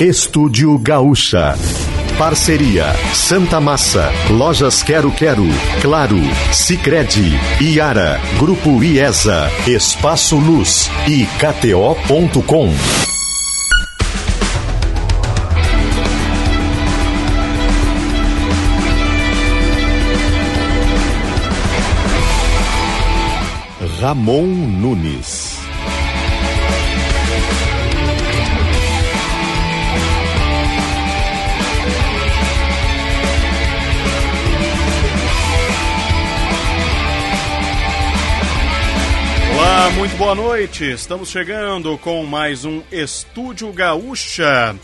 Estúdio 0.00 0.76
Gaúcha. 0.76 1.54
Parceria 2.18 2.92
Santa 3.14 3.58
Massa, 3.60 4.12
Lojas 4.28 4.82
Quero 4.82 5.10
Quero, 5.10 5.46
Claro, 5.80 6.18
Sicredi, 6.52 7.32
Iara, 7.62 8.20
Grupo 8.38 8.84
IESA, 8.84 9.50
Espaço 9.66 10.36
Luz 10.36 10.90
e 11.08 11.24
KTO.com. 11.24 12.74
Ramon 23.98 24.44
Nunes. 24.44 25.45
Olá, 39.66 39.90
muito 39.90 40.16
boa 40.16 40.32
noite. 40.32 40.84
Estamos 40.84 41.28
chegando 41.28 41.98
com 41.98 42.24
mais 42.24 42.64
um 42.64 42.84
Estúdio 42.92 43.72
Gaúcha. 43.72 44.76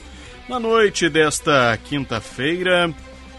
Na 0.49 0.59
noite 0.59 1.09
desta 1.09 1.79
quinta-feira, 1.85 2.93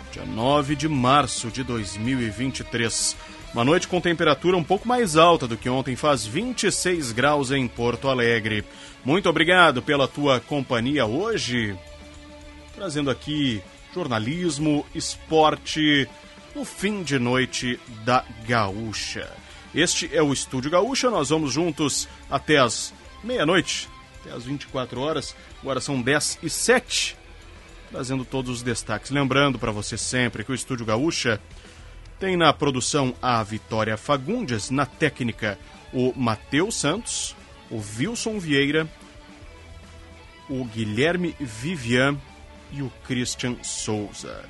dia 0.10 0.24
9 0.24 0.74
de 0.74 0.88
março 0.88 1.50
de 1.50 1.62
2023. 1.62 3.18
Uma 3.54 3.66
noite 3.66 3.90
com 3.90 4.00
temperatura 4.00 4.56
um 4.56 4.64
pouco 4.64 4.88
mais 4.88 5.18
alta 5.18 5.46
do 5.46 5.58
que 5.58 5.68
ontem, 5.68 5.98
faz 5.98 6.26
26 6.26 7.12
graus 7.12 7.52
em 7.52 7.68
Porto 7.68 8.08
Alegre. 8.08 8.64
Muito 9.04 9.28
obrigado 9.28 9.82
pela 9.82 10.08
tua 10.08 10.40
companhia 10.40 11.06
hoje, 11.06 11.78
trazendo 12.74 13.12
aqui 13.12 13.62
jornalismo, 13.94 14.86
esporte, 14.96 16.08
no 16.56 16.64
fim 16.64 17.04
de 17.04 17.20
noite 17.20 17.78
da 18.06 18.24
Gaúcha. 18.48 19.43
Este 19.74 20.10
é 20.16 20.22
o 20.22 20.32
Estúdio 20.32 20.70
Gaúcha, 20.70 21.10
nós 21.10 21.30
vamos 21.30 21.52
juntos 21.52 22.08
até 22.30 22.58
as 22.58 22.94
meia-noite, 23.24 23.90
até 24.22 24.32
as 24.32 24.46
24 24.46 25.02
horas, 25.02 25.36
agora 25.62 25.82
são 25.82 26.00
10 26.00 26.40
e 26.44 26.50
7, 26.50 27.18
trazendo 27.90 28.24
todos 28.24 28.58
os 28.58 28.62
destaques. 28.62 29.10
Lembrando 29.10 29.58
para 29.58 29.72
você 29.72 29.98
sempre 29.98 30.44
que 30.44 30.52
o 30.52 30.56
Estúdio 30.56 30.86
Gaúcha 30.86 31.42
tem 32.20 32.38
na 32.38 32.54
produção 32.54 33.16
a 33.20 33.42
Vitória 33.42 33.98
Fagundes, 33.98 34.70
na 34.70 34.86
técnica 34.86 35.58
o 35.92 36.14
Matheus 36.16 36.76
Santos, 36.76 37.36
o 37.72 37.82
Wilson 37.98 38.38
Vieira, 38.38 38.88
o 40.48 40.64
Guilherme 40.66 41.36
Vivian 41.40 42.16
e 42.72 42.84
o 42.84 42.92
Christian 43.08 43.56
Souza. 43.64 44.44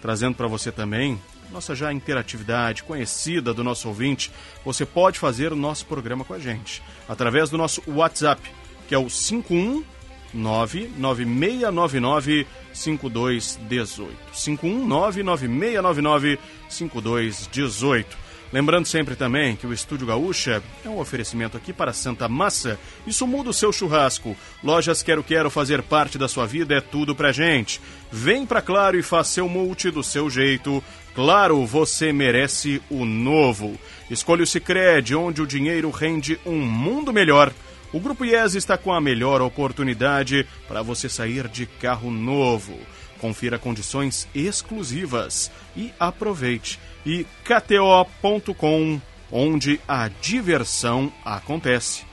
Trazendo 0.00 0.36
para 0.36 0.46
você 0.46 0.70
também 0.70 1.20
nossa 1.50 1.74
já 1.74 1.92
interatividade 1.92 2.82
conhecida 2.82 3.54
do 3.54 3.64
nosso 3.64 3.88
ouvinte, 3.88 4.30
você 4.64 4.84
pode 4.84 5.18
fazer 5.18 5.52
o 5.52 5.56
nosso 5.56 5.86
programa 5.86 6.24
com 6.24 6.34
a 6.34 6.38
gente 6.38 6.82
através 7.08 7.50
do 7.50 7.58
nosso 7.58 7.82
WhatsApp, 7.86 8.40
que 8.86 8.94
é 8.94 8.98
o 8.98 9.06
519 9.06 10.92
9699 10.96 12.46
5218. 12.72 14.16
5199699 14.32 16.38
5218. 16.68 18.28
Lembrando 18.50 18.86
sempre 18.86 19.14
também 19.14 19.56
que 19.56 19.66
o 19.66 19.74
Estúdio 19.74 20.06
Gaúcha 20.06 20.62
é 20.82 20.88
um 20.88 20.98
oferecimento 20.98 21.56
aqui 21.56 21.70
para 21.70 21.92
Santa 21.92 22.28
Massa. 22.28 22.78
Isso 23.06 23.26
muda 23.26 23.50
o 23.50 23.54
seu 23.54 23.70
churrasco. 23.70 24.34
Lojas 24.64 25.02
Quero 25.02 25.22
Quero 25.22 25.50
fazer 25.50 25.82
parte 25.82 26.16
da 26.16 26.28
sua 26.28 26.46
vida 26.46 26.74
é 26.74 26.80
tudo 26.80 27.14
pra 27.14 27.30
gente. 27.30 27.78
Vem 28.10 28.46
pra 28.46 28.62
Claro 28.62 28.98
e 28.98 29.02
faça 29.02 29.34
seu 29.34 29.48
multi 29.48 29.90
do 29.90 30.02
seu 30.02 30.30
jeito. 30.30 30.82
Claro, 31.18 31.66
você 31.66 32.12
merece 32.12 32.80
o 32.88 33.04
novo. 33.04 33.76
Escolha 34.08 34.44
o 34.44 34.46
Cicred, 34.46 35.16
onde 35.16 35.42
o 35.42 35.48
dinheiro 35.48 35.90
rende 35.90 36.38
um 36.46 36.60
mundo 36.60 37.12
melhor. 37.12 37.52
O 37.92 37.98
Grupo 37.98 38.24
IES 38.24 38.54
está 38.54 38.78
com 38.78 38.92
a 38.92 39.00
melhor 39.00 39.42
oportunidade 39.42 40.46
para 40.68 40.80
você 40.80 41.08
sair 41.08 41.48
de 41.48 41.66
carro 41.66 42.08
novo. 42.08 42.78
Confira 43.20 43.58
condições 43.58 44.28
exclusivas 44.32 45.50
e 45.76 45.92
aproveite. 45.98 46.78
E 47.04 47.26
KTO.com, 47.42 49.00
onde 49.32 49.80
a 49.88 50.06
diversão 50.06 51.12
acontece. 51.24 52.06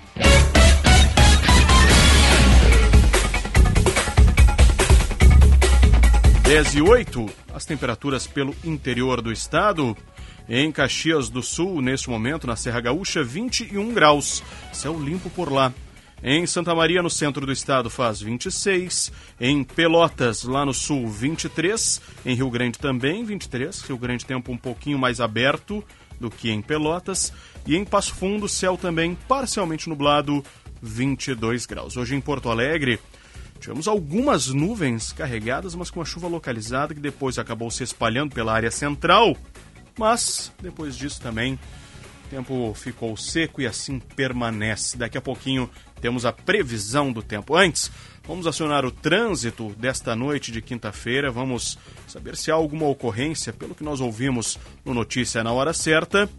Dez 6.45 6.75
e 6.75 6.81
oito, 6.81 7.27
as 7.51 7.65
temperaturas 7.65 8.27
pelo 8.27 8.55
interior 8.63 9.19
do 9.19 9.31
estado. 9.31 9.97
Em 10.47 10.71
Caxias 10.71 11.27
do 11.27 11.41
Sul, 11.41 11.81
neste 11.81 12.07
momento, 12.07 12.45
na 12.45 12.55
Serra 12.55 12.79
Gaúcha, 12.81 13.23
21 13.23 13.91
graus. 13.91 14.43
Céu 14.71 14.95
limpo 14.99 15.27
por 15.31 15.51
lá. 15.51 15.73
Em 16.23 16.45
Santa 16.45 16.75
Maria, 16.75 17.01
no 17.01 17.09
centro 17.09 17.47
do 17.47 17.51
estado, 17.51 17.89
faz 17.89 18.21
26. 18.21 19.11
Em 19.41 19.63
Pelotas, 19.63 20.43
lá 20.43 20.63
no 20.63 20.73
sul, 20.73 21.07
23. 21.07 21.99
Em 22.23 22.35
Rio 22.35 22.51
Grande 22.51 22.77
também, 22.77 23.25
23. 23.25 23.81
Rio 23.81 23.97
Grande 23.97 24.23
tempo 24.23 24.51
um 24.51 24.57
pouquinho 24.57 24.99
mais 24.99 25.19
aberto 25.19 25.83
do 26.19 26.29
que 26.29 26.51
em 26.51 26.61
Pelotas. 26.61 27.33
E 27.65 27.75
em 27.75 27.83
Passo 27.83 28.13
Fundo, 28.13 28.47
céu 28.47 28.77
também 28.77 29.17
parcialmente 29.27 29.89
nublado, 29.89 30.43
22 30.79 31.65
graus. 31.65 31.97
Hoje 31.97 32.13
em 32.13 32.21
Porto 32.21 32.51
Alegre, 32.51 32.99
tivemos 33.65 33.87
algumas 33.87 34.49
nuvens 34.49 35.11
carregadas, 35.11 35.73
mas 35.73 35.89
com 35.89 35.99
a 35.99 36.05
chuva 36.05 36.27
localizada 36.27 36.93
que 36.93 36.99
depois 36.99 37.39
acabou 37.39 37.71
se 37.71 37.81
espalhando 37.81 38.35
pela 38.35 38.53
área 38.53 38.69
central. 38.69 39.35
Mas, 39.97 40.51
depois 40.61 40.95
disso 40.95 41.19
também, 41.19 41.55
o 41.55 42.29
tempo 42.29 42.73
ficou 42.75 43.17
seco 43.17 43.63
e 43.63 43.65
assim 43.65 43.97
permanece. 43.97 44.95
Daqui 44.95 45.17
a 45.17 45.21
pouquinho 45.21 45.67
temos 45.99 46.27
a 46.27 46.31
previsão 46.31 47.11
do 47.11 47.23
tempo. 47.23 47.55
Antes, 47.55 47.89
vamos 48.27 48.45
acionar 48.45 48.85
o 48.85 48.91
trânsito 48.91 49.69
desta 49.79 50.15
noite 50.15 50.51
de 50.51 50.61
quinta-feira. 50.61 51.31
Vamos 51.31 51.75
saber 52.07 52.35
se 52.35 52.51
há 52.51 52.53
alguma 52.53 52.85
ocorrência, 52.85 53.51
pelo 53.51 53.73
que 53.73 53.83
nós 53.83 53.99
ouvimos 53.99 54.59
no 54.85 54.93
Notícia 54.93 55.43
na 55.43 55.51
Hora 55.51 55.73
Certa. 55.73 56.29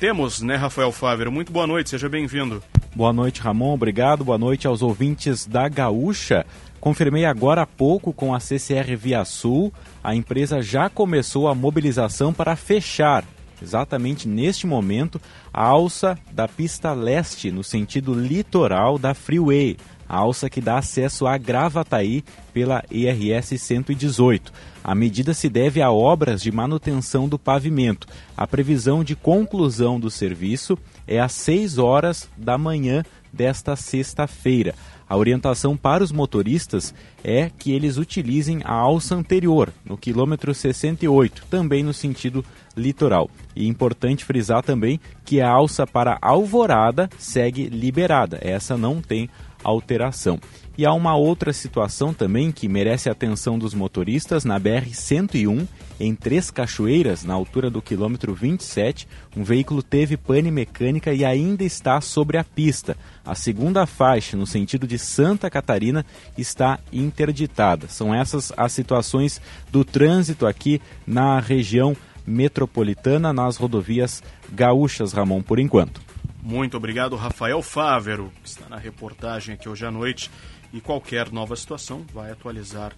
Temos, 0.00 0.40
né, 0.40 0.56
Rafael 0.56 0.92
Fáver? 0.92 1.30
Muito 1.30 1.52
boa 1.52 1.66
noite, 1.66 1.90
seja 1.90 2.08
bem-vindo. 2.08 2.62
Boa 2.94 3.12
noite, 3.12 3.40
Ramon. 3.40 3.74
Obrigado. 3.74 4.24
Boa 4.24 4.38
noite 4.38 4.68
aos 4.68 4.80
ouvintes 4.80 5.46
da 5.46 5.68
Gaúcha. 5.68 6.46
Confirmei 6.80 7.24
agora 7.24 7.62
há 7.62 7.66
pouco 7.66 8.12
com 8.12 8.32
a 8.32 8.38
CCR 8.38 8.96
Via 8.96 9.24
Sul. 9.24 9.72
A 10.02 10.14
empresa 10.14 10.62
já 10.62 10.88
começou 10.88 11.48
a 11.48 11.56
mobilização 11.56 12.32
para 12.32 12.54
fechar, 12.54 13.24
exatamente 13.60 14.28
neste 14.28 14.64
momento, 14.64 15.20
a 15.52 15.64
alça 15.64 16.16
da 16.30 16.46
pista 16.46 16.92
leste 16.92 17.50
no 17.50 17.64
sentido 17.64 18.14
litoral 18.14 18.96
da 18.96 19.12
Freeway, 19.12 19.76
a 20.08 20.18
alça 20.18 20.48
que 20.48 20.60
dá 20.60 20.78
acesso 20.78 21.26
a 21.26 21.36
Gravataí 21.36 22.22
pela 22.52 22.84
IRS 22.92 23.58
118. 23.58 24.52
A 24.84 24.94
medida 24.94 25.34
se 25.34 25.48
deve 25.48 25.82
a 25.82 25.90
obras 25.90 26.40
de 26.40 26.52
manutenção 26.52 27.28
do 27.28 27.40
pavimento. 27.40 28.06
A 28.36 28.46
previsão 28.46 29.02
de 29.02 29.16
conclusão 29.16 29.98
do 29.98 30.10
serviço 30.10 30.78
é 31.06 31.20
às 31.20 31.32
6 31.32 31.78
horas 31.78 32.28
da 32.36 32.56
manhã 32.58 33.02
desta 33.32 33.76
sexta-feira. 33.76 34.74
A 35.08 35.16
orientação 35.16 35.76
para 35.76 36.02
os 36.02 36.10
motoristas 36.10 36.94
é 37.22 37.50
que 37.58 37.72
eles 37.72 37.98
utilizem 37.98 38.62
a 38.64 38.72
alça 38.72 39.14
anterior, 39.14 39.72
no 39.84 39.98
quilômetro 39.98 40.54
68, 40.54 41.44
também 41.50 41.82
no 41.82 41.92
sentido 41.92 42.44
litoral. 42.76 43.30
E 43.54 43.64
é 43.64 43.68
importante 43.68 44.24
frisar 44.24 44.62
também 44.62 44.98
que 45.24 45.40
a 45.40 45.50
alça 45.50 45.86
para 45.86 46.18
Alvorada 46.22 47.08
segue 47.18 47.68
liberada, 47.68 48.38
essa 48.40 48.76
não 48.76 49.02
tem 49.02 49.28
alteração. 49.62 50.38
E 50.76 50.84
há 50.84 50.92
uma 50.92 51.14
outra 51.14 51.52
situação 51.52 52.12
também 52.12 52.50
que 52.50 52.66
merece 52.66 53.08
a 53.08 53.12
atenção 53.12 53.56
dos 53.56 53.74
motoristas 53.74 54.44
na 54.44 54.58
BR-101, 54.58 55.68
em 56.00 56.14
Três 56.16 56.50
Cachoeiras, 56.50 57.22
na 57.22 57.32
altura 57.32 57.70
do 57.70 57.80
quilômetro 57.80 58.34
27. 58.34 59.06
Um 59.36 59.44
veículo 59.44 59.84
teve 59.84 60.16
pane 60.16 60.50
mecânica 60.50 61.14
e 61.14 61.24
ainda 61.24 61.62
está 61.62 62.00
sobre 62.00 62.38
a 62.38 62.42
pista. 62.42 62.96
A 63.24 63.36
segunda 63.36 63.86
faixa, 63.86 64.36
no 64.36 64.48
sentido 64.48 64.84
de 64.84 64.98
Santa 64.98 65.48
Catarina, 65.48 66.04
está 66.36 66.80
interditada. 66.92 67.86
São 67.86 68.12
essas 68.12 68.52
as 68.56 68.72
situações 68.72 69.40
do 69.70 69.84
trânsito 69.84 70.44
aqui 70.44 70.82
na 71.06 71.38
região 71.38 71.96
metropolitana, 72.26 73.32
nas 73.32 73.56
rodovias 73.56 74.22
gaúchas, 74.52 75.12
Ramon, 75.12 75.40
por 75.40 75.60
enquanto. 75.60 76.00
Muito 76.42 76.76
obrigado, 76.76 77.16
Rafael 77.16 77.62
Fávero, 77.62 78.30
que 78.42 78.48
está 78.48 78.68
na 78.68 78.76
reportagem 78.76 79.54
aqui 79.54 79.66
hoje 79.66 79.86
à 79.86 79.90
noite. 79.90 80.30
E 80.74 80.80
qualquer 80.80 81.30
nova 81.30 81.54
situação 81.54 82.04
vai 82.12 82.32
atualizar 82.32 82.96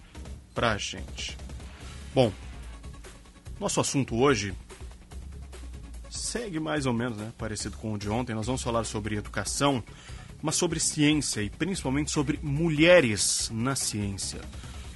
para 0.55 0.71
a 0.71 0.77
gente. 0.79 1.37
Bom, 2.11 2.33
nosso 3.59 3.79
assunto 3.79 4.15
hoje 4.15 4.51
segue 6.09 6.59
mais 6.59 6.87
ou 6.87 6.93
menos 6.93 7.19
né, 7.19 7.31
parecido 7.37 7.77
com 7.77 7.93
o 7.93 7.97
de 7.99 8.09
ontem. 8.09 8.33
Nós 8.33 8.47
vamos 8.47 8.63
falar 8.63 8.83
sobre 8.83 9.15
educação. 9.15 9.83
mas 10.41 10.55
sobre 10.55 10.79
ciência 10.79 11.41
e 11.41 11.51
principalmente 11.51 12.09
sobre 12.09 12.39
mulheres 12.41 13.51
na 13.53 13.75
ciência. 13.75 14.41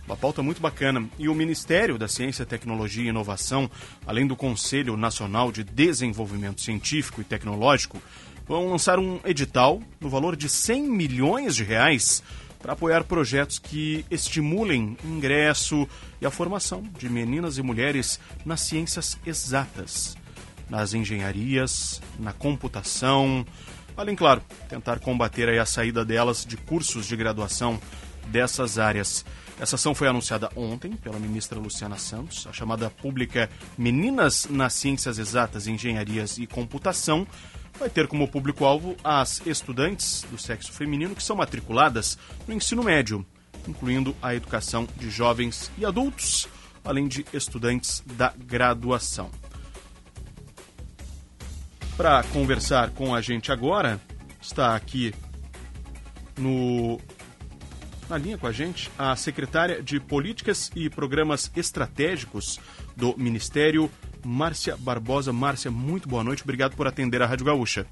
Uma 0.07 0.17
pauta 0.17 0.41
muito 0.41 0.59
bacana. 0.59 1.07
E 1.19 1.29
o 1.29 1.35
Ministério 1.35 1.99
da 1.99 2.07
Ciência, 2.07 2.45
Tecnologia 2.47 3.03
e 3.03 3.09
Inovação, 3.09 3.69
além 4.07 4.25
do 4.25 4.35
Conselho 4.35 4.97
Nacional 4.97 5.51
de 5.51 5.63
Desenvolvimento 5.63 6.61
Científico 6.61 7.21
e 7.21 7.23
Tecnológico, 7.23 8.01
vão 8.47 8.69
lançar 8.69 8.99
um 8.99 9.19
edital 9.23 9.81
no 9.99 10.09
valor 10.09 10.35
de 10.35 10.49
100 10.49 10.83
milhões 10.89 11.55
de 11.55 11.63
reais 11.63 12.21
para 12.61 12.73
apoiar 12.73 13.03
projetos 13.03 13.59
que 13.59 14.05
estimulem 14.09 14.97
o 15.03 15.07
ingresso 15.07 15.87
e 16.21 16.25
a 16.25 16.31
formação 16.31 16.83
de 16.97 17.09
meninas 17.09 17.57
e 17.57 17.61
mulheres 17.61 18.19
nas 18.45 18.61
ciências 18.61 19.17
exatas, 19.25 20.15
nas 20.69 20.93
engenharias, 20.93 22.01
na 22.19 22.33
computação, 22.33 23.45
além, 23.97 24.15
claro, 24.15 24.41
tentar 24.69 24.99
combater 24.99 25.49
a 25.59 25.65
saída 25.65 26.05
delas 26.05 26.45
de 26.45 26.57
cursos 26.57 27.05
de 27.05 27.15
graduação 27.15 27.79
dessas 28.27 28.77
áreas. 28.77 29.25
Essa 29.59 29.75
ação 29.75 29.93
foi 29.93 30.07
anunciada 30.07 30.49
ontem 30.55 30.93
pela 30.93 31.19
ministra 31.19 31.59
Luciana 31.59 31.97
Santos, 31.97 32.47
a 32.47 32.53
chamada 32.53 32.89
pública 32.89 33.49
Meninas 33.77 34.47
nas 34.49 34.73
Ciências 34.73 35.19
Exatas, 35.19 35.67
Engenharias 35.67 36.37
e 36.37 36.47
Computação. 36.47 37.27
Vai 37.79 37.89
ter 37.89 38.07
como 38.07 38.27
público-alvo 38.27 38.95
as 39.03 39.41
estudantes 39.45 40.25
do 40.29 40.37
sexo 40.37 40.71
feminino 40.71 41.15
que 41.15 41.23
são 41.23 41.35
matriculadas 41.35 42.17
no 42.47 42.53
ensino 42.53 42.83
médio, 42.83 43.25
incluindo 43.67 44.15
a 44.21 44.35
educação 44.35 44.87
de 44.97 45.09
jovens 45.09 45.71
e 45.77 45.85
adultos, 45.85 46.47
além 46.83 47.07
de 47.07 47.25
estudantes 47.33 48.03
da 48.05 48.33
graduação. 48.37 49.29
Para 51.97 52.23
conversar 52.23 52.91
com 52.91 53.13
a 53.13 53.21
gente 53.21 53.51
agora, 53.51 53.99
está 54.41 54.75
aqui 54.75 55.13
no 56.37 56.99
na 58.09 58.17
linha 58.17 58.37
com 58.37 58.45
a 58.45 58.51
gente 58.51 58.91
a 58.97 59.15
secretária 59.15 59.81
de 59.81 59.97
Políticas 59.97 60.69
e 60.75 60.89
Programas 60.89 61.49
Estratégicos 61.55 62.59
do 62.95 63.15
Ministério, 63.17 63.89
Márcia 64.23 64.77
Barbosa. 64.77 65.33
Márcia, 65.33 65.71
muito 65.71 66.07
boa 66.07 66.23
noite. 66.23 66.43
Obrigado 66.43 66.75
por 66.75 66.87
atender 66.87 67.21
a 67.21 67.25
Rádio 67.25 67.45
Gaúcha. 67.45 67.85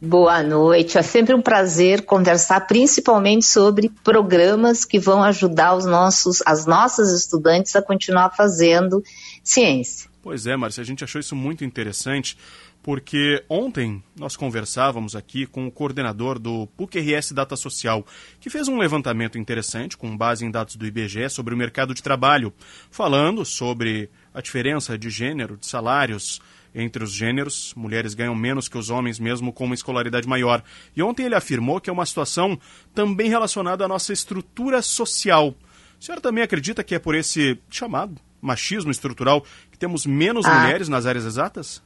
Boa 0.00 0.42
noite. 0.42 0.98
É 0.98 1.02
sempre 1.02 1.34
um 1.34 1.40
prazer 1.40 2.04
conversar, 2.04 2.60
principalmente 2.66 3.46
sobre 3.46 3.88
programas 4.04 4.84
que 4.84 4.98
vão 4.98 5.22
ajudar 5.22 5.74
os 5.74 5.86
nossos, 5.86 6.42
as 6.44 6.66
nossas 6.66 7.12
estudantes 7.12 7.74
a 7.74 7.82
continuar 7.82 8.30
fazendo 8.36 9.02
ciência. 9.42 10.10
Pois 10.22 10.46
é, 10.46 10.56
Márcia, 10.56 10.82
a 10.82 10.84
gente 10.84 11.02
achou 11.02 11.20
isso 11.20 11.34
muito 11.34 11.64
interessante 11.64 12.36
porque 12.86 13.44
ontem 13.48 14.00
nós 14.16 14.36
conversávamos 14.36 15.16
aqui 15.16 15.44
com 15.44 15.66
o 15.66 15.72
coordenador 15.72 16.38
do 16.38 16.68
PUC-RS 16.76 17.32
Data 17.32 17.56
Social, 17.56 18.06
que 18.38 18.48
fez 18.48 18.68
um 18.68 18.78
levantamento 18.78 19.36
interessante 19.36 19.96
com 19.96 20.16
base 20.16 20.46
em 20.46 20.52
dados 20.52 20.76
do 20.76 20.86
IBGE 20.86 21.28
sobre 21.28 21.52
o 21.52 21.56
mercado 21.56 21.92
de 21.92 22.00
trabalho, 22.00 22.54
falando 22.88 23.44
sobre 23.44 24.08
a 24.32 24.40
diferença 24.40 24.96
de 24.96 25.10
gênero, 25.10 25.56
de 25.56 25.66
salários 25.66 26.40
entre 26.72 27.02
os 27.02 27.10
gêneros. 27.10 27.74
Mulheres 27.76 28.14
ganham 28.14 28.36
menos 28.36 28.68
que 28.68 28.78
os 28.78 28.88
homens, 28.88 29.18
mesmo 29.18 29.52
com 29.52 29.64
uma 29.64 29.74
escolaridade 29.74 30.28
maior. 30.28 30.62
E 30.94 31.02
ontem 31.02 31.24
ele 31.24 31.34
afirmou 31.34 31.80
que 31.80 31.90
é 31.90 31.92
uma 31.92 32.06
situação 32.06 32.56
também 32.94 33.28
relacionada 33.28 33.84
à 33.84 33.88
nossa 33.88 34.12
estrutura 34.12 34.80
social. 34.80 35.56
A 36.00 36.04
senhora 36.04 36.20
também 36.20 36.44
acredita 36.44 36.84
que 36.84 36.94
é 36.94 37.00
por 37.00 37.16
esse 37.16 37.58
chamado 37.68 38.14
machismo 38.40 38.92
estrutural 38.92 39.44
que 39.72 39.78
temos 39.78 40.06
menos 40.06 40.46
ah. 40.46 40.60
mulheres 40.60 40.88
nas 40.88 41.04
áreas 41.04 41.24
exatas? 41.24 41.82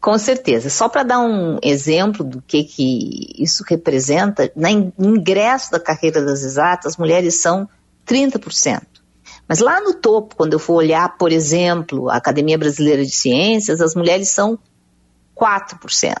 Com 0.00 0.18
certeza. 0.18 0.68
Só 0.68 0.88
para 0.88 1.04
dar 1.04 1.20
um 1.20 1.58
exemplo 1.62 2.24
do 2.24 2.42
que, 2.42 2.64
que 2.64 3.34
isso 3.38 3.64
representa, 3.68 4.50
no 4.56 4.92
ingresso 4.98 5.70
da 5.70 5.78
carreira 5.78 6.24
das 6.24 6.42
exatas, 6.42 6.92
as 6.92 6.96
mulheres 6.96 7.40
são 7.40 7.68
30%. 8.06 8.82
Mas 9.46 9.60
lá 9.60 9.80
no 9.80 9.94
topo, 9.94 10.34
quando 10.34 10.54
eu 10.54 10.58
for 10.58 10.74
olhar, 10.74 11.16
por 11.16 11.30
exemplo, 11.30 12.08
a 12.08 12.16
Academia 12.16 12.58
Brasileira 12.58 13.04
de 13.04 13.12
Ciências, 13.12 13.80
as 13.80 13.94
mulheres 13.94 14.28
são 14.30 14.58
4%. 15.36 16.16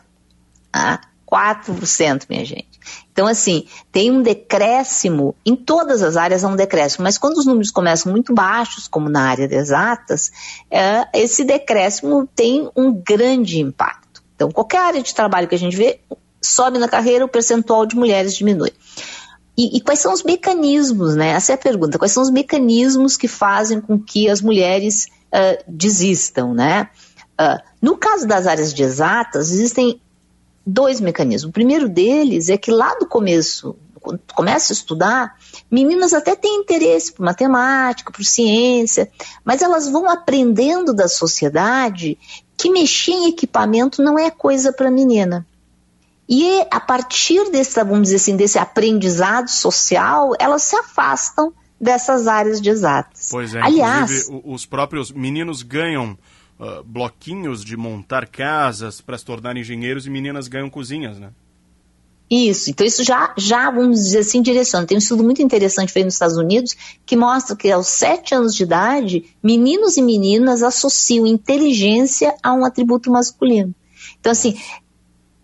Tá? 0.70 1.00
4%, 1.32 2.26
minha 2.28 2.44
gente. 2.44 2.68
Então, 3.10 3.26
assim, 3.26 3.66
tem 3.90 4.10
um 4.10 4.20
decréscimo, 4.20 5.34
em 5.46 5.56
todas 5.56 6.02
as 6.02 6.16
áreas 6.16 6.44
há 6.44 6.48
um 6.48 6.56
decréscimo, 6.56 7.04
mas 7.04 7.16
quando 7.16 7.38
os 7.38 7.46
números 7.46 7.70
começam 7.70 8.12
muito 8.12 8.34
baixos, 8.34 8.86
como 8.86 9.08
na 9.08 9.22
área 9.22 9.48
de 9.48 9.54
exatas, 9.54 10.30
é, 10.70 11.06
esse 11.14 11.42
decréscimo 11.42 12.28
tem 12.34 12.68
um 12.76 12.92
grande 12.92 13.60
impacto. 13.60 14.22
Então, 14.36 14.50
qualquer 14.50 14.80
área 14.80 15.02
de 15.02 15.14
trabalho 15.14 15.48
que 15.48 15.54
a 15.54 15.58
gente 15.58 15.76
vê, 15.76 16.00
sobe 16.42 16.78
na 16.78 16.88
carreira, 16.88 17.24
o 17.24 17.28
percentual 17.28 17.86
de 17.86 17.96
mulheres 17.96 18.34
diminui. 18.34 18.72
E, 19.56 19.76
e, 19.76 19.80
quais 19.80 20.00
são 20.00 20.12
os 20.12 20.22
mecanismos, 20.22 21.14
né? 21.14 21.28
Essa 21.28 21.52
é 21.52 21.54
a 21.54 21.58
pergunta. 21.58 21.98
Quais 21.98 22.12
são 22.12 22.22
os 22.22 22.30
mecanismos 22.30 23.18
que 23.18 23.28
fazem 23.28 23.80
com 23.80 23.98
que 23.98 24.28
as 24.28 24.40
mulheres 24.40 25.08
uh, 25.28 25.62
desistam, 25.68 26.54
né? 26.54 26.88
Uh, 27.38 27.62
no 27.80 27.96
caso 27.96 28.26
das 28.26 28.46
áreas 28.46 28.72
de 28.72 28.82
exatas, 28.82 29.50
existem 29.50 30.00
dois 30.66 31.00
mecanismos. 31.00 31.50
O 31.50 31.52
primeiro 31.52 31.88
deles 31.88 32.48
é 32.48 32.56
que 32.56 32.70
lá 32.70 32.94
do 32.94 33.06
começo, 33.06 33.76
quando 34.00 34.18
tu 34.18 34.34
começa 34.34 34.72
a 34.72 34.74
estudar, 34.74 35.36
meninas 35.70 36.12
até 36.12 36.34
têm 36.36 36.60
interesse 36.60 37.12
por 37.12 37.24
matemática, 37.24 38.12
por 38.12 38.24
ciência, 38.24 39.10
mas 39.44 39.62
elas 39.62 39.88
vão 39.88 40.08
aprendendo 40.08 40.94
da 40.94 41.08
sociedade 41.08 42.18
que 42.56 42.70
mexer 42.70 43.12
em 43.12 43.28
equipamento 43.28 44.02
não 44.02 44.18
é 44.18 44.30
coisa 44.30 44.72
para 44.72 44.90
menina. 44.90 45.46
E 46.28 46.60
a 46.70 46.80
partir 46.80 47.50
desse, 47.50 47.82
vamos 47.82 48.04
dizer 48.04 48.16
assim, 48.16 48.36
desse 48.36 48.58
aprendizado 48.58 49.48
social, 49.48 50.32
elas 50.38 50.62
se 50.62 50.76
afastam 50.76 51.52
dessas 51.80 52.28
áreas 52.28 52.60
de 52.60 52.70
exatas. 52.70 53.28
Pois 53.30 53.54
é, 53.54 53.60
Aliás, 53.60 54.28
os 54.44 54.64
próprios 54.64 55.10
meninos 55.10 55.62
ganham 55.62 56.16
uh, 56.62 56.82
bloquinhos 56.84 57.64
de 57.64 57.76
montar 57.76 58.28
casas 58.28 59.00
para 59.00 59.18
se 59.18 59.24
tornar 59.24 59.56
engenheiros 59.56 60.06
e 60.06 60.10
meninas 60.10 60.46
ganham 60.46 60.70
cozinhas, 60.70 61.18
né? 61.18 61.30
Isso, 62.30 62.70
então 62.70 62.86
isso 62.86 63.04
já, 63.04 63.34
já, 63.36 63.70
vamos 63.70 64.04
dizer 64.04 64.20
assim, 64.20 64.40
direciona. 64.40 64.86
Tem 64.86 64.96
um 64.96 64.98
estudo 64.98 65.22
muito 65.22 65.42
interessante 65.42 65.92
feito 65.92 66.06
nos 66.06 66.14
Estados 66.14 66.38
Unidos 66.38 66.74
que 67.04 67.14
mostra 67.14 67.54
que 67.54 67.70
aos 67.70 67.88
sete 67.88 68.34
anos 68.34 68.54
de 68.54 68.62
idade, 68.62 69.36
meninos 69.42 69.98
e 69.98 70.02
meninas 70.02 70.62
associam 70.62 71.26
inteligência 71.26 72.34
a 72.42 72.54
um 72.54 72.64
atributo 72.64 73.10
masculino. 73.10 73.74
Então, 74.18 74.32
assim, 74.32 74.56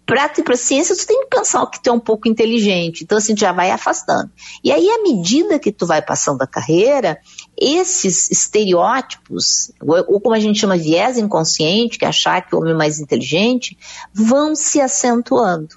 para 0.06 0.31
para 0.31 0.56
ciência, 0.56 0.97
tu 0.97 1.06
tem 1.06 1.20
que 1.20 1.37
pensar 1.37 1.67
que 1.67 1.82
tu 1.82 1.91
é 1.91 1.93
um 1.93 2.00
pouco 2.00 2.26
inteligente. 2.26 3.05
Então, 3.05 3.19
assim, 3.19 3.37
já 3.37 3.53
vai 3.53 3.70
afastando. 3.70 4.31
E 4.65 4.73
aí, 4.73 4.88
à 4.88 5.03
medida 5.03 5.59
que 5.59 5.70
tu 5.70 5.85
vai 5.85 6.00
passando 6.00 6.41
a 6.41 6.47
carreira, 6.47 7.19
esses 7.60 8.31
estereótipos, 8.31 9.72
ou 9.81 10.20
como 10.20 10.34
a 10.34 10.41
gente 10.41 10.58
chama 10.58 10.77
viés 10.77 11.19
inconsciente, 11.19 11.98
que 11.98 12.05
é 12.05 12.08
achar 12.08 12.41
que 12.46 12.55
o 12.55 12.58
homem 12.58 12.72
é 12.72 12.77
mais 12.77 13.00
inteligente, 13.00 13.77
vão 14.12 14.55
se 14.55 14.81
acentuando. 14.81 15.69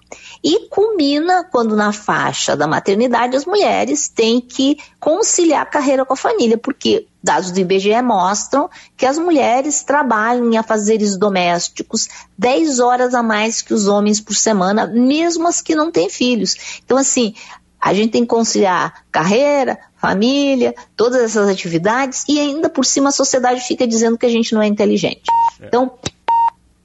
E 0.43 0.67
culmina 0.67 1.43
quando 1.43 1.75
na 1.75 1.91
faixa 1.91 2.55
da 2.55 2.67
maternidade 2.67 3.35
as 3.35 3.45
mulheres 3.45 4.07
têm 4.07 4.39
que 4.39 4.77
conciliar 4.99 5.63
a 5.63 5.65
carreira 5.65 6.05
com 6.05 6.13
a 6.13 6.17
família, 6.17 6.57
porque 6.57 7.07
dados 7.23 7.51
do 7.51 7.59
IBGE 7.59 8.01
mostram 8.01 8.69
que 8.95 9.05
as 9.05 9.17
mulheres 9.17 9.83
trabalham 9.83 10.51
em 10.51 10.57
afazeres 10.57 11.17
domésticos 11.17 12.07
10 12.37 12.79
horas 12.79 13.13
a 13.13 13.21
mais 13.21 13.61
que 13.61 13.73
os 13.73 13.87
homens 13.87 14.19
por 14.19 14.35
semana, 14.35 14.87
mesmo 14.87 15.47
as 15.47 15.61
que 15.61 15.75
não 15.75 15.91
têm 15.91 16.09
filhos. 16.09 16.81
Então, 16.83 16.97
assim, 16.97 17.33
a 17.79 17.93
gente 17.93 18.11
tem 18.11 18.21
que 18.21 18.27
conciliar 18.27 19.03
carreira, 19.11 19.79
família, 20.01 20.73
todas 20.95 21.21
essas 21.21 21.47
atividades 21.47 22.25
e 22.27 22.39
ainda 22.39 22.69
por 22.69 22.83
cima 22.83 23.09
a 23.09 23.11
sociedade 23.11 23.61
fica 23.61 23.87
dizendo 23.87 24.17
que 24.17 24.25
a 24.25 24.29
gente 24.29 24.53
não 24.53 24.61
é 24.61 24.67
inteligente. 24.67 25.23
É. 25.59 25.67
Então, 25.67 25.93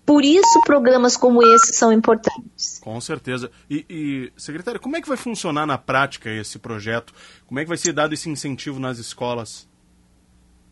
por 0.05 0.25
isso 0.25 0.61
programas 0.65 1.17
como 1.17 1.43
esse 1.43 1.73
são 1.73 1.93
importantes. 1.93 2.79
Com 2.81 3.01
certeza. 3.01 3.51
E, 3.69 3.85
e, 3.91 4.33
secretária, 4.37 4.79
como 4.79 4.97
é 4.97 5.01
que 5.01 5.09
vai 5.09 5.17
funcionar 5.17 5.67
na 5.67 5.79
prática 5.79 6.31
esse 6.31 6.59
projeto? 6.59 7.13
Como 7.47 7.59
é 7.59 7.65
que 7.65 7.69
vai 7.69 7.79
ser 7.79 7.93
dado 7.93 8.13
esse 8.13 8.29
incentivo 8.29 8.79
nas 8.79 8.99
escolas? 8.99 9.67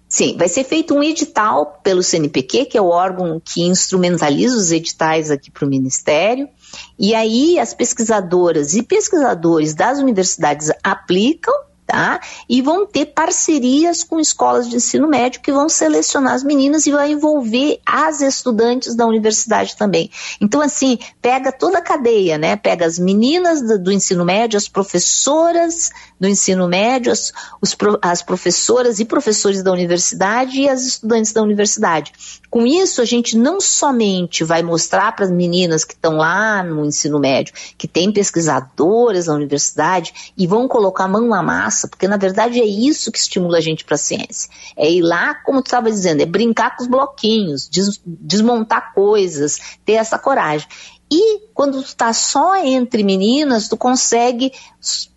Sim, 0.07 0.37
vai 0.37 0.49
ser 0.49 0.63
feito 0.63 0.95
um 0.95 1.03
edital 1.03 1.81
pelo 1.83 2.01
CNPq, 2.01 2.67
que 2.67 2.79
é 2.79 2.81
o 2.81 2.87
órgão 2.87 3.43
que 3.45 3.63
instrumentaliza 3.63 4.57
os 4.57 4.71
editais 4.71 5.29
aqui 5.29 5.51
para 5.51 5.65
o 5.65 5.69
Ministério, 5.69 6.49
e 6.97 7.15
aí 7.17 7.59
as 7.59 7.75
pesquisadoras 7.75 8.75
e 8.75 8.83
pesquisadores 8.85 9.75
das 9.75 9.99
universidades 9.99 10.71
aplicam 10.85 11.53
Tá? 11.87 12.19
E 12.49 12.63
vão 12.63 12.87
ter 12.87 13.07
parcerias 13.07 14.03
com 14.03 14.19
escolas 14.19 14.69
de 14.69 14.77
ensino 14.77 15.07
médio 15.07 15.43
que 15.43 15.53
vão 15.53 15.69
selecionar 15.69 16.33
as 16.33 16.43
meninas 16.43 16.87
e 16.87 16.91
vai 16.91 17.13
envolver 17.13 17.79
as 17.85 18.23
estudantes 18.23 18.95
da 18.95 19.07
universidade 19.07 19.77
também. 19.77 20.11
Então, 20.41 20.63
assim, 20.63 20.99
pega 21.21 21.53
toda 21.53 21.79
a 21.79 21.83
cadeia, 21.83 22.39
né? 22.39 22.57
Pega 22.57 22.87
as 22.87 22.99
meninas 22.99 23.61
do, 23.61 23.79
do 23.79 23.93
ensino 23.93 24.25
médio, 24.25 24.57
as 24.57 24.67
professoras 24.67 25.91
do 26.19 26.27
ensino 26.27 26.67
médio, 26.67 27.13
as, 27.13 27.33
os, 27.61 27.77
as 28.01 28.23
professoras 28.23 28.99
e 28.99 29.05
professores 29.05 29.63
da 29.63 29.71
universidade 29.71 30.61
e 30.61 30.69
as 30.69 30.87
estudantes 30.87 31.33
da 31.33 31.43
universidade. 31.43 32.13
Com 32.49 32.67
isso, 32.67 33.03
a 33.03 33.05
gente 33.05 33.37
não 33.37 33.61
somente 33.61 34.45
vai 34.45 34.63
mostrar 34.63 35.11
para 35.13 35.25
as 35.25 35.31
meninas 35.31 35.85
que 35.85 35.93
estão 35.93 36.17
lá 36.17 36.63
no 36.63 36.85
ensino 36.85 37.19
médio, 37.19 37.53
que 37.77 37.89
tem 37.89 38.13
pesquisadoras 38.13 39.27
na 39.27 39.35
universidade 39.35 40.33
e 40.39 40.47
vão 40.47 40.69
colocar 40.69 41.05
a 41.05 41.09
mão 41.09 41.27
na 41.27 41.43
massa, 41.43 41.74
porque 41.83 42.09
na 42.09 42.17
verdade 42.17 42.61
é 42.61 42.65
isso 42.65 43.11
que 43.11 43.19
estimula 43.19 43.59
a 43.59 43.61
gente 43.61 43.85
para 43.85 43.95
a 43.95 43.99
ciência. 43.99 44.51
É 44.77 44.91
ir 44.91 45.03
lá, 45.03 45.35
como 45.35 45.63
tu 45.63 45.67
estava 45.67 45.91
dizendo, 45.91 46.23
é 46.23 46.27
brincar 46.27 46.77
com 46.77 46.83
os 46.83 46.89
bloquinhos, 46.89 47.69
des 47.69 48.01
desmontar 48.05 48.95
coisas, 48.95 49.59
ter 49.85 49.95
essa 49.95 50.19
coragem. 50.19 50.69
E 51.11 51.41
quando 51.53 51.83
tu 51.83 51.87
está 51.87 52.13
só 52.13 52.57
entre 52.57 53.03
meninas, 53.03 53.69
tu 53.69 53.77
consegue 53.77 54.53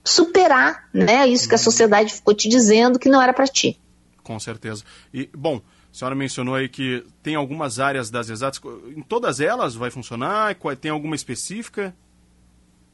superar, 0.04 0.88
né? 0.94 1.28
Isso 1.28 1.48
que 1.48 1.56
a 1.56 1.58
sociedade 1.58 2.14
ficou 2.14 2.34
te 2.34 2.50
dizendo 2.50 3.00
que 3.00 3.10
não 3.10 3.22
era 3.22 3.34
para 3.34 3.48
ti. 3.48 3.80
Com 4.22 4.40
certeza. 4.40 4.84
E 5.14 5.30
bom, 5.34 5.58
a 5.58 5.98
senhora 5.98 6.16
mencionou 6.16 6.56
aí 6.56 6.68
que 6.68 7.04
tem 7.24 7.36
algumas 7.36 7.80
áreas 7.80 8.10
das 8.10 8.30
exatas. 8.30 8.62
Em 8.96 9.02
todas 9.02 9.40
elas 9.40 9.74
vai 9.74 9.90
funcionar? 9.90 10.56
Tem 10.80 10.92
alguma 10.92 11.16
específica? 11.16 11.96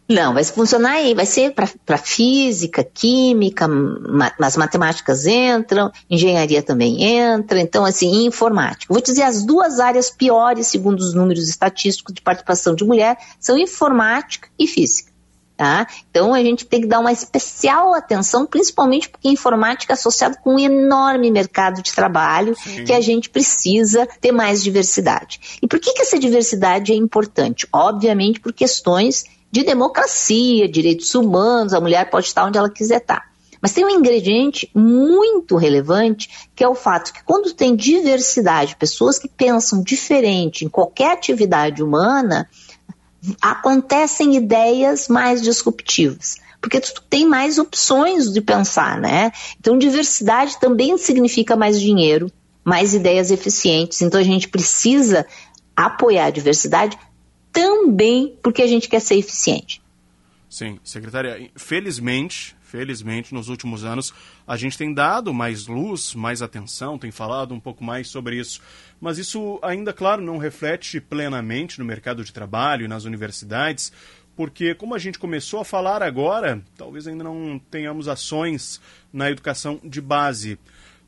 Não, 0.09 0.33
vai 0.33 0.43
funcionar 0.43 0.91
aí, 0.91 1.13
vai 1.13 1.25
ser 1.25 1.53
para 1.53 1.97
física, 1.97 2.83
química, 2.83 3.67
ma 3.67 4.31
as 4.39 4.57
matemáticas 4.57 5.25
entram, 5.25 5.91
engenharia 6.09 6.61
também 6.61 7.03
entra, 7.03 7.59
então 7.59 7.85
assim, 7.85 8.25
informática. 8.25 8.93
Vou 8.93 9.01
dizer 9.01 9.23
as 9.23 9.45
duas 9.45 9.79
áreas 9.79 10.09
piores, 10.09 10.67
segundo 10.67 10.99
os 10.99 11.13
números 11.13 11.47
estatísticos 11.47 12.13
de 12.13 12.21
participação 12.21 12.75
de 12.75 12.83
mulher, 12.83 13.17
são 13.39 13.57
informática 13.57 14.49
e 14.59 14.67
física. 14.67 15.13
Tá? 15.55 15.87
Então 16.09 16.33
a 16.33 16.41
gente 16.43 16.65
tem 16.65 16.81
que 16.81 16.87
dar 16.87 16.99
uma 16.99 17.11
especial 17.11 17.93
atenção, 17.93 18.43
principalmente 18.43 19.07
porque 19.07 19.27
a 19.27 19.31
informática 19.31 19.93
é 19.93 19.95
associada 19.95 20.35
com 20.43 20.55
um 20.55 20.59
enorme 20.59 21.29
mercado 21.29 21.81
de 21.81 21.93
trabalho 21.93 22.55
Sim. 22.55 22.83
que 22.83 22.91
a 22.91 22.99
gente 22.99 23.29
precisa 23.29 24.07
ter 24.19 24.31
mais 24.31 24.63
diversidade. 24.63 25.59
E 25.61 25.67
por 25.67 25.79
que, 25.79 25.93
que 25.93 26.01
essa 26.01 26.17
diversidade 26.17 26.91
é 26.91 26.95
importante? 26.95 27.67
Obviamente 27.71 28.39
por 28.39 28.51
questões 28.51 29.25
de 29.53 29.63
democracia, 29.63 30.67
direitos 30.67 31.13
humanos, 31.13 31.75
a 31.75 31.79
mulher 31.79 32.09
pode 32.09 32.25
estar 32.25 32.43
onde 32.43 32.57
ela 32.57 32.71
quiser 32.71 32.97
estar. 32.97 33.31
Mas 33.61 33.71
tem 33.71 33.85
um 33.85 33.89
ingrediente 33.89 34.67
muito 34.73 35.57
relevante, 35.57 36.27
que 36.55 36.63
é 36.63 36.67
o 36.67 36.73
fato 36.73 37.13
que 37.13 37.23
quando 37.23 37.53
tem 37.53 37.75
diversidade, 37.75 38.75
pessoas 38.75 39.19
que 39.19 39.27
pensam 39.27 39.83
diferente 39.83 40.65
em 40.65 40.69
qualquer 40.69 41.11
atividade 41.11 41.83
humana, 41.83 42.49
acontecem 43.39 44.35
ideias 44.35 45.07
mais 45.07 45.39
disruptivas. 45.39 46.37
Porque 46.59 46.79
tu 46.79 47.03
tem 47.07 47.23
mais 47.23 47.59
opções 47.59 48.33
de 48.33 48.41
pensar, 48.41 48.99
né? 48.99 49.31
Então, 49.59 49.77
diversidade 49.77 50.59
também 50.59 50.97
significa 50.97 51.55
mais 51.55 51.79
dinheiro, 51.79 52.31
mais 52.65 52.95
ideias 52.95 53.29
eficientes. 53.29 54.01
Então, 54.01 54.19
a 54.19 54.23
gente 54.23 54.49
precisa 54.49 55.27
apoiar 55.75 56.25
a 56.25 56.31
diversidade 56.31 56.97
também 57.53 58.35
porque 58.41 58.61
a 58.61 58.67
gente 58.67 58.89
quer 58.89 58.99
ser 58.99 59.15
eficiente. 59.15 59.81
Sim, 60.49 60.79
secretária, 60.83 61.49
felizmente, 61.55 62.55
felizmente, 62.61 63.33
nos 63.33 63.49
últimos 63.49 63.83
anos, 63.83 64.13
a 64.47 64.57
gente 64.57 64.77
tem 64.77 64.93
dado 64.93 65.33
mais 65.33 65.67
luz, 65.67 66.13
mais 66.13 66.41
atenção, 66.41 66.97
tem 66.97 67.11
falado 67.11 67.53
um 67.53 67.59
pouco 67.59 67.83
mais 67.83 68.07
sobre 68.07 68.39
isso. 68.39 68.61
Mas 68.99 69.17
isso 69.17 69.59
ainda, 69.63 69.91
claro, 69.93 70.21
não 70.21 70.37
reflete 70.37 70.99
plenamente 70.99 71.79
no 71.79 71.85
mercado 71.85 72.23
de 72.23 72.31
trabalho 72.31 72.85
e 72.85 72.87
nas 72.87 73.03
universidades, 73.03 73.91
porque 74.35 74.75
como 74.75 74.93
a 74.95 74.99
gente 74.99 75.17
começou 75.19 75.59
a 75.59 75.65
falar 75.65 76.03
agora, 76.03 76.61
talvez 76.77 77.07
ainda 77.07 77.23
não 77.23 77.59
tenhamos 77.71 78.07
ações 78.07 78.79
na 79.11 79.31
educação 79.31 79.79
de 79.83 80.01
base. 80.01 80.59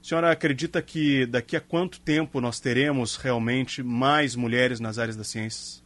A 0.01 0.07
senhora 0.07 0.31
acredita 0.31 0.81
que 0.81 1.25
daqui 1.25 1.55
a 1.55 1.61
quanto 1.61 1.99
tempo 1.99 2.41
nós 2.41 2.59
teremos 2.59 3.15
realmente 3.15 3.83
mais 3.83 4.35
mulheres 4.35 4.79
nas 4.79 4.97
áreas 4.97 5.15
das 5.15 5.27
ciências? 5.27 5.84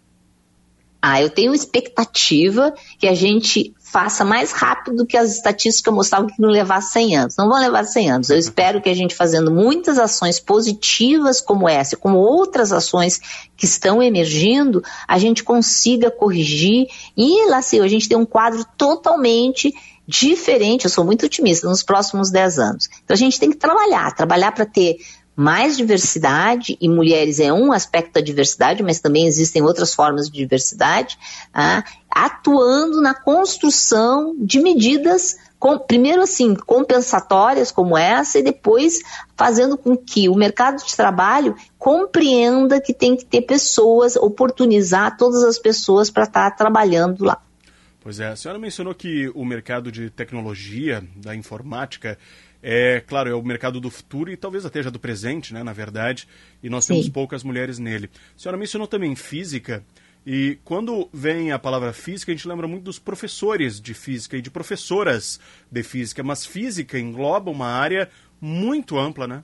Ah, 1.02 1.22
eu 1.22 1.30
tenho 1.30 1.54
expectativa 1.54 2.74
que 2.98 3.08
a 3.08 3.16
gente 3.16 3.74
faça 3.92 4.24
mais 4.24 4.52
rápido 4.52 4.98
do 4.98 5.06
que 5.06 5.18
as 5.18 5.32
estatísticas 5.32 5.94
mostravam 5.94 6.28
que 6.28 6.40
não 6.40 6.50
levar 6.50 6.82
100 6.82 7.18
anos. 7.18 7.36
Não 7.38 7.50
vão 7.50 7.60
levar 7.60 7.84
100 7.84 8.12
anos. 8.12 8.30
Eu 8.30 8.38
espero 8.38 8.82
que 8.82 8.90
a 8.90 8.94
gente 8.94 9.16
fazendo 9.16 9.50
muitas 9.50 9.98
ações 9.98 10.40
positivas 10.40 11.42
como 11.42 11.68
essa, 11.68 11.98
como 11.98 12.18
outras 12.18 12.72
ações 12.72 13.20
que 13.58 13.66
estão 13.66 14.02
emergindo, 14.02 14.84
a 15.08 15.18
gente 15.18 15.44
consiga 15.44 16.12
corrigir 16.12 16.88
e 17.18 17.62
sim, 17.64 17.80
a 17.80 17.88
gente 17.88 18.08
tem 18.08 18.18
um 18.18 18.26
quadro 18.26 18.64
totalmente 18.78 19.74
diferente, 20.08 20.86
eu 20.86 20.90
sou 20.90 21.06
muito 21.06 21.28
otimista, 21.28 21.70
nos 21.70 21.84
próximos 21.84 22.32
10 22.32 22.58
anos. 22.58 22.90
Então 23.04 23.14
a 23.14 23.18
gente 23.18 23.40
tem 23.40 23.52
que 23.52 23.58
trabalhar, 23.58 24.16
trabalhar 24.16 24.52
para 24.52 24.66
ter 24.66 24.98
mais 25.40 25.78
diversidade, 25.78 26.78
e 26.82 26.90
mulheres 26.90 27.40
é 27.40 27.54
um 27.54 27.72
aspecto 27.72 28.16
da 28.16 28.20
diversidade, 28.20 28.84
mas 28.84 29.00
também 29.00 29.26
existem 29.26 29.62
outras 29.62 29.96
formas 29.96 30.30
de 30.30 30.38
diversidade, 30.38 31.18
ah, 31.54 31.82
atuando 32.12 33.02
na 33.02 33.14
construção 33.14 34.36
de 34.38 34.60
medidas, 34.60 35.38
com, 35.58 35.80
primeiro 35.80 36.24
assim, 36.24 36.54
compensatórias 36.54 37.72
como 37.72 37.98
essa, 37.98 38.40
e 38.40 38.44
depois 38.44 39.00
fazendo 39.38 39.78
com 39.78 39.96
que 39.96 40.28
o 40.28 40.36
mercado 40.36 40.86
de 40.86 40.94
trabalho 40.94 41.56
compreenda 41.78 42.82
que 42.82 42.94
tem 42.94 43.16
que 43.16 43.24
ter 43.24 43.44
pessoas, 43.44 44.18
oportunizar 44.18 45.16
todas 45.16 45.42
as 45.46 45.58
pessoas 45.58 46.10
para 46.10 46.26
estar 46.26 46.52
tá 46.52 46.58
trabalhando 46.58 47.24
lá. 47.24 47.42
Pois 48.02 48.20
é, 48.20 48.28
a 48.28 48.36
senhora 48.36 48.60
mencionou 48.60 48.94
que 48.94 49.30
o 49.34 49.46
mercado 49.46 49.90
de 49.90 50.10
tecnologia, 50.10 51.02
da 51.16 51.34
informática, 51.34 52.18
é, 52.62 53.02
claro, 53.06 53.30
é 53.30 53.34
o 53.34 53.44
mercado 53.44 53.80
do 53.80 53.90
futuro 53.90 54.32
e 54.32 54.38
talvez 54.38 54.66
até 54.66 54.84
já 54.84 54.90
do 54.90 55.00
presente, 55.00 55.54
né, 55.54 55.64
na 55.64 55.74
verdade, 55.74 56.28
e 56.62 56.70
nós 56.70 56.86
Sim. 56.86 56.94
temos 56.94 57.10
poucas 57.10 57.44
mulheres 57.44 57.80
nele. 57.80 58.10
A 58.36 58.40
senhora 58.40 58.58
mencionou 58.58 58.88
também 58.88 59.16
física, 59.16 59.84
e 60.26 60.60
quando 60.64 61.10
vem 61.14 61.52
a 61.52 61.60
palavra 61.60 61.94
física, 61.94 62.32
a 62.32 62.36
gente 62.36 62.48
lembra 62.48 62.68
muito 62.68 62.84
dos 62.84 63.00
professores 63.00 63.80
de 63.80 63.94
física 63.94 64.38
e 64.38 64.42
de 64.42 64.52
professoras 64.52 65.40
de 65.72 65.82
física, 65.82 66.22
mas 66.22 66.46
física 66.46 67.00
engloba 67.00 67.50
uma 67.50 67.68
área 67.68 68.10
muito 68.40 68.98
ampla, 68.98 69.28
né? 69.28 69.44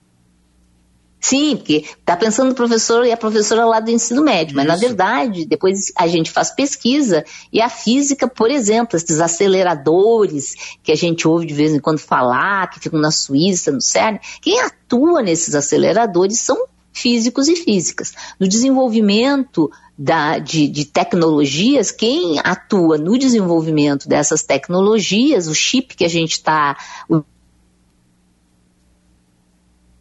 Sim, 1.28 1.58
porque 1.58 1.86
está 2.00 2.16
pensando 2.16 2.50
no 2.50 2.54
professor 2.54 3.04
e 3.04 3.12
a 3.12 3.18
professora 3.18 3.66
lá 3.66 3.80
do 3.80 3.90
ensino 3.90 4.22
médio, 4.22 4.56
mas 4.56 4.66
Isso. 4.68 4.74
na 4.76 4.80
verdade, 4.80 5.44
depois 5.44 5.92
a 5.98 6.08
gente 6.08 6.30
faz 6.30 6.52
pesquisa 6.52 7.26
e 7.52 7.60
a 7.60 7.68
física, 7.68 8.28
por 8.28 8.52
exemplo, 8.52 8.96
esses 8.96 9.20
aceleradores 9.20 10.54
que 10.84 10.92
a 10.92 10.96
gente 10.96 11.28
ouve 11.28 11.48
de 11.48 11.54
vez 11.56 11.74
em 11.74 11.80
quando 11.80 11.98
falar, 11.98 12.70
que 12.70 12.80
ficam 12.80 13.00
na 13.00 13.10
Suíça, 13.10 13.72
no 13.72 13.82
CERN, 13.82 14.20
quem 14.40 14.60
atua 14.60 15.24
nesses 15.24 15.56
aceleradores 15.56 16.38
são 16.38 16.68
físicos 16.94 17.48
e 17.48 17.56
físicas. 17.56 18.14
No 18.40 18.48
desenvolvimento 18.48 19.72
da, 19.98 20.38
de, 20.38 20.68
de, 20.68 20.86
tecnologias, 20.86 21.90
quem 21.90 22.40
atua 22.44 23.00
no 23.00 23.18
desenvolvimento 23.18 24.08
dessas 24.08 24.44
tecnologias, 24.44 25.48
o 25.48 25.56
chip 25.56 25.96
que 25.96 26.06
a 26.06 26.10
gente 26.10 26.34
está 26.34 26.78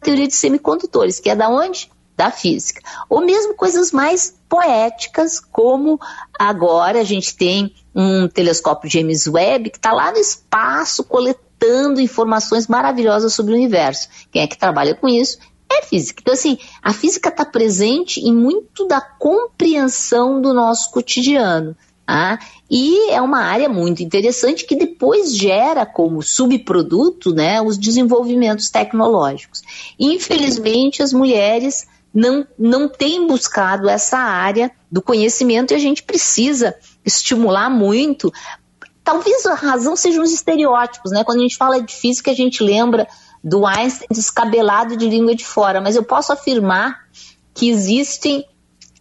teoria 0.05 0.27
de 0.27 0.35
semicondutores, 0.35 1.19
que 1.19 1.29
é 1.29 1.35
da 1.35 1.49
onde? 1.49 1.89
Da 2.15 2.29
física. 2.29 2.81
Ou 3.09 3.25
mesmo 3.25 3.55
coisas 3.55 3.91
mais 3.91 4.37
poéticas, 4.47 5.39
como 5.39 5.99
agora 6.37 7.01
a 7.01 7.03
gente 7.03 7.35
tem 7.35 7.73
um 7.93 8.27
telescópio 8.27 8.89
James 8.89 9.27
Webb 9.27 9.71
que 9.71 9.77
está 9.77 9.91
lá 9.91 10.11
no 10.11 10.17
espaço 10.17 11.03
coletando 11.03 11.99
informações 11.99 12.67
maravilhosas 12.67 13.33
sobre 13.33 13.53
o 13.53 13.55
universo. 13.55 14.07
Quem 14.31 14.43
é 14.43 14.47
que 14.47 14.57
trabalha 14.57 14.93
com 14.93 15.07
isso? 15.07 15.39
É 15.69 15.81
física. 15.81 16.21
Então, 16.21 16.33
assim, 16.33 16.59
a 16.81 16.93
física 16.93 17.29
está 17.29 17.43
presente 17.43 18.19
em 18.19 18.33
muito 18.33 18.87
da 18.87 19.01
compreensão 19.01 20.39
do 20.39 20.53
nosso 20.53 20.91
cotidiano. 20.91 21.75
Ah, 22.07 22.37
e 22.69 23.09
é 23.09 23.21
uma 23.21 23.39
área 23.39 23.67
muito 23.67 24.03
interessante 24.03 24.65
que 24.65 24.75
depois 24.75 25.35
gera 25.35 25.85
como 25.85 26.21
subproduto 26.21 27.33
né, 27.33 27.59
os 27.61 27.77
desenvolvimentos 27.77 28.69
tecnológicos. 28.69 29.61
Infelizmente, 29.99 31.01
as 31.01 31.11
mulheres 31.11 31.87
não, 32.13 32.47
não 32.57 32.87
têm 32.87 33.25
buscado 33.25 33.89
essa 33.89 34.17
área 34.17 34.71
do 34.91 35.01
conhecimento 35.01 35.73
e 35.73 35.75
a 35.75 35.79
gente 35.79 36.03
precisa 36.03 36.75
estimular 37.03 37.69
muito. 37.69 38.31
Talvez 39.03 39.45
a 39.45 39.55
razão 39.55 39.95
sejam 39.95 40.23
os 40.23 40.31
estereótipos, 40.31 41.11
né? 41.11 41.23
Quando 41.23 41.39
a 41.39 41.41
gente 41.41 41.57
fala 41.57 41.81
de 41.81 41.93
física, 41.93 42.31
a 42.31 42.35
gente 42.35 42.63
lembra 42.63 43.07
do 43.43 43.65
Einstein 43.65 44.07
descabelado 44.11 44.95
de 44.95 45.07
língua 45.09 45.35
de 45.35 45.45
fora, 45.45 45.81
mas 45.81 45.95
eu 45.95 46.03
posso 46.03 46.31
afirmar 46.31 47.05
que 47.53 47.69
existem 47.69 48.45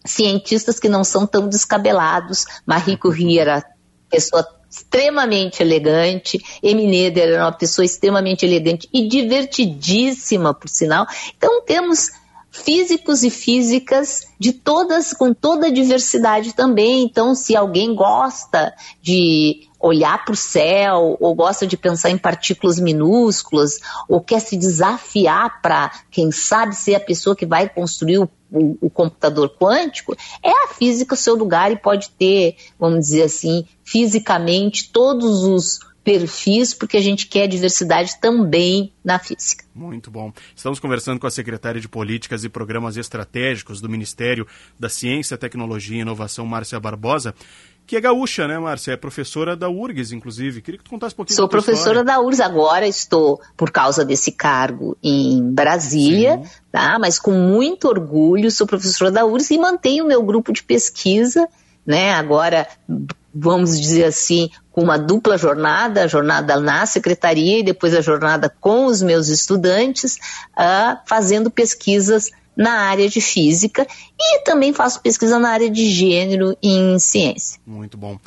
cientistas 0.05 0.79
que 0.79 0.89
não 0.89 1.03
são 1.05 1.27
tão 1.27 1.49
descabelados. 1.49 2.45
Marie 2.67 2.97
Curie 2.97 3.39
era 3.39 3.65
pessoa 4.11 4.47
extremamente 4.71 5.63
elegante. 5.63 6.43
Emineder 6.63 7.29
era 7.29 7.45
uma 7.45 7.53
pessoa 7.53 7.85
extremamente 7.85 8.45
elegante 8.45 8.89
e 8.93 9.09
divertidíssima, 9.09 10.53
por 10.53 10.69
sinal. 10.69 11.07
Então 11.37 11.63
temos 11.65 12.11
físicos 12.55 13.25
e 13.25 13.31
físicas 13.31 14.29
de 14.39 14.53
todas, 14.53 15.13
com 15.13 15.35
toda 15.35 15.67
a 15.67 15.73
diversidade 15.73 16.55
também. 16.55 17.03
Então, 17.03 17.35
se 17.35 17.57
alguém 17.57 17.95
gosta 17.97 18.73
de 19.03 19.69
olhar 19.81 20.25
para 20.25 20.33
o 20.33 20.37
céu, 20.37 21.17
ou 21.21 21.35
gosta 21.35 21.67
de 21.67 21.77
pensar 21.77 22.11
em 22.11 22.17
partículas 22.17 22.79
minúsculas, 22.79 23.81
ou 24.09 24.21
quer 24.21 24.41
se 24.41 24.57
desafiar 24.57 25.61
para, 25.61 25.91
quem 26.13 26.31
sabe, 26.31 26.77
ser 26.77 26.95
a 26.95 27.01
pessoa 27.01 27.35
que 27.35 27.45
vai 27.45 27.69
construir 27.69 28.19
o, 28.19 28.31
o, 28.55 28.79
o, 28.87 28.91
computador 28.91 29.51
quântico, 29.51 30.17
é 30.43 30.51
a 30.65 30.69
física 30.69 31.15
o 31.15 31.17
seu 31.17 31.35
lugar 31.35 31.73
e 31.73 31.77
pode 31.77 32.11
ter, 32.11 32.57
vamos 32.79 33.01
dizer 33.01 33.25
assim, 33.25 33.67
fisicamente 33.85 34.91
todos 34.93 35.43
os 35.43 35.81
perfis, 36.05 36.75
porque 36.75 36.99
a 36.99 37.01
gente 37.01 37.27
quer 37.27 37.49
diversidade 37.49 38.21
também 38.21 38.93
na 39.03 39.19
física. 39.19 39.65
Muito 39.75 40.11
bom. 40.11 40.33
Estamos 40.55 40.79
conversando 40.79 41.19
com 41.19 41.27
a 41.27 41.31
secretária 41.31 41.81
de 41.81 41.89
Políticas 41.89 42.45
e 42.45 42.49
Programas 42.49 42.99
Estratégicos 42.99 43.81
do 43.81 43.89
Ministério 43.89 44.47
da 44.79 44.91
Ciência, 44.91 45.39
Tecnologia 45.39 45.97
e 45.97 46.01
Inovação, 46.01 46.47
Márcia 46.47 46.79
Barbosa 46.79 47.35
que 47.87 47.97
é 47.97 48.01
gaúcha, 48.01 48.49
né, 48.49 48.59
Márcia? 48.59 48.93
É 48.93 48.97
professora 48.97 49.55
da 49.55 49.69
URGS, 49.69 50.13
inclusive. 50.13 50.63
Queria 50.63 50.79
que 50.79 50.85
tu 50.85 50.91
contasse 50.91 51.15
um 51.15 51.17
pouquinho 51.17 51.37
Sou 51.37 51.49
professora 51.49 52.03
da 52.03 52.21
URGS 52.21 52.41
agora, 52.41 52.87
estou, 52.87 53.41
por 53.57 53.71
causa 53.71 54.05
desse 54.05 54.33
cargo, 54.33 54.97
em 55.03 55.43
Brasília, 55.53 56.41
Sim. 56.43 56.51
tá? 56.73 56.99
Mas 56.99 57.19
com 57.19 57.33
muito 57.33 57.87
orgulho, 57.87 58.51
sou 58.51 58.67
professora 58.67 59.11
da 59.11 59.25
URGS 59.25 59.51
e 59.51 59.59
mantenho 59.59 60.05
o 60.05 60.09
meu 60.09 60.23
grupo 60.23 60.53
de 60.53 60.63
pesquisa, 60.63 61.47
né? 61.87 62.13
Agora, 62.15 62.67
vamos 63.35 63.79
dizer 63.79 64.05
assim, 64.05 64.49
com 64.73 64.83
uma 64.83 64.97
dupla 64.97 65.37
jornada, 65.37 66.05
a 66.05 66.07
jornada 66.07 66.59
na 66.59 66.87
secretaria 66.87 67.59
e 67.59 67.65
depois 67.65 67.95
a 67.95 68.01
jornada 68.01 68.49
com 68.61 68.87
os 68.87 69.03
meus 69.03 69.29
estudantes, 69.29 70.17
uh, 70.57 70.99
fazendo 71.05 71.51
pesquisas 71.51 72.31
na 72.57 72.73
área 72.73 73.09
de 73.09 73.21
física 73.21 73.87
e 74.19 74.43
também 74.45 74.73
faço 74.73 75.01
pesquisa 75.01 75.39
na 75.39 75.51
área 75.51 75.71
de 75.71 75.91
gênero 75.91 76.57
em 76.63 76.99
ciência. 76.99 77.61
Muito 77.67 77.97
bom. 77.97 78.19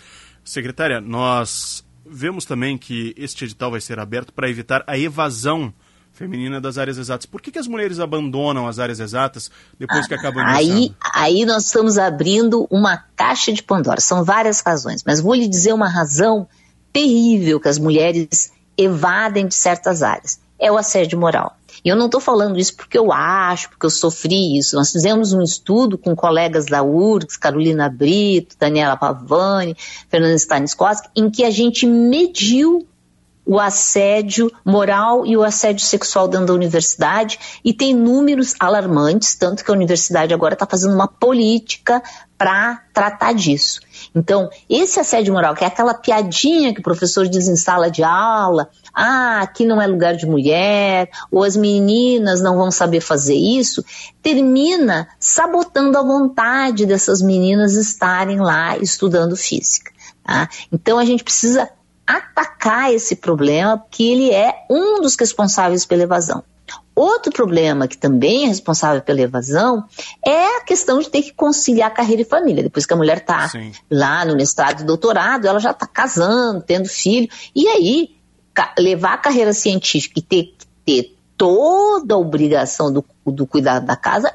Secretária, 0.43 1.01
nós 1.01 1.85
vemos 2.05 2.45
também 2.45 2.77
que 2.77 3.13
este 3.17 3.45
edital 3.45 3.71
vai 3.71 3.81
ser 3.81 3.99
aberto 3.99 4.33
para 4.33 4.49
evitar 4.49 4.83
a 4.87 4.97
evasão 4.97 5.73
feminina 6.17 6.59
das 6.59 6.77
áreas 6.77 6.97
exatas. 6.97 7.25
Por 7.27 7.41
que, 7.41 7.51
que 7.51 7.59
as 7.59 7.67
mulheres 7.67 7.99
abandonam 7.99 8.67
as 8.67 8.79
áreas 8.79 8.99
exatas 8.99 9.51
depois 9.77 10.07
que 10.07 10.15
acabam 10.15 10.43
aí, 10.47 10.91
aí 11.13 11.45
nós 11.45 11.65
estamos 11.65 11.97
abrindo 11.97 12.67
uma 12.71 12.97
caixa 13.15 13.53
de 13.53 13.61
Pandora. 13.61 14.01
São 14.01 14.23
várias 14.23 14.61
razões, 14.61 15.03
mas 15.05 15.21
vou 15.21 15.35
lhe 15.35 15.47
dizer 15.47 15.73
uma 15.73 15.87
razão 15.87 16.47
terrível 16.91 17.59
que 17.59 17.67
as 17.67 17.77
mulheres 17.77 18.51
evadem 18.75 19.47
de 19.47 19.53
certas 19.53 20.01
áreas. 20.01 20.39
É 20.57 20.71
o 20.71 20.77
assédio 20.77 21.19
moral. 21.19 21.55
E 21.87 21.89
eu 21.89 21.95
não 21.95 22.07
estou 22.07 22.19
falando 22.19 22.59
isso 22.59 22.75
porque 22.75 22.97
eu 22.97 23.13
acho, 23.13 23.69
porque 23.69 23.85
eu 23.85 23.89
sofri 23.89 24.57
isso. 24.57 24.75
Nós 24.75 24.91
fizemos 24.91 25.31
um 25.31 25.41
estudo 25.41 25.97
com 25.97 26.13
colegas 26.13 26.65
da 26.65 26.83
URGS, 26.83 27.37
Carolina 27.37 27.87
Brito, 27.87 28.57
Daniela 28.59 28.97
Pavani, 28.97 29.73
Fernanda 30.09 30.35
Stanislavski, 30.35 31.07
em 31.15 31.29
que 31.29 31.45
a 31.45 31.49
gente 31.49 31.85
mediu 31.87 32.85
o 33.47 33.59
assédio 33.59 34.51
moral 34.65 35.25
e 35.25 35.37
o 35.37 35.43
assédio 35.43 35.85
sexual 35.85 36.27
dentro 36.27 36.47
da 36.47 36.53
universidade 36.53 37.39
e 37.63 37.73
tem 37.73 37.93
números 37.93 38.53
alarmantes, 38.59 39.35
tanto 39.35 39.63
que 39.63 39.71
a 39.71 39.73
universidade 39.73 40.33
agora 40.33 40.53
está 40.53 40.67
fazendo 40.67 40.93
uma 40.93 41.07
política 41.07 42.03
para 42.37 42.83
tratar 42.93 43.33
disso. 43.33 43.79
Então, 44.13 44.49
esse 44.69 44.99
assédio 44.99 45.33
moral, 45.33 45.55
que 45.55 45.63
é 45.63 45.67
aquela 45.67 45.93
piadinha 45.93 46.73
que 46.73 46.81
o 46.81 46.83
professor 46.83 47.27
diz 47.27 47.47
em 47.47 47.55
sala 47.55 47.89
de 47.89 48.03
aula, 48.03 48.69
ah, 48.93 49.41
aqui 49.41 49.65
não 49.65 49.81
é 49.81 49.87
lugar 49.87 50.15
de 50.15 50.25
mulher, 50.25 51.09
ou 51.31 51.43
as 51.43 51.55
meninas 51.55 52.41
não 52.41 52.57
vão 52.57 52.69
saber 52.69 52.99
fazer 52.99 53.35
isso, 53.35 53.83
termina 54.21 55.07
sabotando 55.19 55.97
a 55.97 56.03
vontade 56.03 56.85
dessas 56.85 57.21
meninas 57.21 57.75
estarem 57.75 58.39
lá 58.39 58.77
estudando 58.77 59.35
física. 59.35 59.91
Tá? 60.23 60.49
Então, 60.71 60.99
a 60.99 61.05
gente 61.05 61.23
precisa 61.23 61.69
atacar 62.07 62.93
esse 62.93 63.17
problema, 63.17 63.77
porque 63.77 64.03
ele 64.03 64.31
é 64.31 64.65
um 64.69 65.01
dos 65.01 65.15
responsáveis 65.15 65.85
pela 65.85 66.03
evasão. 66.03 66.43
Outro 66.95 67.31
problema 67.31 67.87
que 67.87 67.95
também 67.95 68.45
é 68.45 68.47
responsável 68.47 69.01
pela 69.03 69.21
evasão 69.21 69.85
é 70.25 70.57
a 70.57 70.61
questão 70.61 70.97
de 70.99 71.09
ter 71.09 71.21
que 71.21 71.31
conciliar 71.31 71.93
carreira 71.93 72.23
e 72.23 72.25
família. 72.25 72.63
Depois 72.63 72.87
que 72.87 72.93
a 72.93 72.97
mulher 72.97 73.17
está 73.17 73.51
lá 73.91 74.25
no 74.25 74.35
mestrado 74.35 74.81
e 74.81 74.83
doutorado, 74.83 75.47
ela 75.47 75.59
já 75.59 75.71
está 75.71 75.85
casando, 75.85 76.61
tendo 76.61 76.89
filho, 76.89 77.29
e 77.55 77.67
aí 77.67 78.15
levar 78.79 79.13
a 79.13 79.17
carreira 79.17 79.53
científica 79.53 80.19
e 80.19 80.23
ter 80.23 80.43
que 80.43 80.65
ter 80.85 81.17
toda 81.37 82.15
a 82.15 82.17
obrigação 82.17 82.91
do, 82.91 83.05
do 83.27 83.45
cuidado 83.45 83.85
da 83.85 83.95
casa 83.95 84.33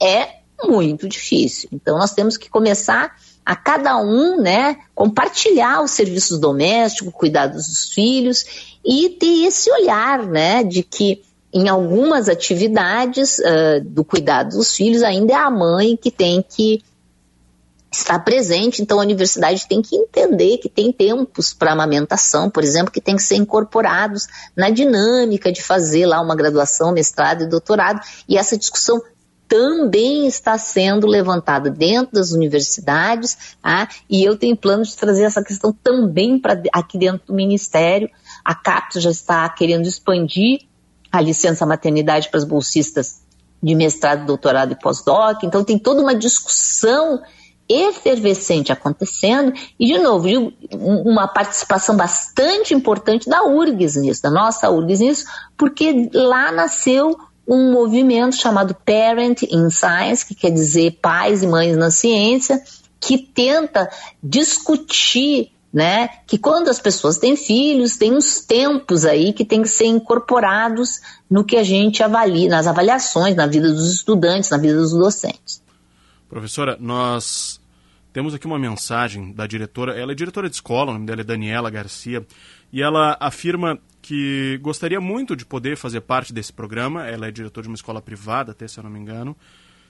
é 0.00 0.36
muito 0.62 1.06
difícil. 1.06 1.68
Então 1.70 1.98
nós 1.98 2.14
temos 2.14 2.38
que 2.38 2.48
começar 2.48 3.04
a 3.06 3.10
cada 3.54 3.98
um, 3.98 4.40
né, 4.40 4.76
compartilhar 4.94 5.82
os 5.82 5.90
serviços 5.90 6.38
domésticos, 6.38 7.12
cuidados 7.12 7.66
dos 7.66 7.92
filhos 7.92 8.44
e 8.84 9.10
ter 9.10 9.46
esse 9.46 9.70
olhar, 9.70 10.24
né, 10.26 10.62
de 10.62 10.82
que 10.82 11.22
em 11.52 11.68
algumas 11.68 12.28
atividades 12.28 13.38
uh, 13.38 13.80
do 13.84 14.04
cuidado 14.04 14.56
dos 14.56 14.74
filhos, 14.74 15.02
ainda 15.02 15.34
é 15.34 15.36
a 15.36 15.50
mãe 15.50 15.96
que 15.96 16.10
tem 16.10 16.42
que 16.42 16.82
estar 17.92 18.18
presente. 18.18 18.82
Então, 18.82 18.98
a 18.98 19.02
universidade 19.02 19.68
tem 19.68 19.80
que 19.80 19.94
entender 19.94 20.58
que 20.58 20.68
tem 20.68 20.92
tempos 20.92 21.54
para 21.54 21.72
amamentação, 21.72 22.50
por 22.50 22.64
exemplo, 22.64 22.92
que 22.92 23.00
tem 23.00 23.14
que 23.14 23.22
ser 23.22 23.36
incorporados 23.36 24.26
na 24.56 24.68
dinâmica 24.68 25.52
de 25.52 25.62
fazer 25.62 26.06
lá 26.06 26.20
uma 26.20 26.34
graduação, 26.34 26.92
mestrado 26.92 27.44
e 27.44 27.48
doutorado. 27.48 28.00
E 28.28 28.36
essa 28.36 28.58
discussão 28.58 29.00
também 29.48 30.26
está 30.26 30.56
sendo 30.58 31.06
levantada 31.06 31.70
dentro 31.70 32.12
das 32.12 32.32
universidades, 32.32 33.56
tá? 33.62 33.88
e 34.08 34.24
eu 34.24 34.36
tenho 34.36 34.56
plano 34.56 34.82
de 34.82 34.96
trazer 34.96 35.24
essa 35.24 35.42
questão 35.42 35.72
também 35.72 36.38
para 36.38 36.60
aqui 36.72 36.98
dentro 36.98 37.28
do 37.28 37.34
Ministério. 37.34 38.10
A 38.44 38.54
CAPES 38.54 39.02
já 39.02 39.10
está 39.10 39.48
querendo 39.48 39.86
expandir 39.86 40.60
a 41.10 41.20
licença 41.20 41.64
maternidade 41.64 42.28
para 42.28 42.38
as 42.38 42.44
bolsistas 42.44 43.22
de 43.62 43.74
mestrado, 43.74 44.26
doutorado 44.26 44.72
e 44.72 44.78
pós-doc. 44.78 45.42
Então 45.44 45.64
tem 45.64 45.78
toda 45.78 46.02
uma 46.02 46.14
discussão 46.14 47.22
efervescente 47.68 48.72
acontecendo 48.72 49.52
e, 49.78 49.86
de 49.86 49.98
novo, 49.98 50.28
uma 50.72 51.26
participação 51.26 51.96
bastante 51.96 52.74
importante 52.74 53.28
da 53.28 53.44
URGS 53.44 53.96
nisso, 53.96 54.22
da 54.22 54.30
nossa 54.30 54.70
URGS 54.70 55.00
nisso, 55.00 55.24
porque 55.56 56.10
lá 56.12 56.52
nasceu 56.52 57.16
um 57.46 57.72
movimento 57.72 58.36
chamado 58.36 58.74
Parent 58.74 59.42
in 59.42 59.70
Science, 59.70 60.24
que 60.24 60.34
quer 60.34 60.50
dizer 60.50 60.98
pais 61.02 61.42
e 61.42 61.46
mães 61.46 61.76
na 61.76 61.90
ciência, 61.90 62.62
que 63.00 63.18
tenta 63.18 63.90
discutir 64.22 65.52
né? 65.74 66.08
Que 66.24 66.38
quando 66.38 66.68
as 66.68 66.78
pessoas 66.78 67.18
têm 67.18 67.36
filhos, 67.36 67.96
tem 67.96 68.14
uns 68.14 68.38
tempos 68.38 69.04
aí 69.04 69.32
que 69.32 69.44
tem 69.44 69.60
que 69.60 69.68
ser 69.68 69.86
incorporados 69.86 71.00
no 71.28 71.44
que 71.44 71.56
a 71.56 71.64
gente 71.64 72.00
avalia, 72.00 72.48
nas 72.48 72.68
avaliações, 72.68 73.34
na 73.34 73.44
vida 73.48 73.72
dos 73.72 73.92
estudantes, 73.92 74.50
na 74.50 74.56
vida 74.56 74.76
dos 74.76 74.92
docentes. 74.92 75.60
Professora, 76.28 76.76
nós 76.78 77.60
temos 78.12 78.34
aqui 78.34 78.46
uma 78.46 78.58
mensagem 78.58 79.32
da 79.32 79.48
diretora, 79.48 79.98
ela 79.98 80.12
é 80.12 80.14
diretora 80.14 80.48
de 80.48 80.54
escola, 80.54 80.92
o 80.92 80.94
nome 80.94 81.06
dela 81.06 81.22
é 81.22 81.24
Daniela 81.24 81.68
Garcia, 81.70 82.24
e 82.72 82.80
ela 82.80 83.16
afirma 83.18 83.76
que 84.04 84.58
gostaria 84.60 85.00
muito 85.00 85.34
de 85.34 85.46
poder 85.46 85.78
fazer 85.78 86.02
parte 86.02 86.30
desse 86.30 86.52
programa, 86.52 87.06
ela 87.06 87.26
é 87.26 87.30
diretora 87.30 87.62
de 87.62 87.68
uma 87.70 87.74
escola 87.74 88.02
privada, 88.02 88.52
até 88.52 88.68
se 88.68 88.78
eu 88.78 88.84
não 88.84 88.90
me 88.90 88.98
engano, 88.98 89.34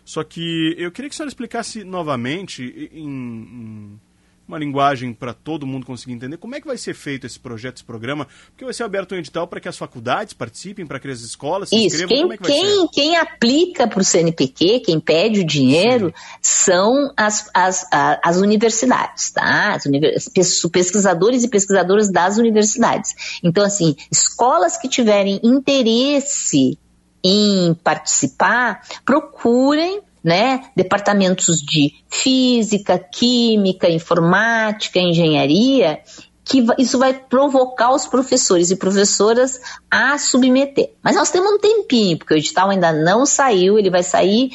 só 0.05 0.22
que 0.22 0.72
eu 0.79 0.92
queria 0.92 1.09
que 1.09 1.14
a 1.14 1.16
senhora 1.16 1.29
explicasse 1.31 1.83
novamente 1.83 2.62
em, 2.92 3.09
em 3.09 4.00
uma 4.46 4.59
linguagem 4.59 5.12
para 5.12 5.33
todo 5.33 5.66
mundo 5.66 5.87
conseguir 5.87 6.12
entender 6.12 6.37
como 6.37 6.54
é 6.54 6.61
que 6.61 6.66
vai 6.66 6.76
ser 6.76 6.94
feito 6.94 7.26
esse 7.26 7.38
projeto, 7.38 7.76
esse 7.76 7.85
programa, 7.85 8.26
porque 8.50 8.64
vai 8.64 8.74
ser 8.74 8.85
aberto 8.85 9.14
um 9.14 9.18
edital 9.18 9.46
para 9.46 9.61
que 9.61 9.68
as 9.68 9.76
faculdades 9.76 10.35
participem, 10.35 10.87
para 10.87 11.00
que 11.00 11.09
as 11.09 11.20
escolas 11.20 11.70
se 11.70 11.76
Isso, 11.76 11.96
inscrevam, 11.96 12.28
quem, 12.28 12.33
é 12.33 12.37
que 12.37 12.44
quem, 12.44 12.88
quem, 12.88 13.16
aplica 13.16 13.87
para 13.87 14.00
o 14.00 14.04
CNPq, 14.04 14.80
quem 14.80 15.00
pede 15.00 15.40
o 15.40 15.44
dinheiro, 15.44 16.09
Sim. 16.09 16.14
são 16.42 17.12
as, 17.16 17.50
as, 17.54 17.87
as 17.90 18.37
universidades, 18.37 19.30
tá? 19.30 19.74
As 19.74 19.87
univers... 19.87 20.28
pesquisadores 20.70 21.42
e 21.42 21.48
pesquisadoras 21.48 22.11
das 22.11 22.37
universidades. 22.37 23.40
Então, 23.42 23.64
assim, 23.64 23.96
escolas 24.11 24.76
que 24.76 24.88
tiverem 24.88 25.40
interesse 25.42 26.78
em 27.24 27.74
participar, 27.83 28.83
procurem 29.07 30.02
né, 30.24 30.64
departamentos 30.74 31.58
de 31.60 31.92
física, 32.08 32.98
química, 32.98 33.90
informática, 33.90 34.98
engenharia, 34.98 36.00
que 36.42 36.64
isso 36.78 36.98
vai 36.98 37.12
provocar 37.14 37.92
os 37.92 38.06
professores 38.06 38.70
e 38.70 38.76
professoras 38.76 39.60
a 39.90 40.16
submeter. 40.18 40.92
Mas 41.02 41.14
nós 41.14 41.30
temos 41.30 41.52
um 41.52 41.58
tempinho, 41.58 42.18
porque 42.18 42.34
o 42.34 42.37
edital 42.37 42.70
ainda 42.70 42.92
não 42.92 43.26
saiu, 43.26 43.78
ele 43.78 43.90
vai 43.90 44.02
sair 44.02 44.50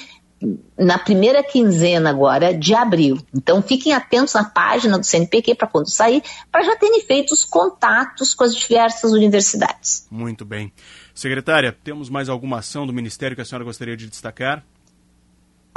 na 0.77 0.97
primeira 0.97 1.43
quinzena 1.43 2.09
agora 2.09 2.53
de 2.53 2.73
abril. 2.73 3.17
Então 3.35 3.61
fiquem 3.61 3.93
atentos 3.93 4.33
na 4.33 4.45
página 4.45 4.97
do 4.97 5.05
CNPq 5.05 5.55
para 5.55 5.67
quando 5.67 5.89
sair, 5.89 6.23
para 6.51 6.63
já 6.63 6.75
terem 6.77 7.01
feito 7.01 7.33
os 7.33 7.43
contatos 7.43 8.33
com 8.33 8.43
as 8.43 8.55
diversas 8.55 9.11
universidades. 9.11 10.07
Muito 10.09 10.45
bem. 10.45 10.71
Secretária, 11.13 11.75
temos 11.83 12.09
mais 12.09 12.29
alguma 12.29 12.59
ação 12.59 12.87
do 12.87 12.93
Ministério 12.93 13.35
que 13.35 13.41
a 13.41 13.45
senhora 13.45 13.65
gostaria 13.65 13.97
de 13.97 14.07
destacar? 14.07 14.63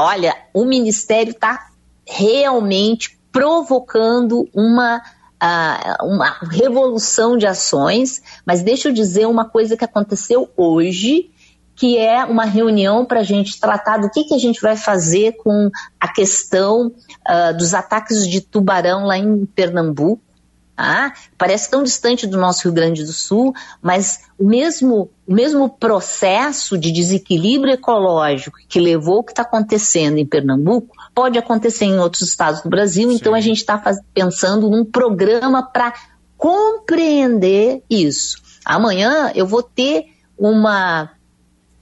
Olha, 0.04 0.36
o 0.52 0.64
Ministério 0.64 1.30
está 1.30 1.70
realmente 2.04 3.16
provocando 3.30 4.48
uma, 4.52 4.98
uh, 4.98 6.04
uma 6.04 6.38
revolução 6.50 7.38
de 7.38 7.46
ações, 7.46 8.20
mas 8.44 8.64
deixa 8.64 8.88
eu 8.88 8.92
dizer 8.92 9.26
uma 9.28 9.48
coisa 9.48 9.76
que 9.76 9.84
aconteceu 9.84 10.50
hoje 10.56 11.30
que 11.76 11.96
é 11.98 12.24
uma 12.24 12.44
reunião 12.44 13.04
para 13.04 13.20
a 13.20 13.24
gente 13.24 13.60
tratar 13.60 13.98
do 13.98 14.10
que, 14.10 14.24
que 14.24 14.34
a 14.34 14.38
gente 14.38 14.60
vai 14.60 14.76
fazer 14.76 15.36
com 15.36 15.70
a 16.00 16.08
questão 16.12 16.88
uh, 16.88 17.56
dos 17.56 17.72
ataques 17.72 18.28
de 18.28 18.40
tubarão 18.40 19.06
lá 19.06 19.16
em 19.16 19.46
Pernambuco. 19.46 20.20
Tá? 20.82 21.12
Parece 21.38 21.70
tão 21.70 21.84
distante 21.84 22.26
do 22.26 22.36
nosso 22.36 22.64
Rio 22.64 22.72
Grande 22.72 23.04
do 23.04 23.12
Sul, 23.12 23.54
mas 23.80 24.22
o 24.36 24.44
mesmo, 24.44 25.08
o 25.24 25.32
mesmo 25.32 25.68
processo 25.68 26.76
de 26.76 26.90
desequilíbrio 26.90 27.74
ecológico 27.74 28.58
que 28.68 28.80
levou 28.80 29.18
o 29.18 29.22
que 29.22 29.30
está 29.30 29.42
acontecendo 29.42 30.18
em 30.18 30.26
Pernambuco 30.26 30.96
pode 31.14 31.38
acontecer 31.38 31.84
em 31.84 32.00
outros 32.00 32.22
estados 32.22 32.62
do 32.62 32.68
Brasil. 32.68 33.10
Sim. 33.10 33.14
Então 33.14 33.32
a 33.32 33.40
gente 33.40 33.58
está 33.58 33.80
pensando 34.12 34.68
num 34.68 34.84
programa 34.84 35.62
para 35.62 35.94
compreender 36.36 37.84
isso. 37.88 38.42
Amanhã 38.64 39.30
eu 39.36 39.46
vou 39.46 39.62
ter 39.62 40.06
uma 40.36 41.12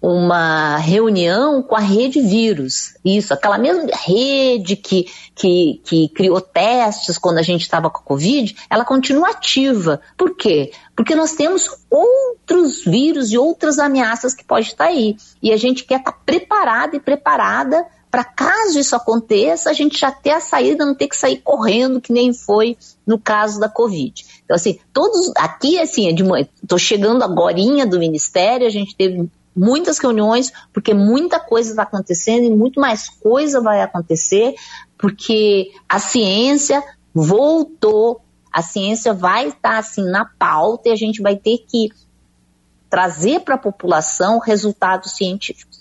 uma 0.00 0.76
reunião 0.78 1.62
com 1.62 1.76
a 1.76 1.80
rede 1.80 2.20
vírus. 2.20 2.94
Isso, 3.04 3.34
aquela 3.34 3.58
mesma 3.58 3.84
rede 3.92 4.76
que, 4.76 5.06
que, 5.34 5.80
que 5.84 6.08
criou 6.08 6.40
testes 6.40 7.18
quando 7.18 7.38
a 7.38 7.42
gente 7.42 7.62
estava 7.62 7.90
com 7.90 7.98
a 7.98 8.02
Covid, 8.02 8.56
ela 8.70 8.84
continua 8.84 9.30
ativa. 9.30 10.00
Por 10.16 10.36
quê? 10.36 10.72
Porque 10.96 11.14
nós 11.14 11.32
temos 11.32 11.68
outros 11.90 12.82
vírus 12.84 13.30
e 13.30 13.38
outras 13.38 13.78
ameaças 13.78 14.34
que 14.34 14.44
podem 14.44 14.64
estar 14.64 14.86
aí. 14.86 15.16
E 15.42 15.52
a 15.52 15.56
gente 15.56 15.84
quer 15.84 15.98
estar 15.98 16.12
preparado 16.12 16.96
e 16.96 17.00
preparada 17.00 17.86
para 18.10 18.24
caso 18.24 18.78
isso 18.78 18.96
aconteça, 18.96 19.70
a 19.70 19.72
gente 19.72 19.96
já 19.96 20.10
ter 20.10 20.30
a 20.30 20.40
saída, 20.40 20.84
não 20.84 20.96
ter 20.96 21.06
que 21.06 21.16
sair 21.16 21.36
correndo, 21.36 22.00
que 22.00 22.12
nem 22.12 22.34
foi 22.34 22.76
no 23.06 23.18
caso 23.18 23.60
da 23.60 23.68
Covid. 23.68 24.26
Então, 24.44 24.56
assim, 24.56 24.80
todos 24.92 25.30
aqui, 25.36 25.78
assim, 25.78 26.08
é 26.08 26.12
estou 26.60 26.78
chegando 26.78 27.22
agora 27.22 27.54
do 27.86 27.98
Ministério, 28.00 28.66
a 28.66 28.70
gente 28.70 28.96
teve 28.96 29.30
muitas 29.60 29.98
reuniões, 29.98 30.50
porque 30.72 30.94
muita 30.94 31.38
coisa 31.38 31.70
está 31.70 31.82
acontecendo 31.82 32.44
e 32.44 32.50
muito 32.50 32.80
mais 32.80 33.10
coisa 33.10 33.60
vai 33.60 33.82
acontecer, 33.82 34.54
porque 34.96 35.70
a 35.86 35.98
ciência 35.98 36.82
voltou, 37.12 38.22
a 38.50 38.62
ciência 38.62 39.12
vai 39.12 39.48
estar 39.48 39.76
assim 39.76 40.02
na 40.10 40.24
pauta 40.24 40.88
e 40.88 40.92
a 40.92 40.96
gente 40.96 41.20
vai 41.20 41.36
ter 41.36 41.58
que 41.58 41.90
trazer 42.88 43.40
para 43.40 43.56
a 43.56 43.58
população 43.58 44.38
resultados 44.38 45.12
científicos 45.12 45.79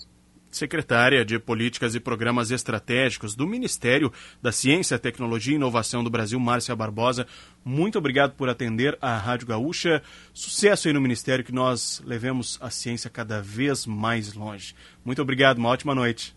secretária 0.50 1.24
de 1.24 1.38
Políticas 1.38 1.94
e 1.94 2.00
Programas 2.00 2.50
Estratégicos 2.50 3.34
do 3.34 3.46
Ministério 3.46 4.12
da 4.42 4.50
Ciência, 4.50 4.98
Tecnologia 4.98 5.52
e 5.52 5.56
Inovação 5.56 6.02
do 6.02 6.10
Brasil, 6.10 6.40
Márcia 6.40 6.74
Barbosa. 6.74 7.26
Muito 7.64 7.98
obrigado 7.98 8.32
por 8.32 8.48
atender 8.48 8.98
a 9.00 9.16
Rádio 9.16 9.46
Gaúcha. 9.46 10.02
Sucesso 10.34 10.88
aí 10.88 10.94
no 10.94 11.00
Ministério, 11.00 11.44
que 11.44 11.52
nós 11.52 12.02
levemos 12.04 12.58
a 12.60 12.70
ciência 12.70 13.08
cada 13.08 13.40
vez 13.40 13.86
mais 13.86 14.34
longe. 14.34 14.74
Muito 15.04 15.22
obrigado, 15.22 15.58
uma 15.58 15.68
ótima 15.68 15.94
noite. 15.94 16.34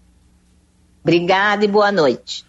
Obrigada 1.02 1.66
e 1.66 1.68
boa 1.68 1.92
noite. 1.92 2.46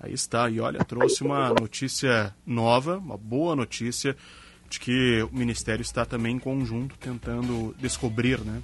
Aí 0.00 0.14
está, 0.14 0.48
e 0.48 0.60
olha, 0.60 0.82
trouxe 0.82 1.22
uma 1.22 1.50
notícia 1.50 2.34
nova, 2.46 2.96
uma 2.96 3.18
boa 3.18 3.54
notícia, 3.54 4.16
de 4.70 4.80
que 4.80 5.22
o 5.22 5.36
Ministério 5.36 5.82
está 5.82 6.06
também 6.06 6.36
em 6.36 6.38
conjunto 6.38 6.96
tentando 6.96 7.74
descobrir, 7.78 8.40
né? 8.40 8.62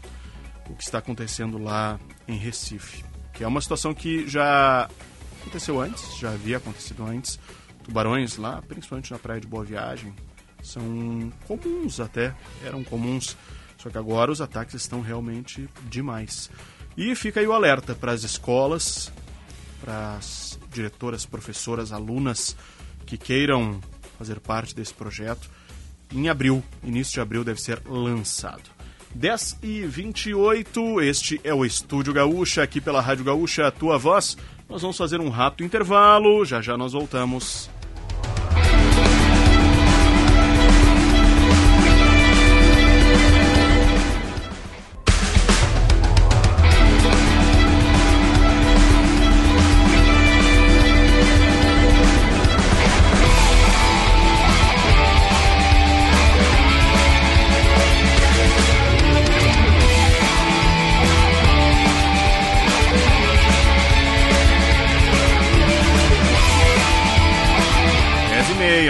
O 0.69 0.75
que 0.75 0.83
está 0.83 0.99
acontecendo 0.99 1.59
lá 1.59 1.99
em 2.27 2.37
Recife. 2.37 3.05
Que 3.33 3.45
é 3.45 3.49
uma 3.49 3.61
situação 3.61 3.95
que 3.95 4.27
já 4.29 4.89
aconteceu 5.41 5.81
antes, 5.81 6.17
já 6.19 6.31
havia 6.31 6.57
acontecido 6.57 7.05
antes. 7.05 7.39
Tubarões 7.85 8.37
lá, 8.37 8.61
principalmente 8.63 9.13
na 9.13 9.19
praia 9.19 9.41
de 9.41 9.47
Boa 9.47 9.65
Viagem, 9.65 10.15
são 10.63 11.33
comuns 11.47 12.01
até, 12.01 12.35
eram 12.65 12.83
comuns. 12.83 13.37
Só 13.79 13.91
que 13.91 13.99
agora 13.99 14.33
os 14.33 14.41
ataques 14.41 14.75
estão 14.75 15.01
realmente 15.01 15.69
demais. 15.85 16.51
E 16.97 17.15
fica 17.15 17.41
aí 17.41 17.47
o 17.47 17.53
alerta 17.53 17.95
para 17.95 18.13
as 18.13 18.25
escolas, 18.25 19.13
para 19.81 20.17
as 20.17 20.59
diretoras, 20.73 21.27
professoras, 21.27 21.93
alunas 21.93 22.57
que 23.05 23.17
queiram 23.17 23.81
fazer 24.19 24.41
parte 24.41 24.75
desse 24.75 24.95
projeto. 24.95 25.49
Em 26.13 26.29
abril, 26.29 26.65
início 26.83 27.15
de 27.15 27.21
abril, 27.21 27.45
deve 27.45 27.61
ser 27.61 27.83
lançado. 27.87 28.76
10 29.17 29.61
e 29.63 29.81
28, 29.87 31.01
este 31.01 31.41
é 31.43 31.55
o 31.55 31.65
Estúdio 31.65 32.13
Gaúcha, 32.13 32.63
aqui 32.63 32.83
pela 32.83 33.01
Rádio 33.01 33.25
Gaúcha, 33.25 33.67
a 33.67 33.71
tua 33.71 33.97
voz. 33.97 34.37
Nós 34.69 34.83
vamos 34.83 34.99
fazer 34.99 35.21
um 35.21 35.31
rápido 35.31 35.65
intervalo, 35.65 36.45
já 36.45 36.61
já 36.61 36.77
nós 36.77 36.93
voltamos. 36.93 37.71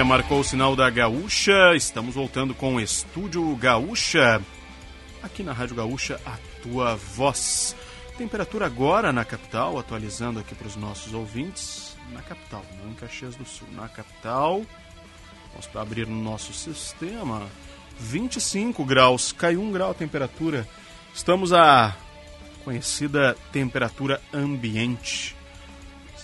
Marcou 0.05 0.41
o 0.41 0.45
sinal 0.45 0.75
da 0.75 0.91
Gaúcha. 0.91 1.75
Estamos 1.75 2.15
voltando 2.15 2.55
com 2.55 2.75
o 2.75 2.81
Estúdio 2.81 3.55
Gaúcha. 3.57 4.43
Aqui 5.23 5.43
na 5.43 5.53
Rádio 5.53 5.77
Gaúcha, 5.77 6.21
a 6.27 6.37
tua 6.61 6.97
voz. 6.97 7.77
Temperatura 8.19 8.67
agora 8.67 9.13
na 9.13 9.25
capital, 9.25 9.79
atualizando 9.79 10.41
aqui 10.41 10.55
para 10.55 10.67
os 10.67 10.77
nossos 10.77 11.15
ouvintes. 11.15 11.97
Na 12.13 12.21
capital, 12.21 12.65
não 12.83 12.91
em 12.91 12.95
Caxias 12.95 13.37
do 13.37 13.45
Sul. 13.45 13.69
Na 13.73 13.89
capital, 13.89 14.63
vamos 15.53 15.67
para 15.67 15.83
abrir 15.83 16.07
no 16.07 16.21
nosso 16.23 16.53
sistema. 16.53 17.47
25 18.01 18.85
graus, 18.85 19.33
caiu 19.33 19.63
um 19.63 19.71
grau 19.71 19.91
a 19.93 19.95
temperatura. 19.95 20.67
Estamos 21.15 21.53
a 21.53 21.97
conhecida 22.65 23.37
temperatura 23.53 24.21
ambiente. 24.35 25.36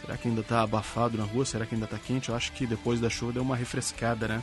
Será 0.03 0.17
que 0.17 0.29
ainda 0.29 0.41
está 0.41 0.62
abafado 0.62 1.17
na 1.17 1.25
rua? 1.25 1.45
Será 1.45 1.65
que 1.65 1.75
ainda 1.75 1.87
está 1.87 1.99
quente? 1.99 2.29
Eu 2.29 2.35
acho 2.35 2.53
que 2.53 2.67
depois 2.67 3.01
da 3.01 3.09
chuva 3.09 3.33
deu 3.33 3.43
uma 3.43 3.57
refrescada, 3.57 4.29
né? 4.29 4.43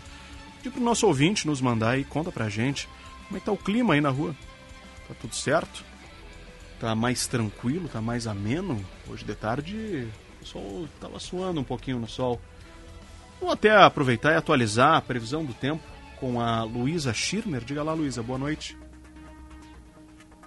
Pedir 0.58 0.72
pro 0.72 0.82
nosso 0.82 1.06
ouvinte 1.06 1.46
nos 1.46 1.62
mandar 1.62 1.92
aí, 1.92 2.04
conta 2.04 2.32
pra 2.32 2.50
gente 2.50 2.88
como 3.30 3.38
é 3.38 3.40
tá 3.40 3.52
o 3.52 3.58
clima 3.58 3.94
aí 3.94 4.02
na 4.02 4.10
rua. 4.10 4.36
Tá 5.08 5.14
tudo 5.22 5.36
certo? 5.36 5.84
Tá 6.80 6.96
mais 6.96 7.28
tranquilo, 7.28 7.88
tá 7.88 8.02
mais 8.02 8.26
ameno? 8.26 8.84
Hoje 9.08 9.24
de 9.24 9.36
tarde 9.36 10.08
o 10.42 10.46
sol 10.46 10.88
tava 11.00 11.20
suando 11.20 11.60
um 11.60 11.64
pouquinho 11.64 12.00
no 12.00 12.08
sol. 12.08 12.42
Vamos 13.40 13.54
até 13.54 13.76
aproveitar 13.76 14.34
e 14.34 14.36
atualizar 14.36 14.96
a 14.96 15.02
previsão 15.02 15.46
do 15.46 15.54
tempo 15.54 15.84
com 16.18 16.42
a 16.42 16.64
Luísa 16.64 17.14
Schirmer. 17.14 17.64
Diga 17.64 17.84
lá, 17.84 17.94
Luísa, 17.94 18.24
boa 18.24 18.40
noite. 18.40 18.78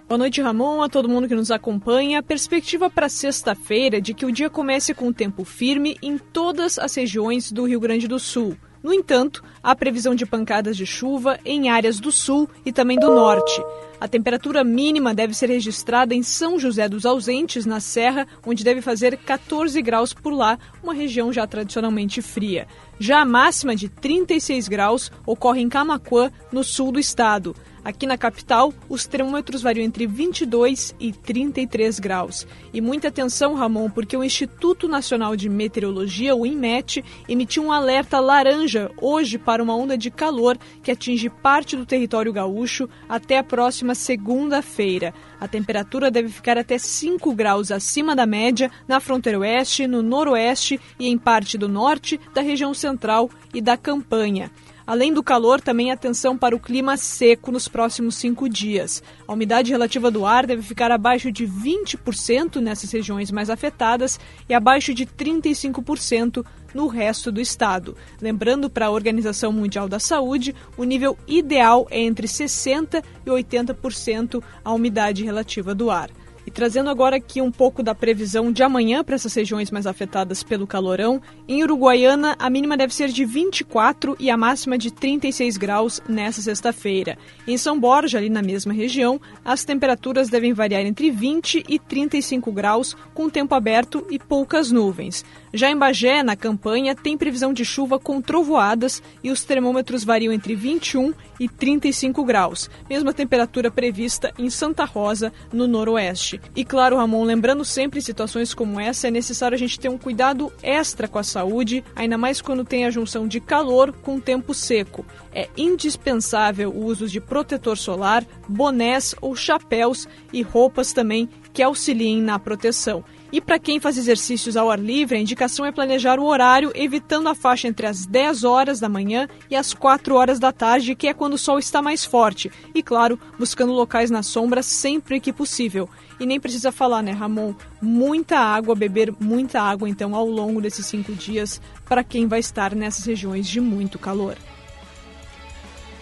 Boa 0.07 0.17
noite, 0.17 0.41
Ramon, 0.41 0.81
a 0.81 0.89
todo 0.89 1.07
mundo 1.07 1.29
que 1.29 1.35
nos 1.35 1.49
acompanha. 1.49 2.19
A 2.19 2.23
perspectiva 2.23 2.89
para 2.89 3.07
sexta-feira 3.07 3.97
é 3.97 4.01
de 4.01 4.13
que 4.13 4.25
o 4.25 4.31
dia 4.31 4.49
comece 4.49 4.93
com 4.93 5.13
tempo 5.13 5.45
firme 5.45 5.97
em 6.01 6.17
todas 6.17 6.77
as 6.77 6.93
regiões 6.93 7.51
do 7.51 7.65
Rio 7.65 7.79
Grande 7.79 8.07
do 8.07 8.19
Sul. 8.19 8.57
No 8.83 8.93
entanto, 8.93 9.41
há 9.63 9.73
previsão 9.73 10.13
de 10.13 10.25
pancadas 10.25 10.75
de 10.75 10.85
chuva 10.85 11.39
em 11.45 11.69
áreas 11.69 12.01
do 12.01 12.11
sul 12.11 12.49
e 12.65 12.73
também 12.73 12.99
do 12.99 13.07
norte. 13.07 13.63
A 13.97 14.09
temperatura 14.09 14.61
mínima 14.61 15.13
deve 15.13 15.33
ser 15.33 15.47
registrada 15.47 16.13
em 16.13 16.21
São 16.21 16.59
José 16.59 16.89
dos 16.89 17.05
Ausentes, 17.05 17.65
na 17.65 17.79
Serra, 17.79 18.27
onde 18.45 18.61
deve 18.61 18.81
fazer 18.81 19.15
14 19.15 19.81
graus 19.81 20.13
por 20.13 20.33
lá, 20.33 20.59
uma 20.83 20.93
região 20.93 21.31
já 21.31 21.47
tradicionalmente 21.47 22.21
fria. 22.21 22.67
Já 22.99 23.21
a 23.21 23.25
máxima 23.25 23.73
de 23.73 23.87
36 23.87 24.67
graus 24.67 25.09
ocorre 25.25 25.61
em 25.61 25.69
Camacuã, 25.69 26.29
no 26.51 26.61
sul 26.61 26.91
do 26.91 26.99
estado. 26.99 27.55
Aqui 27.83 28.07
na 28.07 28.17
capital, 28.17 28.73
os 28.87 29.05
termômetros 29.05 29.61
variam 29.61 29.83
entre 29.83 30.07
22 30.07 30.95
e 30.99 31.11
33 31.11 31.99
graus. 31.99 32.47
E 32.73 32.79
muita 32.79 33.09
atenção, 33.09 33.55
Ramon, 33.55 33.89
porque 33.89 34.15
o 34.15 34.23
Instituto 34.23 34.87
Nacional 34.87 35.35
de 35.35 35.49
Meteorologia, 35.49 36.33
o 36.33 36.45
INMET, 36.45 37.03
emitiu 37.27 37.63
um 37.63 37.73
alerta 37.73 38.21
laranja 38.21 38.89
hoje 39.01 39.37
para 39.37 39.61
uma 39.61 39.75
onda 39.75 39.97
de 39.97 40.09
calor 40.09 40.57
que 40.81 40.91
atinge 40.91 41.29
parte 41.29 41.75
do 41.75 41.85
território 41.85 42.31
gaúcho 42.31 42.87
até 43.09 43.37
a 43.37 43.43
próxima 43.43 43.93
segunda-feira. 43.93 45.13
A 45.37 45.47
temperatura 45.47 46.09
deve 46.09 46.29
ficar 46.29 46.57
até 46.57 46.77
5 46.77 47.33
graus 47.35 47.69
acima 47.69 48.15
da 48.15 48.25
média 48.25 48.71
na 48.87 49.01
fronteira 49.01 49.39
oeste, 49.39 49.87
no 49.87 50.01
noroeste 50.01 50.79
e 50.97 51.07
em 51.09 51.17
parte 51.17 51.57
do 51.57 51.67
norte 51.67 52.17
da 52.33 52.41
região 52.41 52.73
central 52.73 53.29
e 53.53 53.59
da 53.59 53.75
campanha. 53.75 54.49
Além 54.85 55.13
do 55.13 55.23
calor, 55.23 55.61
também 55.61 55.91
atenção 55.91 56.37
para 56.37 56.55
o 56.55 56.59
clima 56.59 56.97
seco 56.97 57.51
nos 57.51 57.69
próximos 57.69 58.15
cinco 58.15 58.49
dias. 58.49 59.01
A 59.25 59.31
umidade 59.31 59.71
relativa 59.71 60.11
do 60.11 60.25
ar 60.25 60.45
deve 60.45 60.61
ficar 60.61 60.91
abaixo 60.91 61.31
de 61.31 61.47
20% 61.47 62.57
nessas 62.57 62.91
regiões 62.91 63.31
mais 63.31 63.49
afetadas 63.49 64.19
e 64.47 64.53
abaixo 64.53 64.93
de 64.93 65.05
35% 65.05 66.45
no 66.73 66.87
resto 66.87 67.31
do 67.31 67.39
estado. 67.39 67.95
Lembrando 68.21 68.69
para 68.69 68.87
a 68.87 68.91
Organização 68.91 69.53
Mundial 69.53 69.87
da 69.87 69.99
Saúde, 69.99 70.53
o 70.75 70.83
nível 70.83 71.17
ideal 71.27 71.87
é 71.89 72.01
entre 72.01 72.27
60% 72.27 73.03
e 73.25 73.29
80% 73.29 74.43
a 74.65 74.73
umidade 74.73 75.23
relativa 75.23 75.73
do 75.73 75.89
ar. 75.89 76.09
E 76.45 76.51
trazendo 76.51 76.89
agora 76.89 77.15
aqui 77.15 77.41
um 77.41 77.51
pouco 77.51 77.81
da 77.81 77.95
previsão 77.95 78.51
de 78.51 78.61
amanhã 78.63 79.03
para 79.03 79.15
essas 79.15 79.33
regiões 79.33 79.71
mais 79.71 79.87
afetadas 79.87 80.43
pelo 80.43 80.67
calorão, 80.67 81.21
em 81.47 81.63
Uruguaiana 81.63 82.35
a 82.37 82.49
mínima 82.49 82.75
deve 82.75 82.93
ser 82.93 83.09
de 83.09 83.23
24 83.23 84.15
e 84.19 84.29
a 84.29 84.35
máxima 84.35 84.77
de 84.77 84.91
36 84.91 85.57
graus 85.57 86.01
nessa 86.07 86.41
sexta-feira. 86.41 87.17
Em 87.47 87.57
São 87.57 87.79
Borja, 87.79 88.17
ali 88.17 88.29
na 88.29 88.41
mesma 88.41 88.73
região, 88.73 89.19
as 89.43 89.63
temperaturas 89.63 90.29
devem 90.29 90.53
variar 90.53 90.81
entre 90.81 91.09
20 91.09 91.63
e 91.67 91.79
35 91.79 92.51
graus, 92.51 92.95
com 93.13 93.29
tempo 93.29 93.55
aberto 93.55 94.05
e 94.09 94.19
poucas 94.19 94.71
nuvens. 94.71 95.23
Já 95.55 95.69
em 95.69 95.77
Bagé, 95.77 96.23
na 96.23 96.35
campanha, 96.35 96.95
tem 96.95 97.15
previsão 97.15 97.53
de 97.53 97.63
chuva 97.63 97.99
com 97.99 98.19
trovoadas 98.19 99.03
e 99.23 99.29
os 99.29 99.43
termômetros 99.43 100.03
variam 100.03 100.33
entre 100.33 100.55
21 100.55 101.13
e 101.39 101.47
35 101.47 102.23
graus, 102.23 102.71
mesma 102.89 103.13
temperatura 103.13 103.69
prevista 103.69 104.33
em 104.39 104.49
Santa 104.49 104.83
Rosa, 104.83 105.31
no 105.51 105.67
noroeste. 105.67 106.41
E 106.55 106.65
claro, 106.65 106.97
Ramon, 106.97 107.23
lembrando 107.23 107.63
sempre 107.63 108.01
situações 108.01 108.51
como 108.51 108.79
essa, 108.79 109.07
é 109.07 109.11
necessário 109.11 109.53
a 109.53 109.59
gente 109.59 109.79
ter 109.79 109.89
um 109.89 109.97
cuidado 109.97 110.51
extra 110.63 111.07
com 111.07 111.19
a 111.19 111.23
saúde, 111.23 111.83
ainda 111.95 112.17
mais 112.17 112.41
quando 112.41 112.65
tem 112.65 112.85
a 112.85 112.89
junção 112.89 113.27
de 113.27 113.39
calor 113.39 113.91
com 113.91 114.19
tempo 114.19 114.55
seco. 114.55 115.05
É 115.31 115.47
indispensável 115.55 116.71
o 116.71 116.83
uso 116.83 117.07
de 117.07 117.21
protetor 117.21 117.77
solar, 117.77 118.25
bonés 118.47 119.13
ou 119.21 119.35
chapéus 119.35 120.07
e 120.31 120.41
roupas 120.41 120.93
também 120.93 121.29
que 121.53 121.61
auxiliem 121.61 122.19
na 122.19 122.39
proteção. 122.39 123.03
E 123.33 123.41
para 123.41 123.57
quem 123.57 123.79
faz 123.79 123.97
exercícios 123.97 124.55
ao 124.55 124.69
ar 124.69 124.77
livre, 124.77 125.17
a 125.17 125.19
indicação 125.19 125.65
é 125.65 125.71
planejar 125.71 126.19
o 126.19 126.25
horário, 126.25 126.71
evitando 126.75 127.27
a 127.27 127.33
faixa 127.33 127.67
entre 127.67 127.87
as 127.87 128.05
10 128.05 128.43
horas 128.43 128.79
da 128.79 128.87
manhã 128.87 129.27
e 129.49 129.55
as 129.55 129.73
4 129.73 130.13
horas 130.13 130.37
da 130.37 130.51
tarde, 130.51 130.93
que 130.93 131.07
é 131.07 131.15
quando 131.15 131.33
o 131.33 131.37
sol 131.39 131.57
está 131.57 131.81
mais 131.81 132.05
forte. 132.05 132.51
E, 132.75 132.83
claro, 132.83 133.19
buscando 133.39 133.73
locais 133.73 134.11
na 134.11 134.21
sombra 134.21 134.61
sempre 134.61 135.19
que 135.19 135.33
possível. 135.33 135.89
E 136.19 136.27
nem 136.27 136.39
precisa 136.39 136.71
falar, 136.71 137.01
né, 137.01 137.11
Ramon? 137.11 137.55
Muita 137.81 138.37
água, 138.37 138.75
beber 138.75 139.11
muita 139.19 139.59
água, 139.59 139.89
então, 139.89 140.13
ao 140.13 140.27
longo 140.27 140.61
desses 140.61 140.85
cinco 140.85 141.11
dias, 141.13 141.59
para 141.85 142.03
quem 142.03 142.27
vai 142.27 142.39
estar 142.39 142.75
nessas 142.75 143.03
regiões 143.03 143.47
de 143.47 143.59
muito 143.59 143.97
calor. 143.97 144.37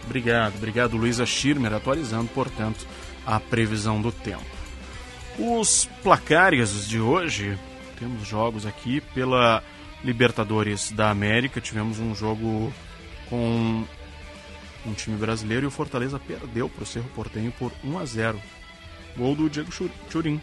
Obrigado, 0.04 0.58
obrigado, 0.58 0.98
Luísa 0.98 1.26
Schirmer, 1.26 1.74
atualizando, 1.74 2.30
portanto, 2.34 2.86
a 3.26 3.40
previsão 3.40 4.02
do 4.02 4.12
tempo. 4.12 4.61
Os 5.40 5.90
placares 6.04 6.88
de 6.88 7.00
hoje, 7.00 7.58
temos 7.98 8.28
jogos 8.28 8.66
aqui 8.66 9.02
pela 9.14 9.64
Libertadores 10.04 10.92
da 10.92 11.10
América. 11.10 11.62
Tivemos 11.62 12.00
um 12.00 12.14
jogo 12.14 12.72
com 13.30 13.86
um 14.86 14.94
time 14.94 15.16
brasileiro 15.16 15.66
e 15.66 15.68
o 15.68 15.72
Fortaleza 15.72 16.20
perdeu 16.20 16.68
para 16.68 16.84
o 16.84 16.86
Cerro 16.86 17.10
Portenho 17.16 17.52
por 17.58 17.72
1 17.84 18.00
a 18.00 18.06
0. 18.06 18.42
Gol 19.16 19.36
do 19.36 19.50
Diego 19.50 19.72
Churin. 20.10 20.42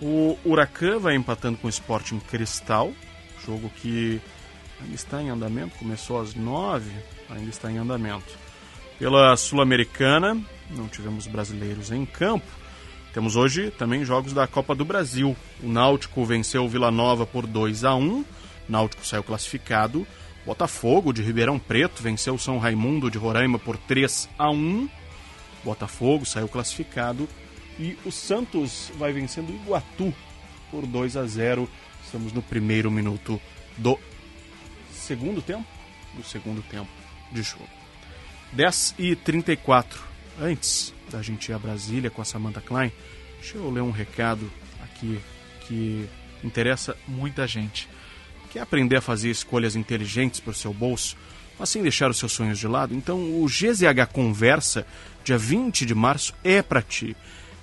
O 0.00 0.38
Huracan 0.44 0.98
vai 0.98 1.14
empatando 1.14 1.58
com 1.58 1.66
o 1.66 1.70
Sporting 1.70 2.20
Cristal, 2.20 2.92
jogo 3.44 3.70
que 3.70 4.20
ainda 4.80 4.94
está 4.94 5.22
em 5.22 5.30
andamento, 5.30 5.78
começou 5.78 6.20
às 6.20 6.34
9, 6.34 6.90
ainda 7.30 7.50
está 7.50 7.70
em 7.70 7.78
andamento. 7.78 8.38
Pela 8.98 9.36
Sul-Americana, 9.36 10.40
não 10.70 10.88
tivemos 10.88 11.26
brasileiros 11.26 11.90
em 11.90 12.04
campo. 12.04 12.46
Temos 13.14 13.36
hoje 13.36 13.70
também 13.70 14.04
jogos 14.04 14.32
da 14.32 14.44
Copa 14.44 14.74
do 14.74 14.84
Brasil. 14.84 15.36
O 15.62 15.68
Náutico 15.68 16.24
venceu 16.24 16.64
o 16.64 16.68
Vila 16.68 16.90
Nova 16.90 17.24
por 17.24 17.46
2 17.46 17.84
a 17.84 17.94
1. 17.94 18.10
O 18.10 18.26
Náutico 18.68 19.06
saiu 19.06 19.22
classificado. 19.22 20.04
Botafogo 20.44 21.12
de 21.12 21.22
Ribeirão 21.22 21.56
Preto 21.56 22.02
venceu 22.02 22.34
o 22.34 22.38
São 22.40 22.58
Raimundo 22.58 23.08
de 23.08 23.16
Roraima 23.16 23.56
por 23.56 23.76
3 23.76 24.28
a 24.36 24.50
1. 24.50 24.90
Botafogo 25.62 26.26
saiu 26.26 26.48
classificado 26.48 27.28
e 27.78 27.96
o 28.04 28.10
Santos 28.10 28.90
vai 28.98 29.12
vencendo 29.12 29.50
o 29.50 29.54
Iguatu 29.54 30.12
por 30.68 30.84
2 30.84 31.16
a 31.16 31.24
0. 31.24 31.70
Estamos 32.04 32.32
no 32.32 32.42
primeiro 32.42 32.90
minuto 32.90 33.40
do 33.78 33.96
segundo 34.92 35.40
tempo, 35.40 35.66
do 36.14 36.24
segundo 36.24 36.62
tempo 36.62 36.90
de 37.30 37.44
jogo. 37.44 37.68
10 38.52 38.96
e 38.98 39.14
34. 39.14 40.02
Antes 40.40 40.93
da 41.10 41.22
gente 41.22 41.48
ir 41.48 41.54
a 41.54 41.58
Brasília 41.58 42.10
com 42.10 42.22
a 42.22 42.24
Samantha 42.24 42.60
Klein, 42.60 42.92
deixa 43.40 43.56
eu 43.56 43.70
ler 43.70 43.82
um 43.82 43.90
recado 43.90 44.50
aqui 44.82 45.20
que 45.60 46.08
interessa 46.42 46.96
muita 47.06 47.46
gente. 47.46 47.88
Quer 48.50 48.60
aprender 48.60 48.96
a 48.96 49.00
fazer 49.00 49.30
escolhas 49.30 49.74
inteligentes 49.74 50.40
para 50.40 50.52
o 50.52 50.54
seu 50.54 50.72
bolso, 50.72 51.16
mas 51.58 51.68
sem 51.68 51.82
deixar 51.82 52.10
os 52.10 52.18
seus 52.18 52.32
sonhos 52.32 52.58
de 52.58 52.68
lado? 52.68 52.94
Então 52.94 53.42
o 53.42 53.46
GZH 53.46 54.06
Conversa, 54.12 54.86
dia 55.24 55.38
20 55.38 55.86
de 55.86 55.94
março, 55.94 56.34
é 56.44 56.62
para 56.62 56.82
ti. 56.82 57.16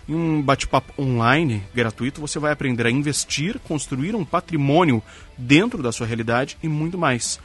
Em 0.08 0.16
um 0.16 0.42
bate-papo 0.42 1.02
online 1.02 1.64
gratuito, 1.74 2.20
você 2.20 2.40
vai 2.40 2.52
aprender 2.52 2.86
a 2.86 2.92
investir, 2.92 3.60
construir 3.60 4.16
um 4.16 4.26
patrimônio 4.26 5.02
dentro 5.38 5.82
da 5.82 5.92
sua 5.92 6.08
realidade 6.08 6.58
e 6.62 6.68
muito 6.68 6.98
mais. 6.98 7.40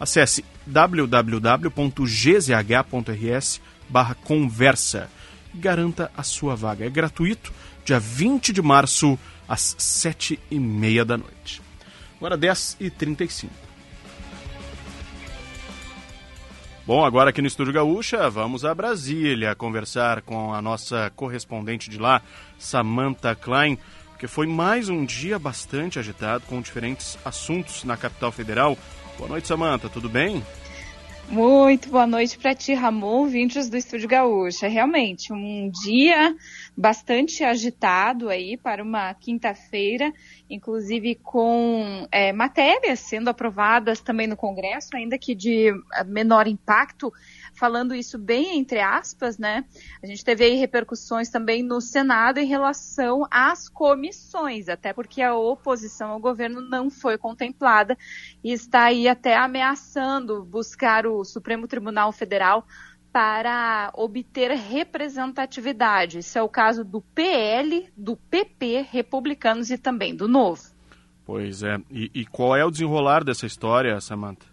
Acesse 0.00 0.44
www.gzh.rs 0.66 1.70
barra 3.88 4.14
conversa 4.14 5.08
e 5.08 5.17
garanta 5.58 6.10
a 6.16 6.22
sua 6.22 6.54
vaga. 6.54 6.86
É 6.86 6.90
gratuito, 6.90 7.52
dia 7.84 7.98
20 7.98 8.52
de 8.52 8.62
março, 8.62 9.18
às 9.46 9.74
7 9.78 10.38
e 10.50 10.58
meia 10.58 11.04
da 11.04 11.16
noite. 11.16 11.60
Agora 12.16 12.36
10 12.36 12.76
e 12.80 12.90
35 12.90 13.68
Bom, 16.88 17.04
agora 17.04 17.28
aqui 17.28 17.42
no 17.42 17.46
Estúdio 17.46 17.70
Gaúcha, 17.70 18.30
vamos 18.30 18.64
a 18.64 18.74
Brasília 18.74 19.54
conversar 19.54 20.22
com 20.22 20.54
a 20.54 20.62
nossa 20.62 21.12
correspondente 21.14 21.90
de 21.90 21.98
lá, 21.98 22.22
Samantha 22.58 23.34
Klein, 23.34 23.78
que 24.18 24.26
foi 24.26 24.46
mais 24.46 24.88
um 24.88 25.04
dia 25.04 25.38
bastante 25.38 25.98
agitado 25.98 26.44
com 26.46 26.62
diferentes 26.62 27.18
assuntos 27.26 27.84
na 27.84 27.94
capital 27.94 28.32
federal. 28.32 28.74
Boa 29.18 29.28
noite, 29.28 29.46
Samantha, 29.46 29.90
tudo 29.90 30.08
bem? 30.08 30.42
Muito 31.30 31.90
boa 31.90 32.06
noite 32.06 32.38
para 32.38 32.54
ti, 32.54 32.72
Ramon, 32.72 33.26
vindos 33.26 33.68
do 33.68 33.76
Estúdio 33.76 34.08
Gaúcha. 34.08 34.66
Realmente, 34.66 35.30
um 35.30 35.70
dia 35.84 36.34
bastante 36.74 37.44
agitado 37.44 38.30
aí 38.30 38.56
para 38.56 38.82
uma 38.82 39.12
quinta-feira, 39.12 40.10
inclusive 40.48 41.16
com 41.16 42.08
é, 42.10 42.32
matérias 42.32 43.00
sendo 43.00 43.28
aprovadas 43.28 44.00
também 44.00 44.26
no 44.26 44.38
Congresso, 44.38 44.96
ainda 44.96 45.18
que 45.18 45.34
de 45.34 45.70
menor 46.06 46.48
impacto, 46.48 47.12
falando 47.58 47.94
isso 47.94 48.16
bem 48.16 48.58
entre 48.58 48.80
aspas, 48.80 49.36
né? 49.36 49.64
A 50.02 50.06
gente 50.06 50.24
teve 50.24 50.44
aí 50.44 50.54
repercussões 50.54 51.28
também 51.28 51.62
no 51.62 51.80
Senado 51.80 52.38
em 52.38 52.46
relação 52.46 53.26
às 53.30 53.68
comissões, 53.68 54.68
até 54.68 54.92
porque 54.92 55.20
a 55.20 55.34
oposição 55.34 56.10
ao 56.10 56.20
governo 56.20 56.60
não 56.60 56.88
foi 56.88 57.18
contemplada 57.18 57.98
e 58.42 58.52
está 58.52 58.84
aí 58.84 59.08
até 59.08 59.36
ameaçando 59.36 60.44
buscar 60.44 61.06
o 61.06 61.24
Supremo 61.24 61.66
Tribunal 61.66 62.12
Federal 62.12 62.66
para 63.12 63.90
obter 63.94 64.50
representatividade. 64.52 66.18
Isso 66.18 66.38
é 66.38 66.42
o 66.42 66.48
caso 66.48 66.84
do 66.84 67.00
PL, 67.00 67.88
do 67.96 68.16
PP, 68.16 68.86
republicanos 68.90 69.70
e 69.70 69.78
também 69.78 70.14
do 70.14 70.28
Novo. 70.28 70.62
Pois 71.24 71.62
é. 71.62 71.78
E, 71.90 72.10
e 72.14 72.26
qual 72.26 72.56
é 72.56 72.64
o 72.64 72.70
desenrolar 72.70 73.24
dessa 73.24 73.44
história, 73.44 74.00
Samantha? 74.00 74.46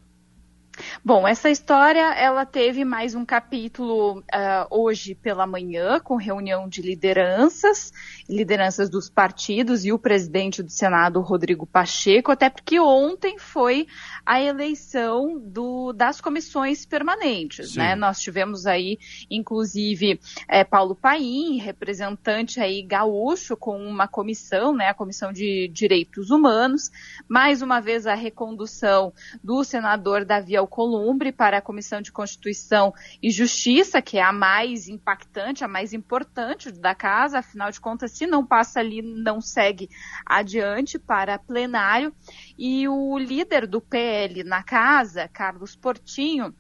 Bom, 1.04 1.28
essa 1.28 1.50
história 1.50 2.14
ela 2.16 2.46
teve 2.46 2.84
mais 2.84 3.16
um 3.16 3.24
capítulo 3.24 4.20
uh, 4.20 4.24
hoje 4.70 5.16
pela 5.16 5.46
manhã, 5.48 6.00
com 6.00 6.16
reunião 6.16 6.68
de 6.68 6.82
lideranças, 6.82 7.94
lideranças 8.28 8.90
dos 8.90 9.10
partidos 9.10 9.86
e 9.86 9.92
o 9.92 10.00
presidente 10.00 10.62
do 10.64 10.72
Senado, 10.72 11.22
Rodrigo 11.22 11.66
Pacheco, 11.66 12.32
até 12.32 12.50
porque 12.50 12.80
ontem 12.80 13.38
foi 13.38 13.88
a 14.26 14.42
eleição 14.42 15.40
do, 15.40 15.94
das 15.94 16.20
comissões 16.20 16.86
permanentes, 16.86 17.76
né? 17.76 17.96
Nós 17.96 18.20
tivemos 18.20 18.66
aí, 18.66 18.98
inclusive, 19.30 20.20
é, 20.48 20.64
Paulo 20.64 20.96
Paim, 20.96 21.58
representante 21.58 22.60
aí 22.60 22.82
gaúcho, 22.82 23.56
com 23.56 23.78
uma 23.78 24.08
comissão, 24.08 24.74
né? 24.76 24.88
A 24.88 24.94
Comissão 24.94 25.32
de 25.32 25.68
Direitos 25.68 26.32
Humanos, 26.32 26.90
mais 27.28 27.62
uma 27.62 27.80
vez 27.80 28.08
a 28.08 28.16
recondução 28.16 29.14
do 29.44 29.64
senador 29.64 30.26
Davi 30.26 30.56
Alcolumbre 30.66 31.32
para 31.32 31.60
a 31.60 31.62
Comissão 31.62 32.02
de 32.02 32.12
Constituição 32.12 32.94
e 33.22 33.30
Justiça, 33.30 34.02
que 34.02 34.18
é 34.18 34.24
a 34.24 34.34
mais 34.34 34.88
impactante, 34.88 35.64
a 35.64 35.68
mais 35.68 35.94
importante 35.94 36.72
da 36.72 36.96
casa, 36.96 37.40
afinal 37.40 37.72
de 37.72 37.80
contas, 37.80 38.12
se 38.12 38.26
não 38.26 38.46
passa 38.46 38.80
ali, 38.80 39.02
não 39.02 39.40
segue 39.40 39.90
adiante 40.26 40.98
para 40.98 41.38
plenário. 41.38 42.14
E 42.58 42.88
o 42.88 43.18
líder 43.18 43.68
do 43.68 43.80
PL 43.80 44.44
na 44.44 44.64
casa, 44.64 45.28
Carlos 45.28 45.76
Portinho, 45.76 46.54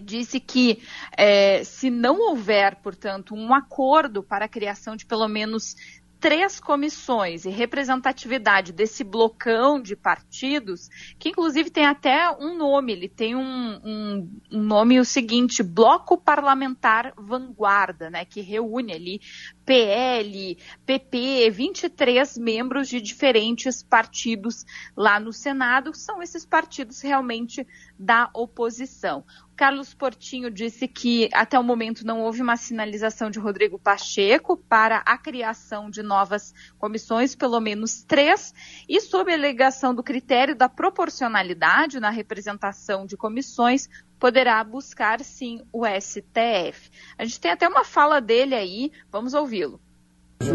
disse 0.00 0.40
que 0.40 0.82
é, 1.16 1.64
se 1.64 1.90
não 1.90 2.18
houver, 2.30 2.76
portanto, 2.76 3.34
um 3.34 3.52
acordo 3.52 4.22
para 4.22 4.46
a 4.46 4.48
criação 4.48 4.96
de 4.96 5.04
pelo 5.04 5.28
menos 5.28 5.74
três 6.22 6.60
comissões 6.60 7.44
e 7.44 7.50
representatividade 7.50 8.72
desse 8.72 9.02
blocão 9.02 9.82
de 9.82 9.96
partidos, 9.96 10.88
que 11.18 11.30
inclusive 11.30 11.68
tem 11.68 11.84
até 11.84 12.30
um 12.30 12.56
nome, 12.56 12.92
ele 12.92 13.08
tem 13.08 13.34
um, 13.34 13.80
um, 13.84 14.30
um 14.52 14.62
nome 14.62 15.00
o 15.00 15.04
seguinte, 15.04 15.64
Bloco 15.64 16.16
Parlamentar 16.16 17.12
Vanguarda, 17.18 18.08
né, 18.08 18.24
que 18.24 18.40
reúne 18.40 18.92
ali 18.92 19.20
PL, 19.64 20.58
PP, 20.84 21.50
23 21.50 22.36
membros 22.38 22.88
de 22.88 23.00
diferentes 23.00 23.82
partidos 23.82 24.64
lá 24.96 25.20
no 25.20 25.32
Senado, 25.32 25.94
são 25.94 26.22
esses 26.22 26.44
partidos 26.44 27.00
realmente 27.00 27.66
da 27.98 28.28
oposição. 28.34 29.24
Carlos 29.54 29.94
Portinho 29.94 30.50
disse 30.50 30.88
que 30.88 31.28
até 31.32 31.58
o 31.58 31.62
momento 31.62 32.04
não 32.04 32.20
houve 32.20 32.42
uma 32.42 32.56
sinalização 32.56 33.30
de 33.30 33.38
Rodrigo 33.38 33.78
Pacheco 33.78 34.56
para 34.56 34.98
a 35.06 35.16
criação 35.16 35.88
de 35.88 36.02
novas 36.02 36.52
comissões, 36.78 37.36
pelo 37.36 37.60
menos 37.60 38.02
três, 38.02 38.52
e 38.88 39.00
sob 39.00 39.30
a 39.30 39.36
alegação 39.36 39.94
do 39.94 40.02
critério 40.02 40.56
da 40.56 40.68
proporcionalidade 40.68 42.00
na 42.00 42.10
representação 42.10 43.06
de 43.06 43.16
comissões, 43.16 43.88
poderá 44.22 44.62
buscar 44.62 45.18
sim 45.24 45.62
o 45.72 45.84
STF. 45.84 46.92
A 47.18 47.24
gente 47.24 47.40
tem 47.40 47.50
até 47.50 47.66
uma 47.66 47.84
fala 47.84 48.20
dele 48.20 48.54
aí, 48.54 48.92
vamos 49.10 49.34
ouvi-lo. 49.34 49.80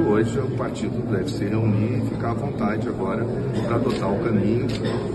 Hoje 0.09 0.39
o 0.39 0.55
partido 0.55 1.05
deve 1.11 1.29
se 1.29 1.43
reunir 1.43 1.97
e 1.97 2.09
ficar 2.09 2.31
à 2.31 2.33
vontade 2.33 2.87
agora 2.87 3.25
para 3.65 3.75
adotar 3.75 4.13
o 4.13 4.23
caminho, 4.23 4.67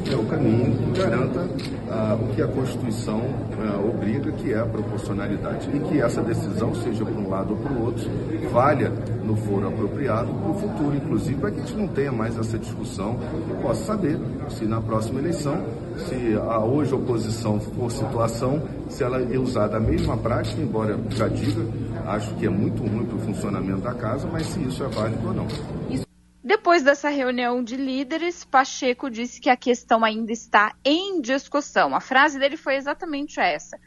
que 0.04 0.12
é 0.12 0.16
o 0.16 0.26
caminho 0.26 0.92
que 0.92 1.00
garanta 1.00 1.48
ah, 1.90 2.18
o 2.20 2.34
que 2.34 2.42
a 2.42 2.48
Constituição 2.48 3.22
ah, 3.58 3.80
obriga, 3.80 4.30
que 4.32 4.52
é 4.52 4.58
a 4.58 4.66
proporcionalidade. 4.66 5.70
E 5.74 5.80
que 5.80 6.00
essa 6.02 6.22
decisão, 6.22 6.74
seja 6.74 7.06
para 7.06 7.14
um 7.14 7.30
lado 7.30 7.54
ou 7.54 7.56
para 7.58 7.72
o 7.72 7.84
outro, 7.84 8.10
valha 8.50 8.90
no 9.24 9.34
foro 9.34 9.66
apropriado 9.66 10.32
para 10.32 10.50
o 10.50 10.54
futuro, 10.54 10.94
inclusive, 10.94 11.40
para 11.40 11.50
que 11.52 11.60
a 11.60 11.64
gente 11.64 11.76
não 11.76 11.88
tenha 11.88 12.12
mais 12.12 12.38
essa 12.38 12.58
discussão 12.58 13.18
e 13.50 13.62
possa 13.62 13.84
saber 13.84 14.18
se 14.50 14.66
na 14.66 14.80
próxima 14.80 15.20
eleição, 15.20 15.81
se 15.98 16.34
a 16.34 16.58
hoje 16.58 16.94
oposição 16.94 17.60
for 17.60 17.90
situação, 17.90 18.62
se 18.88 19.02
ela 19.02 19.20
é 19.20 19.38
usada 19.38 19.76
a 19.76 19.80
mesma 19.80 20.16
prática, 20.16 20.60
embora 20.60 20.98
já 21.10 21.28
diga, 21.28 21.62
acho 22.06 22.34
que 22.36 22.46
é 22.46 22.50
muito 22.50 22.82
ruim 22.82 23.06
para 23.06 23.16
o 23.16 23.20
funcionamento 23.20 23.80
da 23.80 23.94
casa, 23.94 24.28
mas 24.30 24.46
se 24.46 24.60
isso 24.62 24.82
é 24.84 24.88
válido 24.88 25.28
ou 25.28 25.34
não. 25.34 25.46
Depois 26.44 26.82
dessa 26.82 27.08
reunião 27.08 27.62
de 27.62 27.76
líderes, 27.76 28.44
Pacheco 28.44 29.08
disse 29.08 29.40
que 29.40 29.48
a 29.48 29.56
questão 29.56 30.04
ainda 30.04 30.32
está 30.32 30.74
em 30.84 31.20
discussão. 31.20 31.94
A 31.94 32.00
frase 32.00 32.38
dele 32.38 32.56
foi 32.56 32.74
exatamente 32.74 33.38
essa 33.38 33.78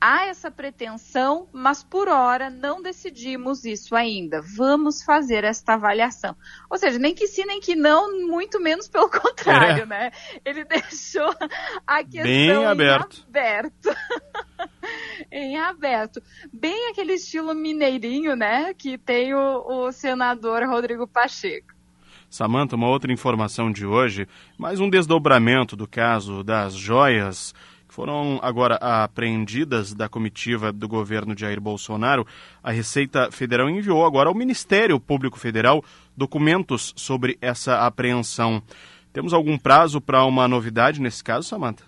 há 0.00 0.26
essa 0.26 0.50
pretensão, 0.50 1.48
mas 1.52 1.82
por 1.82 2.08
hora 2.08 2.50
não 2.50 2.82
decidimos 2.82 3.64
isso 3.64 3.94
ainda. 3.94 4.40
Vamos 4.42 5.02
fazer 5.02 5.44
esta 5.44 5.74
avaliação. 5.74 6.36
Ou 6.70 6.78
seja, 6.78 6.98
nem 6.98 7.14
que 7.14 7.26
sim, 7.26 7.44
nem 7.44 7.60
que 7.60 7.74
não, 7.74 8.26
muito 8.26 8.60
menos 8.60 8.88
pelo 8.88 9.08
contrário, 9.10 9.84
é. 9.84 9.86
né? 9.86 10.10
Ele 10.44 10.64
deixou 10.66 11.34
a 11.86 12.02
questão 12.04 12.22
Bem 12.22 12.64
aberto. 12.64 13.18
em 13.18 13.28
aberto. 13.28 13.96
em 15.32 15.58
aberto. 15.58 16.22
Bem 16.52 16.90
aquele 16.90 17.14
estilo 17.14 17.54
mineirinho, 17.54 18.36
né? 18.36 18.74
Que 18.74 18.98
tem 18.98 19.34
o, 19.34 19.64
o 19.66 19.92
senador 19.92 20.64
Rodrigo 20.64 21.06
Pacheco. 21.06 21.74
Samanta, 22.28 22.74
uma 22.74 22.88
outra 22.88 23.12
informação 23.12 23.70
de 23.70 23.86
hoje, 23.86 24.28
mais 24.58 24.80
um 24.80 24.90
desdobramento 24.90 25.76
do 25.76 25.86
caso 25.86 26.42
das 26.42 26.74
joias 26.74 27.54
foram 27.96 28.38
agora 28.42 28.74
apreendidas 28.74 29.94
da 29.94 30.06
comitiva 30.06 30.70
do 30.70 30.86
governo 30.86 31.34
de 31.34 31.40
Jair 31.40 31.58
Bolsonaro. 31.58 32.26
A 32.62 32.70
Receita 32.70 33.30
Federal 33.32 33.70
enviou 33.70 34.04
agora 34.04 34.28
ao 34.28 34.34
Ministério 34.34 35.00
Público 35.00 35.38
Federal 35.38 35.82
documentos 36.14 36.92
sobre 36.94 37.38
essa 37.40 37.86
apreensão. 37.86 38.62
Temos 39.14 39.32
algum 39.32 39.56
prazo 39.56 39.98
para 39.98 40.22
uma 40.26 40.46
novidade 40.46 41.00
nesse 41.00 41.24
caso, 41.24 41.48
Samantha? 41.48 41.84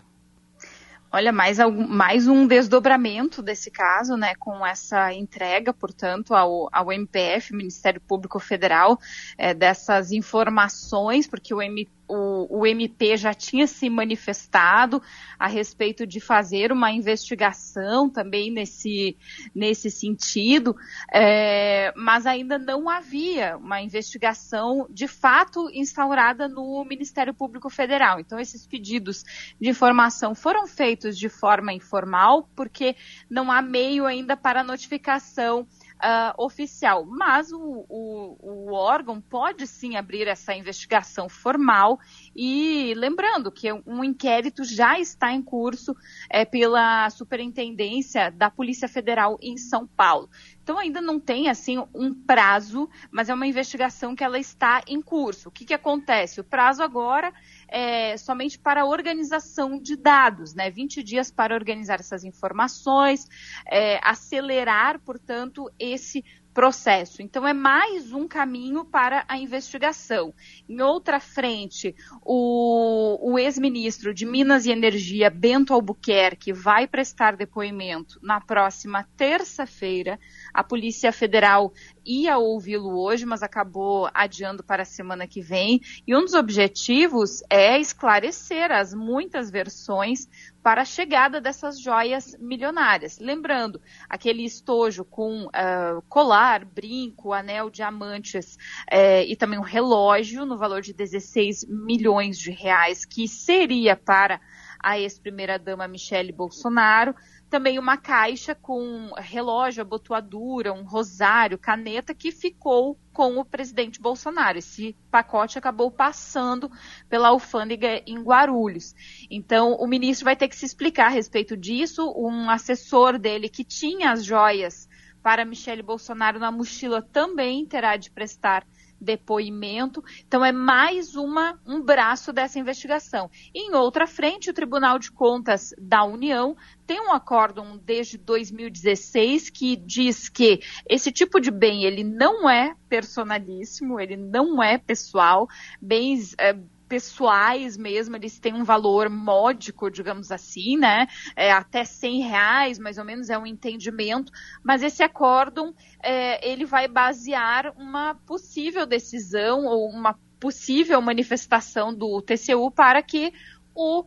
Olha, 1.13 1.31
mais, 1.31 1.61
algum, 1.61 1.87
mais 1.87 2.27
um 2.27 2.47
desdobramento 2.47 3.43
desse 3.43 3.71
caso, 3.71 4.17
né, 4.17 4.35
com 4.39 4.65
essa 4.65 5.13
entrega, 5.13 5.75
portanto, 5.75 6.35
ao, 6.35 6.71
ao 6.73 6.91
MPF, 6.91 7.55
Ministério 7.55 8.01
Público 8.01 8.39
Federal, 8.39 8.99
é, 9.37 9.53
dessas 9.53 10.11
informações, 10.11 11.27
porque 11.27 11.53
o 11.53 11.61
MP 11.61 11.98
o, 12.09 12.61
o, 12.61 12.67
MP 12.67 13.17
já 13.17 13.35
tinha 13.35 13.67
se 13.67 13.89
manifestado 13.91 15.03
a 15.39 15.47
respeito 15.47 16.07
de 16.07 16.21
fazer 16.21 16.73
uma 16.73 16.91
investigação 16.91 18.09
também 18.09 18.51
nesse, 18.51 19.17
nesse 19.55 19.91
sentido, 19.91 20.75
é, 21.13 21.93
mas 21.95 22.27
ainda 22.27 22.59
não 22.59 22.89
havia 22.89 23.57
uma 23.57 23.81
investigação 23.81 24.87
de 24.91 25.07
fato 25.07 25.71
instaurada 25.73 26.49
no 26.49 26.85
Ministério 26.85 27.35
Público 27.35 27.69
Federal. 27.69 28.19
Então, 28.19 28.39
esses 28.39 28.67
pedidos 28.67 29.25
de 29.61 29.69
informação 29.69 30.35
foram 30.35 30.67
feitos 30.67 31.19
de 31.19 31.29
forma 31.29 31.73
informal, 31.73 32.49
porque 32.57 32.97
não 33.29 33.53
há 33.53 33.61
meio 33.61 34.07
ainda 34.07 34.37
para 34.37 34.65
notificação 34.65 35.67
uh, 35.99 36.43
oficial. 36.43 37.05
Mas 37.05 37.53
o, 37.53 37.85
o, 37.89 38.37
o, 38.41 38.73
órgão 38.73 39.21
pode 39.21 39.67
sim 39.67 39.97
abrir 39.97 40.27
essa 40.27 40.55
investigação 40.55 41.29
formal 41.29 41.99
e 42.35 42.95
lembrando 42.97 43.51
que 43.51 43.73
um 43.87 44.03
inquérito 44.03 44.65
já 44.65 44.99
está 44.99 45.33
em 45.33 45.43
curso 45.43 45.95
é, 46.31 46.45
pela 46.45 47.09
Superintendência 47.11 48.31
da 48.31 48.51
Polícia 48.51 48.89
Federal 48.89 49.39
em 49.43 49.57
São 49.57 49.87
Paulo. 49.87 50.29
Então 50.63 50.79
ainda 50.79 51.01
não 51.01 51.19
tem 51.19 51.49
assim 51.49 51.83
um 51.95 52.13
prazo, 52.13 52.89
mas 53.11 53.29
é 53.29 53.35
uma 53.35 53.47
investigação 53.47 54.15
que 54.15 54.23
ela 54.23 54.39
está 54.39 54.83
em 54.87 55.01
curso. 55.01 55.49
O 55.49 55.53
que, 55.53 55.65
que 55.65 55.75
acontece? 55.75 56.41
O 56.41 56.45
prazo 56.45 56.83
agora 56.83 57.33
é, 57.69 58.17
somente 58.17 58.59
para 58.59 58.85
organização 58.85 59.81
de 59.81 59.97
dados, 59.97 60.55
né? 60.55 60.71
20 60.71 61.03
dias 61.03 61.31
para 61.31 61.55
organizar 61.55 62.01
essas 62.01 62.25
informações, 62.25 63.27
é, 63.67 64.01
acelerar, 64.03 65.01
portanto, 65.01 65.71
esse 65.79 66.25
processo. 66.59 67.23
Então, 67.23 67.47
é 67.47 67.53
mais 67.53 68.13
um 68.13 68.27
caminho 68.27 68.85
para 68.85 69.25
a 69.29 69.39
investigação. 69.39 70.35
Em 70.69 70.81
outra 70.83 71.21
frente, 71.21 71.95
o, 72.21 73.31
o 73.31 73.39
ex-ministro 73.39 74.13
de 74.13 74.27
Minas 74.27 74.67
e 74.67 74.73
Energia, 74.73 75.31
Bento 75.31 75.73
Albuquerque, 75.73 76.53
vai 76.53 76.89
prestar 76.89 77.37
depoimento 77.37 78.19
na 78.21 78.41
próxima 78.41 79.07
terça-feira. 79.17 80.19
A 80.59 80.65
Polícia 80.65 81.13
Federal 81.13 81.73
ia 82.05 82.37
ouvi-lo 82.37 82.99
hoje, 82.99 83.25
mas 83.25 83.45
acabou 83.45 84.11
adiando 84.13 84.65
para 84.65 84.83
a 84.83 84.85
semana 84.85 85.25
que 85.25 85.41
vem. 85.41 85.81
E 86.05 86.17
um 86.17 86.25
dos 86.25 86.35
objetivos 86.35 87.45
é 87.49 87.79
esclarecer 87.79 88.73
as 88.73 88.93
muitas 88.93 89.53
versões 89.53 90.29
para 90.61 90.83
a 90.83 90.85
chegada 90.85 91.41
dessas 91.41 91.81
joias 91.81 92.37
milionárias. 92.41 93.21
Lembrando, 93.21 93.81
aquele 94.11 94.45
estojo 94.45 95.05
com 95.05 95.45
uh, 95.45 96.03
colar, 96.09 96.65
brinco, 96.65 97.33
anel, 97.33 97.71
diamantes 97.71 98.57
uh, 98.93 99.23
e 99.29 99.37
também 99.37 99.61
um 99.61 99.63
relógio 99.63 100.45
no 100.45 100.59
valor 100.59 100.83
de 100.83 100.93
16 100.93 101.67
milhões 101.69 102.37
de 102.37 102.51
reais, 102.51 103.05
que 103.05 103.29
seria 103.29 103.95
para 103.95 104.41
a 104.81 104.99
ex-primeira-dama 104.99 105.87
Michele 105.89 106.33
Bolsonaro, 106.33 107.15
também 107.49 107.79
uma 107.79 107.97
caixa 107.97 108.55
com 108.55 109.11
relógio, 109.17 109.83
abotoadura, 109.83 110.73
um 110.73 110.85
rosário, 110.85 111.59
caneta 111.59 112.15
que 112.15 112.31
ficou 112.31 112.99
com 113.13 113.39
o 113.39 113.45
presidente 113.45 114.01
Bolsonaro. 114.01 114.59
Esse 114.59 114.95
pacote 115.11 115.59
acabou 115.59 115.91
passando 115.91 116.71
pela 117.09 117.29
alfândega 117.29 118.03
em 118.07 118.23
Guarulhos. 118.23 118.95
Então, 119.31 119.75
o 119.75 119.87
ministro 119.87 120.25
vai 120.25 120.37
ter 120.37 120.49
que 120.49 120.57
se 120.57 120.67
explicar 120.67 121.07
a 121.07 121.11
respeito 121.11 121.57
disso. 121.57 122.13
Um 122.17 122.51
assessor 122.51 123.19
dele 123.19 123.49
que 123.49 123.65
tinha 123.65 124.13
as 124.13 124.25
joias 124.25 124.89
para 125.23 125.45
Michele 125.45 125.83
Bolsonaro 125.83 126.39
na 126.39 126.53
mochila 126.53 127.03
também 127.03 127.67
terá 127.67 127.97
de 127.97 128.11
prestar 128.11 128.67
depoimento. 129.01 130.03
Então, 130.27 130.45
é 130.45 130.53
mais 130.53 131.15
uma, 131.15 131.59
um 131.67 131.81
braço 131.81 132.33
dessa 132.33 132.59
investigação. 132.59 133.31
Em 133.55 133.75
outra 133.75 134.07
frente, 134.07 134.51
o 134.51 134.55
Tribunal 134.55 134.99
de 134.99 135.11
Contas 135.11 135.75
da 135.79 136.05
União 136.05 136.57
tem 136.87 137.01
um 137.01 137.13
acórdão 137.13 137.79
desde 137.85 138.17
2016 138.17 139.51
que 139.51 139.77
diz 139.77 140.29
que 140.29 140.61
esse 140.89 141.13
tipo 141.13 141.39
de 141.39 141.51
bem 141.51 141.85
ele 141.85 142.03
não 142.03 142.49
é 142.49 142.75
personalíssimo, 142.89 144.01
ele 144.01 144.17
não 144.17 144.63
é 144.63 144.79
pessoal, 144.79 145.47
bens 145.81 146.35
é, 146.39 146.57
pessoais 146.89 147.77
mesmo, 147.77 148.17
eles 148.17 148.39
têm 148.39 148.55
um 148.55 148.65
valor 148.65 149.09
módico, 149.11 149.91
digamos 149.91 150.33
assim, 150.33 150.77
né? 150.77 151.07
É, 151.37 151.53
até 151.53 151.85
100 151.85 152.23
reais, 152.23 152.79
mais 152.79 152.99
ou 152.99 153.05
menos, 153.05 153.29
é 153.29 153.39
um 153.39 153.47
entendimento. 153.47 154.33
Mas 154.65 154.83
esse 154.83 155.03
acórdão, 155.03 155.75
é, 156.03 156.49
ele 156.49 156.65
vai 156.65 156.89
basear 156.89 157.73
uma 157.77 158.15
possível 158.15 158.87
decisão 158.87 159.67
ou 159.67 159.89
uma 159.91 160.19
possível 160.41 161.01
manifestação 161.01 161.95
do 161.95 162.23
TCU 162.23 162.71
para 162.71 163.03
que 163.03 163.33
o 163.75 164.05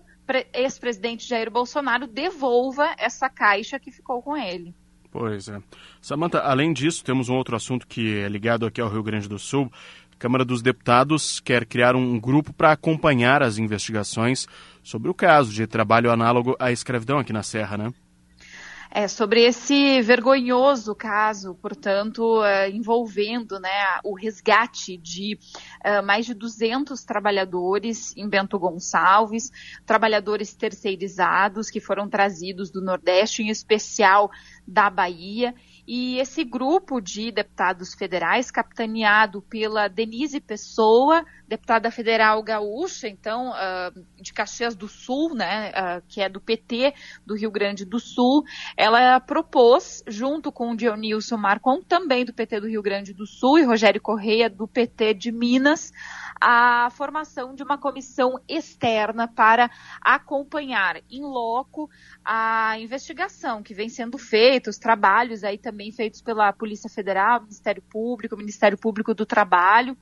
ex-presidente 0.54 1.28
Jair 1.28 1.52
Bolsonaro 1.52 2.08
devolva 2.08 2.96
essa 2.98 3.30
caixa 3.30 3.80
que 3.80 3.92
ficou 3.92 4.22
com 4.22 4.36
ele. 4.36 4.74
Pois 5.12 5.50
é. 5.50 5.62
Samanta, 6.00 6.40
além 6.40 6.72
disso, 6.72 7.04
temos 7.04 7.28
um 7.28 7.36
outro 7.36 7.54
assunto 7.54 7.86
que 7.86 8.20
é 8.20 8.30
ligado 8.30 8.66
aqui 8.66 8.80
ao 8.80 8.90
Rio 8.90 9.04
Grande 9.04 9.28
do 9.28 9.38
Sul. 9.38 9.70
Câmara 10.22 10.46
dos 10.46 10.62
Deputados 10.62 11.40
quer 11.40 11.66
criar 11.66 11.96
um 11.96 12.20
grupo 12.20 12.54
para 12.54 12.72
acompanhar 12.72 13.42
as 13.42 13.58
investigações 13.58 14.48
sobre 14.84 15.10
o 15.10 15.16
caso 15.16 15.52
de 15.52 15.66
trabalho 15.66 16.12
análogo 16.12 16.56
à 16.60 16.72
escravidão 16.72 17.18
aqui 17.18 17.34
na 17.34 17.42
Serra, 17.42 17.76
né? 17.76 17.92
É, 18.94 19.08
sobre 19.08 19.42
esse 19.42 20.00
vergonhoso 20.04 20.94
caso, 20.94 21.56
portanto, 21.56 22.44
é, 22.44 22.70
envolvendo 22.70 23.60
né, 23.60 23.70
o 24.04 24.14
resgate 24.14 24.96
de 24.96 25.40
é, 25.84 26.04
mais 26.04 26.26
de 26.26 26.36
200 26.36 27.04
trabalhadores 27.04 28.16
em 28.16 28.30
Bento 28.30 28.60
Gonçalves, 28.60 29.50
trabalhadores 29.88 30.54
terceirizados 30.54 31.72
que 31.72 31.80
foram 31.80 32.08
trazidos 32.08 32.70
do 32.70 32.80
Nordeste, 32.80 33.42
em 33.42 33.50
especial 33.50 34.30
da 34.68 34.88
Bahia, 34.88 35.56
e 35.94 36.20
esse 36.20 36.46
grupo 36.46 37.02
de 37.02 37.34
deputados 37.34 37.94
federais, 37.94 38.50
capitaneado 38.50 39.42
pela 39.42 39.90
Denise 39.90 40.40
Pessoa, 40.40 41.26
deputada 41.46 41.92
federal 41.92 42.42
gaúcha, 42.42 43.10
então, 43.10 43.50
uh, 43.50 44.06
de 44.16 44.32
Caxias 44.32 44.74
do 44.74 44.88
Sul, 44.88 45.36
né, 45.36 45.70
uh, 45.72 46.02
que 46.08 46.22
é 46.22 46.30
do 46.30 46.40
PT 46.40 46.94
do 47.26 47.36
Rio 47.36 47.52
Grande 47.52 47.84
do 47.84 48.00
Sul, 48.00 48.46
ela 48.78 49.20
propôs, 49.20 50.02
junto 50.08 50.50
com 50.50 50.72
o 50.72 50.78
Dionilson 50.78 51.36
Marcon, 51.36 51.82
também 51.82 52.24
do 52.24 52.34
PT 52.34 52.62
do 52.62 52.70
Rio 52.70 52.82
Grande 52.82 53.14
do 53.14 53.28
Sul, 53.28 53.60
e 53.60 53.64
Rogério 53.64 54.00
Correia, 54.00 54.50
do 54.50 54.70
PT 54.70 55.14
de 55.16 55.30
Minas, 55.30 55.92
a 56.42 56.90
formação 56.90 57.54
de 57.54 57.62
uma 57.62 57.78
comissão 57.78 58.42
externa 58.50 59.28
para 59.28 59.70
acompanhar 60.02 61.00
em 61.08 61.22
loco 61.22 61.88
a 62.26 62.80
investigação 62.80 63.62
que 63.62 63.76
vem 63.76 63.88
sendo 63.88 64.18
feita, 64.18 64.72
os 64.72 64.80
trabalhos 64.80 65.44
aí 65.44 65.60
também 65.60 65.92
feitos 65.92 66.20
pela 66.20 66.52
Polícia 66.52 66.90
Federal, 66.90 67.42
Ministério 67.42 67.84
Público, 67.84 68.36
Ministério 68.36 68.78
Público 68.78 69.14
do 69.14 69.26
Trabalho 69.26 69.96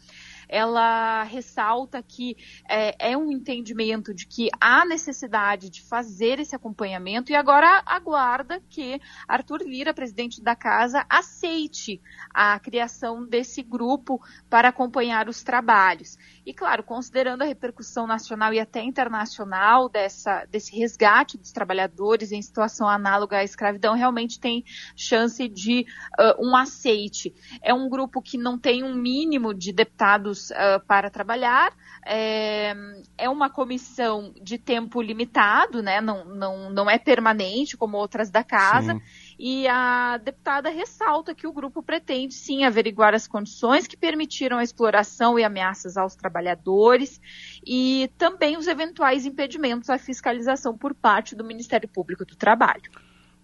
ela 0.50 1.24
ressalta 1.24 2.02
que 2.02 2.36
é, 2.68 3.12
é, 3.12 3.18
um 3.18 3.32
entendimento 3.32 4.14
de 4.14 4.26
que 4.26 4.50
há 4.60 4.84
necessidade 4.84 5.70
de 5.70 5.84
fazer 5.84 6.39
esse 6.39 6.56
acompanhamento 6.56 7.32
e 7.32 7.36
agora 7.36 7.84
aguarda 7.86 8.60
que 8.68 9.00
Arthur 9.28 9.62
Lira, 9.62 9.93
presidente 9.93 10.41
da 10.41 10.56
casa, 10.56 11.06
aceite 11.08 12.02
a 12.34 12.60
criação 12.60 13.24
desse 13.24 13.62
grupo 13.62 14.20
para 14.50 14.70
acompanhar 14.70 15.30
os 15.30 15.43
trabalhos. 15.43 16.18
E, 16.43 16.54
claro, 16.54 16.84
considerando 16.84 17.43
a 17.43 17.45
repercussão 17.45 18.08
nacional 18.08 18.52
e 18.52 18.60
até 18.60 18.82
internacional 18.82 19.88
dessa, 19.88 20.45
desse 20.45 20.76
resgate 20.76 21.38
dos 21.38 21.52
trabalhadores 21.52 22.32
em 22.32 22.41
situação 22.41 22.89
análoga 22.89 23.38
à 23.38 23.43
escravidão, 23.43 23.93
realmente 23.93 24.39
tem 24.39 24.64
chance 24.95 25.47
de 25.47 25.86
uh, 26.20 26.43
um 26.43 26.56
aceite. 26.56 27.36
É 27.62 27.72
um 27.72 27.88
grupo 27.88 28.20
que 28.20 28.38
não 28.38 28.58
tem 28.58 28.84
um 28.84 28.95
mínimo 28.95 29.54
de 29.54 29.72
deputados 29.72 30.38
uh, 30.49 30.85
para 30.87 31.09
trabalhar, 31.09 31.73
é, 32.05 32.75
é, 33.17 33.29
uma 33.29 33.49
comissão 33.49 34.33
de 34.41 34.57
tempo 34.57 35.01
limitado, 35.01 35.81
né? 35.81 36.01
não, 36.01 36.25
não, 36.25 36.69
não 36.69 36.89
é 36.89 36.97
permanente 36.97 37.77
como 37.77 37.97
outras 37.97 38.29
da 38.29 38.43
casa. 38.43 38.93
Sim 38.93 39.01
e 39.39 39.65
a 39.69 40.17
deputada 40.17 40.69
ressalta 40.69 41.33
que 41.33 41.47
o 41.47 41.53
grupo 41.53 41.81
pretende 41.81 42.33
sim 42.33 42.65
averiguar 42.65 43.15
as 43.15 43.25
condições 43.25 43.87
que 43.87 43.95
permitiram 43.95 44.57
a 44.57 44.63
exploração 44.63 45.39
e 45.39 45.45
ameaças 45.45 45.95
aos 45.95 46.13
trabalhadores 46.13 47.21
e 47.65 48.11
também 48.17 48.57
os 48.57 48.67
eventuais 48.67 49.25
impedimentos 49.25 49.89
à 49.89 49.97
fiscalização 49.97 50.77
por 50.77 50.93
parte 50.93 51.35
do 51.35 51.45
Ministério 51.45 51.87
Público 51.87 52.25
do 52.25 52.35
Trabalho. 52.35 52.91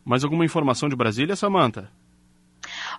Mais 0.03 0.25
alguma 0.25 0.43
informação 0.43 0.89
de 0.89 0.97
Brasília, 0.97 1.35
Samanta? 1.35 1.89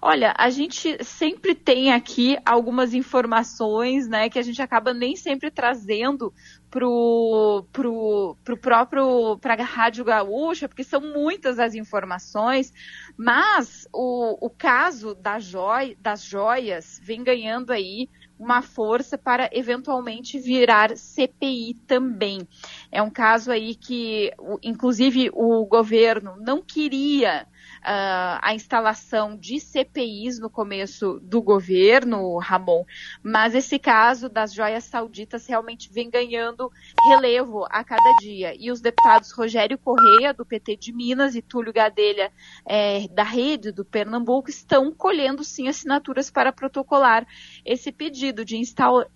Olha, 0.01 0.34
a 0.36 0.51
gente 0.51 1.03
sempre 1.05 1.55
tem 1.55 1.92
aqui 1.92 2.38
algumas 2.44 2.92
informações, 2.92 4.07
né, 4.09 4.28
que 4.28 4.38
a 4.38 4.42
gente 4.42 4.61
acaba 4.61 4.92
nem 4.92 5.16
sempre 5.16 5.51
trazendo 5.51 6.32
pro, 6.70 7.64
pro, 7.72 8.36
pro 8.44 8.57
próprio 8.57 9.38
para 9.38 9.55
a 9.55 9.64
Rádio 9.64 10.05
Gaúcha, 10.05 10.68
porque 10.68 10.84
são 10.84 11.01
muitas 11.01 11.59
as 11.59 11.74
informações, 11.74 12.72
mas 13.16 13.88
o, 13.92 14.47
o 14.47 14.51
caso 14.51 15.14
da 15.14 15.38
joi, 15.38 15.97
das 16.01 16.22
joias 16.22 17.01
vem 17.03 17.24
ganhando 17.24 17.72
aí 17.72 18.09
uma 18.38 18.61
força 18.61 19.16
para 19.16 19.49
eventualmente 19.53 20.38
virar 20.38 20.94
CPI 20.97 21.74
também. 21.86 22.47
É 22.92 23.01
um 23.01 23.11
caso 23.11 23.51
aí 23.51 23.74
que, 23.74 24.30
inclusive, 24.62 25.30
o 25.32 25.64
governo 25.64 26.36
não 26.38 26.61
queria 26.61 27.47
uh, 27.87 28.39
a 28.43 28.53
instalação 28.53 29.37
de 29.37 29.61
CPIs 29.61 30.41
no 30.41 30.51
começo 30.51 31.20
do 31.22 31.41
governo, 31.41 32.37
Ramon, 32.39 32.84
mas 33.22 33.55
esse 33.55 33.78
caso 33.78 34.28
das 34.28 34.53
joias 34.53 34.84
sauditas 34.84 35.47
realmente 35.47 35.93
vem 35.93 36.11
ganhando 36.11 36.70
relevo 37.09 37.64
a 37.70 37.84
cada 37.84 38.12
dia. 38.20 38.55
E 38.59 38.72
os 38.72 38.80
deputados 38.80 39.30
Rogério 39.30 39.78
Correia, 39.78 40.34
do 40.34 40.45
PT 40.45 40.76
de 40.76 40.93
Minas, 40.93 41.37
e 41.37 41.43
Túlio 41.43 41.72
Gadelha, 41.72 42.32
é, 42.64 43.07
da 43.09 43.22
Rede 43.22 43.70
do 43.70 43.84
Pernambuco, 43.84 44.51
estão 44.51 44.93
colhendo 44.93 45.45
sim 45.45 45.68
assinaturas 45.68 46.30
para 46.30 46.53
protocolar 46.53 47.26
esse 47.67 47.91
pedido 47.91 48.45
de, 48.45 48.62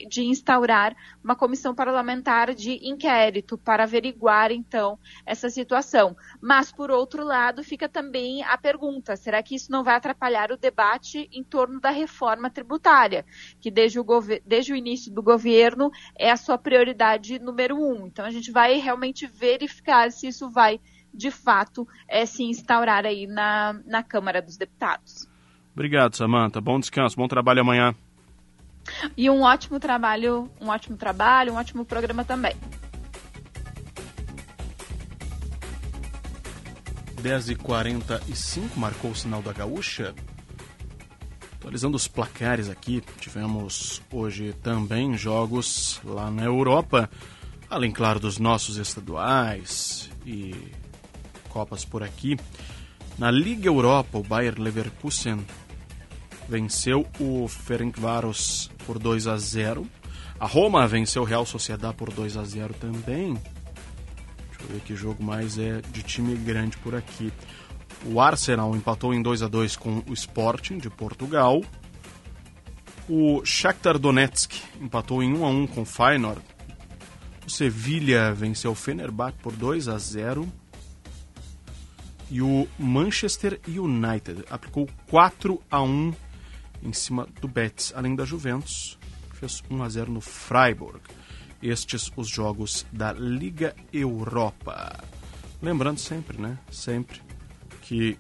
de 0.09 0.23
instaurar 0.25 0.97
uma 1.23 1.37
comissão 1.37 1.73
parlamentar 1.73 2.53
de 2.53 2.81
inquérito 2.83 3.57
para 3.57 3.85
averiguar, 3.85 4.51
então, 4.51 4.99
essa 5.25 5.49
situação. 5.49 6.17
Mas, 6.41 6.73
por 6.73 6.91
outro 6.91 7.25
lado, 7.25 7.63
fica 7.63 7.89
também 7.89 8.43
a 8.43 8.59
pergunta: 8.59 9.15
será 9.17 9.41
que 9.43 9.55
isso 9.55 9.71
não 9.71 9.85
vai 9.85 9.95
atrapalhar 9.95 10.51
o 10.51 10.57
debate 10.57 11.29
em 11.33 11.45
torno 11.45 11.81
da 11.81 11.91
reforma 11.91 12.51
tributária, 12.51 13.25
que 13.61 13.71
desde 13.71 14.01
o, 14.01 14.05
desde 14.45 14.73
o 14.73 14.77
início 14.77 15.13
do 15.13 15.23
governo 15.23 15.91
é 16.19 16.31
a 16.31 16.37
sua 16.37 16.59
prioridade 16.59 17.39
número 17.39 17.77
um? 17.77 18.07
Então 18.07 18.25
a 18.25 18.31
gente 18.31 18.51
vai 18.51 18.79
realmente 18.79 19.27
verificar 19.29 20.11
se 20.11 20.27
isso 20.27 20.51
vai 20.51 20.81
de 21.15 21.31
fato 21.31 21.87
é, 22.09 22.27
se 22.27 22.43
instaurar 22.43 23.05
aí 23.05 23.27
na, 23.27 23.81
na 23.85 24.03
Câmara 24.03 24.43
dos 24.43 24.57
Deputados. 24.57 25.29
Obrigado, 25.73 26.17
Samanta. 26.17 26.61
Bom 26.61 26.79
descanso, 26.79 27.17
bom 27.17 27.29
trabalho 27.29 27.61
amanhã. 27.61 27.95
E 29.17 29.29
um 29.31 29.43
ótimo 29.43 29.79
trabalho, 29.79 30.51
um 30.61 30.69
ótimo 30.69 30.97
trabalho, 30.97 31.53
um 31.53 31.57
ótimo 31.57 31.85
programa 31.85 32.25
também. 32.25 32.55
10h45, 37.21 38.77
marcou 38.77 39.11
o 39.11 39.15
sinal 39.15 39.43
da 39.43 39.53
gaúcha. 39.53 40.15
Atualizando 41.55 41.97
os 41.97 42.09
placares 42.09 42.71
aqui, 42.71 43.03
tivemos 43.21 44.01
hoje 44.11 44.55
também 44.63 45.17
jogos 45.17 46.01
lá 46.03 46.31
na 46.31 46.45
Europa, 46.45 47.11
além, 47.69 47.93
claro, 47.93 48.19
dos 48.19 48.39
nossos 48.39 48.79
estaduais 48.79 50.11
e 50.25 50.73
Copas 51.51 51.85
por 51.85 52.03
aqui. 52.03 52.39
Na 53.19 53.31
Liga 53.31 53.69
Europa, 53.69 54.17
o 54.17 54.23
Bayer 54.23 54.59
Leverkusen 54.59 55.45
venceu 56.51 57.07
o 57.21 57.47
Ferencváros 57.47 58.73
por 58.85 58.99
2 58.99 59.29
a 59.29 59.37
0. 59.37 59.87
A 60.41 60.47
Roma 60.47 60.85
venceu 60.89 61.23
o 61.23 61.25
Real 61.25 61.47
Sociedad 61.47 61.95
por 61.95 62.13
2 62.13 62.37
a 62.37 62.43
0 62.43 62.75
também. 62.75 63.35
Deixa 63.35 64.63
eu 64.63 64.69
ver 64.69 64.81
que 64.81 64.97
jogo 64.97 65.23
mais 65.23 65.57
é 65.59 65.81
de 65.81 66.03
time 66.03 66.35
grande 66.35 66.77
por 66.79 66.97
aqui. 66.97 67.33
O 68.05 68.21
Arsenal 68.21 68.75
empatou 68.75 69.15
em 69.15 69.23
2 69.23 69.43
a 69.43 69.49
2 69.49 69.77
com 69.77 70.03
o 70.09 70.13
Sporting 70.13 70.79
de 70.79 70.91
Portugal. 70.91 71.63
O 73.09 73.45
Shakhtar 73.45 73.97
Donetsk 73.97 74.53
empatou 74.81 75.23
em 75.23 75.33
1 75.33 75.45
a 75.45 75.49
1 75.49 75.67
com 75.69 75.83
o 75.83 75.87
Feyenoord. 75.87 76.43
O 77.47 77.51
Sevilha 77.51 78.35
venceu 78.35 78.73
o 78.73 78.75
Fenerbahçe 78.75 79.39
por 79.41 79.55
2 79.55 79.87
a 79.89 79.99
0. 79.99 80.49
E 82.29 82.43
o 82.43 82.67
Manchester 82.77 83.61
United 83.69 84.45
aplicou 84.51 84.89
4 85.09 85.61
a 85.71 85.81
1 85.81 86.13
em 86.83 86.93
cima 86.93 87.27
do 87.41 87.49
Betis, 87.49 87.93
além 87.95 88.15
da 88.15 88.25
Juventus, 88.25 88.99
fez 89.35 89.63
1 89.71 89.83
a 89.83 89.89
0 89.89 90.13
no 90.13 90.21
Freiburg. 90.21 91.01
Estes 91.63 92.11
os 92.17 92.29
jogos 92.29 92.87
da 92.93 93.13
Liga 93.13 93.75
Europa. 93.93 95.05
Lembrando 95.61 95.99
sempre, 95.99 96.41
né? 96.41 96.59
Sempre 96.71 97.21
que 97.83 98.19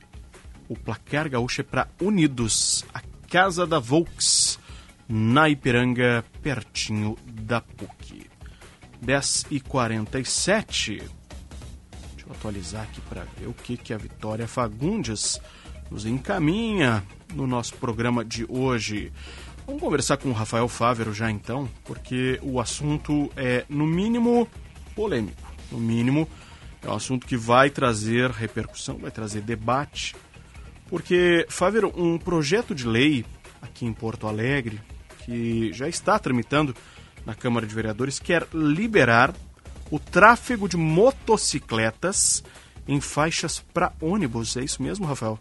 o 0.68 0.76
placar 0.76 1.28
gaúcho 1.28 1.62
é 1.62 1.64
para 1.64 1.88
Unidos, 2.00 2.84
a 2.92 3.00
casa 3.28 3.66
da 3.66 3.78
Volks, 3.78 4.58
na 5.08 5.48
Ipiranga, 5.48 6.24
pertinho 6.42 7.16
da 7.26 7.60
PUC. 7.60 8.30
10 9.00 9.46
e 9.50 9.60
47 9.60 10.98
Deixa 10.98 12.26
eu 12.26 12.32
atualizar 12.32 12.82
aqui 12.82 13.00
para 13.02 13.24
ver 13.38 13.48
o 13.48 13.54
que, 13.54 13.76
que 13.76 13.94
a 13.94 13.98
Vitória 13.98 14.46
Fagundes 14.46 15.40
nos 15.90 16.06
encaminha 16.06 17.04
no 17.34 17.46
nosso 17.46 17.74
programa 17.76 18.24
de 18.24 18.46
hoje. 18.48 19.12
Vamos 19.66 19.82
conversar 19.82 20.16
com 20.16 20.30
o 20.30 20.32
Rafael 20.32 20.68
Fávero 20.68 21.12
já 21.12 21.30
então, 21.30 21.68
porque 21.84 22.38
o 22.42 22.60
assunto 22.60 23.30
é, 23.36 23.64
no 23.68 23.86
mínimo, 23.86 24.48
polêmico. 24.94 25.50
No 25.70 25.78
mínimo, 25.78 26.28
é 26.82 26.88
um 26.88 26.94
assunto 26.94 27.26
que 27.26 27.36
vai 27.36 27.70
trazer 27.70 28.30
repercussão, 28.30 28.98
vai 28.98 29.10
trazer 29.10 29.42
debate. 29.42 30.16
Porque, 30.88 31.46
Fávero, 31.48 31.92
um 31.96 32.18
projeto 32.18 32.74
de 32.74 32.86
lei 32.86 33.24
aqui 33.62 33.84
em 33.84 33.92
Porto 33.92 34.26
Alegre, 34.26 34.80
que 35.24 35.72
já 35.72 35.88
está 35.88 36.18
tramitando 36.18 36.74
na 37.24 37.34
Câmara 37.34 37.66
de 37.66 37.74
Vereadores, 37.74 38.18
quer 38.18 38.46
liberar 38.52 39.34
o 39.90 39.98
tráfego 39.98 40.68
de 40.68 40.76
motocicletas 40.76 42.42
em 42.90 43.00
faixas 43.00 43.64
para 43.72 43.92
ônibus. 44.00 44.56
É 44.56 44.64
isso 44.64 44.82
mesmo, 44.82 45.06
Rafael? 45.06 45.38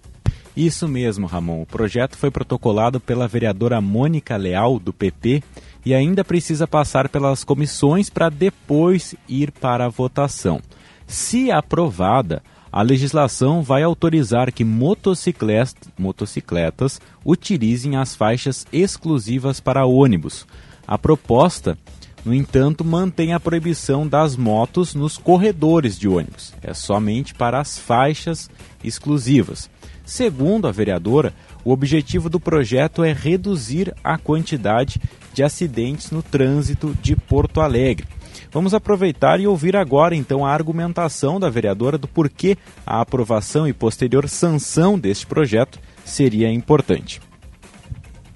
Isso 0.56 0.88
mesmo, 0.88 1.26
Ramon. 1.26 1.64
O 1.64 1.66
projeto 1.66 2.16
foi 2.16 2.30
protocolado 2.30 3.00
pela 3.00 3.28
vereadora 3.28 3.82
Mônica 3.82 4.38
Leal, 4.38 4.80
do 4.80 4.94
PP, 4.94 5.42
e 5.86 5.94
ainda 5.94 6.24
precisa 6.24 6.68
passar 6.68 7.10
pelas 7.10 7.44
comissões 7.44 8.10
para 8.10 8.30
depois 8.30 9.16
ir 9.28 9.52
para 9.52 9.86
a 9.86 9.90
votação. 9.90 10.62
Se 11.08 11.50
aprovada, 11.50 12.44
a 12.72 12.84
legislação 12.84 13.64
vai 13.64 13.82
autorizar 13.82 14.54
que 14.54 14.64
motocicletas, 14.64 17.02
utilizem 17.26 17.96
as 17.96 18.16
faixas 18.16 18.68
exclusivas 18.72 19.60
para 19.60 19.86
ônibus. 19.86 20.46
A 20.86 20.98
proposta, 20.98 21.78
no 22.26 22.34
entanto, 22.34 22.84
mantém 22.84 23.34
a 23.34 23.40
proibição 23.40 24.08
das 24.08 24.36
motos 24.36 24.94
nos 24.94 25.18
corredores 25.18 25.98
de 25.98 26.08
ônibus. 26.08 26.54
É 26.62 26.74
somente 26.74 27.34
para 27.34 27.60
as 27.60 27.78
faixas 27.78 28.50
exclusivas. 28.84 29.70
Segundo 30.06 30.68
a 30.68 30.72
vereadora, 30.72 31.34
o 31.64 31.72
objetivo 31.72 32.30
do 32.30 32.40
projeto 32.40 33.04
é 33.04 33.14
reduzir 33.14 33.94
a 34.04 34.18
quantidade 34.18 35.00
de 35.34 35.44
acidentes 35.44 36.12
no 36.12 36.24
trânsito 36.24 36.96
de 37.02 37.16
Porto 37.16 37.62
Alegre. 37.62 38.08
Vamos 38.52 38.74
aproveitar 38.74 39.40
e 39.40 39.46
ouvir 39.46 39.76
agora 39.76 40.16
então 40.16 40.44
a 40.44 40.52
argumentação 40.52 41.40
da 41.40 41.50
vereadora 41.50 41.98
do 41.98 42.08
porquê 42.08 42.58
a 42.86 43.00
aprovação 43.00 43.68
e 43.68 43.74
posterior 43.74 44.28
sanção 44.28 44.98
deste 44.98 45.28
projeto 45.28 45.80
seria 46.04 46.52
importante. 46.52 47.22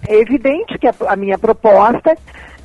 É 0.07 0.19
evidente 0.19 0.77
que 0.77 0.87
a, 0.87 1.15
minha 1.15 1.39
proposta 1.39 2.15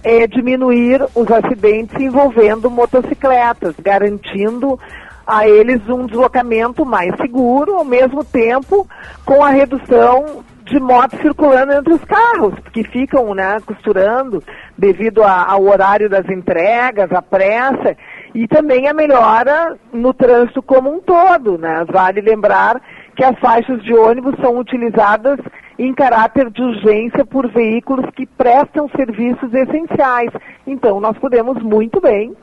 é 0.09 0.27
diminuir 0.27 1.03
os 1.15 1.31
acidentes 1.31 1.95
envolvendo 2.01 2.71
motocicletas, 2.71 3.75
garantindo 3.79 4.81
a 5.27 5.47
eles 5.47 5.87
um 5.87 6.07
deslocamento 6.07 6.87
mais 6.87 7.15
seguro, 7.21 7.75
ao 7.75 7.85
mesmo 7.85 8.25
tempo 8.25 8.89
com 9.27 9.45
a 9.45 9.51
redução 9.51 10.43
de 10.65 10.81
motos 10.81 11.19
circulando 11.21 11.73
entre 11.73 11.93
os 11.93 12.03
carros, 12.05 12.55
que 12.73 12.85
ficam 12.85 13.35
né, 13.35 13.59
costurando 13.67 14.43
devido 14.77 15.23
a, 15.23 15.45
ao 15.51 15.65
horário 15.65 16.09
das 16.09 16.27
entregas, 16.31 17.13
a 17.13 17.21
pressa, 17.21 17.95
e 18.35 18.49
também 18.49 18.89
a 18.89 18.95
melhora 18.95 19.77
no 19.93 20.15
trânsito 20.15 20.63
como 20.63 20.91
um 20.91 21.01
todo. 21.01 21.59
Né? 21.59 21.85
Vale 21.91 22.23
lembrar 22.23 22.81
que 23.15 23.25
as 23.25 23.39
faixas 23.39 23.83
de 23.83 23.93
ônibus 23.93 24.35
são 24.41 24.59
utilizadas 24.59 25.39
em 25.79 25.95
caráter 25.95 26.51
de 26.51 26.61
urgência 26.61 27.25
por 27.25 27.49
veículos 27.51 28.11
que 28.17 28.27
prestam 28.27 28.89
serviços 28.97 29.53
essenciais. 29.55 30.31
Então, 30.67 31.01
nós 31.01 31.17
podemos 31.19 31.63
muito 31.63 32.01
bem 32.01 32.35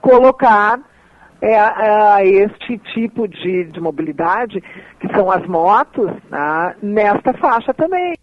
colocar 0.00 0.80
é, 1.40 1.58
a, 1.58 2.24
este 2.24 2.78
tipo 2.92 3.28
de, 3.28 3.64
de, 3.64 3.80
mobilidade, 3.80 4.60
que 5.00 5.08
são 5.14 5.30
as 5.30 5.46
motos, 5.46 6.10
né, 6.30 6.76
nesta 6.82 7.32
faixa 7.34 7.72
também. 7.72 8.14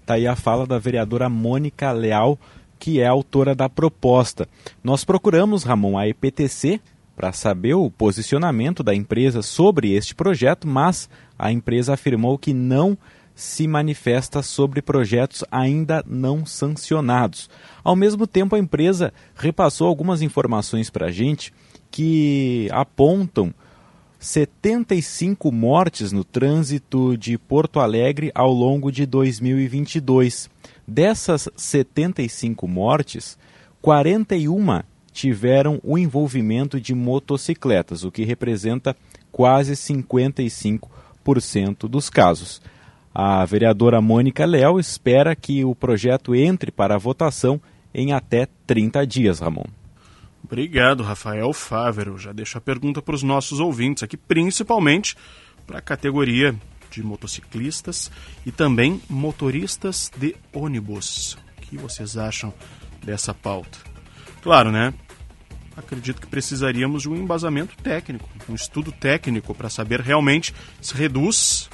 Está 0.00 0.14
aí 0.14 0.26
a 0.26 0.36
fala 0.36 0.66
da 0.66 0.78
vereadora 0.78 1.28
Mônica 1.28 1.90
Leal, 1.92 2.38
que 2.78 3.00
é 3.00 3.06
autora 3.06 3.54
da 3.54 3.68
proposta. 3.68 4.48
Nós 4.82 5.04
procuramos, 5.04 5.64
Ramon, 5.64 5.98
a 5.98 6.08
EPTC 6.08 6.80
para 7.16 7.32
saber 7.32 7.74
o 7.74 7.90
posicionamento 7.90 8.82
da 8.82 8.94
empresa 8.94 9.40
sobre 9.40 9.94
este 9.94 10.14
projeto, 10.14 10.68
mas 10.68 11.08
a 11.38 11.50
empresa 11.50 11.94
afirmou 11.94 12.36
que 12.36 12.52
não 12.52 12.96
se 13.36 13.68
manifesta 13.68 14.42
sobre 14.42 14.80
projetos 14.80 15.44
ainda 15.50 16.02
não 16.08 16.46
sancionados. 16.46 17.50
Ao 17.84 17.94
mesmo 17.94 18.26
tempo, 18.26 18.56
a 18.56 18.58
empresa 18.58 19.12
repassou 19.36 19.86
algumas 19.86 20.22
informações 20.22 20.88
para 20.88 21.08
a 21.08 21.12
gente 21.12 21.52
que 21.90 22.66
apontam 22.72 23.52
75 24.18 25.52
mortes 25.52 26.12
no 26.12 26.24
trânsito 26.24 27.14
de 27.18 27.36
Porto 27.36 27.78
Alegre 27.78 28.32
ao 28.34 28.50
longo 28.50 28.90
de 28.90 29.04
2022. 29.04 30.48
Dessas 30.88 31.46
75 31.54 32.66
mortes, 32.66 33.36
41 33.82 34.80
tiveram 35.12 35.78
o 35.84 35.98
envolvimento 35.98 36.80
de 36.80 36.94
motocicletas, 36.94 38.02
o 38.02 38.10
que 38.10 38.24
representa 38.24 38.96
quase 39.30 39.74
55% 39.74 41.86
dos 41.88 42.08
casos. 42.08 42.62
A 43.18 43.42
vereadora 43.46 43.98
Mônica 43.98 44.44
Léo 44.44 44.78
espera 44.78 45.34
que 45.34 45.64
o 45.64 45.74
projeto 45.74 46.34
entre 46.34 46.70
para 46.70 46.98
votação 46.98 47.58
em 47.94 48.12
até 48.12 48.46
30 48.66 49.06
dias, 49.06 49.40
Ramon. 49.40 49.64
Obrigado, 50.44 51.02
Rafael 51.02 51.50
Fávero. 51.54 52.18
Já 52.18 52.30
deixo 52.30 52.58
a 52.58 52.60
pergunta 52.60 53.00
para 53.00 53.14
os 53.14 53.22
nossos 53.22 53.58
ouvintes 53.58 54.02
aqui, 54.02 54.18
principalmente 54.18 55.16
para 55.66 55.78
a 55.78 55.80
categoria 55.80 56.54
de 56.90 57.02
motociclistas 57.02 58.10
e 58.44 58.52
também 58.52 59.00
motoristas 59.08 60.12
de 60.14 60.36
ônibus. 60.52 61.38
O 61.56 61.62
que 61.62 61.78
vocês 61.78 62.18
acham 62.18 62.52
dessa 63.02 63.32
pauta? 63.32 63.78
Claro, 64.42 64.70
né? 64.70 64.92
Acredito 65.74 66.20
que 66.20 66.26
precisaríamos 66.26 67.00
de 67.00 67.08
um 67.08 67.16
embasamento 67.16 67.74
técnico, 67.82 68.28
um 68.46 68.54
estudo 68.54 68.92
técnico 68.92 69.54
para 69.54 69.70
saber 69.70 70.00
realmente 70.00 70.54
se 70.82 70.94
reduz 70.94 71.70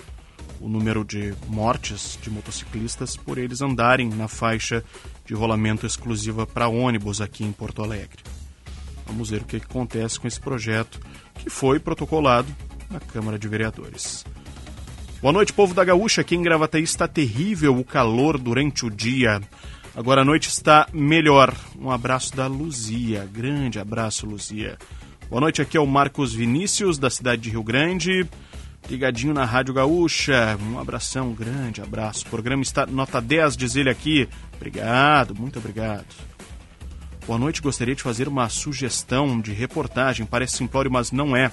o 0.62 0.68
número 0.68 1.04
de 1.04 1.34
mortes 1.48 2.16
de 2.22 2.30
motociclistas 2.30 3.16
por 3.16 3.36
eles 3.36 3.60
andarem 3.60 4.08
na 4.08 4.28
faixa 4.28 4.84
de 5.26 5.34
rolamento 5.34 5.84
exclusiva 5.84 6.46
para 6.46 6.68
ônibus 6.68 7.20
aqui 7.20 7.42
em 7.42 7.50
Porto 7.50 7.82
Alegre. 7.82 8.22
Vamos 9.06 9.28
ver 9.28 9.42
o 9.42 9.44
que 9.44 9.56
acontece 9.56 10.20
com 10.20 10.28
esse 10.28 10.40
projeto 10.40 11.00
que 11.34 11.50
foi 11.50 11.80
protocolado 11.80 12.48
na 12.88 13.00
Câmara 13.00 13.38
de 13.38 13.48
Vereadores. 13.48 14.24
Boa 15.20 15.32
noite, 15.32 15.52
povo 15.52 15.74
da 15.74 15.84
Gaúcha. 15.84 16.20
Aqui 16.20 16.36
em 16.36 16.42
Gravataí 16.42 16.82
está 16.82 17.08
terrível 17.08 17.76
o 17.76 17.84
calor 17.84 18.38
durante 18.38 18.86
o 18.86 18.90
dia. 18.90 19.40
Agora 19.94 20.22
a 20.22 20.24
noite 20.24 20.48
está 20.48 20.88
melhor. 20.92 21.54
Um 21.78 21.90
abraço 21.90 22.34
da 22.36 22.46
Luzia. 22.46 23.28
Grande 23.32 23.78
abraço, 23.78 24.26
Luzia. 24.26 24.78
Boa 25.28 25.40
noite, 25.40 25.60
aqui 25.62 25.76
é 25.76 25.80
o 25.80 25.86
Marcos 25.86 26.32
Vinícius, 26.32 26.98
da 26.98 27.10
cidade 27.10 27.42
de 27.42 27.50
Rio 27.50 27.62
Grande. 27.62 28.28
Ligadinho 28.88 29.32
na 29.32 29.44
Rádio 29.44 29.74
Gaúcha. 29.74 30.58
Um 30.60 30.78
abração, 30.78 31.30
um 31.30 31.34
grande 31.34 31.80
abraço. 31.80 32.26
O 32.26 32.30
programa 32.30 32.62
está 32.62 32.84
nota 32.86 33.20
10, 33.20 33.56
diz 33.56 33.76
ele 33.76 33.88
aqui. 33.88 34.28
Obrigado, 34.56 35.34
muito 35.34 35.58
obrigado. 35.58 36.06
Boa 37.26 37.38
noite, 37.38 37.62
gostaria 37.62 37.94
de 37.94 38.02
fazer 38.02 38.26
uma 38.26 38.48
sugestão 38.48 39.40
de 39.40 39.52
reportagem. 39.52 40.26
Parece 40.26 40.56
simplório, 40.56 40.90
mas 40.90 41.12
não 41.12 41.36
é. 41.36 41.52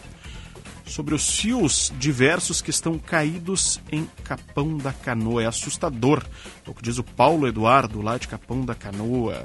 Sobre 0.86 1.13
os 1.13 1.39
fios 1.39 1.93
diversos 1.99 2.61
que 2.61 2.71
estão 2.71 2.97
caídos 2.97 3.80
em 3.91 4.09
Capão 4.23 4.77
da 4.77 4.91
Canoa. 4.91 5.43
É 5.43 5.45
assustador. 5.45 6.25
É 6.65 6.69
o 6.69 6.73
que 6.73 6.82
diz 6.82 6.97
o 6.97 7.03
Paulo 7.03 7.47
Eduardo, 7.47 8.01
lá 8.01 8.17
de 8.17 8.27
Capão 8.27 8.65
da 8.65 8.73
Canoa. 8.73 9.43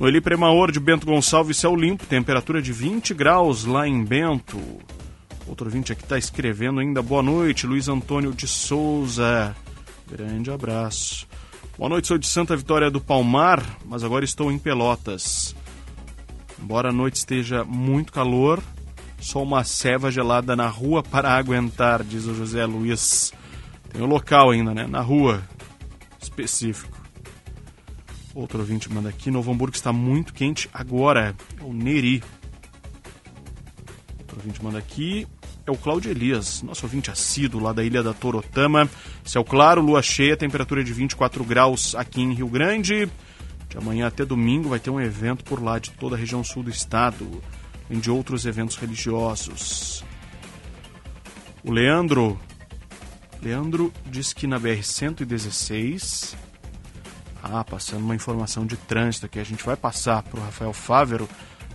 No 0.00 0.08
Eli 0.08 0.20
Premaor 0.20 0.72
de 0.72 0.80
Bento 0.80 1.06
Gonçalves, 1.06 1.58
céu 1.58 1.76
limpo, 1.76 2.06
temperatura 2.06 2.62
de 2.62 2.72
20 2.72 3.12
graus 3.12 3.64
lá 3.64 3.86
em 3.86 4.02
Bento. 4.02 4.58
Outro 5.46 5.66
ouvinte 5.66 5.92
aqui 5.92 6.02
está 6.02 6.16
escrevendo 6.16 6.80
ainda. 6.80 7.02
Boa 7.02 7.22
noite, 7.22 7.66
Luiz 7.66 7.88
Antônio 7.88 8.32
de 8.32 8.48
Souza. 8.48 9.54
Grande 10.10 10.50
abraço. 10.50 11.26
Boa 11.76 11.88
noite, 11.88 12.08
sou 12.08 12.16
de 12.16 12.26
Santa 12.26 12.56
Vitória 12.56 12.90
do 12.90 13.00
Palmar, 13.00 13.62
mas 13.84 14.04
agora 14.04 14.24
estou 14.24 14.50
em 14.50 14.58
Pelotas. 14.58 15.54
Embora 16.62 16.88
a 16.88 16.92
noite 16.92 17.16
esteja 17.16 17.64
muito 17.64 18.12
calor, 18.12 18.62
só 19.18 19.42
uma 19.42 19.64
ceva 19.64 20.10
gelada 20.10 20.54
na 20.54 20.68
rua 20.68 21.02
para 21.02 21.32
aguentar, 21.32 22.02
diz 22.02 22.26
o 22.26 22.34
José 22.34 22.64
Luiz. 22.64 23.32
Tem 23.90 24.00
o 24.00 24.06
local 24.06 24.50
ainda, 24.50 24.72
né? 24.72 24.86
Na 24.86 25.00
rua. 25.00 25.42
Específico. 26.20 26.96
Outro 28.34 28.58
ouvinte 28.60 28.92
manda 28.92 29.08
aqui. 29.08 29.30
Novo 29.30 29.52
Hamburgo 29.52 29.76
está 29.76 29.92
muito 29.92 30.34
quente 30.34 30.68
agora. 30.72 31.34
É 31.58 31.62
o 31.62 31.72
Neri. 31.72 32.22
Outro 34.18 34.36
ouvinte 34.38 34.62
manda 34.62 34.78
aqui. 34.78 35.26
É 35.66 35.70
o 35.70 35.76
Cláudio 35.76 36.10
Elias, 36.10 36.60
nosso 36.60 36.84
ouvinte 36.84 37.10
assíduo 37.10 37.62
lá 37.62 37.72
da 37.72 37.82
ilha 37.82 38.02
da 38.02 38.12
Torotama. 38.12 38.88
Céu 39.24 39.42
claro, 39.42 39.80
lua 39.80 40.02
cheia, 40.02 40.36
temperatura 40.36 40.84
de 40.84 40.92
24 40.92 41.42
graus 41.42 41.94
aqui 41.94 42.20
em 42.20 42.34
Rio 42.34 42.48
Grande. 42.48 43.10
De 43.70 43.78
amanhã 43.78 44.06
até 44.06 44.26
domingo 44.26 44.68
vai 44.68 44.78
ter 44.78 44.90
um 44.90 45.00
evento 45.00 45.42
por 45.42 45.62
lá 45.62 45.78
de 45.78 45.90
toda 45.92 46.16
a 46.16 46.18
região 46.18 46.44
sul 46.44 46.62
do 46.62 46.68
estado, 46.68 47.42
além 47.88 47.98
de 47.98 48.10
outros 48.10 48.44
eventos 48.44 48.76
religiosos. 48.76 50.04
O 51.62 51.72
Leandro. 51.72 52.38
Leandro 53.40 53.90
diz 54.04 54.34
que 54.34 54.46
na 54.46 54.60
BR-116. 54.60 56.34
Ah, 57.42 57.64
passando 57.64 58.04
uma 58.04 58.14
informação 58.14 58.66
de 58.66 58.76
trânsito 58.76 59.28
que 59.28 59.38
a 59.38 59.44
gente 59.44 59.64
vai 59.64 59.76
passar 59.76 60.22
para 60.22 60.40
o 60.40 60.42
Rafael 60.42 60.72
Fávero, 60.74 61.28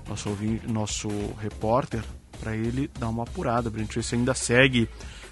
nosso, 0.08 0.30
nosso 0.68 1.10
repórter, 1.40 2.04
para 2.40 2.56
ele 2.56 2.90
dar 3.00 3.10
uma 3.10 3.24
apurada, 3.24 3.70
para 3.70 3.80
a 3.80 3.84
gente 3.84 3.96
ver 3.96 4.04
se 4.04 4.16
ainda 4.16 4.34
segue 4.34 4.88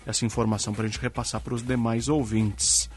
essa 0.06 0.26
informação, 0.26 0.74
para 0.74 0.84
a 0.84 0.88
gente 0.88 1.00
repassar 1.00 1.42
para 1.42 1.54
os 1.54 1.64
demais 1.64 2.08
ouvintes. 2.08 2.90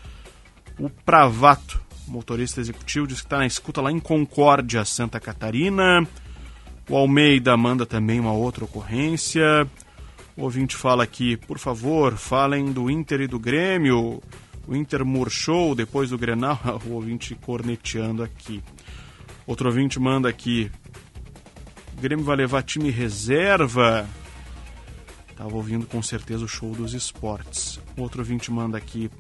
O 0.79 0.89
Pravato, 0.89 1.81
motorista 2.07 2.61
executivo, 2.61 3.07
diz 3.07 3.21
que 3.21 3.27
está 3.27 3.39
na 3.39 3.47
escuta 3.47 3.81
lá 3.81 3.91
em 3.91 4.01
Concórdia, 4.01 4.85
Santa 4.85 5.19
Catarina. 5.19 6.07
O 6.89 6.97
Almeida 6.97 7.57
manda 7.57 7.85
também 7.85 8.19
uma 8.19 8.33
outra 8.33 8.65
ocorrência. 8.65 9.67
O 10.37 10.43
ouvinte 10.43 10.77
fala 10.77 11.05
aqui, 11.05 11.37
por 11.37 11.59
favor, 11.59 12.17
falem 12.17 12.73
do 12.73 12.91
Inter 12.91 13.21
e 13.21 13.27
do 13.27 13.39
Grêmio. 13.39 14.23
O 14.67 14.75
Inter 14.75 15.05
murchou 15.05 15.75
depois 15.75 16.11
do 16.11 16.19
Grenal. 16.19 16.59
O 16.87 16.93
ouvinte 16.93 17.35
corneteando 17.35 18.23
aqui. 18.23 18.63
Outro 19.47 19.69
ouvinte 19.69 19.99
manda 19.99 20.29
aqui, 20.29 20.71
o 22.01 22.03
Grêmio 22.03 22.25
vai 22.25 22.35
levar 22.35 22.63
time 22.63 22.91
reserva. 22.91 24.09
Tava 25.37 25.55
ouvindo 25.55 25.87
com 25.87 26.03
certeza 26.03 26.43
o 26.43 26.49
show 26.49 26.73
dos 26.73 26.95
esportes. 26.95 27.79
Outro 27.95 28.21
ouvinte 28.21 28.51
manda 28.51 28.79
aqui. 28.79 29.11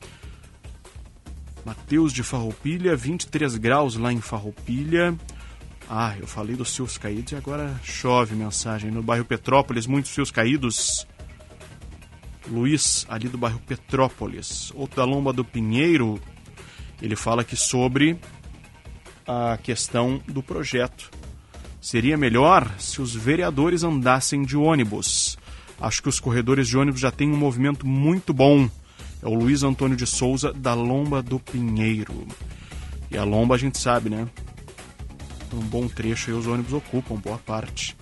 Mateus 1.62 2.11
de 2.11 2.22
Farroupilha, 2.22 2.97
23 2.97 3.59
graus 3.59 3.97
lá 3.97 4.11
em 4.11 4.22
Farroupilha. 4.22 5.14
Ah, 5.91 6.16
eu 6.18 6.26
falei 6.26 6.57
dos 6.57 6.74
fios 6.74 6.97
caídos 6.97 7.33
e 7.33 7.37
agora 7.37 7.78
chove 7.85 8.35
mensagem. 8.35 8.91
No 8.91 9.03
bairro 9.03 9.26
Petrópolis, 9.26 9.87
muitos 9.87 10.11
fios 10.12 10.31
caídos. 10.31 11.07
Luiz, 12.49 13.07
ali 13.11 13.28
do 13.28 13.37
bairro 13.37 13.61
Petrópolis. 13.61 14.72
Outro 14.74 14.97
da 14.97 15.05
Lomba 15.05 15.35
do 15.35 15.45
Pinheiro, 15.45 16.18
ele 17.03 17.14
fala 17.14 17.43
aqui 17.43 17.57
sobre 17.57 18.18
a 19.26 19.59
questão 19.59 20.18
do 20.26 20.43
projeto 20.43 21.20
Seria 21.81 22.16
melhor 22.16 22.70
se 22.78 23.01
os 23.01 23.14
vereadores 23.14 23.83
andassem 23.83 24.43
de 24.43 24.57
ônibus. 24.57 25.39
Acho 25.81 26.03
que 26.03 26.11
os 26.11 26.20
corredores 26.20 26.68
de 26.68 26.76
ônibus 26.76 27.01
já 27.01 27.11
têm 27.11 27.31
um 27.31 27.37
movimento 27.37 27.87
muito 27.87 28.35
bom. 28.35 28.68
É 29.22 29.26
o 29.26 29.35
Luiz 29.35 29.62
Antônio 29.62 29.97
de 29.97 30.07
Souza, 30.07 30.53
da 30.53 30.74
Lomba 30.74 31.22
do 31.22 31.39
Pinheiro. 31.39 32.26
E 33.11 33.16
a 33.16 33.24
Lomba 33.24 33.55
a 33.55 33.59
gente 33.59 33.78
sabe, 33.78 34.11
né? 34.11 34.28
Um 35.53 35.61
bom 35.61 35.89
trecho 35.89 36.31
aí 36.31 36.37
os 36.37 36.47
ônibus 36.47 36.74
ocupam, 36.74 37.16
boa 37.16 37.39
parte. 37.39 37.97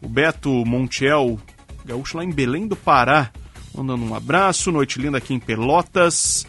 O 0.00 0.08
Beto 0.08 0.50
Montiel, 0.64 1.38
gaúcho 1.84 2.16
lá 2.16 2.24
em 2.24 2.32
Belém 2.32 2.66
do 2.66 2.74
Pará, 2.74 3.30
mandando 3.74 4.04
um 4.04 4.14
abraço. 4.14 4.72
Noite 4.72 4.98
linda 4.98 5.18
aqui 5.18 5.34
em 5.34 5.38
Pelotas. 5.38 6.46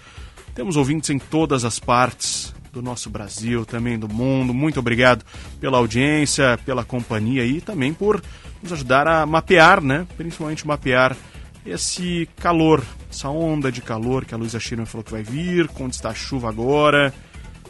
Temos 0.56 0.78
ouvintes 0.78 1.10
em 1.10 1.20
todas 1.20 1.66
as 1.66 1.78
partes 1.78 2.54
do 2.74 2.82
nosso 2.82 3.08
Brasil, 3.08 3.64
também 3.66 4.00
do 4.00 4.10
mundo. 4.10 4.52
Muito 4.52 4.80
obrigado 4.80 5.24
pela 5.62 5.78
audiência, 5.78 6.58
pela 6.66 6.84
companhia 6.84 7.46
e 7.46 7.62
também 7.62 7.94
por 7.94 8.22
nos 8.64 8.74
ajudar 8.74 9.08
a 9.08 9.26
mapear, 9.28 9.80
né? 9.80 10.08
Principalmente 10.18 10.66
mapear 10.66 11.16
esse 11.64 12.28
calor, 12.38 12.84
essa 13.10 13.30
onda 13.30 13.72
de 13.72 13.80
calor 13.80 14.26
que 14.26 14.34
a 14.34 14.38
Luísa 14.38 14.60
Schirmer 14.60 14.88
falou 14.88 15.04
que 15.04 15.12
vai 15.12 15.22
vir, 15.22 15.70
onde 15.80 15.96
está 15.96 16.10
a 16.10 16.16
chuva 16.16 16.50
agora. 16.50 17.14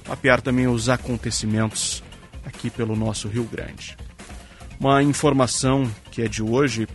Mapear 0.08 0.42
também 0.42 0.68
os 0.68 0.88
acontecimentos 0.88 2.02
aqui 2.46 2.70
pelo 2.70 2.96
nosso 2.96 3.28
Rio 3.28 3.44
Grande. 3.44 3.98
Uma 4.80 5.04
informação 5.04 5.90
que 6.12 6.22
é 6.22 6.30
de 6.30 6.42
hoje, 6.42 6.88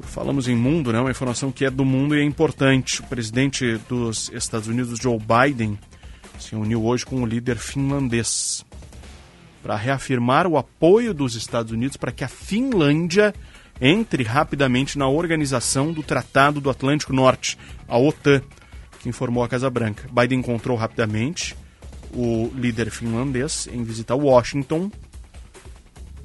falamos 0.00 0.48
em 0.48 0.56
mundo, 0.56 0.92
né? 0.92 1.00
uma 1.00 1.10
informação 1.10 1.52
que 1.52 1.64
é 1.64 1.70
do 1.70 1.84
mundo 1.84 2.16
e 2.16 2.20
é 2.20 2.24
importante. 2.24 3.00
O 3.00 3.04
presidente 3.04 3.78
dos 3.88 4.30
Estados 4.34 4.66
Unidos, 4.66 4.98
Joe 5.00 5.18
Biden, 5.18 5.78
se 6.38 6.54
uniu 6.54 6.84
hoje 6.84 7.04
com 7.04 7.22
o 7.22 7.26
líder 7.26 7.56
finlandês 7.56 8.64
para 9.62 9.76
reafirmar 9.76 10.46
o 10.46 10.58
apoio 10.58 11.14
dos 11.14 11.34
Estados 11.34 11.72
Unidos 11.72 11.96
para 11.96 12.12
que 12.12 12.22
a 12.22 12.28
Finlândia 12.28 13.34
entre 13.80 14.22
rapidamente 14.22 14.98
na 14.98 15.08
organização 15.08 15.92
do 15.92 16.02
Tratado 16.02 16.60
do 16.60 16.70
Atlântico 16.70 17.12
Norte, 17.12 17.58
a 17.88 17.98
OTAN, 17.98 18.42
que 19.00 19.08
informou 19.08 19.42
a 19.42 19.48
Casa 19.48 19.68
Branca. 19.68 20.08
Biden 20.12 20.38
encontrou 20.38 20.76
rapidamente 20.76 21.56
o 22.12 22.50
líder 22.54 22.90
finlandês 22.90 23.68
em 23.72 23.82
visitar 23.82 24.14
Washington 24.14 24.90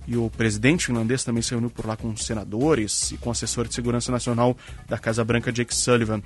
e 0.07 0.17
o 0.17 0.29
presidente 0.29 0.87
finlandês 0.87 1.23
também 1.23 1.41
se 1.41 1.51
reuniu 1.51 1.69
por 1.69 1.85
lá 1.85 1.95
com 1.95 2.15
senadores 2.15 3.11
e 3.11 3.17
com 3.17 3.31
assessor 3.31 3.67
de 3.67 3.73
segurança 3.73 4.11
nacional 4.11 4.57
da 4.87 4.97
Casa 4.97 5.23
Branca, 5.23 5.51
Jake 5.51 5.73
Sullivan. 5.73 6.21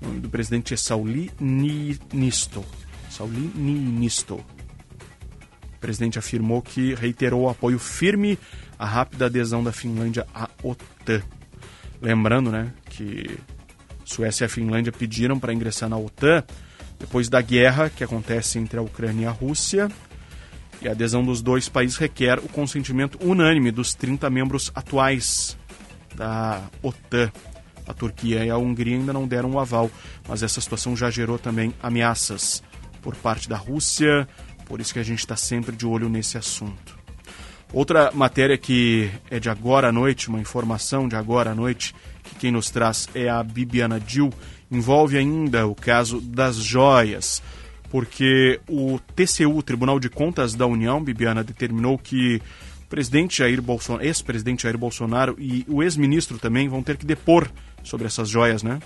O 0.00 0.06
nome 0.06 0.20
do 0.20 0.28
presidente 0.28 0.74
é 0.74 0.76
Sauli 0.76 1.30
Niinisto. 1.40 2.64
Sauli 3.18 3.50
Niinisto. 3.52 4.34
O 4.36 5.80
presidente 5.80 6.20
afirmou 6.20 6.62
que 6.62 6.94
reiterou 6.94 7.42
o 7.42 7.48
apoio 7.48 7.76
firme 7.76 8.38
à 8.78 8.86
rápida 8.86 9.26
adesão 9.26 9.62
da 9.62 9.72
Finlândia 9.72 10.24
à 10.32 10.48
OTAN. 10.62 11.20
Lembrando 12.00 12.52
né, 12.52 12.72
que 12.88 13.36
Suécia 14.04 14.44
e 14.44 14.46
a 14.46 14.48
Finlândia 14.48 14.92
pediram 14.92 15.36
para 15.36 15.52
ingressar 15.52 15.88
na 15.88 15.96
OTAN 15.98 16.44
depois 16.96 17.28
da 17.28 17.40
guerra 17.42 17.90
que 17.90 18.04
acontece 18.04 18.56
entre 18.56 18.78
a 18.78 18.82
Ucrânia 18.82 19.24
e 19.24 19.26
a 19.26 19.32
Rússia. 19.32 19.90
E 20.80 20.86
a 20.86 20.92
adesão 20.92 21.24
dos 21.24 21.42
dois 21.42 21.68
países 21.68 21.96
requer 21.96 22.38
o 22.38 22.48
consentimento 22.48 23.18
unânime 23.20 23.72
dos 23.72 23.94
30 23.94 24.30
membros 24.30 24.70
atuais 24.76 25.58
da 26.14 26.62
OTAN. 26.80 27.32
A 27.84 27.92
Turquia 27.92 28.44
e 28.44 28.50
a 28.50 28.56
Hungria 28.56 28.96
ainda 28.96 29.12
não 29.12 29.26
deram 29.26 29.50
o 29.50 29.58
aval, 29.58 29.90
mas 30.28 30.44
essa 30.44 30.60
situação 30.60 30.96
já 30.96 31.10
gerou 31.10 31.36
também 31.36 31.74
ameaças 31.82 32.62
por 33.02 33.14
parte 33.16 33.48
da 33.48 33.56
Rússia, 33.56 34.28
por 34.66 34.80
isso 34.80 34.92
que 34.92 34.98
a 34.98 35.04
gente 35.04 35.20
está 35.20 35.36
sempre 35.36 35.74
de 35.74 35.86
olho 35.86 36.08
nesse 36.08 36.36
assunto. 36.36 36.98
Outra 37.72 38.10
matéria 38.12 38.56
que 38.56 39.10
é 39.30 39.38
de 39.38 39.50
agora 39.50 39.88
à 39.88 39.92
noite, 39.92 40.28
uma 40.28 40.40
informação 40.40 41.06
de 41.06 41.16
agora 41.16 41.50
à 41.50 41.54
noite, 41.54 41.94
que 42.24 42.34
quem 42.36 42.50
nos 42.50 42.70
traz 42.70 43.08
é 43.14 43.28
a 43.28 43.42
Bibiana 43.42 44.00
Dil, 44.00 44.32
envolve 44.70 45.18
ainda 45.18 45.66
o 45.66 45.74
caso 45.74 46.20
das 46.20 46.56
joias, 46.56 47.42
porque 47.90 48.60
o 48.68 48.98
TCU, 49.14 49.62
Tribunal 49.62 50.00
de 50.00 50.08
Contas 50.08 50.54
da 50.54 50.66
União, 50.66 51.02
Bibiana, 51.02 51.44
determinou 51.44 51.98
que 51.98 52.40
presidente 52.88 53.38
Jair 53.38 53.60
Bolsonaro, 53.60 54.04
ex-presidente 54.04 54.62
Jair 54.62 54.78
Bolsonaro 54.78 55.36
e 55.38 55.64
o 55.68 55.82
ex-ministro 55.82 56.38
também 56.38 56.68
vão 56.68 56.82
ter 56.82 56.96
que 56.96 57.04
depor 57.04 57.50
sobre 57.82 58.06
essas 58.06 58.28
joias, 58.28 58.62
né? 58.62 58.78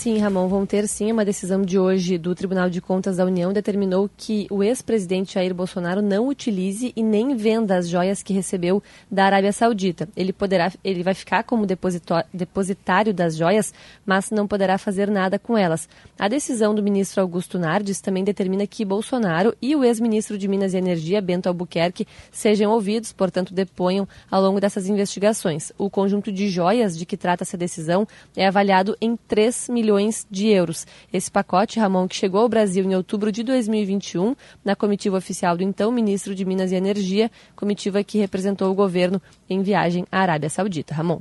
Sim, 0.00 0.16
Ramon, 0.16 0.48
vão 0.48 0.64
ter 0.64 0.88
sim. 0.88 1.12
Uma 1.12 1.26
decisão 1.26 1.60
de 1.60 1.78
hoje 1.78 2.16
do 2.16 2.34
Tribunal 2.34 2.70
de 2.70 2.80
Contas 2.80 3.18
da 3.18 3.24
União 3.26 3.52
determinou 3.52 4.08
que 4.16 4.46
o 4.50 4.62
ex-presidente 4.62 5.34
Jair 5.34 5.52
Bolsonaro 5.52 6.00
não 6.00 6.26
utilize 6.26 6.90
e 6.96 7.02
nem 7.02 7.36
venda 7.36 7.76
as 7.76 7.86
joias 7.86 8.22
que 8.22 8.32
recebeu 8.32 8.82
da 9.10 9.26
Arábia 9.26 9.52
Saudita. 9.52 10.08
Ele 10.16 10.32
poderá, 10.32 10.72
ele 10.82 11.02
vai 11.02 11.12
ficar 11.12 11.44
como 11.44 11.66
depositário 11.66 13.12
das 13.12 13.36
joias, 13.36 13.74
mas 14.06 14.30
não 14.30 14.48
poderá 14.48 14.78
fazer 14.78 15.10
nada 15.10 15.38
com 15.38 15.54
elas. 15.54 15.86
A 16.18 16.28
decisão 16.28 16.74
do 16.74 16.82
ministro 16.82 17.20
Augusto 17.20 17.58
Nardes 17.58 18.00
também 18.00 18.24
determina 18.24 18.66
que 18.66 18.86
Bolsonaro 18.86 19.54
e 19.60 19.76
o 19.76 19.84
ex-ministro 19.84 20.38
de 20.38 20.48
Minas 20.48 20.72
e 20.72 20.78
Energia, 20.78 21.20
Bento 21.20 21.46
Albuquerque, 21.46 22.08
sejam 22.32 22.72
ouvidos, 22.72 23.12
portanto, 23.12 23.52
deponham 23.52 24.08
ao 24.30 24.40
longo 24.40 24.62
dessas 24.62 24.88
investigações. 24.88 25.72
O 25.76 25.90
conjunto 25.90 26.32
de 26.32 26.48
joias 26.48 26.96
de 26.96 27.04
que 27.04 27.18
trata 27.18 27.44
essa 27.44 27.58
decisão 27.58 28.08
é 28.34 28.46
avaliado 28.46 28.96
em 28.98 29.14
3 29.14 29.68
milhões 29.68 29.89
de 30.30 30.48
euros. 30.48 30.86
Esse 31.12 31.30
pacote, 31.30 31.80
Ramon, 31.80 32.06
que 32.06 32.16
chegou 32.16 32.40
ao 32.40 32.48
Brasil 32.48 32.84
em 32.84 32.94
outubro 32.94 33.32
de 33.32 33.42
2021, 33.42 34.34
na 34.64 34.76
comitiva 34.76 35.16
oficial 35.16 35.56
do 35.56 35.62
então 35.62 35.90
ministro 35.90 36.34
de 36.34 36.44
Minas 36.44 36.72
e 36.72 36.76
Energia, 36.76 37.30
comitiva 37.56 38.04
que 38.04 38.18
representou 38.18 38.70
o 38.70 38.74
governo 38.74 39.20
em 39.48 39.62
viagem 39.62 40.06
à 40.10 40.20
Arábia 40.20 40.48
Saudita. 40.48 40.94
Ramon. 40.94 41.20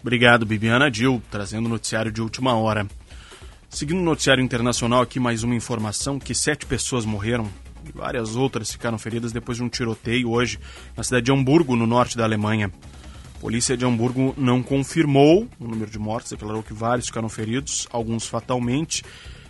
Obrigado, 0.00 0.46
Bibiana 0.46 0.90
Dil, 0.90 1.22
trazendo 1.30 1.66
o 1.66 1.68
noticiário 1.68 2.10
de 2.10 2.22
última 2.22 2.54
hora. 2.54 2.86
Seguindo 3.68 4.00
o 4.00 4.04
noticiário 4.04 4.42
internacional, 4.42 5.02
aqui 5.02 5.20
mais 5.20 5.42
uma 5.42 5.54
informação 5.54 6.18
que 6.18 6.34
sete 6.34 6.66
pessoas 6.66 7.04
morreram 7.04 7.48
e 7.86 7.92
várias 7.92 8.34
outras 8.34 8.70
ficaram 8.70 8.98
feridas 8.98 9.32
depois 9.32 9.58
de 9.58 9.64
um 9.64 9.68
tiroteio 9.68 10.30
hoje 10.30 10.58
na 10.96 11.02
cidade 11.02 11.26
de 11.26 11.32
Hamburgo, 11.32 11.76
no 11.76 11.86
norte 11.86 12.16
da 12.16 12.24
Alemanha. 12.24 12.72
Polícia 13.40 13.74
de 13.74 13.86
Hamburgo 13.86 14.34
não 14.36 14.62
confirmou 14.62 15.48
o 15.58 15.66
número 15.66 15.90
de 15.90 15.98
mortes, 15.98 16.30
declarou 16.30 16.62
que 16.62 16.74
vários 16.74 17.06
ficaram 17.06 17.28
feridos, 17.28 17.88
alguns 17.90 18.26
fatalmente. 18.26 19.02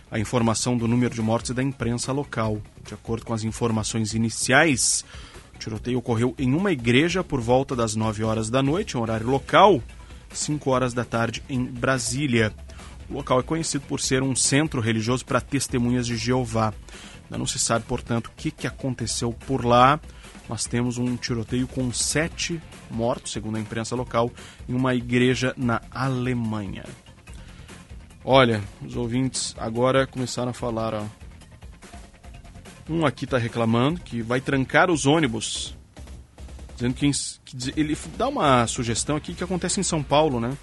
A 0.09 0.17
informação 0.17 0.77
do 0.77 0.87
número 0.87 1.13
de 1.13 1.21
mortes 1.21 1.51
é 1.51 1.53
da 1.53 1.61
imprensa 1.61 2.13
local. 2.13 2.61
De 2.87 2.93
acordo 2.93 3.25
com 3.25 3.33
as 3.33 3.43
informações 3.43 4.13
iniciais, 4.13 5.03
o 5.53 5.59
tiroteio 5.59 5.99
ocorreu 5.99 6.33
em 6.39 6.53
uma 6.53 6.71
igreja 6.71 7.21
por 7.21 7.41
volta 7.41 7.75
das 7.75 7.93
9 7.93 8.23
horas 8.23 8.49
da 8.49 8.63
noite, 8.63 8.95
em 8.95 8.99
horário 9.01 9.29
local, 9.29 9.83
5 10.31 10.69
horas 10.69 10.93
da 10.93 11.03
tarde 11.03 11.43
em 11.49 11.61
Brasília. 11.61 12.53
O 13.09 13.15
local 13.15 13.41
é 13.41 13.43
conhecido 13.43 13.83
por 13.89 13.99
ser 13.99 14.23
um 14.23 14.33
centro 14.37 14.79
religioso 14.79 15.25
para 15.25 15.41
testemunhas 15.41 16.07
de 16.07 16.15
Jeová. 16.15 16.73
Ainda 17.25 17.37
não 17.37 17.45
se 17.45 17.59
sabe, 17.59 17.83
portanto, 17.85 18.27
o 18.27 18.31
que 18.31 18.65
aconteceu 18.65 19.33
por 19.33 19.65
lá. 19.65 19.99
Nós 20.51 20.65
temos 20.65 20.97
um 20.97 21.15
tiroteio 21.15 21.65
com 21.65 21.93
sete 21.93 22.61
mortos, 22.89 23.31
segundo 23.31 23.55
a 23.55 23.59
imprensa 23.61 23.95
local, 23.95 24.29
em 24.67 24.73
uma 24.73 24.93
igreja 24.93 25.53
na 25.55 25.81
Alemanha. 25.89 26.83
Olha, 28.21 28.61
os 28.85 28.97
ouvintes 28.97 29.55
agora 29.57 30.05
começaram 30.05 30.51
a 30.51 30.53
falar, 30.53 30.93
ó. 30.93 31.05
Um 32.89 33.05
aqui 33.05 33.23
está 33.23 33.37
reclamando 33.37 34.01
que 34.01 34.21
vai 34.21 34.41
trancar 34.41 34.91
os 34.91 35.05
ônibus. 35.05 35.73
Dizendo 36.75 36.95
que, 36.95 37.09
que, 37.45 37.79
ele 37.79 37.97
dá 38.17 38.27
uma 38.27 38.67
sugestão 38.67 39.15
aqui 39.15 39.33
que 39.33 39.45
acontece 39.45 39.79
em 39.79 39.83
São 39.83 40.03
Paulo, 40.03 40.41
né? 40.41 40.57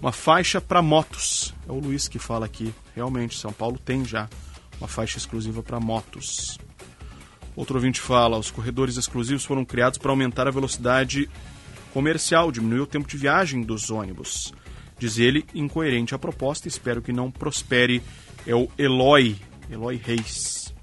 Uma 0.00 0.12
faixa 0.12 0.60
para 0.60 0.80
motos. 0.80 1.52
É 1.68 1.72
o 1.72 1.80
Luiz 1.80 2.06
que 2.06 2.20
fala 2.20 2.46
aqui. 2.46 2.72
Realmente, 2.94 3.36
São 3.36 3.52
Paulo 3.52 3.80
tem 3.80 4.04
já 4.04 4.28
uma 4.78 4.86
faixa 4.86 5.18
exclusiva 5.18 5.60
para 5.60 5.80
motos. 5.80 6.56
Outro 7.56 7.76
ouvinte 7.76 8.00
fala: 8.00 8.38
os 8.38 8.50
corredores 8.50 8.96
exclusivos 8.96 9.44
foram 9.44 9.64
criados 9.64 9.98
para 9.98 10.10
aumentar 10.10 10.48
a 10.48 10.50
velocidade 10.50 11.28
comercial, 11.92 12.50
diminuir 12.50 12.80
o 12.80 12.86
tempo 12.86 13.08
de 13.08 13.16
viagem 13.16 13.62
dos 13.62 13.90
ônibus. 13.90 14.52
Diz 14.98 15.18
ele, 15.18 15.44
incoerente 15.54 16.14
a 16.14 16.18
proposta, 16.18 16.68
espero 16.68 17.02
que 17.02 17.12
não 17.12 17.30
prospere. 17.30 18.02
É 18.46 18.54
o 18.54 18.68
Eloy, 18.76 19.36
Eloy 19.70 19.96
Reis. 19.96 20.74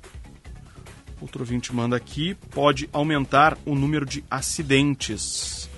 Outro 1.20 1.42
ouvinte 1.42 1.74
manda 1.74 1.96
aqui: 1.96 2.36
pode 2.52 2.90
aumentar 2.92 3.58
o 3.66 3.76
número 3.76 4.06
de 4.06 4.24
acidentes. 4.30 5.70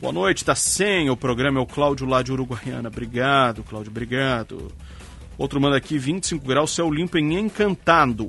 Boa 0.00 0.12
noite, 0.12 0.44
tá 0.44 0.54
sem 0.54 1.10
o 1.10 1.16
programa, 1.16 1.58
é 1.58 1.62
o 1.62 1.66
Cláudio 1.66 2.06
lá 2.06 2.22
de 2.22 2.30
Uruguaiana. 2.30 2.88
Obrigado, 2.88 3.64
Cláudio, 3.64 3.90
obrigado. 3.90 4.70
Outro 5.38 5.60
manda 5.60 5.76
aqui, 5.76 5.98
25 5.98 6.46
graus, 6.46 6.74
céu 6.74 6.90
limpo 6.90 7.18
em 7.18 7.38
Encantado. 7.38 8.28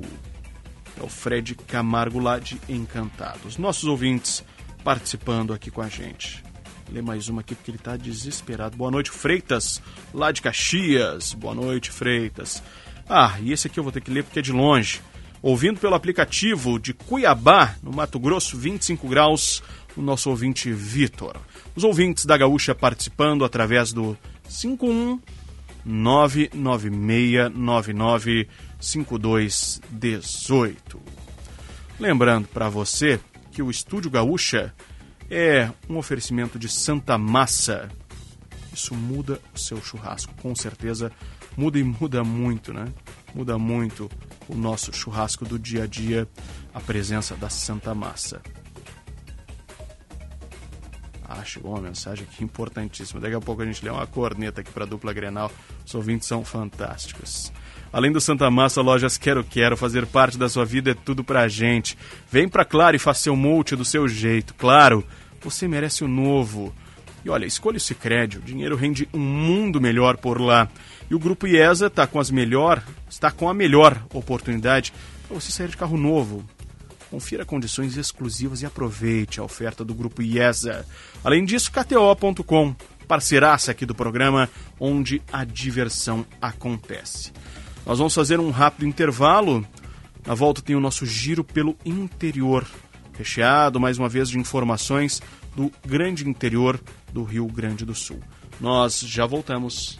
É 0.98 1.02
o 1.02 1.08
Fred 1.08 1.54
Camargo 1.54 2.18
lá 2.18 2.38
de 2.38 2.60
Encantado. 2.68 3.46
Os 3.46 3.56
nossos 3.56 3.84
ouvintes 3.84 4.44
participando 4.82 5.52
aqui 5.52 5.70
com 5.70 5.80
a 5.80 5.88
gente. 5.88 6.42
Ler 6.90 7.02
mais 7.02 7.28
uma 7.28 7.40
aqui 7.40 7.54
porque 7.54 7.70
ele 7.70 7.78
está 7.78 7.96
desesperado. 7.96 8.76
Boa 8.76 8.90
noite, 8.90 9.10
Freitas, 9.10 9.80
lá 10.12 10.32
de 10.32 10.42
Caxias. 10.42 11.34
Boa 11.34 11.54
noite, 11.54 11.92
Freitas. 11.92 12.62
Ah, 13.08 13.36
e 13.40 13.52
esse 13.52 13.68
aqui 13.68 13.78
eu 13.78 13.84
vou 13.84 13.92
ter 13.92 14.00
que 14.00 14.10
ler 14.10 14.24
porque 14.24 14.40
é 14.40 14.42
de 14.42 14.52
longe. 14.52 15.00
Ouvindo 15.40 15.78
pelo 15.78 15.94
aplicativo 15.94 16.80
de 16.80 16.92
Cuiabá, 16.92 17.76
no 17.80 17.92
Mato 17.92 18.18
Grosso, 18.18 18.58
25 18.58 19.06
graus, 19.06 19.62
o 19.96 20.02
nosso 20.02 20.30
ouvinte 20.30 20.72
Vitor. 20.72 21.36
Os 21.76 21.84
ouvintes 21.84 22.26
da 22.26 22.36
Gaúcha 22.36 22.74
participando 22.74 23.44
através 23.44 23.92
do 23.92 24.18
51 24.48 25.20
996995218. 28.80 30.76
Lembrando 31.98 32.46
para 32.48 32.68
você 32.68 33.18
que 33.50 33.62
o 33.62 33.70
Estúdio 33.70 34.10
Gaúcha 34.10 34.74
é 35.30 35.70
um 35.88 35.96
oferecimento 35.96 36.58
de 36.58 36.68
Santa 36.68 37.16
Massa. 37.18 37.88
Isso 38.72 38.94
muda 38.94 39.40
o 39.54 39.58
seu 39.58 39.82
churrasco, 39.82 40.34
com 40.40 40.54
certeza 40.54 41.12
muda 41.58 41.78
e 41.78 41.82
muda 41.82 42.22
muito, 42.22 42.72
né? 42.72 42.86
Muda 43.34 43.58
muito 43.58 44.08
o 44.48 44.54
nosso 44.54 44.92
churrasco 44.92 45.44
do 45.44 45.58
dia 45.58 45.82
a 45.82 45.86
dia, 45.86 46.26
a 46.72 46.80
presença 46.80 47.34
da 47.34 47.50
Santa 47.50 47.92
Massa. 47.94 48.40
Ah, 51.28 51.44
chegou 51.44 51.72
uma 51.72 51.82
mensagem 51.82 52.24
aqui 52.24 52.44
importantíssima. 52.44 53.20
Daqui 53.20 53.34
a 53.34 53.40
pouco 53.40 53.60
a 53.60 53.66
gente 53.66 53.84
lê 53.84 53.90
uma 53.90 54.06
corneta 54.06 54.62
aqui 54.62 54.70
para 54.70 54.84
a 54.84 54.86
dupla 54.86 55.12
Grenal. 55.12 55.50
Os 55.84 55.94
ouvintes 55.94 56.28
são 56.28 56.44
fantásticos. 56.44 57.52
Além 57.92 58.12
do 58.12 58.20
Santa 58.20 58.50
Massa, 58.50 58.80
lojas 58.80 59.16
Quero 59.16 59.44
Quero, 59.44 59.76
fazer 59.76 60.06
parte 60.06 60.36
da 60.36 60.48
sua 60.48 60.64
vida 60.64 60.90
é 60.90 60.94
tudo 60.94 61.24
pra 61.24 61.48
gente. 61.48 61.96
Vem 62.30 62.48
pra 62.48 62.64
Claro 62.64 62.96
e 62.96 62.98
faça 62.98 63.22
seu 63.22 63.36
multi 63.36 63.74
do 63.74 63.84
seu 63.84 64.06
jeito. 64.06 64.54
Claro, 64.54 65.04
você 65.40 65.66
merece 65.66 66.04
o 66.04 66.08
novo. 66.08 66.74
E 67.24 67.30
olha, 67.30 67.46
escolha 67.46 67.76
o 67.76 67.80
Cicred, 67.80 68.38
o 68.38 68.42
dinheiro 68.42 68.76
rende 68.76 69.08
um 69.12 69.18
mundo 69.18 69.80
melhor 69.80 70.16
por 70.16 70.40
lá. 70.40 70.68
E 71.10 71.14
o 71.14 71.18
Grupo 71.18 71.46
IESA 71.46 71.86
está 71.86 72.06
com 72.06 72.20
as 72.20 72.30
melhor, 72.30 72.82
está 73.08 73.30
com 73.30 73.48
a 73.48 73.54
melhor 73.54 74.00
oportunidade 74.12 74.92
para 75.26 75.38
você 75.38 75.50
sair 75.50 75.68
de 75.68 75.76
carro 75.76 75.96
novo 75.96 76.44
Confira 77.10 77.44
condições 77.44 77.96
exclusivas 77.96 78.60
e 78.60 78.66
aproveite 78.66 79.40
a 79.40 79.42
oferta 79.42 79.82
do 79.82 79.94
Grupo 79.94 80.20
IESA. 80.20 80.86
Além 81.24 81.44
disso, 81.44 81.72
KTO.com, 81.72 82.74
parceiraça 83.06 83.70
aqui 83.70 83.86
do 83.86 83.94
programa, 83.94 84.48
onde 84.78 85.22
a 85.32 85.42
diversão 85.42 86.26
acontece. 86.40 87.32
Nós 87.86 87.98
vamos 87.98 88.14
fazer 88.14 88.38
um 88.38 88.50
rápido 88.50 88.86
intervalo. 88.86 89.66
Na 90.26 90.34
volta 90.34 90.60
tem 90.60 90.76
o 90.76 90.80
nosso 90.80 91.06
giro 91.06 91.42
pelo 91.42 91.76
interior, 91.84 92.66
recheado 93.16 93.80
mais 93.80 93.98
uma 93.98 94.08
vez 94.08 94.28
de 94.28 94.38
informações 94.38 95.22
do 95.56 95.72
grande 95.86 96.28
interior 96.28 96.80
do 97.12 97.24
Rio 97.24 97.46
Grande 97.46 97.84
do 97.84 97.94
Sul. 97.94 98.20
Nós 98.60 99.00
já 99.00 99.24
voltamos. 99.24 99.98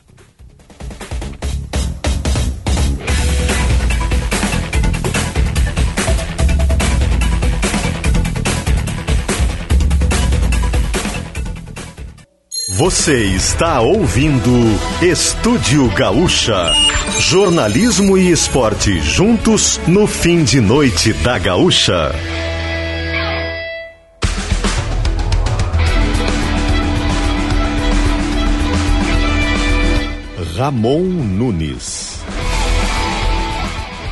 Você 12.78 13.24
está 13.34 13.80
ouvindo 13.80 14.52
Estúdio 15.02 15.92
Gaúcha. 15.96 16.72
Jornalismo 17.18 18.16
e 18.16 18.30
esporte 18.30 19.00
juntos 19.00 19.80
no 19.88 20.06
fim 20.06 20.44
de 20.44 20.60
noite 20.60 21.12
da 21.12 21.40
Gaúcha. 21.40 22.12
Ramon 30.56 31.02
Nunes. 31.02 32.22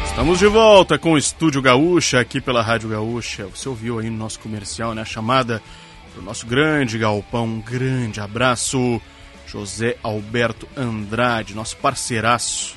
Estamos 0.06 0.40
de 0.40 0.48
volta 0.48 0.98
com 0.98 1.12
o 1.12 1.18
Estúdio 1.18 1.62
Gaúcha 1.62 2.18
aqui 2.18 2.40
pela 2.40 2.62
Rádio 2.62 2.88
Gaúcha. 2.88 3.46
Você 3.46 3.68
ouviu 3.68 4.00
aí 4.00 4.10
no 4.10 4.16
nosso 4.16 4.40
comercial, 4.40 4.92
né? 4.92 5.02
A 5.02 5.04
chamada 5.04 5.62
o 6.20 6.22
nosso 6.22 6.46
grande 6.46 6.98
galpão. 6.98 7.44
Um 7.44 7.60
grande 7.60 8.20
abraço, 8.20 9.00
José 9.46 9.96
Alberto 10.02 10.68
Andrade, 10.76 11.54
nosso 11.54 11.76
parceiraço 11.76 12.76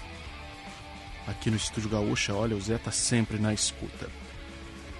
aqui 1.30 1.50
no 1.50 1.58
Estúdio 1.58 1.90
Gaúcha. 1.90 2.34
Olha, 2.34 2.56
o 2.56 2.62
Zé 2.62 2.78
tá 2.78 2.92
sempre 2.92 3.38
na 3.38 3.54
escuta. 3.54 4.10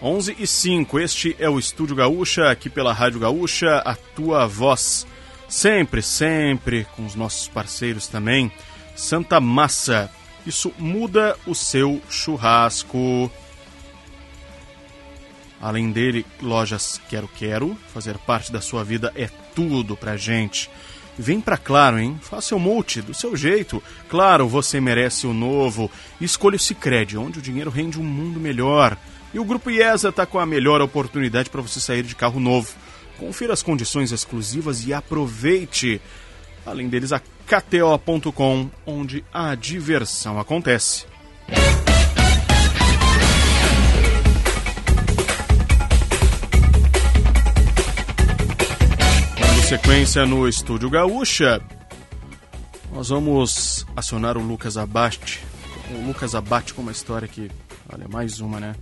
11 0.02 0.36
e 0.40 0.48
5, 0.48 1.00
este 1.00 1.36
é 1.40 1.50
o 1.50 1.60
Estúdio 1.60 1.96
Gaúcha, 1.96 2.50
aqui 2.50 2.70
pela 2.70 2.94
Rádio 2.94 3.20
Gaúcha, 3.20 3.80
a 3.80 3.96
tua 3.96 4.46
voz. 4.48 5.06
Sempre, 5.48 6.02
sempre 6.02 6.86
com 6.96 7.06
os 7.06 7.16
nossos 7.16 7.48
parceiros 7.48 8.08
também. 8.08 8.52
Santa 8.96 9.42
Massa, 9.42 10.10
isso 10.46 10.72
muda 10.78 11.36
o 11.46 11.54
seu 11.54 12.02
churrasco. 12.10 13.30
Além 15.62 15.92
dele, 15.92 16.26
lojas 16.42 17.02
Quero 17.10 17.28
Quero, 17.28 17.78
fazer 17.94 18.18
parte 18.18 18.52
da 18.52 18.62
sua 18.62 18.84
vida 18.84 19.12
é 19.16 19.30
tudo 19.54 19.96
pra 19.96 20.16
gente. 20.16 20.70
Vem 21.18 21.42
pra 21.42 21.58
Claro, 21.58 22.00
hein? 22.00 22.18
Faça 22.22 22.56
o 22.56 22.60
multi 22.60 23.02
do 23.02 23.14
seu 23.14 23.36
jeito. 23.36 23.84
Claro, 24.08 24.48
você 24.48 24.80
merece 24.80 25.28
o 25.28 25.34
novo. 25.34 25.92
Escolha 26.22 26.56
o 26.56 26.60
Cicred, 26.60 27.18
onde 27.18 27.40
o 27.40 27.42
dinheiro 27.42 27.70
rende 27.70 28.00
um 28.00 28.04
mundo 28.04 28.40
melhor. 28.40 28.98
E 29.34 29.40
o 29.40 29.44
Grupo 29.44 29.70
IESA 29.70 30.14
tá 30.14 30.26
com 30.26 30.40
a 30.40 30.46
melhor 30.46 30.82
oportunidade 30.82 31.50
para 31.50 31.62
você 31.62 31.82
sair 31.82 32.04
de 32.04 32.16
carro 32.16 32.40
novo. 32.40 32.74
Confira 33.18 33.52
as 33.52 33.62
condições 33.62 34.14
exclusivas 34.14 34.88
e 34.88 34.94
aproveite. 34.94 36.02
Além 36.66 36.88
deles, 36.88 37.12
a 37.12 37.20
KTO.com, 37.20 38.70
onde 38.86 39.26
a 39.34 39.54
diversão 39.56 40.40
acontece. 40.40 41.06
Sequência 49.70 50.26
no 50.26 50.48
Estúdio 50.48 50.90
Gaúcha, 50.90 51.62
nós 52.92 53.10
vamos 53.10 53.86
acionar 53.96 54.36
o 54.36 54.42
Lucas 54.42 54.78
Abate. 54.78 55.44
O 55.92 56.08
Lucas 56.08 56.34
Abate 56.34 56.74
com 56.74 56.82
uma 56.82 56.92
história 56.92 57.28
que, 57.28 57.52
olha, 57.94 58.08
mais 58.08 58.40
uma, 58.40 58.60
né? 58.60 58.76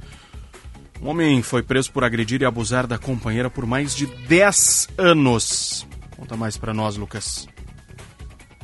Um 1.02 1.10
homem 1.10 1.42
foi 1.42 1.62
preso 1.62 1.92
por 1.92 2.06
agredir 2.06 2.42
e 2.42 2.46
abusar 2.46 2.88
da 2.88 2.98
companheira 2.98 3.50
por 3.50 3.66
mais 3.66 3.94
de 3.94 4.06
10 4.06 4.88
anos. 4.98 5.86
Conta 6.16 6.38
mais 6.38 6.56
para 6.56 6.74
nós, 6.74 6.96
Lucas. 6.96 7.50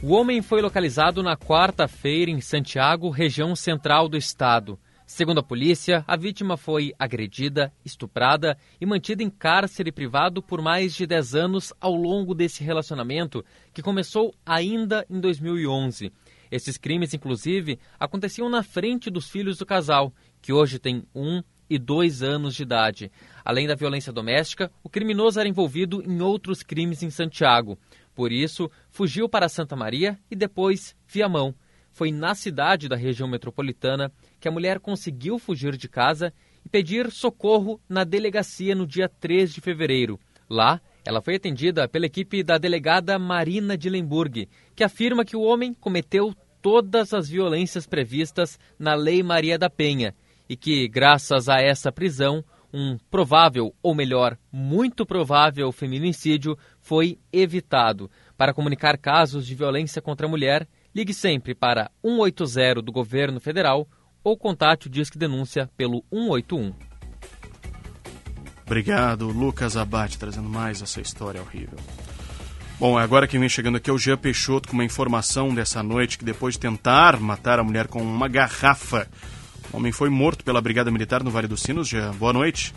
O 0.02 0.14
homem 0.14 0.42
foi 0.42 0.62
localizado 0.62 1.22
na 1.22 1.36
quarta-feira 1.36 2.32
em 2.32 2.40
Santiago, 2.40 3.10
região 3.10 3.54
central 3.54 4.08
do 4.08 4.16
estado. 4.16 4.80
Segundo 5.14 5.42
a 5.42 5.44
polícia, 5.44 6.04
a 6.08 6.18
vítima 6.18 6.58
foi 6.58 6.92
agredida, 6.98 7.72
estuprada 7.86 8.58
e 8.82 8.86
mantida 8.88 9.22
em 9.22 9.30
cárcere 9.30 9.92
privado 9.92 10.42
por 10.42 10.60
mais 10.60 10.96
de 10.96 11.06
10 11.06 11.36
anos 11.36 11.72
ao 11.80 11.94
longo 11.94 12.34
desse 12.34 12.64
relacionamento, 12.64 13.46
que 13.72 13.84
começou 13.84 14.34
ainda 14.44 15.06
em 15.08 15.20
2011. 15.20 16.12
Esses 16.50 16.80
crimes, 16.80 17.14
inclusive, 17.14 17.78
aconteciam 18.00 18.50
na 18.50 18.64
frente 18.64 19.12
dos 19.12 19.30
filhos 19.30 19.60
do 19.60 19.68
casal, 19.68 20.12
que 20.42 20.52
hoje 20.52 20.80
tem 20.80 21.04
um 21.14 21.44
e 21.70 21.78
dois 21.78 22.24
anos 22.24 22.56
de 22.56 22.64
idade. 22.64 23.12
Além 23.46 23.68
da 23.68 23.76
violência 23.76 24.12
doméstica, 24.12 24.72
o 24.84 24.90
criminoso 24.90 25.40
era 25.40 25.48
envolvido 25.48 26.02
em 26.02 26.24
outros 26.24 26.64
crimes 26.64 27.04
em 27.04 27.12
Santiago. 27.12 27.78
Por 28.16 28.32
isso, 28.32 28.68
fugiu 28.90 29.30
para 29.30 29.48
Santa 29.48 29.76
Maria 29.76 30.18
e 30.32 30.36
depois 30.36 30.96
Viamão. 31.08 31.54
Foi 31.94 32.12
na 32.12 32.34
cidade 32.34 32.90
da 32.90 32.96
região 32.96 33.28
metropolitana 33.30 34.12
que 34.40 34.48
a 34.48 34.52
mulher 34.52 34.80
conseguiu 34.80 35.38
fugir 35.38 35.78
de 35.78 35.88
casa 35.88 36.34
e 36.66 36.68
pedir 36.68 37.12
socorro 37.12 37.80
na 37.88 38.04
delegacia 38.04 38.74
no 38.74 38.88
dia 38.88 39.08
3 39.08 39.54
de 39.54 39.62
fevereiro. 39.62 40.20
Lá, 40.50 40.82
ela 41.06 41.22
foi 41.22 41.36
atendida 41.36 41.88
pela 41.88 42.08
equipe 42.08 42.44
da 42.44 42.58
delegada 42.58 43.18
Marina 43.20 43.78
de 43.78 43.90
Lemburg, 43.90 44.50
que 44.76 44.84
afirma 44.84 45.24
que 45.24 45.36
o 45.36 45.42
homem 45.42 45.74
cometeu 45.74 46.34
todas 46.62 47.14
as 47.14 47.30
violências 47.30 47.86
previstas 47.86 48.60
na 48.80 48.96
Lei 48.96 49.22
Maria 49.22 49.58
da 49.58 49.70
Penha 49.70 50.16
e 50.50 50.56
que, 50.56 50.88
graças 50.88 51.48
a 51.48 51.62
essa 51.62 51.92
prisão, 51.92 52.44
um 52.74 52.98
provável, 53.12 53.74
ou 53.84 53.94
melhor, 53.94 54.38
muito 54.52 55.06
provável 55.06 55.72
feminicídio 55.72 56.58
foi 56.80 57.20
evitado. 57.32 58.10
Para 58.36 58.54
comunicar 58.54 58.98
casos 58.98 59.46
de 59.46 59.54
violência 59.54 60.02
contra 60.02 60.26
a 60.26 60.30
mulher, 60.30 60.68
ligue 60.94 61.14
sempre 61.14 61.56
para 61.56 61.90
180 62.04 62.82
do 62.82 62.92
governo 62.92 63.40
federal 63.40 63.88
ou 64.24 64.38
contate 64.38 64.88
o 64.88 64.90
Disque 64.90 65.18
Denúncia 65.18 65.70
pelo 65.76 66.04
181. 66.12 66.74
Obrigado, 68.66 69.28
Lucas 69.28 69.76
Abate, 69.76 70.18
trazendo 70.18 70.48
mais 70.48 70.82
essa 70.82 71.02
história 71.02 71.42
horrível. 71.42 71.78
Bom, 72.80 72.98
agora 72.98 73.28
quem 73.28 73.40
vem 73.40 73.50
chegando 73.50 73.78
aqui 73.78 73.90
é 73.90 73.94
o 73.94 73.98
Jean 73.98 74.18
Peixoto 74.18 74.68
com 74.68 74.74
uma 74.74 74.84
informação 74.84 75.54
dessa 75.54 75.84
noite 75.84 76.18
que 76.18 76.26
depois 76.26 76.56
de 76.56 76.62
tentar 76.62 77.20
matar 77.20 77.60
a 77.60 77.64
mulher 77.64 77.88
com 77.88 78.02
uma 78.02 78.28
garrafa, 78.28 79.08
o 79.72 79.78
homem 79.78 79.92
foi 79.92 80.10
morto 80.10 80.44
pela 80.44 80.62
Brigada 80.62 80.92
Militar 80.92 81.24
no 81.24 81.32
Vale 81.32 81.48
dos 81.48 81.62
Sinos. 81.62 81.88
Jean, 81.88 82.12
boa 82.12 82.34
noite. 82.34 82.74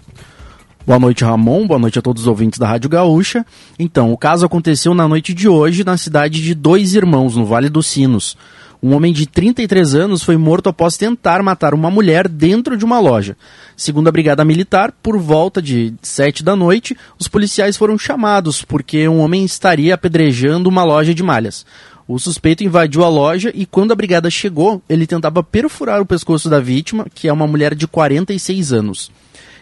Boa 0.87 1.01
noite, 1.01 1.25
Ramon. 1.25 1.67
Boa 1.67 1.81
noite 1.81 1.99
a 1.99 2.03
todos 2.03 2.23
os 2.23 2.29
ouvintes 2.29 2.61
da 2.61 2.69
Rádio 2.69 2.89
Gaúcha. 2.89 3.45
Então, 3.77 4.13
o 4.13 4.17
caso 4.17 4.47
aconteceu 4.47 4.95
na 4.95 5.09
noite 5.09 5.35
de 5.35 5.49
hoje 5.49 5.83
na 5.83 5.97
cidade 5.97 6.41
de 6.41 6.55
Dois 6.55 6.95
Irmãos, 6.95 7.35
no 7.35 7.45
Vale 7.45 7.69
dos 7.69 7.89
Sinos. 7.89 8.37
Um 8.81 8.95
homem 8.95 9.13
de 9.13 9.27
33 9.27 9.97
anos 9.97 10.23
foi 10.23 10.37
morto 10.37 10.69
após 10.69 10.97
tentar 10.97 11.43
matar 11.43 11.75
uma 11.75 11.91
mulher 11.91 12.29
dentro 12.29 12.77
de 12.77 12.85
uma 12.85 13.01
loja. 13.01 13.37
Segundo 13.77 14.07
a 14.07 14.13
Brigada 14.13 14.45
Militar, 14.45 14.93
por 15.03 15.19
volta 15.19 15.61
de 15.61 15.93
7 16.01 16.45
da 16.45 16.55
noite, 16.55 16.97
os 17.19 17.27
policiais 17.27 17.77
foram 17.77 17.99
chamados 17.99 18.63
porque 18.63 19.09
um 19.09 19.19
homem 19.19 19.45
estaria 19.45 19.93
apedrejando 19.93 20.69
uma 20.69 20.85
loja 20.85 21.13
de 21.13 21.23
malhas. 21.23 21.67
O 22.07 22.17
suspeito 22.17 22.63
invadiu 22.63 23.03
a 23.03 23.09
loja 23.09 23.51
e, 23.53 23.67
quando 23.67 23.91
a 23.91 23.97
brigada 23.97 24.31
chegou, 24.31 24.81
ele 24.89 25.05
tentava 25.05 25.43
perfurar 25.43 26.01
o 26.01 26.07
pescoço 26.07 26.49
da 26.49 26.61
vítima, 26.61 27.07
que 27.13 27.27
é 27.27 27.33
uma 27.33 27.49
mulher 27.49 27.75
de 27.75 27.89
46 27.89 28.73
anos. 28.73 29.11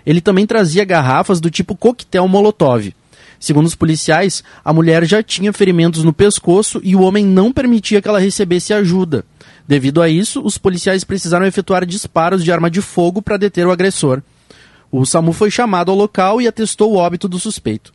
Ele 0.06 0.20
também 0.20 0.46
trazia 0.46 0.84
garrafas 0.84 1.40
do 1.40 1.50
tipo 1.50 1.74
coquetel 1.76 2.28
Molotov. 2.28 2.94
Segundo 3.38 3.66
os 3.66 3.74
policiais, 3.74 4.42
a 4.64 4.72
mulher 4.72 5.04
já 5.04 5.22
tinha 5.22 5.52
ferimentos 5.52 6.02
no 6.02 6.12
pescoço 6.12 6.80
e 6.82 6.96
o 6.96 7.02
homem 7.02 7.24
não 7.24 7.52
permitia 7.52 8.00
que 8.00 8.08
ela 8.08 8.18
recebesse 8.18 8.72
ajuda. 8.72 9.24
Devido 9.66 10.00
a 10.00 10.08
isso, 10.08 10.42
os 10.42 10.56
policiais 10.56 11.04
precisaram 11.04 11.46
efetuar 11.46 11.84
disparos 11.84 12.44
de 12.44 12.52
arma 12.52 12.70
de 12.70 12.80
fogo 12.80 13.20
para 13.20 13.36
deter 13.36 13.66
o 13.66 13.70
agressor. 13.70 14.22
O 14.90 15.04
SAMU 15.04 15.32
foi 15.32 15.50
chamado 15.50 15.90
ao 15.90 15.96
local 15.96 16.40
e 16.40 16.46
atestou 16.46 16.92
o 16.92 16.96
óbito 16.96 17.28
do 17.28 17.38
suspeito. 17.38 17.92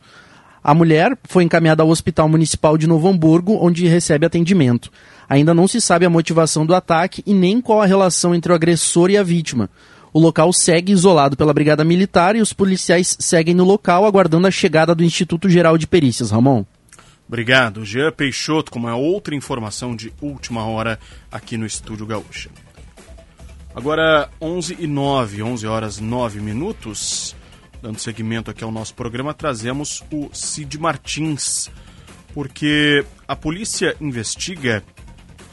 A 0.62 0.74
mulher 0.74 1.16
foi 1.24 1.42
encaminhada 1.42 1.82
ao 1.82 1.88
Hospital 1.88 2.28
Municipal 2.28 2.76
de 2.76 2.86
Novo 2.86 3.08
Hamburgo, 3.08 3.58
onde 3.60 3.86
recebe 3.86 4.26
atendimento. 4.26 4.90
Ainda 5.28 5.54
não 5.54 5.66
se 5.66 5.80
sabe 5.80 6.04
a 6.04 6.10
motivação 6.10 6.66
do 6.66 6.74
ataque 6.74 7.22
e 7.26 7.32
nem 7.32 7.60
qual 7.60 7.80
a 7.80 7.86
relação 7.86 8.34
entre 8.34 8.52
o 8.52 8.54
agressor 8.54 9.10
e 9.10 9.16
a 9.16 9.22
vítima. 9.22 9.70
O 10.12 10.18
local 10.18 10.52
segue 10.52 10.92
isolado 10.92 11.36
pela 11.36 11.54
Brigada 11.54 11.84
Militar 11.84 12.34
e 12.34 12.40
os 12.40 12.52
policiais 12.52 13.16
seguem 13.20 13.54
no 13.54 13.64
local 13.64 14.04
aguardando 14.04 14.46
a 14.46 14.50
chegada 14.50 14.94
do 14.94 15.04
Instituto 15.04 15.48
Geral 15.48 15.78
de 15.78 15.86
Perícias. 15.86 16.30
Ramon. 16.30 16.64
Obrigado. 17.28 17.84
Jean 17.84 18.10
Peixoto 18.10 18.72
com 18.72 18.80
uma 18.80 18.96
outra 18.96 19.36
informação 19.36 19.94
de 19.94 20.12
última 20.20 20.64
hora 20.64 20.98
aqui 21.30 21.56
no 21.56 21.64
Estúdio 21.64 22.06
Gaúcha. 22.06 22.50
Agora 23.72 24.28
11 24.40 24.78
e 24.80 24.86
9, 24.88 25.44
11 25.44 25.66
horas 25.68 26.00
9 26.00 26.40
minutos. 26.40 27.36
Dando 27.80 28.00
seguimento 28.00 28.50
aqui 28.50 28.64
ao 28.64 28.72
nosso 28.72 28.94
programa, 28.94 29.32
trazemos 29.32 30.02
o 30.12 30.28
Cid 30.34 30.76
Martins, 30.76 31.70
porque 32.34 33.06
a 33.26 33.36
polícia 33.36 33.96
investiga 34.00 34.82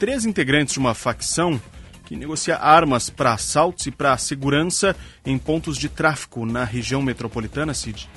três 0.00 0.26
integrantes 0.26 0.74
de 0.74 0.80
uma 0.80 0.94
facção 0.94 1.60
que 2.08 2.16
negocia 2.16 2.56
armas 2.56 3.10
para 3.10 3.34
assaltos 3.34 3.84
e 3.84 3.90
para 3.90 4.16
segurança 4.16 4.96
em 5.26 5.36
pontos 5.36 5.76
de 5.76 5.90
tráfico 5.90 6.46
na 6.46 6.64
região 6.64 7.02
metropolitana, 7.02 7.74
Cid. 7.74 8.08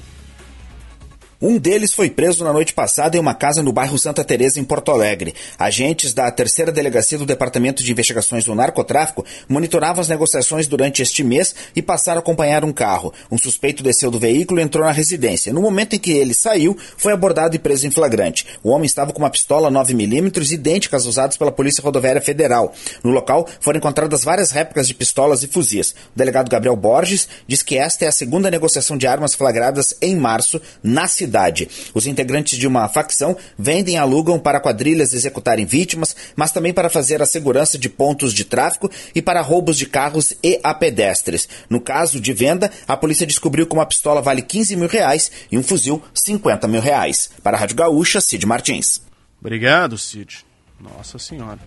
Um 1.42 1.58
deles 1.58 1.92
foi 1.92 2.08
preso 2.08 2.44
na 2.44 2.54
noite 2.54 2.72
passada 2.72 3.18
em 3.18 3.20
uma 3.20 3.34
casa 3.34 3.64
no 3.64 3.74
bairro 3.74 3.98
Santa 3.98 4.24
Teresa, 4.24 4.60
em 4.60 4.64
Porto 4.64 4.92
Alegre. 4.92 5.34
Agentes 5.58 6.14
da 6.14 6.30
terceira 6.30 6.72
delegacia 6.72 7.18
do 7.18 7.26
Departamento 7.26 7.82
de 7.82 7.92
Investigações 7.92 8.46
do 8.46 8.54
Narcotráfico 8.54 9.26
monitoravam 9.50 10.02
as 10.02 10.08
negociações 10.08 10.68
durante 10.68 11.02
este 11.02 11.24
mês 11.24 11.56
e 11.76 11.82
passaram 11.82 12.20
a 12.20 12.22
acompanhar 12.22 12.64
um 12.64 12.72
carro. 12.72 13.12
Um 13.32 13.40
suspeito 13.40 13.82
desceu 13.82 14.12
do 14.12 14.20
veículo 14.20 14.60
e 14.60 14.64
entrou 14.64 14.86
na 14.86 14.92
residência. 14.92 15.52
No 15.52 15.64
momento 15.64 15.96
em 15.96 16.00
que 16.00 16.12
ele 16.12 16.36
saiu, 16.36 16.78
foi 16.96 17.12
abordado 17.12 17.56
e 17.56 17.60
preso 17.60 17.88
em 17.88 17.92
flagrante. 17.92 18.46
O 18.62 18.70
homem 18.70 18.86
estava 18.86 19.12
com 19.12 19.18
uma 19.18 19.32
pistola 19.32 19.72
9mm 19.72 20.52
idêntica 20.52 20.96
às 20.96 21.06
usadas 21.08 21.38
pela 21.38 21.52
Polícia 21.52 21.82
Rodoviária 21.82 22.22
Federal. 22.22 22.72
No 23.04 23.10
local 23.10 23.48
foram 23.60 23.80
encontradas 23.80 24.24
várias 24.24 24.52
réplicas 24.52 24.88
de 24.88 24.94
pistolas 24.94 25.42
e 25.42 25.48
fuzis. 25.48 25.90
O 25.90 25.96
delegado 26.16 26.52
Gabriel 26.52 26.76
Borges 26.76 27.28
diz 27.48 27.64
que 27.64 27.80
esta 27.80 28.06
é 28.06 28.08
a 28.08 28.12
segunda 28.12 28.52
negociação 28.52 28.96
de 28.96 29.08
armas 29.08 29.34
flagradas 29.34 29.96
em 30.00 30.16
março 30.16 30.62
na 30.84 31.08
cidade 31.08 31.31
cidade. 31.32 31.70
Os 31.94 32.06
integrantes 32.06 32.60
de 32.60 32.68
uma 32.68 32.88
facção 32.90 33.38
vendem 33.58 33.96
e 33.96 33.98
alugam 33.98 34.38
para 34.38 34.60
quadrilhas 34.60 35.14
executarem 35.14 35.66
vítimas, 35.66 36.14
mas 36.36 36.52
também 36.52 36.74
para 36.74 36.90
fazer 36.90 37.22
a 37.22 37.26
segurança 37.26 37.78
de 37.78 37.88
pontos 37.88 38.34
de 38.34 38.44
tráfico 38.44 38.92
e 39.16 39.22
para 39.22 39.42
roubos 39.42 39.78
de 39.78 39.86
carros 39.86 40.34
e 40.44 40.60
a 40.62 40.74
pedestres. 40.74 41.48
No 41.70 41.80
caso 41.80 42.20
de 42.20 42.34
venda, 42.34 42.70
a 42.86 42.98
polícia 42.98 43.26
descobriu 43.26 43.66
que 43.66 43.74
uma 43.74 43.86
pistola 43.86 44.22
vale 44.22 44.42
15 44.42 44.76
mil 44.76 44.90
reais 44.90 45.32
e 45.50 45.58
um 45.58 45.64
fuzil 45.64 46.02
50 46.14 46.68
mil 46.68 46.82
reais. 46.82 47.30
Para 47.42 47.56
a 47.56 47.60
Rádio 47.60 47.78
Gaúcha, 47.78 48.20
Cid 48.20 48.46
Martins. 48.46 49.02
Obrigado, 49.40 49.98
Cid. 49.98 50.46
Nossa 50.80 51.18
Senhora. 51.18 51.60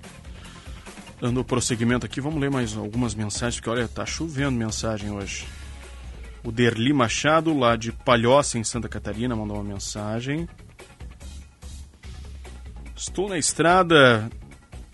Dando 1.20 1.42
prosseguimento 1.44 2.04
aqui, 2.04 2.20
vamos 2.20 2.40
ler 2.40 2.50
mais 2.50 2.76
algumas 2.76 3.14
mensagens, 3.14 3.56
porque 3.56 3.70
olha, 3.70 3.88
tá 3.88 4.04
chovendo 4.04 4.52
mensagem 4.52 5.10
hoje. 5.10 5.46
O 6.44 6.52
Derli 6.52 6.92
Machado, 6.92 7.56
lá 7.56 7.74
de 7.74 7.90
Palhoça, 7.90 8.58
em 8.58 8.64
Santa 8.64 8.86
Catarina, 8.86 9.34
mandou 9.34 9.56
uma 9.56 9.64
mensagem. 9.64 10.46
Estou 12.94 13.30
na 13.30 13.38
estrada 13.38 14.30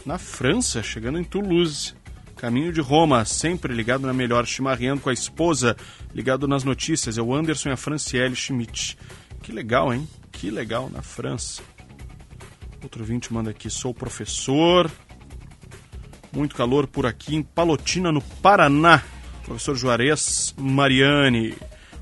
na 0.07 0.16
França, 0.16 0.82
chegando 0.82 1.18
em 1.18 1.24
Toulouse. 1.24 1.94
Caminho 2.36 2.72
de 2.72 2.80
Roma, 2.80 3.24
sempre 3.24 3.74
ligado 3.74 4.07
na 4.07 4.14
melhor, 4.14 4.46
chimarreando 4.46 5.03
com 5.03 5.11
a 5.11 5.12
esposa, 5.12 5.76
ligado 6.14 6.46
nas 6.46 6.64
notícias. 6.64 7.18
É 7.18 7.22
o 7.22 7.34
Anderson 7.34 7.68
e 7.68 7.72
a 7.72 7.76
Franciele 7.76 8.34
Schmidt. 8.36 8.96
Que 9.42 9.53
legal, 9.53 9.92
hein? 9.92 10.09
Que 10.30 10.51
legal, 10.51 10.88
na 10.88 11.03
França. 11.03 11.62
Outro 12.82 13.05
vinte 13.05 13.32
manda 13.32 13.51
aqui, 13.51 13.68
sou 13.68 13.92
professor. 13.92 14.90
Muito 16.32 16.55
calor 16.55 16.86
por 16.86 17.07
aqui 17.07 17.34
em 17.34 17.42
Palotina, 17.42 18.12
no 18.12 18.22
Paraná. 18.22 19.03
Professor 19.45 19.76
Juarez 19.76 20.55
Mariani, 20.59 21.55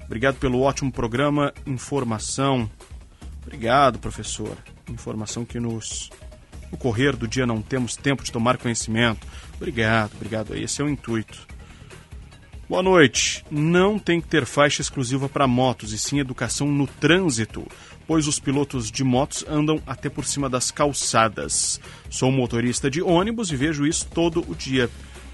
obrigado 0.05 0.36
pelo 0.36 0.61
ótimo 0.61 0.93
programa 0.93 1.53
Informação. 1.66 2.70
Obrigado, 3.43 3.99
professor. 3.99 4.57
Informação 4.89 5.45
que 5.45 5.59
nos 5.59 6.11
no 6.70 6.76
correr 6.76 7.16
do 7.16 7.26
dia 7.26 7.47
não 7.47 7.62
temos 7.62 7.97
tempo 7.97 8.22
de 8.22 8.30
tomar 8.30 8.59
conhecimento. 8.59 9.26
Obrigado, 9.57 10.12
obrigado. 10.14 10.55
Esse 10.55 10.82
é 10.82 10.84
o 10.84 10.89
intuito. 10.89 11.47
Boa 12.68 12.82
noite. 12.82 13.45
Não 13.51 13.99
tem 13.99 14.20
que 14.20 14.28
ter 14.28 14.45
faixa 14.45 14.82
exclusiva 14.82 15.28
para 15.28 15.47
motos, 15.47 15.93
e 15.93 15.99
sim 15.99 16.18
educação 16.18 16.66
no 16.66 16.86
trânsito, 16.86 17.66
pois 18.07 18.28
os 18.28 18.39
pilotos 18.39 18.91
de 18.91 19.03
motos 19.03 19.45
andam 19.49 19.80
até 19.86 20.11
por 20.11 20.26
cima 20.26 20.51
das 20.51 20.70
calçadas. 20.70 21.80
Sou 22.11 22.30
motorista 22.30 22.91
de 22.91 23.01
ônibus 23.01 23.51
e 23.51 23.57
vejo 23.57 23.86
isso 23.86 24.07
todo 24.12 24.45
o 24.47 24.55
dia. 24.55 24.91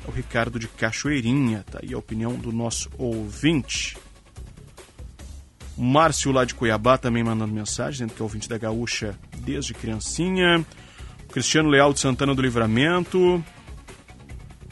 O 0.07 0.11
Ricardo 0.11 0.59
de 0.59 0.69
Cachoeirinha, 0.69 1.65
tá 1.71 1.81
aí 1.83 1.95
a 1.95 1.99
opinião 1.99 2.35
do 2.35 2.53
nosso 2.53 2.91
ouvinte. 2.99 3.97
Márcio 5.77 6.31
lá 6.31 6.45
de 6.45 6.55
Cuiabá 6.55 6.99
também 6.99 7.25
mandando 7.25 7.53
mensagem, 7.53 7.93
dizendo 7.93 8.15
que 8.15 8.21
é 8.21 8.23
ouvinte 8.23 8.49
da 8.49 8.59
Gaúcha 8.59 9.19
desde 9.39 9.75
criancinha. 9.75 10.65
O 11.29 11.33
Cristiano 11.33 11.69
Leal 11.69 11.93
de 11.93 12.01
Santana 12.01 12.35
do 12.35 12.43
Livramento 12.43 13.43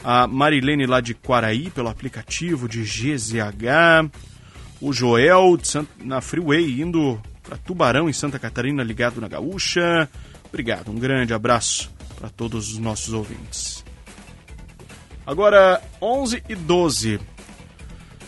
a 0.03 0.27
Marilene 0.27 0.85
lá 0.85 0.99
de 0.99 1.13
Quaraí 1.13 1.69
pelo 1.69 1.87
aplicativo 1.87 2.67
de 2.67 2.83
GZH, 2.83 4.11
o 4.81 4.91
Joel 4.91 5.57
Sant... 5.63 5.87
na 6.03 6.19
Freeway 6.19 6.81
indo 6.81 7.19
para 7.41 7.57
Tubarão 7.57 8.09
em 8.09 8.13
Santa 8.13 8.37
Catarina 8.37 8.83
ligado 8.83 9.21
na 9.21 9.27
Gaúcha. 9.27 10.09
Obrigado, 10.49 10.91
um 10.91 10.95
grande 10.95 11.33
abraço 11.33 11.89
para 12.17 12.29
todos 12.29 12.73
os 12.73 12.77
nossos 12.77 13.13
ouvintes. 13.13 13.82
Agora 15.25 15.81
11 16.01 16.43
e 16.49 16.55
12. 16.55 17.19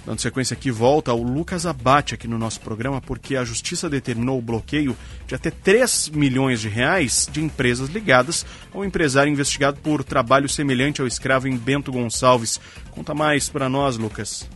Dando 0.06 0.22
sequência 0.22 0.54
aqui, 0.54 0.70
volta 0.70 1.12
o 1.14 1.24
Lucas 1.24 1.66
Abate 1.66 2.14
aqui 2.14 2.28
no 2.28 2.38
nosso 2.38 2.62
programa, 2.62 3.02
porque 3.02 3.36
a 3.36 3.44
Justiça 3.44 3.90
determinou 3.90 4.38
o 4.38 4.42
bloqueio 4.42 4.96
de 5.26 5.34
até 5.34 5.50
3 5.50 6.10
milhões 6.10 6.62
de 6.62 6.70
reais 6.70 7.28
de 7.30 7.42
empresas 7.42 7.90
ligadas 7.90 8.46
ao 8.72 8.86
empresário 8.86 9.34
investigado 9.34 9.80
por 9.82 10.04
trabalho 10.04 10.48
semelhante 10.48 11.02
ao 11.02 11.08
escravo 11.08 11.48
em 11.48 11.58
Bento 11.58 11.92
Gonçalves. 11.92 12.62
Conta 12.92 13.16
mais 13.16 13.50
para 13.50 13.68
nós, 13.68 13.98
Lucas. 13.98 14.48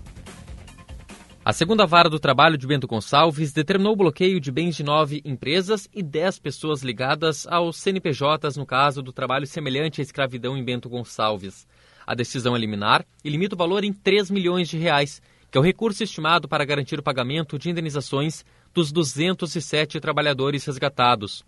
A 1.44 1.52
segunda 1.52 1.88
vara 1.88 2.12
do 2.12 2.20
trabalho 2.20 2.60
de 2.60 2.68
Bento 2.68 2.86
Gonçalves 2.86 3.52
determinou 3.52 3.94
o 3.94 3.98
bloqueio 3.98 4.40
de 4.40 4.52
bens 4.52 4.76
de 4.76 4.84
nove 4.84 5.20
empresas 5.26 5.90
e 5.92 6.04
dez 6.04 6.38
pessoas 6.38 6.84
ligadas 6.84 7.48
aos 7.48 7.78
CNPJs 7.78 8.56
no 8.56 8.68
caso 8.68 9.02
do 9.02 9.12
trabalho 9.12 9.48
semelhante 9.48 10.00
à 10.00 10.04
escravidão 10.04 10.56
em 10.56 10.64
Bento 10.64 10.88
Gonçalves. 10.88 11.66
A 12.10 12.16
decisão 12.16 12.58
liminar 12.58 13.06
e 13.24 13.30
limita 13.30 13.54
o 13.54 13.58
valor 13.58 13.84
em 13.84 13.94
3 13.94 14.32
milhões 14.32 14.68
de 14.68 14.80
reais, 14.80 15.22
que 15.52 15.56
é 15.60 15.62
o 15.62 15.64
recurso 15.64 16.04
estimado 16.04 16.48
para 16.48 16.66
garantir 16.66 16.98
o 16.98 17.04
pagamento 17.04 17.60
de 17.60 17.70
indenizações 17.70 18.44
dos 18.74 18.92
207 18.92 20.00
trabalhadores 20.00 20.66
resgatados. 20.66 21.46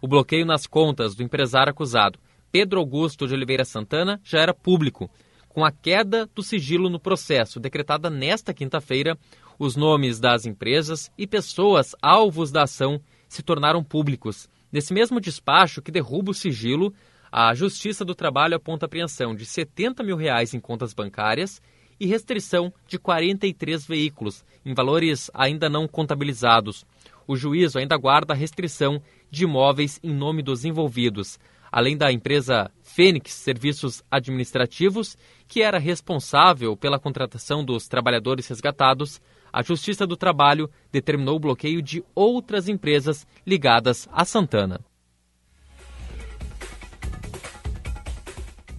O 0.00 0.06
bloqueio 0.06 0.46
nas 0.46 0.68
contas 0.68 1.16
do 1.16 1.24
empresário 1.24 1.72
acusado, 1.72 2.16
Pedro 2.52 2.78
Augusto 2.78 3.26
de 3.26 3.34
Oliveira 3.34 3.64
Santana, 3.64 4.20
já 4.22 4.38
era 4.38 4.54
público. 4.54 5.10
Com 5.48 5.64
a 5.64 5.72
queda 5.72 6.30
do 6.32 6.44
sigilo 6.44 6.88
no 6.88 7.00
processo, 7.00 7.58
decretada 7.58 8.08
nesta 8.08 8.54
quinta-feira, 8.54 9.18
os 9.58 9.74
nomes 9.74 10.20
das 10.20 10.46
empresas 10.46 11.10
e 11.18 11.26
pessoas 11.26 11.90
alvos 12.00 12.52
da 12.52 12.62
ação 12.62 13.00
se 13.28 13.42
tornaram 13.42 13.82
públicos. 13.82 14.48
Nesse 14.70 14.94
mesmo 14.94 15.20
despacho 15.20 15.82
que 15.82 15.90
derruba 15.90 16.30
o 16.30 16.34
sigilo, 16.34 16.94
a 17.36 17.52
Justiça 17.52 18.04
do 18.04 18.14
Trabalho 18.14 18.54
aponta 18.54 18.86
apreensão 18.86 19.34
de 19.34 19.44
70 19.44 20.04
mil 20.04 20.16
reais 20.16 20.54
em 20.54 20.60
contas 20.60 20.94
bancárias 20.94 21.60
e 21.98 22.06
restrição 22.06 22.72
de 22.86 22.96
43 22.96 23.84
veículos, 23.84 24.44
em 24.64 24.72
valores 24.72 25.32
ainda 25.34 25.68
não 25.68 25.88
contabilizados. 25.88 26.86
O 27.26 27.34
juízo 27.34 27.76
ainda 27.76 27.96
guarda 27.96 28.34
a 28.34 28.36
restrição 28.36 29.02
de 29.32 29.42
imóveis 29.42 29.98
em 30.00 30.14
nome 30.14 30.44
dos 30.44 30.64
envolvidos, 30.64 31.36
além 31.72 31.96
da 31.96 32.12
empresa 32.12 32.70
Fênix 32.84 33.32
Serviços 33.32 34.00
Administrativos, 34.08 35.18
que 35.48 35.60
era 35.60 35.80
responsável 35.80 36.76
pela 36.76 37.00
contratação 37.00 37.64
dos 37.64 37.88
trabalhadores 37.88 38.46
resgatados. 38.46 39.20
A 39.52 39.60
Justiça 39.60 40.06
do 40.06 40.16
Trabalho 40.16 40.70
determinou 40.92 41.34
o 41.34 41.40
bloqueio 41.40 41.82
de 41.82 42.00
outras 42.14 42.68
empresas 42.68 43.26
ligadas 43.44 44.08
a 44.12 44.24
Santana. 44.24 44.80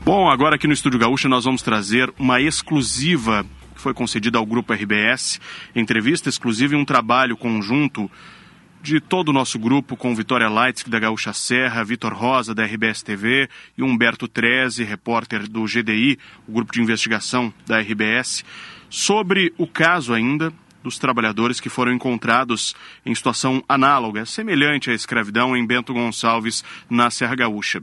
Bom, 0.06 0.30
agora 0.30 0.54
aqui 0.54 0.68
no 0.68 0.74
Estúdio 0.74 1.00
Gaúcha 1.00 1.28
nós 1.28 1.46
vamos 1.46 1.64
trazer 1.64 2.14
uma 2.20 2.40
exclusiva 2.40 3.44
que 3.74 3.82
foi 3.82 3.92
concedida 3.92 4.38
ao 4.38 4.46
Grupo 4.46 4.72
RBS, 4.72 5.42
entrevista 5.76 6.30
exclusiva 6.30 6.76
e 6.76 6.78
um 6.78 6.86
trabalho 6.86 7.36
conjunto 7.36 8.10
de 8.84 9.00
todo 9.00 9.30
o 9.30 9.34
nosso 9.34 9.58
grupo 9.58 9.98
com 9.98 10.14
Vitória 10.14 10.48
Lights 10.48 10.84
da 10.84 11.00
Gaúcha 11.00 11.34
Serra, 11.34 11.84
Vitor 11.84 12.14
Rosa 12.14 12.54
da 12.54 12.64
RBS 12.64 13.02
TV 13.02 13.50
e 13.76 13.82
Humberto 13.82 14.28
Treze, 14.28 14.84
repórter 14.84 15.50
do 15.50 15.64
GDI, 15.64 16.20
o 16.48 16.52
grupo 16.52 16.72
de 16.72 16.84
investigação 16.84 17.52
da 17.66 17.80
RBS, 17.80 18.46
sobre 18.92 19.56
o 19.58 19.66
caso 19.66 20.14
ainda 20.14 20.54
dos 20.84 21.00
trabalhadores 21.00 21.60
que 21.60 21.68
foram 21.68 21.92
encontrados 21.92 22.76
em 23.04 23.16
situação 23.16 23.64
análoga, 23.68 24.24
semelhante 24.24 24.92
à 24.92 24.94
escravidão 24.94 25.58
em 25.58 25.66
Bento 25.66 25.96
Gonçalves, 25.96 26.64
na 26.88 27.10
Serra 27.10 27.34
Gaúcha. 27.34 27.82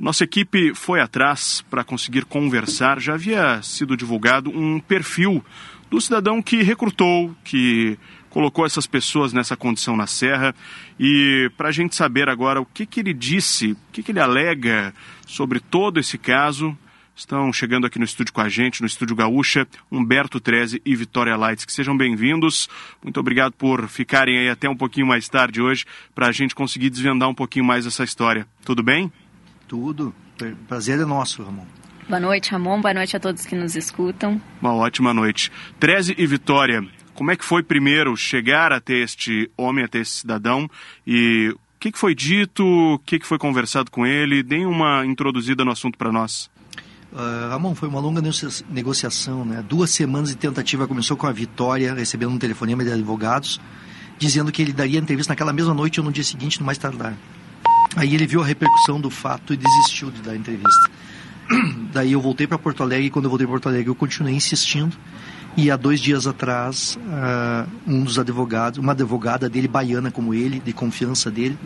Nossa 0.00 0.22
equipe 0.22 0.74
foi 0.74 1.00
atrás 1.00 1.64
para 1.68 1.82
conseguir 1.82 2.24
conversar. 2.24 3.00
Já 3.00 3.14
havia 3.14 3.60
sido 3.62 3.96
divulgado 3.96 4.48
um 4.48 4.78
perfil 4.78 5.44
do 5.90 6.00
cidadão 6.00 6.40
que 6.40 6.62
recrutou, 6.62 7.34
que 7.42 7.98
colocou 8.30 8.64
essas 8.64 8.86
pessoas 8.86 9.32
nessa 9.32 9.56
condição 9.56 9.96
na 9.96 10.06
Serra. 10.06 10.54
E 11.00 11.50
para 11.56 11.70
a 11.70 11.72
gente 11.72 11.96
saber 11.96 12.28
agora 12.28 12.60
o 12.60 12.66
que, 12.66 12.86
que 12.86 13.00
ele 13.00 13.12
disse, 13.12 13.72
o 13.72 13.76
que, 13.92 14.02
que 14.02 14.12
ele 14.12 14.20
alega 14.20 14.94
sobre 15.26 15.58
todo 15.58 15.98
esse 15.98 16.16
caso, 16.16 16.78
estão 17.16 17.52
chegando 17.52 17.84
aqui 17.84 17.98
no 17.98 18.04
estúdio 18.04 18.32
com 18.32 18.40
a 18.40 18.48
gente, 18.48 18.80
no 18.80 18.86
estúdio 18.86 19.16
Gaúcha, 19.16 19.66
Humberto 19.90 20.38
Treze 20.38 20.80
e 20.86 20.94
Vitória 20.94 21.36
Lights. 21.36 21.64
Que 21.64 21.72
sejam 21.72 21.96
bem-vindos. 21.96 22.68
Muito 23.02 23.18
obrigado 23.18 23.52
por 23.54 23.88
ficarem 23.88 24.38
aí 24.38 24.48
até 24.48 24.68
um 24.68 24.76
pouquinho 24.76 25.08
mais 25.08 25.28
tarde 25.28 25.60
hoje 25.60 25.84
para 26.14 26.28
a 26.28 26.32
gente 26.32 26.54
conseguir 26.54 26.88
desvendar 26.88 27.28
um 27.28 27.34
pouquinho 27.34 27.64
mais 27.64 27.84
essa 27.84 28.04
história. 28.04 28.46
Tudo 28.64 28.80
bem? 28.80 29.10
Tudo. 29.68 30.14
Prazer 30.66 30.98
é 30.98 31.04
nosso, 31.04 31.42
Ramon. 31.42 31.66
Boa 32.08 32.18
noite, 32.18 32.50
Ramon. 32.50 32.80
Boa 32.80 32.94
noite 32.94 33.14
a 33.16 33.20
todos 33.20 33.44
que 33.44 33.54
nos 33.54 33.76
escutam. 33.76 34.40
Uma 34.62 34.74
ótima 34.74 35.12
noite. 35.12 35.52
Treze 35.78 36.14
e 36.16 36.26
Vitória, 36.26 36.82
como 37.14 37.30
é 37.30 37.36
que 37.36 37.44
foi 37.44 37.62
primeiro 37.62 38.16
chegar 38.16 38.72
até 38.72 38.94
este 38.94 39.50
homem, 39.56 39.84
até 39.84 39.98
esse 39.98 40.20
cidadão? 40.20 40.68
E 41.06 41.50
o 41.50 41.78
que, 41.78 41.92
que 41.92 41.98
foi 41.98 42.14
dito? 42.14 42.64
O 42.64 42.98
que, 43.00 43.18
que 43.18 43.26
foi 43.26 43.38
conversado 43.38 43.90
com 43.90 44.06
ele? 44.06 44.42
Deem 44.42 44.64
uma 44.64 45.04
introduzida 45.04 45.64
no 45.64 45.70
assunto 45.70 45.98
para 45.98 46.10
nós. 46.10 46.50
Uh, 47.12 47.50
Ramon, 47.50 47.74
foi 47.74 47.88
uma 47.88 48.00
longa 48.00 48.22
negociação, 48.70 49.44
né? 49.44 49.62
Duas 49.68 49.90
semanas 49.90 50.30
de 50.30 50.36
tentativa 50.36 50.88
começou 50.88 51.16
com 51.16 51.26
a 51.26 51.32
Vitória 51.32 51.92
recebendo 51.92 52.32
um 52.32 52.38
telefonema 52.38 52.82
de 52.82 52.90
advogados 52.90 53.60
dizendo 54.18 54.50
que 54.50 54.60
ele 54.60 54.72
daria 54.72 54.98
entrevista 54.98 55.32
naquela 55.32 55.52
mesma 55.52 55.72
noite 55.72 56.00
ou 56.00 56.04
no 56.04 56.12
dia 56.12 56.24
seguinte, 56.24 56.58
no 56.58 56.66
mais 56.66 56.76
tardar. 56.76 57.14
Aí 57.96 58.14
ele 58.14 58.26
viu 58.26 58.42
a 58.42 58.46
repercussão 58.46 59.00
do 59.00 59.10
fato 59.10 59.52
e 59.52 59.56
desistiu 59.56 60.10
de 60.10 60.20
dar 60.22 60.36
entrevista. 60.36 60.90
Daí 61.92 62.12
eu 62.12 62.20
voltei 62.20 62.46
para 62.46 62.58
Porto 62.58 62.82
Alegre 62.82 63.06
e 63.06 63.10
quando 63.10 63.24
eu 63.24 63.30
voltei 63.30 63.46
para 63.46 63.54
Porto 63.54 63.68
Alegre 63.68 63.88
eu 63.88 63.94
continuei 63.94 64.34
insistindo. 64.34 64.96
E 65.56 65.70
há 65.70 65.76
dois 65.76 65.98
dias 65.98 66.26
atrás, 66.26 66.96
uh, 66.96 67.68
um 67.86 68.04
dos 68.04 68.18
advogados, 68.18 68.78
uma 68.78 68.92
advogada 68.92 69.48
dele, 69.48 69.66
baiana 69.66 70.10
como 70.10 70.32
ele, 70.32 70.60
de 70.60 70.72
confiança 70.72 71.30
dele, 71.30 71.58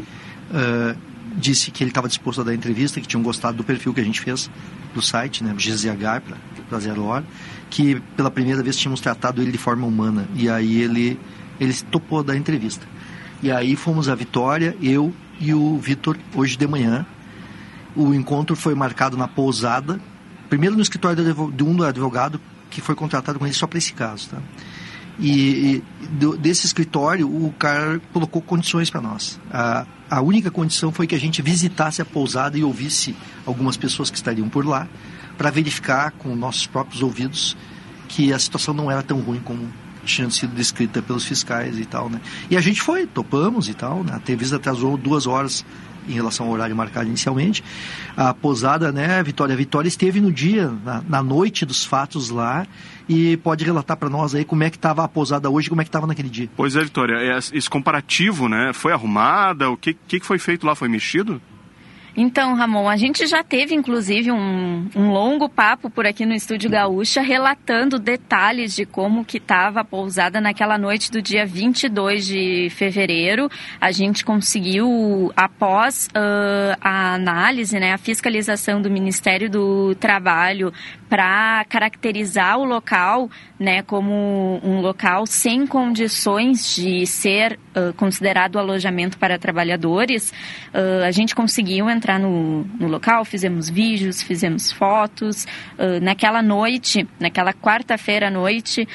uh, 0.51 0.97
disse 1.37 1.71
que 1.71 1.83
ele 1.83 1.91
estava 1.91 2.09
disposto 2.09 2.41
a 2.41 2.45
dar 2.45 2.55
entrevista, 2.55 3.01
que 3.01 3.07
tinham 3.07 3.23
gostado 3.23 3.59
do 3.59 3.65
perfil 3.65 3.93
que 3.93 4.01
a 4.01 4.05
gente 4.05 4.21
fez 4.21 4.51
do 4.95 5.03
site, 5.03 5.45
né, 5.45 5.53
GZH, 5.55 6.23
para 6.69 6.81
Zero 6.81 7.05
Hora, 7.05 7.25
que 7.69 8.01
pela 8.17 8.31
primeira 8.31 8.63
vez 8.63 8.77
tínhamos 8.77 9.01
tratado 9.01 9.43
ele 9.43 9.53
de 9.53 9.59
forma 9.59 9.87
humana. 9.87 10.27
E 10.35 10.49
aí 10.49 10.81
ele, 10.81 11.19
ele 11.61 11.75
topou 11.91 12.23
dar 12.23 12.37
entrevista. 12.37 12.87
E 13.43 13.51
aí 13.51 13.77
fomos 13.77 14.09
a 14.09 14.15
Vitória, 14.15 14.77
eu 14.81 15.13
e 15.43 15.53
o 15.53 15.77
Vitor 15.77 16.17
hoje 16.35 16.57
de 16.57 16.67
manhã. 16.67 17.05
O 17.95 18.15
encontro 18.15 18.57
foi 18.57 18.75
marcado 18.75 19.17
na 19.17 19.29
pousada, 19.29 20.01
primeiro 20.49 20.77
no 20.77 20.81
escritório 20.83 21.51
de 21.53 21.65
um 21.65 21.83
advogado 21.83 22.41
que 22.71 22.81
foi 22.81 22.95
contratado 22.95 23.39
com 23.39 23.45
ele 23.45 23.55
só 23.55 23.67
para 23.67 23.77
esse 23.77 23.93
caso, 23.93 24.31
tá? 24.31 24.39
E, 25.19 25.83
e 26.01 26.07
do, 26.07 26.39
desse 26.39 26.65
escritório 26.65 27.29
o 27.29 27.53
cara 27.59 28.01
colocou 28.15 28.41
condições 28.41 28.89
para 28.89 29.01
nós. 29.03 29.39
A, 29.51 29.85
a 30.09 30.23
única 30.23 30.51
condição 30.51 30.91
foi 30.91 31.07
que 31.07 31.15
a 31.15 31.21
gente 31.21 31.43
visitasse 31.43 32.01
a 32.01 32.05
pousada 32.05 32.57
e 32.57 32.65
ouvisse 32.65 33.15
algumas 33.45 33.77
pessoas 33.77 34.11
que 34.11 34.17
estariam 34.17 34.49
por 34.49 34.65
lá 34.65 34.89
para 35.37 35.51
verificar 35.51 36.13
com 36.13 36.35
nossos 36.35 36.67
próprios 36.67 37.03
ouvidos 37.03 37.57
que 38.09 38.33
a 38.33 38.39
situação 38.39 38.73
não 38.73 38.91
era 38.91 39.03
tão 39.03 39.21
ruim 39.21 39.41
como 39.41 39.69
tinha 40.05 40.29
sido 40.31 40.55
descrita 40.55 41.01
pelos 41.03 41.25
fiscais 41.25 41.79
e 41.79 41.85
tal, 41.85 42.09
né? 42.11 42.21
E 42.51 42.57
a 42.57 42.61
gente 42.61 42.83
foi, 42.83 43.07
topamos 43.07 43.69
e 43.69 43.75
tal, 43.75 44.03
né? 44.03 44.13
A 44.15 44.17
entrevista 44.17 44.57
atrasou 44.57 44.97
duas 44.97 45.27
horas 45.27 45.65
em 46.09 46.13
relação 46.13 46.47
ao 46.47 46.53
horário 46.53 46.75
marcado 46.75 47.09
inicialmente. 47.09 47.63
A 48.17 48.35
posada, 48.35 48.93
né, 48.93 49.23
Vitória 49.23 49.57
Vitória 49.57 49.89
esteve 49.89 50.21
no 50.21 50.33
dia, 50.33 50.73
na, 50.85 51.03
na 51.09 51.23
noite 51.23 51.65
dos 51.65 51.85
fatos 51.85 52.31
lá 52.31 52.67
e 53.09 53.37
pode 53.39 53.65
relatar 53.65 53.97
para 53.97 54.09
nós 54.09 54.35
aí 54.35 54.45
como 54.45 54.65
é 54.65 54.71
que 54.71 54.77
estava 54.77 55.05
a 55.05 55.09
posada 55.09 55.49
hoje, 55.51 55.69
como 55.69 55.81
é 55.81 55.85
que 55.85 55.89
estava 55.89 56.07
naquele 56.07 56.29
dia. 56.29 56.49
Pois 56.57 56.77
é, 56.77 56.83
Vitória, 56.83 57.17
esse 57.53 57.69
comparativo, 57.69 58.49
né, 58.49 58.73
foi 58.73 58.93
arrumada, 58.93 59.71
o 59.71 59.77
que, 59.77 59.95
que 59.95 60.21
foi 60.21 60.39
feito 60.39 60.67
lá, 60.67 60.75
foi 60.75 60.89
mexido? 60.89 61.41
Então, 62.15 62.55
Ramon, 62.55 62.89
a 62.89 62.97
gente 62.97 63.27
já 63.27 63.43
teve, 63.43 63.75
inclusive, 63.75 64.31
um, 64.31 64.87
um, 64.95 65.11
longo 65.11 65.49
papo 65.49 65.89
por 65.89 66.07
aqui 66.07 66.27
no 66.27 66.35
Estúdio 66.35 66.69
Gaúcha, 66.69 67.23
relatando 67.23 67.99
detalhes 67.99 68.75
de 68.75 68.85
como 68.85 69.25
que 69.25 69.39
estava 69.39 69.81
a 69.81 69.85
pousada 69.85 70.39
naquela 70.39 70.77
noite 70.77 71.11
do 71.11 71.23
dia 71.23 71.47
22 71.47 72.27
de 72.27 72.69
fevereiro. 72.71 73.51
A 73.81 73.91
gente 73.93 74.27
conseguiu, 74.27 75.33
após 75.35 76.09
uh, 76.09 76.77
a 76.83 77.15
análise, 77.15 77.81
né, 77.81 77.95
a 77.95 77.99
fiscalização 77.99 78.83
do 78.83 78.91
Ministério 78.91 79.49
do 79.49 79.95
Trabalho 79.95 80.71
para 81.09 81.65
caracterizar 81.69 82.59
o 82.59 82.65
local 82.65 83.31
né, 83.63 83.81
como 83.83 84.61
um 84.63 84.81
local 84.81 85.25
sem 85.25 85.67
condições 85.67 86.75
de 86.75 87.07
ser 87.07 87.59
uh, 87.77 87.93
considerado 87.95 88.59
alojamento 88.59 89.17
para 89.17 89.39
trabalhadores, 89.39 90.33
uh, 90.75 91.05
a 91.07 91.11
gente 91.13 91.35
conseguiu 91.35 91.89
entrar 91.89 92.02
no, 92.19 92.65
no, 92.79 92.89
local, 92.89 93.25
fizemos 93.25 93.69
vídeos, 93.69 94.23
fizemos 94.23 94.71
fotos. 94.71 95.45
Uh, 95.79 96.03
naquela 96.03 96.43
noite, 96.43 97.09
naquela 97.19 97.53
quarta-feira 97.53 98.29
à 98.29 98.31
noite, 98.31 98.87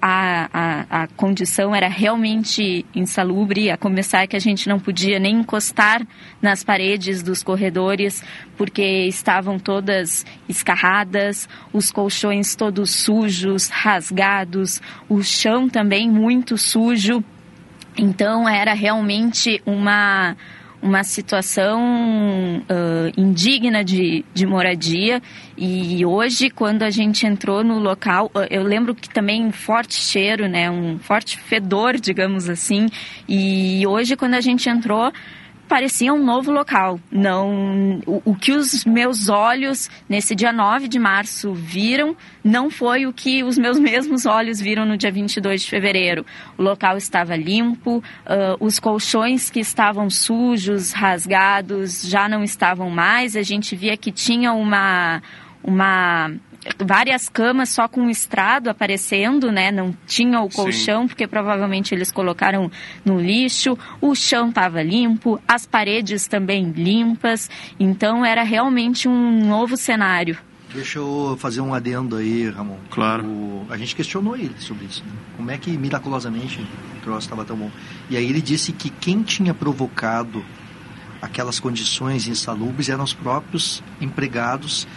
a, 0.00 0.48
a, 0.52 1.02
a 1.02 1.06
condição 1.08 1.74
era 1.74 1.88
realmente 1.88 2.84
insalubre, 2.94 3.70
a 3.70 3.76
começar 3.76 4.26
que 4.26 4.36
a 4.36 4.40
gente 4.40 4.68
não 4.68 4.78
podia 4.78 5.18
nem 5.18 5.36
encostar 5.36 6.06
nas 6.40 6.64
paredes 6.64 7.22
dos 7.22 7.42
corredores, 7.42 8.22
porque 8.56 9.06
estavam 9.06 9.58
todas 9.58 10.26
escarradas, 10.48 11.48
os 11.72 11.90
colchões 11.90 12.54
todos 12.54 12.90
sujos, 12.90 13.68
rasgados, 13.68 14.80
o 15.08 15.22
chão 15.22 15.68
também 15.68 16.10
muito 16.10 16.56
sujo. 16.56 17.24
Então 17.96 18.48
era 18.48 18.72
realmente 18.72 19.60
uma 19.66 20.36
uma 20.82 21.04
situação 21.04 21.80
uh, 21.80 23.12
indigna 23.16 23.84
de, 23.84 24.24
de 24.34 24.44
moradia. 24.44 25.22
E 25.56 26.04
hoje 26.04 26.50
quando 26.50 26.82
a 26.82 26.90
gente 26.90 27.24
entrou 27.24 27.62
no 27.62 27.78
local 27.78 28.30
eu 28.50 28.64
lembro 28.64 28.94
que 28.94 29.08
também 29.08 29.44
um 29.44 29.52
forte 29.52 29.94
cheiro 29.94 30.48
né 30.48 30.70
um 30.70 30.98
forte 30.98 31.38
fedor 31.38 32.00
digamos 32.00 32.48
assim. 32.48 32.88
E 33.28 33.86
hoje 33.86 34.16
quando 34.16 34.34
a 34.34 34.40
gente 34.40 34.68
entrou 34.68 35.12
parecia 35.68 36.12
um 36.12 36.24
novo 36.24 36.50
local. 36.50 37.00
Não, 37.10 38.00
o, 38.06 38.22
o, 38.24 38.34
que 38.34 38.52
os 38.52 38.84
meus 38.84 39.28
olhos 39.28 39.90
nesse 40.08 40.34
dia 40.34 40.52
9 40.52 40.88
de 40.88 40.98
março 40.98 41.52
viram 41.54 42.16
não 42.44 42.70
foi 42.70 43.06
o 43.06 43.12
que 43.12 43.42
os 43.42 43.56
meus 43.56 43.78
mesmos 43.80 44.26
olhos 44.26 44.60
viram 44.60 44.84
no 44.84 44.96
dia 44.96 45.10
22 45.10 45.62
de 45.62 45.70
fevereiro. 45.70 46.26
O 46.58 46.62
local 46.62 46.96
estava 46.96 47.36
limpo, 47.36 47.98
uh, 47.98 48.56
os 48.60 48.78
colchões 48.78 49.50
que 49.50 49.60
estavam 49.60 50.10
sujos, 50.10 50.92
rasgados, 50.92 52.02
já 52.02 52.28
não 52.28 52.42
estavam 52.44 52.90
mais. 52.90 53.36
A 53.36 53.42
gente 53.42 53.74
via 53.74 53.96
que 53.96 54.12
tinha 54.12 54.52
uma 54.52 55.22
uma 55.64 56.32
várias 56.78 57.28
camas 57.28 57.70
só 57.70 57.88
com 57.88 58.08
estrado 58.08 58.68
aparecendo, 58.68 59.50
né? 59.50 59.70
Não 59.70 59.96
tinha 60.06 60.40
o 60.40 60.48
colchão, 60.48 61.02
Sim. 61.02 61.08
porque 61.08 61.26
provavelmente 61.26 61.94
eles 61.94 62.12
colocaram 62.12 62.70
no 63.04 63.20
lixo. 63.20 63.76
O 64.00 64.14
chão 64.14 64.48
estava 64.48 64.82
limpo, 64.82 65.40
as 65.46 65.66
paredes 65.66 66.26
também 66.26 66.70
limpas. 66.70 67.50
Então 67.78 68.24
era 68.24 68.42
realmente 68.42 69.08
um 69.08 69.46
novo 69.46 69.76
cenário. 69.76 70.38
Deixa 70.74 70.98
eu 70.98 71.36
fazer 71.38 71.60
um 71.60 71.74
adendo 71.74 72.16
aí, 72.16 72.48
Ramon. 72.48 72.78
Claro. 72.90 73.26
O, 73.26 73.66
a 73.68 73.76
gente 73.76 73.94
questionou 73.94 74.36
ele 74.36 74.54
sobre 74.58 74.86
isso. 74.86 75.04
Né? 75.04 75.12
Como 75.36 75.50
é 75.50 75.58
que 75.58 75.70
miraculosamente 75.76 76.60
o 76.96 77.00
troço 77.02 77.26
estava 77.26 77.44
tão 77.44 77.56
bom? 77.56 77.70
E 78.08 78.16
aí 78.16 78.24
ele 78.24 78.40
disse 78.40 78.72
que 78.72 78.88
quem 78.88 79.22
tinha 79.22 79.52
provocado 79.52 80.42
aquelas 81.20 81.60
condições 81.60 82.26
insalubres 82.26 82.88
eram 82.88 83.04
os 83.04 83.12
próprios 83.12 83.82
empregados 84.00 84.88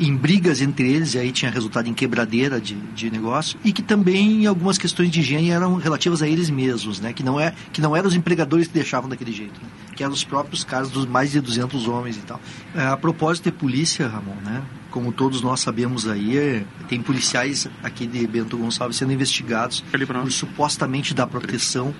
em 0.00 0.16
brigas 0.16 0.62
entre 0.62 0.90
eles, 0.90 1.14
e 1.14 1.18
aí 1.18 1.30
tinha 1.30 1.50
resultado 1.50 1.86
em 1.86 1.92
quebradeira 1.92 2.58
de, 2.58 2.74
de 2.74 3.10
negócio, 3.10 3.58
e 3.62 3.70
que 3.70 3.82
também 3.82 4.46
algumas 4.46 4.78
questões 4.78 5.10
de 5.10 5.20
higiene 5.20 5.50
eram 5.50 5.76
relativas 5.76 6.22
a 6.22 6.28
eles 6.28 6.48
mesmos, 6.48 6.98
né? 7.00 7.12
que, 7.12 7.22
não 7.22 7.38
é, 7.38 7.52
que 7.70 7.82
não 7.82 7.94
eram 7.94 8.08
os 8.08 8.14
empregadores 8.14 8.66
que 8.66 8.72
deixavam 8.72 9.10
daquele 9.10 9.30
jeito, 9.30 9.60
né? 9.60 9.68
que 9.94 10.02
eram 10.02 10.14
os 10.14 10.24
próprios 10.24 10.64
casos 10.64 10.90
dos 10.90 11.04
mais 11.04 11.30
de 11.30 11.40
200 11.40 11.86
homens 11.86 12.16
e 12.16 12.20
tal. 12.20 12.40
É, 12.74 12.86
a 12.86 12.96
propósito 12.96 13.44
de 13.44 13.52
polícia, 13.52 14.08
Ramon, 14.08 14.36
né? 14.42 14.62
como 14.90 15.12
todos 15.12 15.42
nós 15.42 15.60
sabemos 15.60 16.08
aí, 16.08 16.38
é, 16.38 16.64
tem 16.88 17.02
policiais 17.02 17.68
aqui 17.82 18.06
de 18.06 18.26
Bento 18.26 18.56
Gonçalves 18.56 18.96
sendo 18.96 19.12
investigados 19.12 19.80
por 19.82 20.32
supostamente 20.32 21.12
dar 21.12 21.26
proteção 21.26 21.94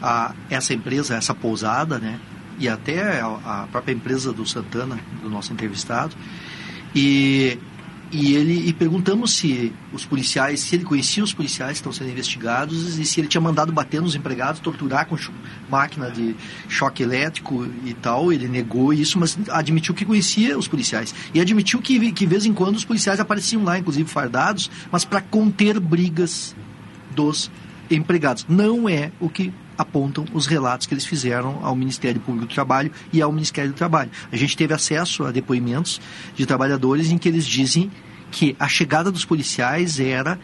a 0.00 0.32
essa 0.48 0.72
empresa, 0.72 1.14
a 1.14 1.16
essa 1.16 1.34
pousada, 1.34 1.98
né? 1.98 2.20
e 2.58 2.68
até 2.68 3.20
a, 3.20 3.26
a 3.44 3.66
própria 3.70 3.92
empresa 3.92 4.32
do 4.32 4.46
Santana, 4.46 4.98
do 5.22 5.28
nosso 5.28 5.52
entrevistado, 5.52 6.14
e, 6.96 7.58
e 8.10 8.34
ele 8.34 8.68
e 8.68 8.72
perguntamos 8.72 9.34
se 9.34 9.70
os 9.92 10.06
policiais, 10.06 10.60
se 10.60 10.76
ele 10.76 10.84
conhecia 10.84 11.22
os 11.22 11.34
policiais 11.34 11.72
que 11.72 11.76
estão 11.76 11.92
sendo 11.92 12.10
investigados 12.10 12.98
e 12.98 13.04
se 13.04 13.20
ele 13.20 13.28
tinha 13.28 13.40
mandado 13.40 13.70
bater 13.70 14.00
nos 14.00 14.14
empregados, 14.14 14.60
torturar 14.60 15.06
com 15.06 15.16
máquina 15.68 16.10
de 16.10 16.34
choque 16.70 17.02
elétrico 17.02 17.68
e 17.84 17.92
tal. 17.92 18.32
Ele 18.32 18.48
negou 18.48 18.94
isso, 18.94 19.18
mas 19.18 19.38
admitiu 19.50 19.94
que 19.94 20.06
conhecia 20.06 20.58
os 20.58 20.66
policiais. 20.66 21.14
E 21.34 21.40
admitiu 21.40 21.82
que, 21.82 22.12
que 22.12 22.24
de 22.24 22.26
vez 22.26 22.46
em 22.46 22.54
quando 22.54 22.76
os 22.76 22.84
policiais 22.84 23.20
apareciam 23.20 23.62
lá, 23.62 23.78
inclusive 23.78 24.08
fardados, 24.08 24.70
mas 24.90 25.04
para 25.04 25.20
conter 25.20 25.78
brigas 25.78 26.56
dos 27.14 27.50
empregados. 27.90 28.46
Não 28.48 28.88
é 28.88 29.12
o 29.20 29.28
que 29.28 29.52
apontam 29.76 30.24
os 30.32 30.46
relatos 30.46 30.86
que 30.86 30.94
eles 30.94 31.04
fizeram 31.04 31.60
ao 31.62 31.76
Ministério 31.76 32.20
Público 32.20 32.46
do 32.46 32.54
Trabalho 32.54 32.90
e 33.12 33.20
ao 33.20 33.32
Ministério 33.32 33.72
do 33.72 33.76
Trabalho. 33.76 34.10
A 34.30 34.36
gente 34.36 34.56
teve 34.56 34.72
acesso 34.74 35.24
a 35.24 35.30
depoimentos 35.30 36.00
de 36.34 36.46
trabalhadores 36.46 37.10
em 37.10 37.18
que 37.18 37.28
eles 37.28 37.46
dizem 37.46 37.90
que 38.30 38.56
a 38.58 38.68
chegada 38.68 39.10
dos 39.10 39.24
policiais 39.24 40.00
era 40.00 40.38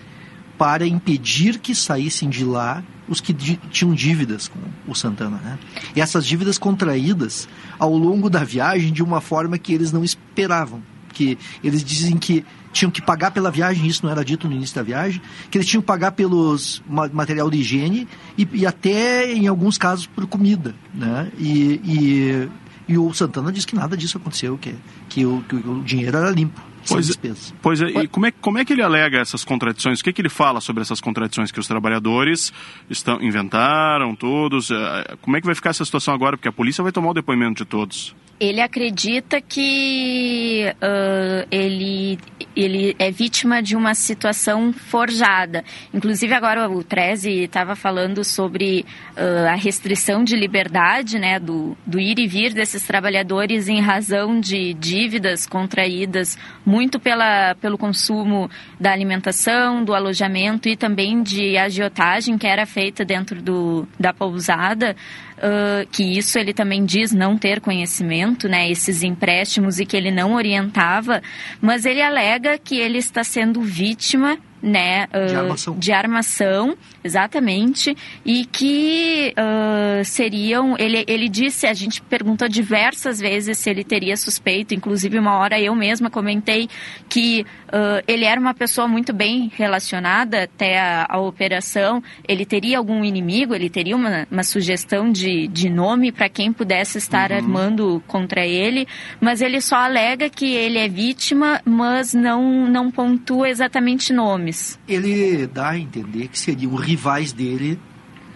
para 0.57 0.87
impedir 0.87 1.59
que 1.59 1.75
saíssem 1.75 2.29
de 2.29 2.45
lá 2.45 2.83
os 3.09 3.21
que 3.21 3.35
tinham 3.35 3.95
dívidas 3.95 4.49
com 4.49 4.59
o 4.87 4.95
Santana. 4.95 5.39
Né? 5.39 5.59
E 5.97 6.01
essas 6.01 6.25
dívidas 6.25 6.57
contraídas 6.57 7.49
ao 7.79 7.97
longo 7.97 8.31
da 8.31 8.45
viagem 8.45 8.93
de 8.93 9.03
uma 9.03 9.21
forma 9.21 9.59
que 9.59 9.73
eles 9.73 9.93
não 9.93 10.05
esperavam. 10.05 10.83
Que 11.13 11.37
eles 11.63 11.85
dizem 11.85 12.17
que 12.17 12.45
tinham 12.73 12.91
que 12.91 13.03
pagar 13.03 13.31
pela 13.31 13.51
viagem, 13.51 13.87
isso 13.87 14.05
não 14.05 14.11
era 14.11 14.25
dito 14.25 14.49
no 14.49 14.55
início 14.55 14.75
da 14.75 14.83
viagem, 14.83 15.21
que 15.51 15.59
eles 15.59 15.67
tinham 15.67 15.83
que 15.83 15.87
pagar 15.87 16.13
pelos 16.13 16.83
material 16.89 17.51
de 17.51 17.59
higiene 17.59 18.09
e, 18.37 18.49
e 18.53 18.67
até, 18.67 19.33
em 19.33 19.47
alguns 19.47 19.79
casos, 19.79 20.07
por 20.07 20.27
comida. 20.27 20.75
Né? 20.95 21.31
E, 21.39 21.81
e, 21.85 22.49
e, 22.89 22.99
o 22.99 23.13
Santana 23.13 23.53
diz 23.53 23.65
que 23.65 23.75
nada 23.75 23.97
disso 23.97 24.17
aconteceu, 24.17 24.59
que, 24.59 24.75
que, 25.09 25.25
o, 25.25 25.43
que 25.49 25.57
o 25.57 25.83
dinheiro 25.83 26.17
era 26.17 26.31
limpo. 26.31 26.61
Pois, 26.89 27.09
é, 27.11 27.15
pois 27.63 27.81
é, 27.81 27.87
e 28.03 28.09
como 28.09 28.27
é, 28.27 28.33
como 28.33 28.59
é 28.59 28.65
que 28.65 28.73
ele 28.73 28.83
alega 28.83 29.19
essas 29.19 29.45
contradições? 29.45 30.01
O 30.01 30.03
que, 30.03 30.11
é 30.11 30.13
que 30.13 30.21
ele 30.21 30.29
fala 30.29 30.61
sobre 30.61 30.83
essas 30.83 31.01
contradições 31.01 31.53
que 31.53 31.61
os 31.61 31.69
trabalhadores 31.69 32.53
estão 32.91 33.23
inventaram 33.23 34.17
todos? 34.17 34.69
É, 34.73 35.17
como 35.23 35.37
é 35.37 35.41
que 35.41 35.47
vai 35.47 35.55
ficar 35.55 35.71
essa 35.71 35.85
situação 35.85 36.13
agora? 36.13 36.37
Porque 36.37 36.49
a 36.49 36.53
polícia 36.53 36.83
vai 36.83 36.91
tomar 36.91 37.11
o 37.11 37.15
depoimento 37.15 37.63
de 37.63 37.71
todos 37.71 38.17
ele 38.43 38.61
acredita 38.61 39.41
que 39.41 40.65
uh, 40.83 41.47
ele, 41.49 42.19
ele 42.57 42.97
é 42.99 43.09
vítima 43.09 43.63
de 43.63 43.77
uma 43.77 43.95
situação 43.95 44.73
forjada. 44.73 45.63
Inclusive, 45.95 46.35
agora 46.35 46.69
o 46.69 46.83
Treze 46.83 47.45
estava 47.45 47.77
falando 47.77 48.25
sobre 48.25 48.85
uh, 49.17 49.49
a 49.49 49.55
restrição 49.55 50.25
de 50.25 50.35
liberdade 50.35 51.21
né, 51.21 51.39
do, 51.39 51.77
do 51.87 52.01
ir 52.01 52.19
e 52.19 52.27
vir 52.27 52.53
desses 52.53 52.85
trabalhadores 52.85 53.69
em 53.69 53.81
razão 53.81 54.41
de 54.41 54.75
dívidas 54.75 55.47
contraídas 55.47 56.37
muito 56.67 56.99
pela, 56.99 57.55
pelo 57.61 57.79
consumo 57.79 58.51
da 58.81 58.91
alimentação, 58.91 59.85
do 59.85 59.95
alojamento 59.95 60.69
e 60.69 60.77
também 60.77 61.23
de 61.23 61.57
agiotagem 61.57 62.37
que 62.37 62.49
era 62.49 62.67
feita 62.67 63.05
dentro 63.05 63.41
do, 63.41 63.87
da 64.01 64.13
pousada 64.13 64.97
uh, 65.43 65.87
que 65.91 66.03
isso 66.17 66.39
ele 66.39 66.55
também 66.55 66.85
diz 66.85 67.13
não 67.13 67.37
ter 67.37 67.61
conhecimento, 67.61 68.49
né, 68.49 68.71
esses 68.71 69.03
empréstimos 69.03 69.81
e 69.81 69.87
que 69.87 69.97
ele 69.97 70.11
não 70.11 70.35
orientava, 70.35 71.23
mas 71.61 71.85
ele 71.85 72.01
alega 72.01 72.59
que 72.59 72.79
ele 72.79 72.99
está 72.99 73.25
sendo 73.25 73.61
vítima 73.61 74.39
né, 74.63 75.07
uh, 75.07 75.27
de, 75.27 75.35
armação. 75.35 75.79
de, 75.79 75.93
armação. 75.93 76.77
Exatamente, 77.05 77.97
e 78.25 78.45
que 78.45 79.35
uh, 79.37 80.05
seriam, 80.05 80.77
ele, 80.79 81.05
ele 81.07 81.29
disse, 81.29 81.67
a 81.67 81.75
gente 81.75 82.01
perguntou 82.03 82.49
diversas 82.49 83.19
vezes 83.19 83.59
se 83.59 83.71
ele 83.71 83.85
teria 83.85 84.17
suspeito, 84.17 84.75
inclusive 84.75 85.19
uma 85.19 85.37
hora 85.37 85.61
eu 85.61 85.75
mesma 85.75 86.11
comentei 86.11 86.69
que 87.09 87.45
uh, 87.69 88.03
ele 88.07 88.25
era 88.25 88.41
uma 88.41 88.55
pessoa 88.55 88.87
muito 88.87 89.13
bem 89.13 89.51
relacionada 89.55 90.45
até 90.45 90.79
a, 90.79 91.07
a 91.09 91.21
operação, 91.21 92.03
ele 92.27 92.45
teria 92.45 92.79
algum 92.79 93.05
inimigo, 93.05 93.55
ele 93.55 93.69
teria 93.69 93.97
uma, 93.97 94.27
uma 94.31 94.43
sugestão 94.43 95.11
de, 95.11 95.49
de 95.49 95.69
nome 95.69 96.13
para 96.13 96.29
quem 96.29 96.53
pudesse 96.53 96.99
estar 96.99 97.31
uhum. 97.31 97.37
armando 97.37 98.03
contra 98.07 98.47
ele, 98.47 98.87
mas 99.21 99.41
ele 99.41 99.61
só 99.61 99.77
alega 99.77 100.29
que 100.29 100.55
ele 100.55 100.79
é 100.79 100.89
vítima, 100.89 101.61
mas 101.65 102.15
não, 102.15 102.69
não 102.69 102.91
pontua 102.91 103.49
exatamente 103.49 104.13
nomes. 104.13 104.79
Ele 104.89 105.47
dá 105.47 105.71
a 105.71 105.79
entender 105.79 106.29
que 106.29 106.39
seriam 106.39 106.75
rivais 106.93 107.33
dele 107.33 107.79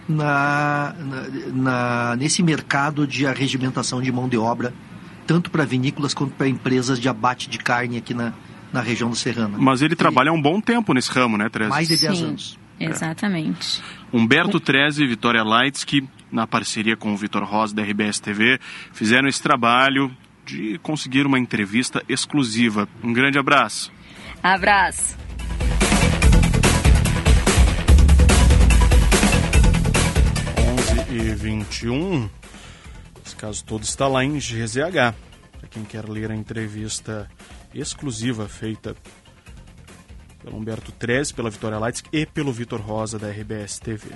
na, 0.09 0.95
na, 0.99 1.27
na, 1.53 2.15
nesse 2.15 2.41
mercado 2.41 3.05
de 3.05 3.25
arregimentação 3.27 4.01
de 4.01 4.11
mão 4.11 4.27
de 4.27 4.37
obra, 4.37 4.73
tanto 5.25 5.51
para 5.51 5.63
vinícolas 5.65 6.13
quanto 6.13 6.33
para 6.33 6.47
empresas 6.47 6.99
de 6.99 7.07
abate 7.07 7.49
de 7.49 7.57
carne 7.59 7.97
aqui 7.97 8.13
na, 8.13 8.33
na 8.73 8.81
região 8.81 9.09
do 9.09 9.15
Serrano. 9.15 9.57
Mas 9.59 9.81
ele 9.81 9.95
trabalha 9.95 10.31
há 10.31 10.33
um 10.33 10.41
bom 10.41 10.59
tempo 10.59 10.93
nesse 10.93 11.11
ramo, 11.11 11.37
né, 11.37 11.49
Tereza? 11.49 11.69
Mais 11.69 11.87
de 11.87 11.97
10 11.97 12.17
Sim, 12.17 12.25
anos. 12.25 12.59
Exatamente. 12.79 13.81
Humberto 14.13 14.59
Treze 14.59 15.03
e 15.03 15.07
Vitória 15.07 15.43
Lights, 15.43 15.83
que 15.83 16.07
na 16.31 16.45
parceria 16.45 16.95
com 16.95 17.13
o 17.13 17.17
Vitor 17.17 17.43
Rosa 17.43 17.75
da 17.75 17.81
RBS 17.81 18.19
TV, 18.19 18.59
fizeram 18.91 19.27
esse 19.27 19.41
trabalho 19.41 20.11
de 20.45 20.79
conseguir 20.81 21.25
uma 21.25 21.39
entrevista 21.39 22.03
exclusiva. 22.07 22.87
Um 23.03 23.11
grande 23.11 23.37
abraço. 23.37 23.91
Abraço. 24.41 25.26
11 31.17 31.19
e 31.19 31.35
21. 31.35 32.29
Esse 33.25 33.35
caso 33.35 33.63
todo 33.65 33.83
está 33.83 34.07
lá 34.07 34.23
em 34.23 34.37
GZH. 34.37 35.15
Para 35.59 35.67
quem 35.69 35.83
quer 35.83 36.07
ler 36.07 36.31
a 36.31 36.35
entrevista 36.35 37.29
exclusiva 37.73 38.47
feita 38.47 38.95
pelo 40.43 40.57
Humberto 40.57 40.91
Treze, 40.91 41.33
pela 41.33 41.49
Vitória 41.49 41.79
Lights 41.79 42.03
e 42.13 42.25
pelo 42.25 42.53
Vitor 42.53 42.79
Rosa 42.79 43.17
da 43.17 43.29
RBS 43.29 43.79
TV. 43.79 44.09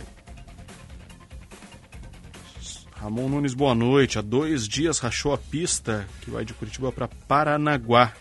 Ramon 2.95 3.29
Nunes, 3.29 3.55
boa 3.55 3.73
noite. 3.73 4.19
Há 4.19 4.21
dois 4.21 4.67
dias 4.67 4.99
rachou 4.99 5.33
a 5.33 5.37
pista 5.37 6.07
que 6.21 6.29
vai 6.29 6.45
de 6.45 6.53
Curitiba 6.53 6.91
para 6.91 7.07
Paranaguá, 7.07 8.13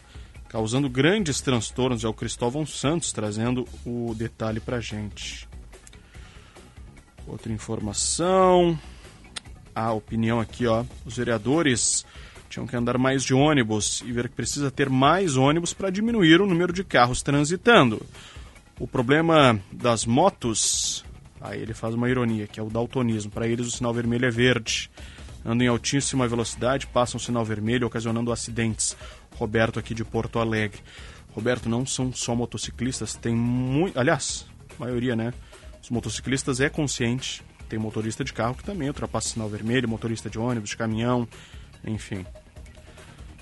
causando 0.49 0.89
grandes 0.89 1.43
transtornos. 1.43 2.03
É 2.03 2.09
o 2.09 2.15
Cristóvão 2.15 2.65
Santos 2.65 3.13
trazendo 3.13 3.69
o 3.85 4.15
detalhe 4.15 4.59
para 4.59 4.81
gente. 4.81 5.50
Outra 7.31 7.53
informação. 7.53 8.77
A 9.73 9.93
opinião 9.93 10.41
aqui, 10.41 10.67
ó. 10.67 10.85
Os 11.07 11.17
vereadores 11.17 12.05
tinham 12.49 12.67
que 12.67 12.75
andar 12.75 12.99
mais 12.99 13.23
de 13.23 13.33
ônibus 13.33 14.03
e 14.05 14.11
ver 14.11 14.29
que 14.29 14.35
precisa 14.35 14.69
ter 14.69 14.91
mais 14.91 15.37
ônibus 15.37 15.73
para 15.73 15.91
diminuir 15.91 16.41
o 16.41 16.47
número 16.47 16.73
de 16.73 16.83
carros 16.83 17.23
transitando. 17.23 18.05
O 18.81 18.89
problema 18.89 19.61
das 19.71 20.05
motos, 20.05 21.05
aí 21.41 21.61
ele 21.61 21.73
faz 21.73 21.95
uma 21.95 22.11
ironia, 22.11 22.49
que 22.49 22.59
é 22.59 22.63
o 22.63 22.69
daltonismo. 22.69 23.31
Para 23.31 23.47
eles 23.47 23.69
o 23.69 23.71
sinal 23.71 23.95
vermelho 23.95 24.27
é 24.27 24.31
verde. 24.31 24.91
Andam 25.45 25.65
em 25.65 25.69
altíssima 25.69 26.27
velocidade, 26.27 26.89
passam 26.89 27.17
o 27.17 27.23
sinal 27.23 27.45
vermelho, 27.45 27.87
ocasionando 27.87 28.33
acidentes. 28.33 28.97
Roberto 29.37 29.79
aqui 29.79 29.95
de 29.95 30.05
Porto 30.05 30.41
Alegre. 30.41 30.81
Roberto, 31.31 31.69
não 31.69 31.87
são 31.87 32.13
só 32.13 32.35
motociclistas, 32.35 33.15
tem 33.15 33.37
muito. 33.37 34.01
Aliás, 34.01 34.47
maioria, 34.81 35.15
né? 35.15 35.33
Os 35.83 35.91
motociclistas 35.91 36.61
é 36.61 36.69
consciente. 36.69 37.43
Tem 37.69 37.79
motorista 37.79 38.25
de 38.25 38.33
carro 38.33 38.55
que 38.55 38.65
também 38.65 38.89
ultrapassa 38.89 39.29
sinal 39.29 39.49
vermelho, 39.49 39.89
motorista 39.89 40.29
de 40.29 40.39
ônibus, 40.39 40.71
de 40.71 40.77
caminhão, 40.77 41.29
enfim. 41.85 42.27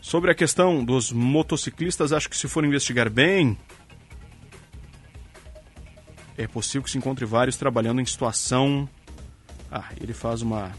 Sobre 0.02 0.30
a 0.30 0.34
questão 0.34 0.84
dos 0.84 1.10
motociclistas, 1.12 2.12
acho 2.12 2.28
que 2.28 2.36
se 2.36 2.46
for 2.46 2.64
investigar 2.64 3.10
bem, 3.10 3.58
é 6.36 6.46
possível 6.46 6.82
que 6.82 6.90
se 6.90 6.96
encontre 6.96 7.24
vários 7.24 7.56
trabalhando 7.56 8.00
em 8.00 8.06
situação. 8.06 8.88
Ah, 9.70 9.90
ele 10.00 10.14
faz 10.14 10.40
uma, 10.40 10.72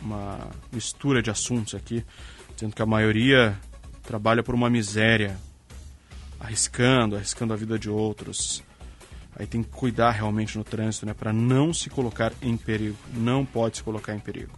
uma 0.00 0.50
mistura 0.72 1.22
de 1.22 1.30
assuntos 1.30 1.74
aqui, 1.74 2.04
dizendo 2.54 2.74
que 2.74 2.82
a 2.82 2.86
maioria 2.86 3.58
trabalha 4.02 4.42
por 4.42 4.54
uma 4.54 4.68
miséria, 4.68 5.38
arriscando, 6.40 7.16
arriscando 7.16 7.52
a 7.52 7.56
vida 7.56 7.78
de 7.78 7.88
outros. 7.88 8.62
Aí 9.36 9.46
tem 9.46 9.62
que 9.62 9.70
cuidar 9.70 10.12
realmente 10.12 10.56
no 10.56 10.62
trânsito, 10.62 11.06
né, 11.06 11.12
para 11.12 11.32
não 11.32 11.74
se 11.74 11.90
colocar 11.90 12.32
em 12.40 12.56
perigo. 12.56 12.96
Não 13.12 13.44
pode 13.44 13.78
se 13.78 13.82
colocar 13.82 14.14
em 14.14 14.20
perigo. 14.20 14.52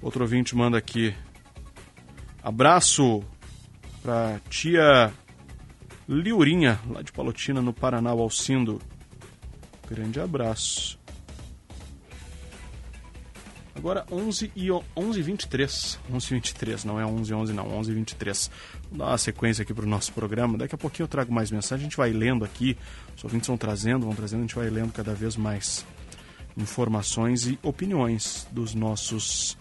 Outro 0.00 0.22
ouvinte 0.22 0.54
manda 0.54 0.78
aqui. 0.78 1.14
Abraço 2.42 3.22
para 4.02 4.40
tia 4.48 5.12
Liurinha, 6.08 6.80
lá 6.90 7.02
de 7.02 7.12
Palotina, 7.12 7.62
no 7.62 7.72
Paraná, 7.72 8.10
Alcindo. 8.10 8.80
Grande 9.88 10.20
abraço. 10.20 11.01
Agora 13.74 14.04
11 14.10 14.52
e 14.54 14.68
11 14.70 15.22
23. 15.22 15.98
11 16.12 16.34
23, 16.34 16.84
não 16.84 17.00
é 17.00 17.06
11 17.06 17.32
11 17.32 17.52
não, 17.52 17.68
11 17.78 17.92
23. 17.92 18.50
Vou 18.90 18.98
dar 18.98 19.06
uma 19.06 19.18
sequência 19.18 19.62
aqui 19.62 19.72
para 19.72 19.84
o 19.84 19.88
nosso 19.88 20.12
programa. 20.12 20.58
Daqui 20.58 20.74
a 20.74 20.78
pouquinho 20.78 21.04
eu 21.04 21.08
trago 21.08 21.32
mais 21.32 21.50
mensagens, 21.50 21.82
a 21.82 21.88
gente 21.88 21.96
vai 21.96 22.10
lendo 22.12 22.44
aqui. 22.44 22.76
Os 23.16 23.24
ouvintes 23.24 23.48
vão 23.48 23.56
trazendo, 23.56 24.04
vão 24.04 24.14
trazendo, 24.14 24.40
a 24.40 24.42
gente 24.42 24.54
vai 24.54 24.68
lendo 24.68 24.92
cada 24.92 25.14
vez 25.14 25.36
mais 25.36 25.86
informações 26.56 27.46
e 27.46 27.58
opiniões 27.62 28.46
dos 28.50 28.74
nossos 28.74 29.56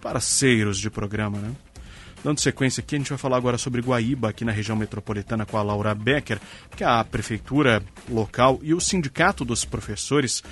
parceiros 0.00 0.78
de 0.78 0.88
programa, 0.88 1.38
né? 1.38 1.52
Dando 2.22 2.38
sequência 2.38 2.82
aqui, 2.82 2.96
a 2.96 2.98
gente 2.98 3.08
vai 3.08 3.18
falar 3.18 3.38
agora 3.38 3.56
sobre 3.56 3.80
Guaíba, 3.80 4.28
aqui 4.28 4.44
na 4.44 4.52
região 4.52 4.76
metropolitana, 4.76 5.46
com 5.46 5.56
a 5.56 5.62
Laura 5.62 5.94
Becker, 5.94 6.38
que 6.76 6.84
a 6.84 7.02
prefeitura 7.02 7.82
local 8.08 8.60
e 8.62 8.74
o 8.74 8.80
sindicato 8.80 9.42
dos 9.42 9.64
professores 9.64 10.42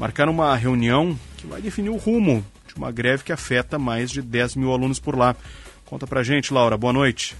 marcaram 0.00 0.32
uma 0.32 0.56
reunião 0.56 1.14
que 1.36 1.46
vai 1.46 1.60
definir 1.60 1.90
o 1.90 1.96
rumo 1.96 2.42
de 2.66 2.74
uma 2.74 2.90
greve 2.90 3.22
que 3.22 3.32
afeta 3.32 3.78
mais 3.78 4.10
de 4.10 4.22
10 4.22 4.56
mil 4.56 4.72
alunos 4.72 4.98
por 4.98 5.14
lá. 5.14 5.36
Conta 5.84 6.06
pra 6.06 6.22
gente, 6.22 6.54
Laura. 6.54 6.78
Boa 6.78 6.92
noite. 6.92 7.36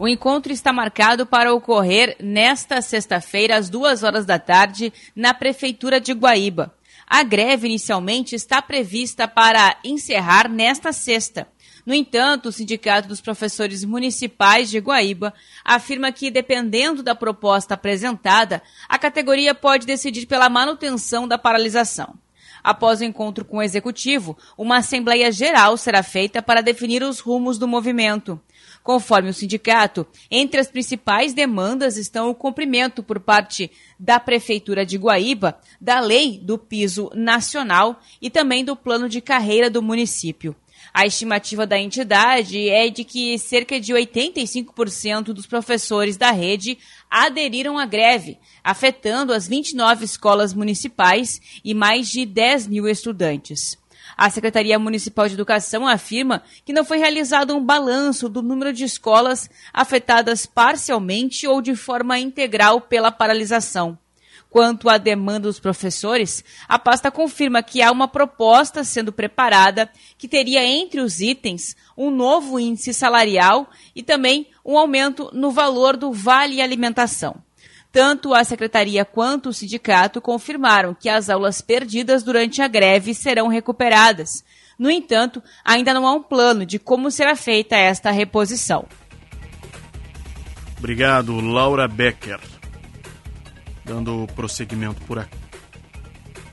O 0.00 0.08
encontro 0.08 0.52
está 0.52 0.72
marcado 0.72 1.24
para 1.24 1.54
ocorrer 1.54 2.16
nesta 2.18 2.82
sexta-feira, 2.82 3.56
às 3.56 3.70
duas 3.70 4.02
horas 4.02 4.26
da 4.26 4.36
tarde, 4.40 4.92
na 5.14 5.32
Prefeitura 5.32 6.00
de 6.00 6.12
Guaíba. 6.12 6.74
A 7.06 7.22
greve 7.22 7.68
inicialmente 7.68 8.34
está 8.34 8.60
prevista 8.60 9.28
para 9.28 9.78
encerrar 9.84 10.48
nesta 10.48 10.92
sexta. 10.92 11.46
No 11.88 11.94
entanto, 11.94 12.50
o 12.50 12.52
Sindicato 12.52 13.08
dos 13.08 13.18
Professores 13.18 13.82
Municipais 13.82 14.68
de 14.68 14.78
Guaíba 14.78 15.32
afirma 15.64 16.12
que, 16.12 16.30
dependendo 16.30 17.02
da 17.02 17.14
proposta 17.14 17.72
apresentada, 17.72 18.62
a 18.86 18.98
categoria 18.98 19.54
pode 19.54 19.86
decidir 19.86 20.26
pela 20.26 20.50
manutenção 20.50 21.26
da 21.26 21.38
paralisação. 21.38 22.14
Após 22.62 23.00
o 23.00 23.04
encontro 23.04 23.42
com 23.42 23.56
o 23.56 23.62
executivo, 23.62 24.36
uma 24.58 24.76
Assembleia 24.76 25.32
Geral 25.32 25.78
será 25.78 26.02
feita 26.02 26.42
para 26.42 26.60
definir 26.60 27.02
os 27.02 27.20
rumos 27.20 27.56
do 27.56 27.66
movimento. 27.66 28.38
Conforme 28.82 29.30
o 29.30 29.34
sindicato, 29.34 30.06
entre 30.30 30.60
as 30.60 30.70
principais 30.70 31.32
demandas 31.32 31.96
estão 31.96 32.28
o 32.28 32.34
cumprimento 32.34 33.02
por 33.02 33.18
parte 33.18 33.70
da 33.98 34.20
Prefeitura 34.20 34.84
de 34.84 34.98
Guaíba 34.98 35.58
da 35.80 36.00
lei 36.00 36.38
do 36.38 36.58
piso 36.58 37.10
nacional 37.14 37.98
e 38.20 38.28
também 38.28 38.62
do 38.62 38.76
plano 38.76 39.08
de 39.08 39.22
carreira 39.22 39.70
do 39.70 39.80
município. 39.80 40.54
A 40.98 41.06
estimativa 41.06 41.64
da 41.64 41.78
entidade 41.78 42.68
é 42.68 42.90
de 42.90 43.04
que 43.04 43.38
cerca 43.38 43.78
de 43.78 43.92
85% 43.92 45.26
dos 45.26 45.46
professores 45.46 46.16
da 46.16 46.32
rede 46.32 46.76
aderiram 47.08 47.78
à 47.78 47.86
greve, 47.86 48.36
afetando 48.64 49.32
as 49.32 49.46
29 49.46 50.04
escolas 50.04 50.52
municipais 50.52 51.40
e 51.64 51.72
mais 51.72 52.08
de 52.08 52.26
10 52.26 52.66
mil 52.66 52.88
estudantes. 52.88 53.78
A 54.16 54.28
Secretaria 54.28 54.76
Municipal 54.76 55.28
de 55.28 55.34
Educação 55.34 55.86
afirma 55.86 56.42
que 56.64 56.72
não 56.72 56.84
foi 56.84 56.98
realizado 56.98 57.56
um 57.56 57.64
balanço 57.64 58.28
do 58.28 58.42
número 58.42 58.72
de 58.72 58.82
escolas 58.82 59.48
afetadas 59.72 60.46
parcialmente 60.46 61.46
ou 61.46 61.62
de 61.62 61.76
forma 61.76 62.18
integral 62.18 62.80
pela 62.80 63.12
paralisação. 63.12 63.96
Quanto 64.50 64.88
à 64.88 64.96
demanda 64.96 65.40
dos 65.40 65.60
professores, 65.60 66.42
a 66.66 66.78
pasta 66.78 67.10
confirma 67.10 67.62
que 67.62 67.82
há 67.82 67.92
uma 67.92 68.08
proposta 68.08 68.82
sendo 68.82 69.12
preparada 69.12 69.90
que 70.16 70.26
teria 70.26 70.64
entre 70.64 71.00
os 71.00 71.20
itens 71.20 71.76
um 71.96 72.10
novo 72.10 72.58
índice 72.58 72.94
salarial 72.94 73.68
e 73.94 74.02
também 74.02 74.46
um 74.64 74.78
aumento 74.78 75.30
no 75.34 75.50
valor 75.50 75.96
do 75.96 76.12
vale 76.12 76.62
alimentação. 76.62 77.36
Tanto 77.92 78.32
a 78.32 78.42
secretaria 78.44 79.04
quanto 79.04 79.50
o 79.50 79.52
sindicato 79.52 80.20
confirmaram 80.20 80.94
que 80.94 81.08
as 81.08 81.28
aulas 81.28 81.60
perdidas 81.60 82.22
durante 82.22 82.62
a 82.62 82.68
greve 82.68 83.14
serão 83.14 83.48
recuperadas. 83.48 84.44
No 84.78 84.90
entanto, 84.90 85.42
ainda 85.64 85.92
não 85.92 86.06
há 86.06 86.12
um 86.12 86.22
plano 86.22 86.64
de 86.64 86.78
como 86.78 87.10
será 87.10 87.34
feita 87.34 87.76
esta 87.76 88.10
reposição. 88.10 88.86
Obrigado, 90.78 91.40
Laura 91.40 91.88
Becker. 91.88 92.57
Dando 93.88 94.26
prosseguimento 94.34 95.00
por 95.06 95.18
aqui. 95.18 95.38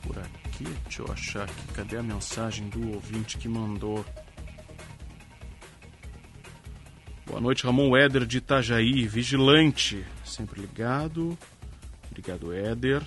Por 0.04 0.18
aqui, 0.18 0.64
deixa 0.84 1.02
eu 1.02 1.12
achar 1.12 1.44
aqui. 1.44 1.68
Cadê 1.74 1.98
a 1.98 2.04
mensagem 2.04 2.70
do 2.70 2.94
ouvinte 2.94 3.38
que 3.38 3.50
mandou? 3.50 4.06
Boa 7.26 7.42
noite, 7.42 7.66
Ramon 7.66 7.98
Éder 7.98 8.26
de 8.26 8.38
Itajaí, 8.38 9.06
vigilante. 9.06 10.06
Sempre 10.24 10.62
ligado. 10.62 11.38
Obrigado, 12.10 12.54
Éder. 12.54 13.06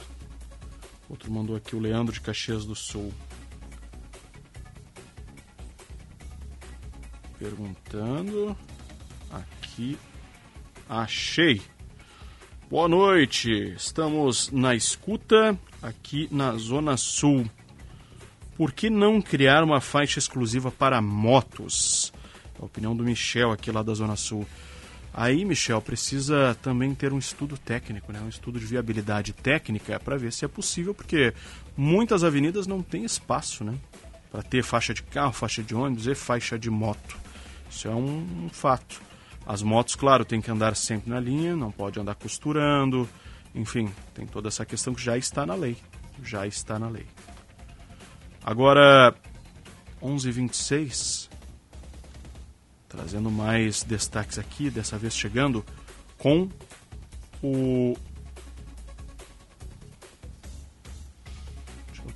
Outro 1.09 1.33
mandou 1.33 1.57
aqui 1.57 1.75
o 1.75 1.81
Leandro 1.81 2.13
de 2.13 2.21
Caxias 2.21 2.67
do 2.67 2.75
Sul. 2.75 3.11
Perguntando. 7.39 8.55
Aqui. 9.31 9.97
Achei. 10.87 11.63
Boa 12.71 12.87
noite. 12.87 13.73
Estamos 13.75 14.51
na 14.53 14.75
escuta 14.75 15.59
aqui 15.81 16.29
na 16.31 16.53
Zona 16.59 16.99
Sul. 16.99 17.49
por 18.59 18.73
que 18.73 18.91
não 18.91 19.23
criar 19.23 19.65
uma 19.65 19.81
faixa 19.81 20.19
exclusiva 20.19 20.71
para 20.71 21.01
motos? 21.01 22.13
A 22.61 22.67
opinião 22.67 22.95
do 22.95 23.05
Michel 23.05 23.53
aqui 23.53 23.73
lá 23.73 23.83
da 23.83 23.95
Zona 23.95 24.17
Sul. 24.17 24.47
Aí, 25.15 25.47
Michel, 25.47 25.81
precisa 25.81 26.55
também 26.61 26.95
ter 26.95 27.11
um 27.11 27.19
estudo 27.19 27.57
técnico, 27.57 28.13
né? 28.13 28.21
um 28.21 28.29
estudo 28.29 28.61
de 28.61 28.67
viabilidade 28.67 29.33
técnica 29.33 29.99
para 29.99 30.19
ver 30.19 30.31
se 30.31 30.45
é 30.45 30.49
possível, 30.49 30.93
porque 30.93 31.33
muitas 31.75 32.23
avenidas 32.23 32.67
não 32.67 32.83
têm 32.83 33.03
espaço 33.03 33.65
né? 33.65 33.79
para 34.31 34.43
ter 34.43 34.63
faixa 34.63 34.93
de 34.93 35.03
carro, 35.05 35.33
faixa 35.33 35.63
de 35.63 35.75
ônibus 35.75 36.07
e 36.07 36.15
faixa 36.15 36.59
de 36.59 36.69
moto. 36.69 37.17
Isso 37.71 37.89
é 37.89 37.95
um, 37.95 38.45
um 38.45 38.49
fato. 38.51 39.08
As 39.49 39.63
motos, 39.63 39.95
claro, 39.95 40.27
tem 40.27 40.43
que 40.43 40.51
andar 40.51 40.77
sempre 40.77 41.09
na 41.09 41.19
linha, 41.19 41.57
não 41.57 41.73
pode 41.73 41.99
andar 41.99 42.15
costurando, 42.17 43.09
enfim, 43.55 43.91
tem 44.13 44.27
toda 44.27 44.49
essa 44.49 44.67
questão 44.67 44.95
que 44.95 45.01
já 45.01 45.17
está 45.17 45.47
na 45.47 45.55
lei. 45.55 45.75
Já 46.23 46.47
está 46.47 46.79
na 46.79 46.87
lei. 46.87 47.07
Agora, 48.45 49.15
11h26, 50.03 51.31
trazendo 52.91 53.31
mais 53.31 53.83
destaques 53.83 54.39
aqui, 54.39 54.69
dessa 54.69 54.99
vez 54.99 55.17
chegando 55.17 55.65
com 56.19 56.51
o. 57.43 57.97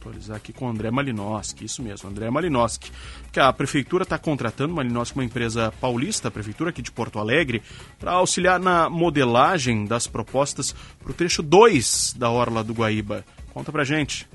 atualizar 0.02 0.36
aqui 0.36 0.52
com 0.52 0.66
o 0.66 0.68
André 0.68 0.90
Malinowski, 0.90 1.64
isso 1.64 1.82
mesmo, 1.82 2.10
André 2.10 2.28
Malinowski. 2.28 2.90
Que 3.30 3.38
a 3.38 3.52
prefeitura 3.52 4.02
está 4.02 4.18
contratando 4.18 4.74
Malinowski, 4.74 5.16
uma 5.16 5.24
empresa 5.24 5.72
paulista, 5.80 6.28
a 6.28 6.30
prefeitura 6.30 6.70
aqui 6.70 6.82
de 6.82 6.90
Porto 6.90 7.18
Alegre, 7.18 7.62
para 7.98 8.12
auxiliar 8.12 8.58
na 8.58 8.90
modelagem 8.90 9.86
das 9.86 10.06
propostas 10.06 10.74
para 11.00 11.10
o 11.10 11.14
trecho 11.14 11.42
2 11.42 12.16
da 12.18 12.28
Orla 12.28 12.64
do 12.64 12.74
Guaíba. 12.74 13.24
Conta 13.54 13.70
pra 13.70 13.84
gente. 13.84 14.26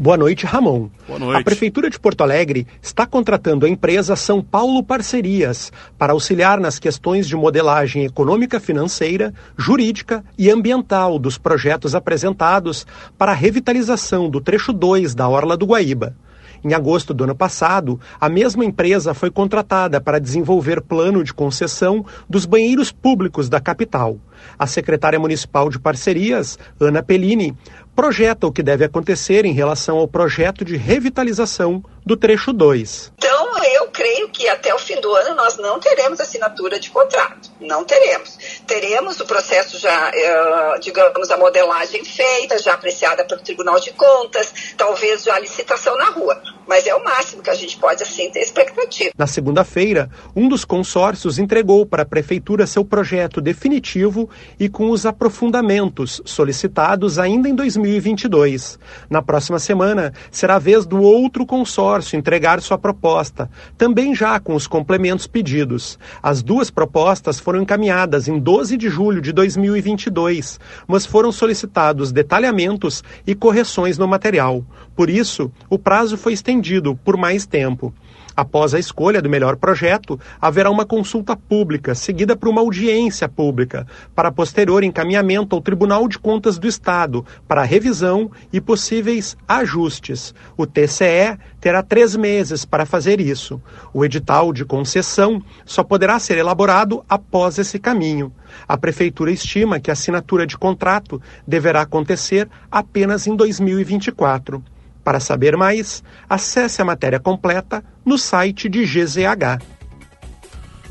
Boa 0.00 0.16
noite, 0.16 0.46
Ramon. 0.46 0.90
Boa 1.08 1.18
noite. 1.18 1.40
A 1.40 1.42
Prefeitura 1.42 1.90
de 1.90 1.98
Porto 1.98 2.20
Alegre 2.20 2.68
está 2.80 3.04
contratando 3.04 3.66
a 3.66 3.68
empresa 3.68 4.14
São 4.14 4.40
Paulo 4.40 4.80
Parcerias 4.80 5.72
para 5.98 6.12
auxiliar 6.12 6.60
nas 6.60 6.78
questões 6.78 7.26
de 7.26 7.34
modelagem 7.34 8.04
econômica, 8.04 8.60
financeira, 8.60 9.34
jurídica 9.56 10.24
e 10.38 10.48
ambiental 10.48 11.18
dos 11.18 11.36
projetos 11.36 11.96
apresentados 11.96 12.86
para 13.18 13.32
a 13.32 13.34
revitalização 13.34 14.30
do 14.30 14.40
trecho 14.40 14.72
2 14.72 15.16
da 15.16 15.28
Orla 15.28 15.56
do 15.56 15.66
Guaíba. 15.66 16.14
Em 16.62 16.74
agosto 16.74 17.14
do 17.14 17.24
ano 17.24 17.36
passado, 17.36 18.00
a 18.20 18.28
mesma 18.28 18.64
empresa 18.64 19.14
foi 19.14 19.30
contratada 19.30 20.00
para 20.00 20.18
desenvolver 20.18 20.80
plano 20.80 21.22
de 21.22 21.32
concessão 21.32 22.04
dos 22.28 22.46
banheiros 22.46 22.90
públicos 22.90 23.48
da 23.48 23.60
capital. 23.60 24.18
A 24.58 24.66
secretária 24.66 25.20
municipal 25.20 25.68
de 25.68 25.78
parcerias, 25.78 26.58
Ana 26.80 27.02
Pellini, 27.02 27.56
projeta 27.98 28.46
o 28.46 28.52
que 28.52 28.62
deve 28.62 28.84
acontecer 28.84 29.44
em 29.44 29.52
relação 29.52 29.98
ao 29.98 30.06
projeto 30.06 30.64
de 30.64 30.76
revitalização 30.76 31.82
do 32.08 32.16
trecho 32.16 32.54
2. 32.54 33.12
Então, 33.18 33.62
eu 33.74 33.88
creio 33.88 34.30
que 34.30 34.48
até 34.48 34.74
o 34.74 34.78
fim 34.78 34.98
do 34.98 35.14
ano 35.14 35.34
nós 35.34 35.58
não 35.58 35.78
teremos 35.78 36.18
assinatura 36.20 36.80
de 36.80 36.90
contrato. 36.90 37.50
Não 37.60 37.84
teremos. 37.84 38.38
Teremos 38.66 39.20
o 39.20 39.26
processo 39.26 39.78
já, 39.78 40.10
eh, 40.14 40.78
digamos, 40.80 41.30
a 41.30 41.36
modelagem 41.36 42.02
feita, 42.04 42.58
já 42.58 42.72
apreciada 42.72 43.24
pelo 43.24 43.42
Tribunal 43.42 43.78
de 43.78 43.92
Contas, 43.92 44.74
talvez 44.76 45.22
já 45.22 45.34
a 45.34 45.38
licitação 45.38 45.98
na 45.98 46.06
rua. 46.06 46.40
Mas 46.66 46.86
é 46.86 46.94
o 46.94 47.04
máximo 47.04 47.42
que 47.42 47.50
a 47.50 47.54
gente 47.54 47.76
pode, 47.76 48.02
assim, 48.02 48.30
ter 48.30 48.40
expectativa. 48.40 49.10
Na 49.16 49.26
segunda-feira, 49.26 50.08
um 50.34 50.48
dos 50.48 50.64
consórcios 50.64 51.38
entregou 51.38 51.84
para 51.84 52.04
a 52.04 52.06
Prefeitura 52.06 52.66
seu 52.66 52.84
projeto 52.84 53.40
definitivo 53.40 54.30
e 54.58 54.68
com 54.68 54.90
os 54.90 55.04
aprofundamentos 55.04 56.22
solicitados 56.24 57.18
ainda 57.18 57.48
em 57.48 57.54
2022. 57.54 58.78
Na 59.10 59.20
próxima 59.20 59.58
semana, 59.58 60.12
será 60.30 60.56
a 60.56 60.58
vez 60.58 60.86
do 60.86 61.02
outro 61.02 61.44
consórcio 61.44 61.97
entregar 62.16 62.60
sua 62.60 62.78
proposta, 62.78 63.50
também 63.76 64.14
já 64.14 64.38
com 64.38 64.54
os 64.54 64.66
complementos 64.66 65.26
pedidos. 65.26 65.98
As 66.22 66.42
duas 66.42 66.70
propostas 66.70 67.40
foram 67.40 67.62
encaminhadas 67.62 68.28
em 68.28 68.38
12 68.38 68.76
de 68.76 68.88
julho 68.88 69.20
de 69.20 69.32
2022, 69.32 70.60
mas 70.86 71.06
foram 71.06 71.32
solicitados 71.32 72.12
detalhamentos 72.12 73.02
e 73.26 73.34
correções 73.34 73.98
no 73.98 74.06
material. 74.06 74.64
Por 74.94 75.08
isso, 75.08 75.50
o 75.70 75.78
prazo 75.78 76.16
foi 76.16 76.32
estendido 76.32 76.98
por 77.04 77.16
mais 77.16 77.46
tempo. 77.46 77.94
Após 78.38 78.72
a 78.72 78.78
escolha 78.78 79.20
do 79.20 79.28
melhor 79.28 79.56
projeto, 79.56 80.16
haverá 80.40 80.70
uma 80.70 80.86
consulta 80.86 81.36
pública, 81.36 81.92
seguida 81.92 82.36
por 82.36 82.48
uma 82.48 82.60
audiência 82.60 83.28
pública, 83.28 83.84
para 84.14 84.30
posterior 84.30 84.84
encaminhamento 84.84 85.56
ao 85.56 85.60
Tribunal 85.60 86.06
de 86.06 86.20
Contas 86.20 86.56
do 86.56 86.68
Estado, 86.68 87.26
para 87.48 87.64
revisão 87.64 88.30
e 88.52 88.60
possíveis 88.60 89.36
ajustes. 89.48 90.32
O 90.56 90.68
TCE 90.68 91.36
terá 91.60 91.82
três 91.82 92.14
meses 92.14 92.64
para 92.64 92.86
fazer 92.86 93.20
isso. 93.20 93.60
O 93.92 94.04
edital 94.04 94.52
de 94.52 94.64
concessão 94.64 95.42
só 95.66 95.82
poderá 95.82 96.16
ser 96.20 96.38
elaborado 96.38 97.04
após 97.08 97.58
esse 97.58 97.76
caminho. 97.76 98.32
A 98.68 98.78
Prefeitura 98.78 99.32
estima 99.32 99.80
que 99.80 99.90
a 99.90 99.94
assinatura 99.94 100.46
de 100.46 100.56
contrato 100.56 101.20
deverá 101.44 101.80
acontecer 101.80 102.48
apenas 102.70 103.26
em 103.26 103.34
2024. 103.34 104.62
Para 105.04 105.20
saber 105.20 105.56
mais, 105.56 106.02
acesse 106.28 106.82
a 106.82 106.84
matéria 106.84 107.18
completa 107.18 107.84
no 108.04 108.18
site 108.18 108.68
de 108.68 108.84
GZH. 108.84 109.62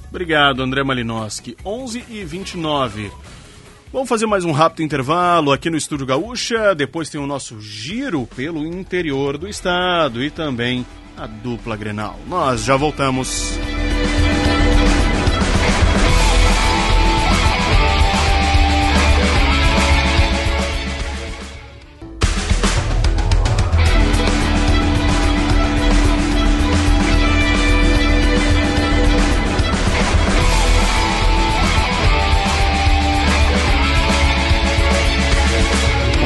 Obrigado, 0.10 0.64
André 0.64 0.84
Malinowski. 0.84 1.56
11 1.66 2.06
e 2.10 2.24
29. 2.24 3.12
Vamos 3.92 4.10
fazer 4.10 4.26
mais 4.26 4.44
um 4.44 4.52
rápido 4.52 4.84
intervalo 4.84 5.52
aqui 5.52 5.70
no 5.70 5.78
Estúdio 5.78 6.06
Gaúcha. 6.06 6.76
Depois 6.76 7.10
tem 7.10 7.20
o 7.22 7.28
nosso 7.28 7.60
giro 7.62 8.28
pelo 8.36 8.66
interior 8.66 9.38
do 9.38 9.48
estado 9.48 10.24
e 10.24 10.30
também 10.30 10.86
a 11.16 11.26
dupla 11.26 11.76
Grenal. 11.76 12.20
Nós 12.28 12.64
já 12.64 12.76
voltamos. 12.76 13.58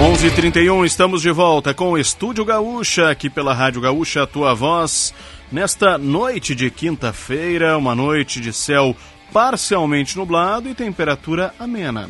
11:31 0.01 0.83
estamos 0.83 1.21
de 1.21 1.29
volta 1.29 1.75
com 1.75 1.91
o 1.91 1.97
Estúdio 1.97 2.43
Gaúcha 2.43 3.11
aqui 3.11 3.29
pela 3.29 3.53
Rádio 3.53 3.79
Gaúcha, 3.79 4.23
a 4.23 4.27
tua 4.27 4.51
voz, 4.55 5.13
nesta 5.51 5.95
noite 5.95 6.55
de 6.55 6.71
quinta-feira, 6.71 7.77
uma 7.77 7.93
noite 7.93 8.41
de 8.41 8.51
céu 8.51 8.95
parcialmente 9.31 10.17
nublado 10.17 10.67
e 10.67 10.73
temperatura 10.73 11.53
amena. 11.59 12.09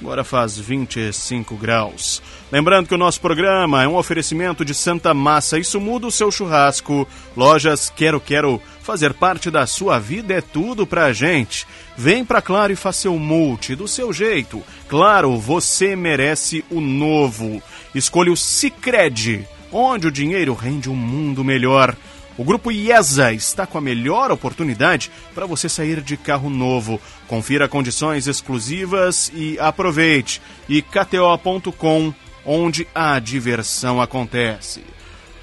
Agora 0.00 0.24
faz 0.24 0.58
25 0.58 1.54
graus. 1.56 2.22
Lembrando 2.50 2.88
que 2.88 2.94
o 2.94 2.98
nosso 2.98 3.20
programa 3.20 3.82
é 3.82 3.86
um 3.86 3.96
oferecimento 3.96 4.64
de 4.64 4.72
Santa 4.72 5.12
Massa. 5.12 5.58
Isso 5.58 5.78
muda 5.78 6.06
o 6.06 6.10
seu 6.10 6.30
churrasco. 6.30 7.06
Lojas 7.36 7.92
Quero 7.94 8.18
Quero. 8.18 8.60
Fazer 8.80 9.12
parte 9.12 9.50
da 9.50 9.66
sua 9.66 9.98
vida 9.98 10.32
é 10.32 10.40
tudo 10.40 10.86
pra 10.86 11.12
gente. 11.12 11.66
Vem 11.98 12.24
pra 12.24 12.40
Claro 12.40 12.72
e 12.72 12.76
faça 12.76 13.10
o 13.10 13.18
multi 13.18 13.76
do 13.76 13.86
seu 13.86 14.10
jeito. 14.10 14.62
Claro, 14.88 15.36
você 15.36 15.94
merece 15.94 16.64
o 16.70 16.80
novo. 16.80 17.62
Escolha 17.94 18.32
o 18.32 18.36
Cicred, 18.36 19.46
onde 19.70 20.06
o 20.06 20.12
dinheiro 20.12 20.54
rende 20.54 20.88
um 20.88 20.96
mundo 20.96 21.44
melhor. 21.44 21.94
O 22.40 22.44
grupo 22.44 22.72
IESA 22.72 23.34
está 23.34 23.66
com 23.66 23.76
a 23.76 23.82
melhor 23.82 24.30
oportunidade 24.30 25.10
para 25.34 25.44
você 25.44 25.68
sair 25.68 26.00
de 26.00 26.16
carro 26.16 26.48
novo. 26.48 26.98
Confira 27.28 27.68
condições 27.68 28.26
exclusivas 28.26 29.30
e 29.34 29.58
aproveite. 29.58 30.40
E 30.66 30.80
KTO.com, 30.80 32.14
onde 32.42 32.88
a 32.94 33.18
diversão 33.18 34.00
acontece. 34.00 34.82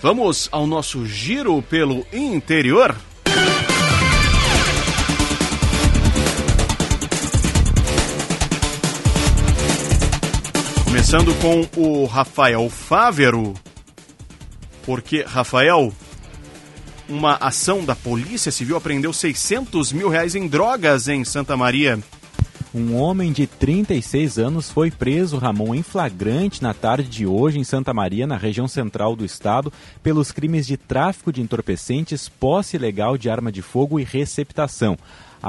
Vamos 0.02 0.50
ao 0.52 0.66
nosso 0.66 1.06
giro 1.06 1.62
pelo 1.62 2.04
interior? 2.12 2.96
Começando 10.84 11.32
com 11.36 11.80
o 11.80 12.08
Rafael 12.08 12.68
Fávero. 12.72 13.54
Porque, 14.84 15.22
Rafael, 15.22 15.94
uma 17.10 17.36
ação 17.36 17.84
da 17.84 17.96
Polícia 17.96 18.52
Civil 18.52 18.76
apreendeu 18.76 19.14
600 19.14 19.92
mil 19.92 20.10
reais 20.10 20.36
em 20.36 20.48
drogas 20.48 21.08
em 21.08 21.24
Santa 21.24 21.56
Maria. 21.56 22.00
Um 22.74 22.96
homem 22.96 23.32
de 23.32 23.48
36 23.48 24.38
anos 24.38 24.70
foi 24.70 24.92
preso, 24.92 25.38
Ramon, 25.38 25.74
em 25.74 25.82
flagrante 25.82 26.62
na 26.62 26.74
tarde 26.74 27.10
de 27.10 27.26
hoje 27.26 27.58
em 27.58 27.64
Santa 27.64 27.94
Maria, 27.94 28.28
na 28.28 28.38
região 28.38 28.68
central 28.68 29.16
do 29.16 29.24
estado, 29.24 29.72
pelos 30.04 30.32
crimes 30.32 30.68
de 30.68 30.76
tráfico 30.76 31.32
de 31.32 31.42
entorpecentes, 31.42 32.28
posse 32.28 32.76
ilegal 32.76 33.18
de 33.18 33.30
arma 33.30 33.52
de 33.52 33.62
fogo 33.62 34.00
e 34.00 34.04
receptação. 34.04 34.98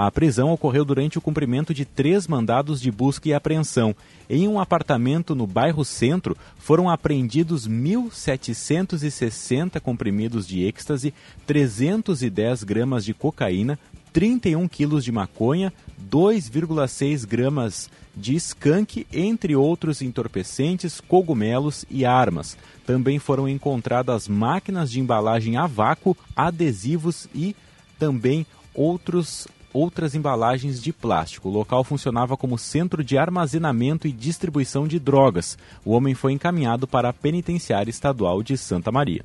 A 0.00 0.12
prisão 0.12 0.52
ocorreu 0.52 0.84
durante 0.84 1.18
o 1.18 1.20
cumprimento 1.20 1.74
de 1.74 1.84
três 1.84 2.28
mandados 2.28 2.80
de 2.80 2.88
busca 2.88 3.28
e 3.28 3.34
apreensão. 3.34 3.96
Em 4.30 4.46
um 4.46 4.60
apartamento 4.60 5.34
no 5.34 5.44
bairro 5.44 5.84
Centro, 5.84 6.36
foram 6.56 6.88
apreendidos 6.88 7.66
1.760 7.66 9.80
comprimidos 9.80 10.46
de 10.46 10.62
êxtase, 10.62 11.12
310 11.48 12.62
gramas 12.62 13.04
de 13.04 13.12
cocaína, 13.12 13.76
31 14.12 14.68
quilos 14.68 15.02
de 15.02 15.10
maconha, 15.10 15.72
2,6 16.08 17.26
gramas 17.26 17.90
de 18.14 18.36
skunk, 18.36 19.04
entre 19.12 19.56
outros 19.56 20.00
entorpecentes, 20.00 21.00
cogumelos 21.00 21.84
e 21.90 22.04
armas. 22.04 22.56
Também 22.86 23.18
foram 23.18 23.48
encontradas 23.48 24.28
máquinas 24.28 24.92
de 24.92 25.00
embalagem 25.00 25.56
a 25.56 25.66
vácuo, 25.66 26.16
adesivos 26.36 27.28
e 27.34 27.56
também 27.98 28.46
outros 28.72 29.48
outras 29.72 30.14
embalagens 30.14 30.82
de 30.82 30.92
plástico. 30.92 31.48
O 31.48 31.52
local 31.52 31.84
funcionava 31.84 32.36
como 32.36 32.58
centro 32.58 33.04
de 33.04 33.18
armazenamento 33.18 34.06
e 34.06 34.12
distribuição 34.12 34.86
de 34.86 34.98
drogas. 34.98 35.58
O 35.84 35.92
homem 35.92 36.14
foi 36.14 36.32
encaminhado 36.32 36.86
para 36.86 37.08
a 37.08 37.12
penitenciária 37.12 37.90
estadual 37.90 38.42
de 38.42 38.56
Santa 38.56 38.90
Maria. 38.90 39.24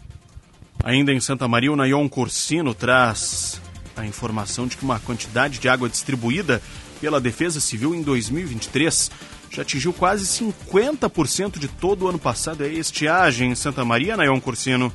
Ainda 0.83 1.13
em 1.13 1.19
Santa 1.19 1.47
Maria, 1.47 1.71
o 1.71 1.75
Nayon 1.75 2.07
Cursino 2.09 2.73
traz 2.73 3.61
a 3.95 4.05
informação 4.05 4.67
de 4.67 4.75
que 4.75 4.83
uma 4.83 4.99
quantidade 4.99 5.59
de 5.59 5.69
água 5.69 5.87
distribuída 5.87 6.61
pela 6.99 7.21
Defesa 7.21 7.59
Civil 7.59 7.93
em 7.93 8.01
2023 8.01 9.11
já 9.51 9.61
atingiu 9.61 9.93
quase 9.93 10.25
50% 10.25 11.59
de 11.59 11.67
todo 11.67 12.05
o 12.05 12.07
ano 12.07 12.17
passado. 12.17 12.63
É 12.63 12.67
estiagem 12.67 13.51
em 13.51 13.55
Santa 13.55 13.85
Maria, 13.85 14.17
Nayon 14.17 14.39
Cursino. 14.39 14.91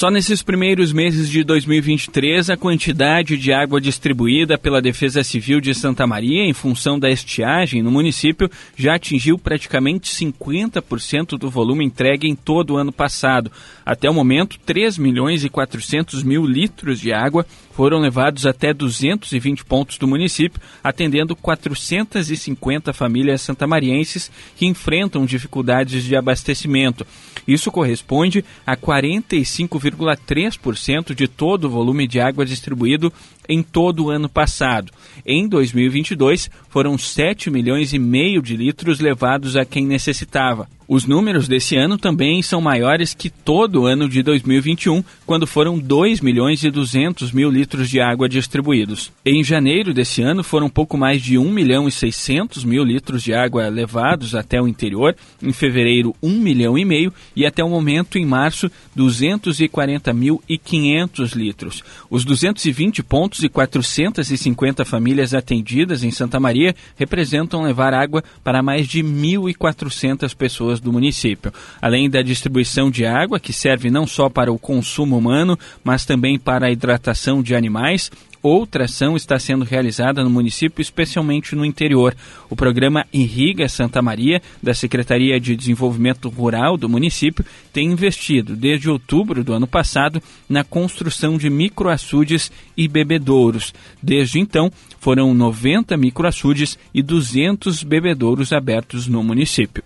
Só 0.00 0.10
nesses 0.10 0.42
primeiros 0.42 0.94
meses 0.94 1.28
de 1.28 1.44
2023, 1.44 2.48
a 2.48 2.56
quantidade 2.56 3.36
de 3.36 3.52
água 3.52 3.78
distribuída 3.78 4.56
pela 4.56 4.80
Defesa 4.80 5.22
Civil 5.22 5.60
de 5.60 5.74
Santa 5.74 6.06
Maria 6.06 6.42
em 6.42 6.54
função 6.54 6.98
da 6.98 7.10
estiagem 7.10 7.82
no 7.82 7.90
município 7.90 8.50
já 8.74 8.94
atingiu 8.94 9.36
praticamente 9.38 10.10
50% 10.10 11.36
do 11.36 11.50
volume 11.50 11.84
entregue 11.84 12.26
em 12.26 12.34
todo 12.34 12.70
o 12.70 12.76
ano 12.78 12.90
passado. 12.90 13.52
Até 13.84 14.08
o 14.08 14.14
momento, 14.14 14.58
3 14.64 14.96
milhões 14.96 15.44
e 15.44 15.50
400 15.50 16.22
mil 16.22 16.46
litros 16.46 16.98
de 16.98 17.12
água 17.12 17.44
foram 17.80 17.98
levados 17.98 18.44
até 18.44 18.74
220 18.74 19.64
pontos 19.64 19.96
do 19.96 20.06
município, 20.06 20.60
atendendo 20.84 21.34
450 21.34 22.92
famílias 22.92 23.40
santamarienses 23.40 24.30
que 24.54 24.66
enfrentam 24.66 25.24
dificuldades 25.24 26.04
de 26.04 26.14
abastecimento. 26.14 27.06
Isso 27.48 27.72
corresponde 27.72 28.44
a 28.66 28.76
45,3% 28.76 31.14
de 31.14 31.26
todo 31.26 31.64
o 31.64 31.70
volume 31.70 32.06
de 32.06 32.20
água 32.20 32.44
distribuído 32.44 33.10
em 33.48 33.62
todo 33.62 34.04
o 34.04 34.10
ano 34.10 34.28
passado. 34.28 34.92
Em 35.24 35.48
2022, 35.48 36.50
foram 36.68 36.96
7 36.96 37.50
milhões 37.50 37.92
e 37.92 37.98
meio 37.98 38.40
de 38.40 38.56
litros 38.56 39.00
levados 39.00 39.56
a 39.56 39.64
quem 39.64 39.86
necessitava. 39.86 40.68
Os 40.92 41.06
números 41.06 41.46
desse 41.46 41.76
ano 41.76 41.96
também 41.96 42.42
são 42.42 42.60
maiores 42.60 43.14
que 43.14 43.30
todo 43.30 43.82
o 43.82 43.86
ano 43.86 44.08
de 44.08 44.24
2021, 44.24 45.04
quando 45.24 45.46
foram 45.46 45.78
2 45.78 46.20
milhões 46.20 46.64
e 46.64 46.70
200 46.70 47.30
mil 47.30 47.48
litros 47.48 47.88
de 47.88 48.00
água 48.00 48.28
distribuídos. 48.28 49.12
Em 49.24 49.44
janeiro 49.44 49.94
desse 49.94 50.20
ano 50.20 50.42
foram 50.42 50.68
pouco 50.68 50.98
mais 50.98 51.22
de 51.22 51.38
1 51.38 51.48
milhão 51.48 51.86
e 51.86 51.92
600 51.92 52.64
mil 52.64 52.82
litros 52.82 53.22
de 53.22 53.32
água 53.32 53.68
levados 53.68 54.34
até 54.34 54.60
o 54.60 54.66
interior, 54.66 55.14
em 55.40 55.52
fevereiro 55.52 56.12
1 56.20 56.28
milhão 56.28 56.76
e 56.76 56.84
meio 56.84 57.14
e 57.36 57.46
até 57.46 57.62
o 57.62 57.68
momento 57.68 58.18
em 58.18 58.26
março 58.26 58.68
240 58.96 60.12
mil 60.12 60.42
e 60.48 60.58
500 60.58 61.32
litros. 61.34 61.84
Os 62.10 62.24
220 62.24 63.00
pontos 63.04 63.29
e 63.38 63.48
450 63.48 64.84
famílias 64.84 65.32
atendidas 65.32 66.02
em 66.02 66.10
Santa 66.10 66.40
Maria 66.40 66.74
representam 66.96 67.62
levar 67.62 67.94
água 67.94 68.22
para 68.42 68.62
mais 68.62 68.88
de 68.88 69.02
1.400 69.02 70.34
pessoas 70.34 70.80
do 70.80 70.92
município. 70.92 71.52
Além 71.80 72.10
da 72.10 72.22
distribuição 72.22 72.90
de 72.90 73.06
água, 73.06 73.38
que 73.38 73.52
serve 73.52 73.90
não 73.90 74.06
só 74.06 74.28
para 74.28 74.52
o 74.52 74.58
consumo 74.58 75.16
humano, 75.16 75.58
mas 75.84 76.04
também 76.04 76.38
para 76.38 76.66
a 76.66 76.70
hidratação 76.70 77.42
de 77.42 77.54
animais, 77.54 78.10
outra 78.42 78.84
ação 78.84 79.16
está 79.16 79.38
sendo 79.38 79.64
realizada 79.64 80.22
no 80.22 80.30
município, 80.30 80.80
especialmente 80.80 81.54
no 81.54 81.64
interior. 81.64 82.14
O 82.48 82.56
programa 82.56 83.06
Irriga 83.12 83.68
Santa 83.68 84.00
Maria, 84.02 84.40
da 84.62 84.74
Secretaria 84.74 85.38
de 85.40 85.56
Desenvolvimento 85.56 86.28
Rural 86.28 86.76
do 86.76 86.88
município, 86.88 87.44
tem 87.72 87.90
investido 87.90 88.56
desde 88.56 88.88
outubro 88.88 89.44
do 89.44 89.52
ano 89.52 89.66
passado 89.66 90.22
na 90.48 90.64
construção 90.64 91.36
de 91.36 91.50
microaçudes 91.50 92.50
e 92.76 92.88
bebedouros. 92.88 93.72
Desde 94.02 94.38
então, 94.38 94.70
foram 94.98 95.34
90 95.34 95.96
microaçudes 95.96 96.78
e 96.94 97.02
200 97.02 97.82
bebedouros 97.82 98.52
abertos 98.52 99.06
no 99.06 99.22
município. 99.22 99.82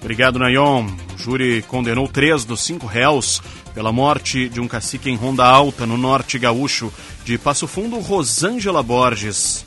Obrigado, 0.00 0.38
Nayon. 0.38 0.86
O 1.14 1.18
júri 1.18 1.62
condenou 1.68 2.08
três 2.08 2.44
dos 2.46 2.62
cinco 2.62 2.86
réus 2.86 3.42
pela 3.74 3.92
morte 3.92 4.48
de 4.48 4.58
um 4.58 4.66
cacique 4.66 5.10
em 5.10 5.14
Ronda 5.14 5.44
Alta, 5.44 5.86
no 5.86 5.98
norte 5.98 6.38
gaúcho. 6.38 6.90
De 7.24 7.36
Passo 7.38 7.66
Fundo, 7.66 7.98
Rosângela 7.98 8.82
Borges. 8.82 9.64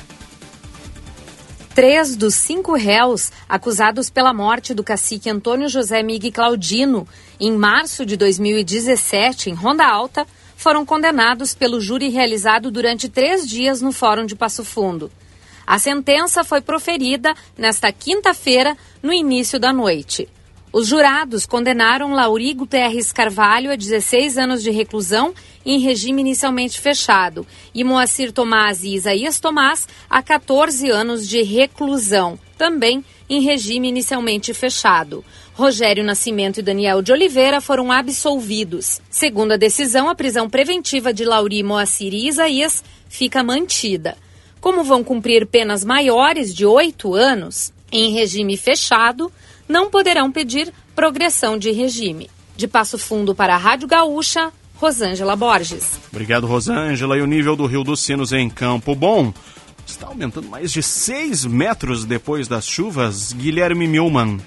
Três 1.73 2.15
dos 2.15 2.35
cinco 2.35 2.75
réus 2.75 3.31
acusados 3.47 4.09
pela 4.09 4.33
morte 4.33 4.73
do 4.73 4.83
cacique 4.83 5.29
Antônio 5.29 5.67
José 5.69 6.03
Miguel 6.03 6.31
Claudino 6.31 7.07
em 7.39 7.51
março 7.51 8.05
de 8.05 8.15
2017, 8.15 9.49
em 9.49 9.53
Ronda 9.53 9.85
Alta, 9.85 10.25
foram 10.55 10.85
condenados 10.85 11.53
pelo 11.53 11.81
júri 11.81 12.09
realizado 12.09 12.69
durante 12.69 13.09
três 13.09 13.47
dias 13.47 13.81
no 13.81 13.91
Fórum 13.91 14.25
de 14.25 14.35
Passo 14.35 14.63
Fundo. 14.63 15.11
A 15.65 15.79
sentença 15.79 16.43
foi 16.43 16.61
proferida 16.61 17.33
nesta 17.57 17.91
quinta-feira, 17.91 18.77
no 19.01 19.13
início 19.13 19.59
da 19.59 19.73
noite. 19.73 20.27
Os 20.73 20.87
jurados 20.87 21.45
condenaram 21.45 22.15
Lauri 22.15 22.51
Guterres 22.51 23.11
Carvalho 23.11 23.71
a 23.71 23.75
16 23.75 24.39
anos 24.39 24.63
de 24.63 24.71
reclusão 24.71 25.31
em 25.63 25.77
regime 25.77 26.21
inicialmente 26.21 26.81
fechado 26.81 27.45
e 27.75 27.83
Moacir 27.83 28.31
Tomás 28.31 28.83
e 28.83 28.95
Isaías 28.95 29.39
Tomás 29.39 29.87
a 30.09 30.23
14 30.23 30.89
anos 30.89 31.29
de 31.29 31.43
reclusão, 31.43 32.39
também 32.57 33.05
em 33.29 33.39
regime 33.39 33.87
inicialmente 33.87 34.51
fechado. 34.51 35.23
Rogério 35.53 36.03
Nascimento 36.03 36.59
e 36.59 36.63
Daniel 36.63 37.03
de 37.03 37.11
Oliveira 37.11 37.61
foram 37.61 37.91
absolvidos. 37.91 38.99
Segundo 39.11 39.51
a 39.51 39.57
decisão, 39.57 40.09
a 40.09 40.15
prisão 40.15 40.49
preventiva 40.49 41.13
de 41.13 41.23
Lauri, 41.23 41.61
Moacir 41.61 42.15
e 42.15 42.27
Isaías 42.27 42.83
fica 43.07 43.43
mantida. 43.43 44.17
Como 44.59 44.83
vão 44.83 45.03
cumprir 45.03 45.45
penas 45.45 45.85
maiores 45.85 46.51
de 46.51 46.65
oito 46.65 47.13
anos, 47.13 47.71
em 47.91 48.11
regime 48.11 48.57
fechado, 48.57 49.31
não 49.67 49.89
poderão 49.89 50.31
pedir 50.31 50.73
progressão 50.95 51.57
de 51.57 51.71
regime. 51.71 52.29
De 52.55 52.67
Passo 52.67 52.97
Fundo 52.97 53.33
para 53.33 53.55
a 53.55 53.57
Rádio 53.57 53.87
Gaúcha, 53.87 54.51
Rosângela 54.75 55.35
Borges. 55.35 55.99
Obrigado, 56.11 56.45
Rosângela. 56.45 57.17
E 57.17 57.21
o 57.21 57.25
nível 57.25 57.55
do 57.55 57.65
Rio 57.65 57.83
dos 57.83 58.01
Sinos 58.01 58.31
em 58.31 58.49
Campo 58.49 58.93
Bom 58.93 59.33
está 59.85 60.07
aumentando 60.07 60.47
mais 60.49 60.71
de 60.71 60.83
6 60.83 61.45
metros 61.45 62.05
depois 62.05 62.47
das 62.47 62.67
chuvas. 62.67 63.33
Guilherme 63.33 63.87
Milman. 63.87 64.39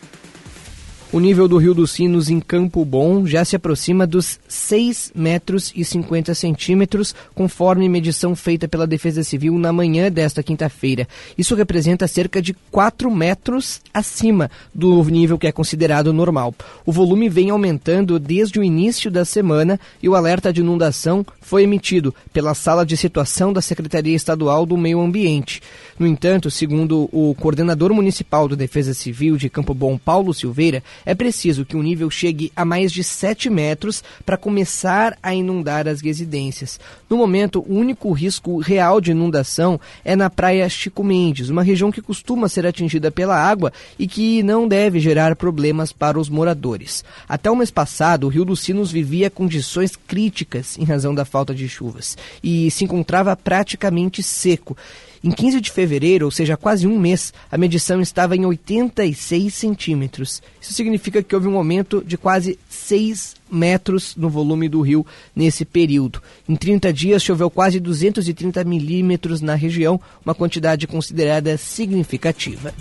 O 1.12 1.20
nível 1.20 1.46
do 1.46 1.56
Rio 1.56 1.72
dos 1.72 1.92
Sinos 1.92 2.28
em 2.28 2.40
Campo 2.40 2.84
Bom 2.84 3.24
já 3.24 3.44
se 3.44 3.54
aproxima 3.54 4.04
dos 4.08 4.40
6 4.48 5.12
metros 5.14 5.72
e 5.74 5.84
50 5.84 6.34
centímetros, 6.34 7.14
conforme 7.32 7.88
medição 7.88 8.34
feita 8.34 8.66
pela 8.66 8.88
Defesa 8.88 9.22
Civil 9.22 9.56
na 9.56 9.72
manhã 9.72 10.10
desta 10.10 10.42
quinta-feira. 10.42 11.06
Isso 11.38 11.54
representa 11.54 12.08
cerca 12.08 12.42
de 12.42 12.54
4 12.72 13.08
metros 13.08 13.80
acima 13.94 14.50
do 14.74 15.04
nível 15.04 15.38
que 15.38 15.46
é 15.46 15.52
considerado 15.52 16.12
normal. 16.12 16.52
O 16.84 16.90
volume 16.90 17.28
vem 17.28 17.50
aumentando 17.50 18.18
desde 18.18 18.58
o 18.58 18.64
início 18.64 19.08
da 19.08 19.24
semana 19.24 19.78
e 20.02 20.08
o 20.08 20.16
alerta 20.16 20.52
de 20.52 20.60
inundação 20.60 21.24
foi 21.40 21.62
emitido 21.62 22.12
pela 22.32 22.52
Sala 22.52 22.84
de 22.84 22.96
Situação 22.96 23.52
da 23.52 23.62
Secretaria 23.62 24.16
Estadual 24.16 24.66
do 24.66 24.76
Meio 24.76 25.00
Ambiente. 25.00 25.62
No 25.96 26.06
entanto, 26.06 26.50
segundo 26.50 27.08
o 27.12 27.34
coordenador 27.36 27.94
municipal 27.94 28.48
da 28.48 28.56
Defesa 28.56 28.92
Civil 28.92 29.36
de 29.36 29.48
Campo 29.48 29.72
Bom, 29.72 29.96
Paulo 29.96 30.34
Silveira, 30.34 30.82
é 31.04 31.14
preciso 31.14 31.64
que 31.64 31.76
o 31.76 31.82
nível 31.82 32.10
chegue 32.10 32.52
a 32.54 32.64
mais 32.64 32.92
de 32.92 33.02
7 33.02 33.50
metros 33.50 34.02
para 34.24 34.36
começar 34.36 35.16
a 35.22 35.34
inundar 35.34 35.88
as 35.88 36.00
residências. 36.00 36.78
No 37.08 37.16
momento, 37.16 37.64
o 37.68 37.74
único 37.74 38.12
risco 38.12 38.58
real 38.58 39.00
de 39.00 39.10
inundação 39.10 39.80
é 40.04 40.16
na 40.16 40.30
praia 40.30 40.68
Chico 40.68 41.04
Mendes, 41.04 41.50
uma 41.50 41.62
região 41.62 41.90
que 41.90 42.02
costuma 42.02 42.48
ser 42.48 42.66
atingida 42.66 43.10
pela 43.10 43.36
água 43.36 43.72
e 43.98 44.06
que 44.06 44.42
não 44.42 44.66
deve 44.66 45.00
gerar 45.00 45.36
problemas 45.36 45.92
para 45.92 46.18
os 46.18 46.28
moradores. 46.28 47.04
Até 47.28 47.50
o 47.50 47.56
mês 47.56 47.70
passado, 47.70 48.24
o 48.24 48.30
Rio 48.30 48.44
dos 48.44 48.60
Sinos 48.60 48.90
vivia 48.90 49.30
condições 49.30 49.96
críticas 49.96 50.78
em 50.78 50.84
razão 50.84 51.14
da 51.14 51.24
falta 51.24 51.54
de 51.54 51.68
chuvas 51.68 52.16
e 52.42 52.70
se 52.70 52.84
encontrava 52.84 53.36
praticamente 53.36 54.22
seco 54.22 54.76
Em 55.22 55.30
15 55.30 55.60
de 55.60 55.70
fevereiro, 55.70 56.26
ou 56.26 56.30
seja, 56.30 56.56
quase 56.56 56.86
um 56.86 56.98
mês, 56.98 57.32
a 57.50 57.58
medição 57.58 58.00
estava 58.00 58.36
em 58.36 58.44
86 58.44 59.52
centímetros. 59.52 60.42
Isso 60.60 60.72
significa 60.72 61.22
que 61.22 61.34
houve 61.34 61.48
um 61.48 61.56
aumento 61.56 62.02
de 62.04 62.16
quase 62.16 62.58
6 62.68 63.36
metros 63.50 64.14
no 64.16 64.28
volume 64.28 64.68
do 64.68 64.80
rio 64.80 65.06
nesse 65.34 65.64
período. 65.64 66.22
Em 66.48 66.56
30 66.56 66.92
dias, 66.92 67.22
choveu 67.22 67.50
quase 67.50 67.80
230 67.80 68.64
milímetros 68.64 69.40
na 69.40 69.54
região, 69.54 70.00
uma 70.24 70.34
quantidade 70.34 70.86
considerada 70.86 71.56
significativa. 71.56 72.74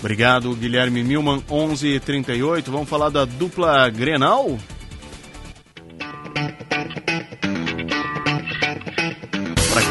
Obrigado, 0.00 0.52
Guilherme 0.56 1.04
Milman, 1.04 1.44
11:38. 1.48 2.72
Vamos 2.72 2.88
falar 2.88 3.08
da 3.08 3.24
dupla 3.24 3.88
Grenal? 3.88 4.58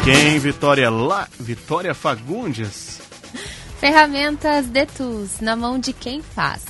Quem? 0.04 0.40
Vitória 0.40 0.90
lá, 0.90 1.28
Vitória 1.40 1.94
Fagundes. 1.94 3.00
Ferramentas 3.80 4.68
Detus, 4.68 5.40
na 5.40 5.56
mão 5.56 5.80
de 5.80 5.94
quem 5.94 6.22
faz. 6.22 6.64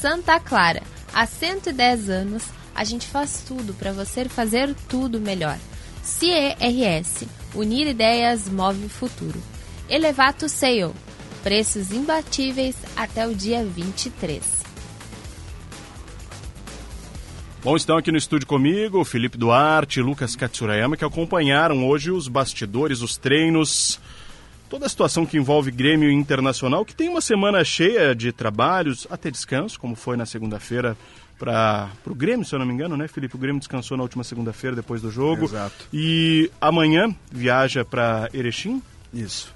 Santa 0.00 0.38
Clara, 0.38 0.82
há 1.14 1.26
110 1.26 2.10
anos, 2.10 2.42
a 2.74 2.84
gente 2.84 3.06
faz 3.06 3.44
tudo 3.46 3.72
para 3.74 3.92
você 3.92 4.28
fazer 4.28 4.74
tudo 4.88 5.20
melhor. 5.20 5.58
CERS, 6.02 7.24
unir 7.54 7.86
ideias 7.88 8.48
move 8.48 8.86
o 8.86 8.90
futuro. 8.90 9.40
Elevato 9.88 10.48
Sale, 10.48 10.92
preços 11.42 11.90
imbatíveis 11.92 12.76
até 12.96 13.26
o 13.26 13.34
dia 13.34 13.64
23. 13.64 14.65
Bom, 17.66 17.74
estão 17.74 17.96
aqui 17.96 18.12
no 18.12 18.16
estúdio 18.16 18.46
comigo 18.46 19.04
Felipe 19.04 19.36
Duarte 19.36 19.98
e 19.98 20.02
Lucas 20.02 20.36
Katsurayama, 20.36 20.96
que 20.96 21.04
acompanharam 21.04 21.84
hoje 21.84 22.12
os 22.12 22.28
bastidores, 22.28 23.02
os 23.02 23.16
treinos, 23.16 23.98
toda 24.70 24.86
a 24.86 24.88
situação 24.88 25.26
que 25.26 25.36
envolve 25.36 25.72
Grêmio 25.72 26.08
Internacional, 26.08 26.84
que 26.84 26.94
tem 26.94 27.08
uma 27.08 27.20
semana 27.20 27.64
cheia 27.64 28.14
de 28.14 28.30
trabalhos, 28.30 29.04
até 29.10 29.32
descanso, 29.32 29.80
como 29.80 29.96
foi 29.96 30.16
na 30.16 30.24
segunda-feira 30.24 30.96
para 31.36 31.90
o 32.06 32.14
Grêmio, 32.14 32.46
se 32.46 32.54
eu 32.54 32.60
não 32.60 32.66
me 32.66 32.72
engano, 32.72 32.96
né, 32.96 33.08
Felipe? 33.08 33.34
O 33.34 33.38
Grêmio 33.38 33.58
descansou 33.58 33.96
na 33.96 34.04
última 34.04 34.22
segunda-feira 34.22 34.76
depois 34.76 35.02
do 35.02 35.10
jogo. 35.10 35.46
Exato. 35.46 35.88
E 35.92 36.48
amanhã 36.60 37.12
viaja 37.32 37.84
para 37.84 38.30
Erechim. 38.32 38.80
Isso. 39.12 39.55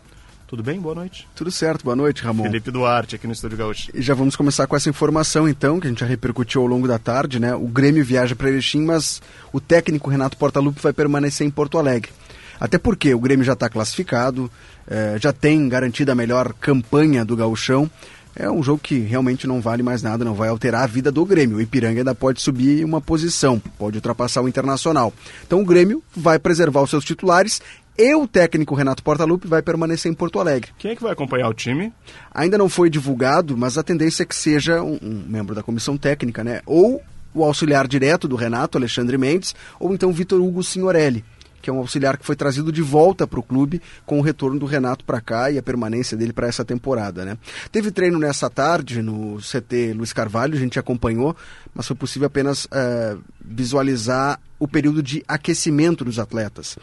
Tudo 0.51 0.65
bem? 0.65 0.81
Boa 0.81 0.97
noite. 0.97 1.29
Tudo 1.33 1.49
certo, 1.49 1.85
boa 1.85 1.95
noite, 1.95 2.25
Ramon. 2.25 2.43
Felipe 2.43 2.73
Duarte, 2.73 3.15
aqui 3.15 3.25
no 3.25 3.33
Estúdio 3.33 3.57
Gaúcho. 3.57 3.89
E 3.95 4.03
já 4.03 4.15
vamos 4.15 4.35
começar 4.35 4.67
com 4.67 4.75
essa 4.75 4.91
informação, 4.91 5.49
então, 5.49 5.79
que 5.79 5.87
a 5.87 5.91
gente 5.91 6.01
já 6.01 6.07
repercutiu 6.07 6.63
ao 6.63 6.67
longo 6.67 6.89
da 6.89 6.99
tarde, 6.99 7.39
né? 7.39 7.55
O 7.55 7.69
Grêmio 7.69 8.05
viaja 8.05 8.35
para 8.35 8.49
Erechim, 8.49 8.81
mas 8.81 9.23
o 9.53 9.61
técnico 9.61 10.11
Renato 10.11 10.37
Portaluppi 10.37 10.83
vai 10.83 10.93
permanecer 10.93 11.47
em 11.47 11.51
Porto 11.51 11.79
Alegre. 11.79 12.11
Até 12.59 12.79
porque 12.79 13.15
o 13.15 13.21
Grêmio 13.21 13.45
já 13.45 13.53
está 13.53 13.69
classificado, 13.69 14.51
eh, 14.89 15.19
já 15.21 15.33
tem 15.33 15.69
garantida 15.69 16.11
a 16.11 16.17
melhor 16.17 16.53
campanha 16.55 17.25
do 17.25 17.37
gauchão. 17.37 17.89
É 18.35 18.51
um 18.51 18.63
jogo 18.63 18.81
que 18.83 18.99
realmente 18.99 19.47
não 19.47 19.61
vale 19.61 19.83
mais 19.83 20.03
nada, 20.03 20.25
não 20.25 20.35
vai 20.35 20.49
alterar 20.49 20.83
a 20.83 20.87
vida 20.87 21.13
do 21.13 21.25
Grêmio. 21.25 21.59
O 21.59 21.61
Ipiranga 21.61 22.01
ainda 22.01 22.15
pode 22.15 22.41
subir 22.41 22.85
uma 22.85 23.01
posição, 23.01 23.61
pode 23.79 23.99
ultrapassar 23.99 24.41
o 24.41 24.49
Internacional. 24.49 25.13
Então 25.47 25.61
o 25.61 25.65
Grêmio 25.65 26.03
vai 26.17 26.39
preservar 26.39 26.83
os 26.83 26.91
seus 26.91 27.05
titulares 27.05 27.61
e 28.01 28.15
o 28.15 28.27
técnico 28.27 28.75
Renato 28.75 29.03
Portaluppi 29.03 29.47
vai 29.47 29.61
permanecer 29.61 30.11
em 30.11 30.15
Porto 30.15 30.41
Alegre. 30.41 30.73
Quem 30.79 30.93
é 30.93 30.97
que 30.97 31.03
vai 31.03 31.13
acompanhar 31.13 31.51
o 31.51 31.53
time? 31.53 31.93
Ainda 32.33 32.57
não 32.57 32.67
foi 32.67 32.89
divulgado, 32.89 33.59
mas 33.59 33.77
a 33.77 33.83
tendência 33.83 34.23
é 34.23 34.27
que 34.27 34.35
seja 34.35 34.83
um, 34.83 34.99
um 35.03 35.25
membro 35.29 35.55
da 35.55 35.63
comissão 35.63 35.99
técnica, 35.99 36.43
né? 36.43 36.63
Ou 36.65 37.03
o 37.35 37.45
auxiliar 37.45 37.87
direto 37.87 38.27
do 38.27 38.37
Renato, 38.37 38.79
Alexandre 38.79 39.19
Mendes, 39.19 39.55
ou 39.79 39.93
então 39.93 40.15
Vitor 40.15 40.41
Hugo 40.41 40.65
Signorelli, 40.65 41.23
que 41.61 41.69
é 41.69 41.73
um 41.73 41.77
auxiliar 41.77 42.17
que 42.17 42.25
foi 42.25 42.35
trazido 42.35 42.73
de 42.73 42.81
volta 42.81 43.27
para 43.27 43.39
o 43.39 43.43
clube 43.43 43.83
com 44.07 44.19
o 44.19 44.23
retorno 44.23 44.59
do 44.59 44.65
Renato 44.65 45.05
para 45.05 45.21
cá 45.21 45.51
e 45.51 45.59
a 45.59 45.63
permanência 45.63 46.17
dele 46.17 46.33
para 46.33 46.49
essa 46.49 46.65
temporada, 46.65 47.23
né? 47.27 47.37
Teve 47.71 47.91
treino 47.91 48.19
nessa 48.19 48.49
tarde 48.49 49.03
no 49.03 49.37
CT 49.43 49.93
Luiz 49.93 50.15
Carvalho, 50.15 50.55
a 50.55 50.59
gente 50.59 50.79
acompanhou, 50.79 51.37
mas 51.75 51.87
foi 51.87 51.97
possível 51.97 52.27
apenas 52.29 52.65
uh, 52.65 53.21
visualizar 53.45 54.41
o 54.59 54.67
período 54.67 55.03
de 55.03 55.23
aquecimento 55.29 56.03
dos 56.03 56.19
atletas. 56.19 56.79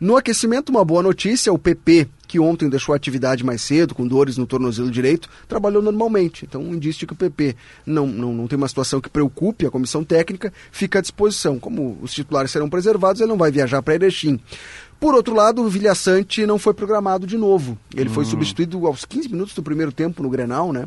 No 0.00 0.16
aquecimento, 0.16 0.70
uma 0.70 0.84
boa 0.84 1.02
notícia: 1.02 1.52
o 1.52 1.58
PP, 1.58 2.08
que 2.26 2.38
ontem 2.38 2.68
deixou 2.68 2.92
a 2.92 2.96
atividade 2.96 3.44
mais 3.44 3.62
cedo, 3.62 3.94
com 3.94 4.06
dores 4.06 4.36
no 4.36 4.46
tornozelo 4.46 4.90
direito, 4.90 5.28
trabalhou 5.48 5.82
normalmente. 5.82 6.44
Então, 6.44 6.62
um 6.62 6.74
indício 6.74 7.00
de 7.00 7.06
que 7.06 7.12
o 7.12 7.16
PP 7.16 7.56
não, 7.86 8.06
não, 8.06 8.32
não 8.32 8.46
tem 8.46 8.56
uma 8.56 8.68
situação 8.68 9.00
que 9.00 9.08
preocupe 9.08 9.66
a 9.66 9.70
comissão 9.70 10.04
técnica, 10.04 10.52
fica 10.70 10.98
à 10.98 11.02
disposição. 11.02 11.58
Como 11.58 11.98
os 12.02 12.12
titulares 12.12 12.50
serão 12.50 12.68
preservados, 12.68 13.20
ele 13.20 13.30
não 13.30 13.38
vai 13.38 13.50
viajar 13.50 13.82
para 13.82 13.94
Erechim. 13.94 14.40
Por 14.98 15.14
outro 15.14 15.34
lado, 15.34 15.62
o 15.62 15.68
Vilha 15.68 15.94
Sante 15.94 16.46
não 16.46 16.58
foi 16.58 16.72
programado 16.72 17.26
de 17.26 17.36
novo. 17.36 17.78
Ele 17.94 18.08
hum. 18.08 18.12
foi 18.12 18.24
substituído 18.24 18.86
aos 18.86 19.04
15 19.04 19.28
minutos 19.28 19.54
do 19.54 19.62
primeiro 19.62 19.92
tempo 19.92 20.22
no 20.22 20.30
Grenal, 20.30 20.72
né? 20.72 20.86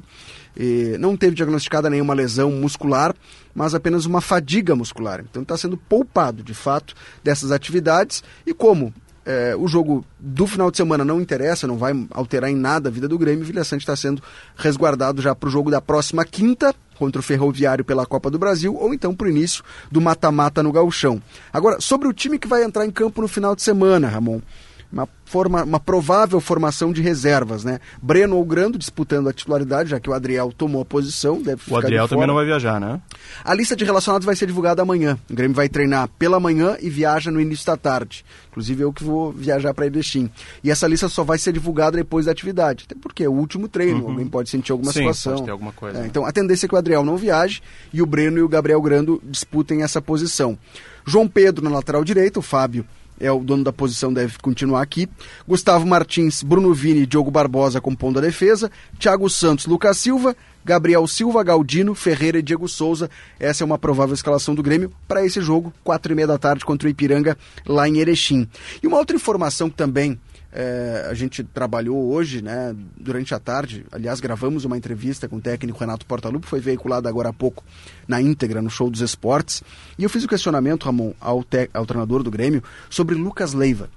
E 0.60 0.98
não 1.00 1.16
teve 1.16 1.36
diagnosticada 1.36 1.90
nenhuma 1.90 2.14
lesão 2.14 2.52
muscular, 2.52 3.16
mas 3.56 3.74
apenas 3.74 4.06
uma 4.06 4.20
fadiga 4.20 4.76
muscular. 4.76 5.22
Então 5.22 5.42
está 5.42 5.56
sendo 5.56 5.78
poupado, 5.78 6.44
de 6.44 6.54
fato, 6.54 6.94
dessas 7.24 7.50
atividades. 7.50 8.22
E 8.46 8.54
como 8.54 8.94
é, 9.26 9.56
o 9.56 9.68
jogo 9.68 10.04
do 10.20 10.46
final 10.46 10.70
de 10.70 10.76
semana 10.76 11.06
não 11.06 11.22
interessa, 11.22 11.66
não 11.66 11.78
vai 11.78 11.94
alterar 12.12 12.50
em 12.50 12.56
nada 12.56 12.90
a 12.90 12.92
vida 12.92 13.08
do 13.08 13.18
Grêmio, 13.18 13.46
Vilha 13.46 13.64
Sante 13.64 13.82
está 13.82 13.96
sendo 13.96 14.22
resguardado 14.58 15.22
já 15.22 15.34
para 15.34 15.48
o 15.48 15.52
jogo 15.52 15.72
da 15.72 15.80
próxima 15.80 16.26
quinta, 16.26 16.76
contra 16.98 17.22
o 17.22 17.24
Ferroviário 17.24 17.86
pela 17.86 18.06
Copa 18.06 18.30
do 18.30 18.38
Brasil, 18.38 18.76
ou 18.76 18.94
então 18.94 19.16
para 19.16 19.28
o 19.28 19.30
início 19.30 19.64
do 19.90 20.02
mata-mata 20.02 20.62
no 20.62 20.72
Gauchão. 20.72 21.22
Agora, 21.54 21.80
sobre 21.80 22.08
o 22.08 22.14
time 22.14 22.38
que 22.38 22.48
vai 22.48 22.64
entrar 22.64 22.86
em 22.86 22.92
campo 22.92 23.22
no 23.22 23.28
final 23.28 23.56
de 23.56 23.62
semana, 23.62 24.10
Ramon 24.10 24.42
uma, 24.92 25.08
forma, 25.24 25.64
uma 25.64 25.80
provável 25.80 26.40
formação 26.42 26.92
de 26.92 27.02
reservas, 27.02 27.64
né? 27.64 27.80
Breno 28.02 28.36
ou 28.38 28.46
Grando 28.46 28.78
disputando 28.78 29.30
a 29.30 29.34
titularidade, 29.34 29.90
já 29.90 30.00
que 30.00 30.10
o 30.10 30.14
Adriel 30.14 30.52
tomou 30.52 30.82
a 30.82 30.86
posição, 30.86 31.42
deve 31.42 31.62
ficar 31.62 31.76
O 31.76 31.78
Adriel 31.78 32.08
também 32.08 32.26
não 32.26 32.34
vai 32.34 32.46
viajar, 32.46 32.80
né? 32.80 33.00
A 33.44 33.54
lista 33.54 33.76
de 33.76 33.86
relacionados 33.86 34.26
vai 34.26 34.36
ser 34.36 34.48
divulgada 34.48 34.82
amanhã. 34.82 35.18
O 35.30 35.34
Grêmio 35.34 35.56
vai 35.56 35.70
treinar 35.70 36.10
pela 36.18 36.40
manhã 36.40 36.76
e 36.82 36.90
viaja 36.90 37.30
no 37.30 37.40
início 37.40 37.66
da 37.66 37.78
tarde. 37.78 38.26
Inclusive 38.50 38.84
eu 38.84 38.92
que 38.92 39.04
vou 39.04 39.32
viajar 39.32 39.74
para 39.74 39.86
Erechim. 39.86 40.30
E 40.64 40.72
essa 40.72 40.88
lista 40.88 41.08
só 41.08 41.24
vai 41.24 41.38
ser 41.38 41.54
divulgada 41.54 41.98
depois 41.98 42.26
da 42.26 42.32
atividade. 42.32 42.86
Até 42.88 43.00
porque 43.00 43.24
é 43.24 43.30
o 43.30 43.34
último 43.34 43.68
treino, 43.68 44.04
uhum. 44.04 44.12
alguém 44.12 44.28
pode 44.28 44.50
sentir 44.50 44.72
alguma 44.72 44.92
Sim, 44.92 45.00
situação. 45.00 45.34
Pode 45.34 45.46
ter 45.46 45.52
alguma 45.52 45.72
coisa. 45.72 46.00
É, 46.00 46.08
então 46.08 46.26
a 46.26 46.32
tendência 46.32 46.66
é 46.66 46.70
que 46.70 46.74
o 46.76 46.78
Adriel 46.78 47.06
não 47.06 47.16
viaje 47.16 47.62
e 47.94 48.02
o 48.02 48.06
Breno 48.08 48.40
e 48.40 48.42
o 48.42 48.50
Gabriel 48.50 48.82
Grando 48.82 49.22
disputem 49.24 49.84
essa 49.84 50.02
posição. 50.02 50.58
João 51.06 51.28
Pedro 51.28 51.64
na 51.64 51.70
lateral 51.70 52.04
direita, 52.04 52.40
o 52.40 52.42
Fábio 52.42 52.86
é 53.20 53.32
o 53.32 53.40
dono 53.40 53.64
da 53.64 53.74
posição, 53.74 54.14
deve 54.14 54.38
continuar 54.40 54.82
aqui. 54.82 55.08
Gustavo 55.48 55.86
Martins, 55.86 56.42
Bruno 56.42 56.74
Vini 56.74 57.02
e 57.02 57.06
Diogo 57.06 57.30
Barbosa 57.30 57.82
compondo 57.82 58.20
a 58.20 58.22
defesa. 58.22 58.72
Thiago 58.98 59.30
Santos, 59.30 59.66
Lucas 59.66 59.98
Silva, 59.98 60.36
Gabriel 60.64 61.06
Silva, 61.08 61.44
Galdino, 61.44 61.96
Ferreira 61.96 62.40
e 62.40 62.42
Diego 62.42 62.68
Souza. 62.68 63.10
Essa 63.40 63.64
é 63.64 63.66
uma 63.66 63.78
provável 63.78 64.14
escalação 64.14 64.56
do 64.56 64.64
Grêmio 64.64 64.92
para 65.08 65.26
esse 65.26 65.42
jogo, 65.42 65.74
quatro 65.84 66.12
e 66.12 66.16
meia 66.16 66.28
da 66.28 66.38
tarde 66.38 66.64
contra 66.64 66.88
o 66.88 66.92
Ipiranga, 66.92 67.38
lá 67.66 67.88
em 67.88 67.98
Erechim. 67.98 68.48
E 68.82 68.88
uma 68.88 68.98
outra 68.98 69.16
informação 69.16 69.70
que 69.70 69.76
também 69.76 70.20
é, 70.52 71.08
a 71.10 71.14
gente 71.14 71.44
trabalhou 71.44 72.12
hoje, 72.12 72.42
né, 72.42 72.76
durante 72.98 73.34
a 73.34 73.40
tarde. 73.40 73.86
Aliás, 73.92 74.20
gravamos 74.20 74.66
uma 74.66 74.78
entrevista 74.78 75.28
com 75.28 75.38
o 75.38 75.42
técnico 75.42 75.80
Renato 75.80 76.06
Portaluppi, 76.06 76.48
foi 76.48 76.60
veiculada 76.60 77.08
agora 77.08 77.30
há 77.30 77.34
pouco 77.34 77.64
na 78.08 78.22
íntegra 78.22 78.62
no 78.62 78.70
Show 78.70 78.90
dos 78.90 79.02
Esportes. 79.02 79.64
E 79.98 80.04
eu 80.04 80.10
fiz 80.10 80.24
o 80.24 80.26
um 80.26 80.30
questionamento, 80.30 80.86
Ramon, 80.86 81.14
ao, 81.20 81.44
te, 81.44 81.70
ao 81.74 81.86
treinador 81.86 82.24
do 82.24 82.32
Grêmio, 82.32 82.64
sobre 82.90 83.16
Lucas 83.16 83.54
Leiva. 83.54 83.90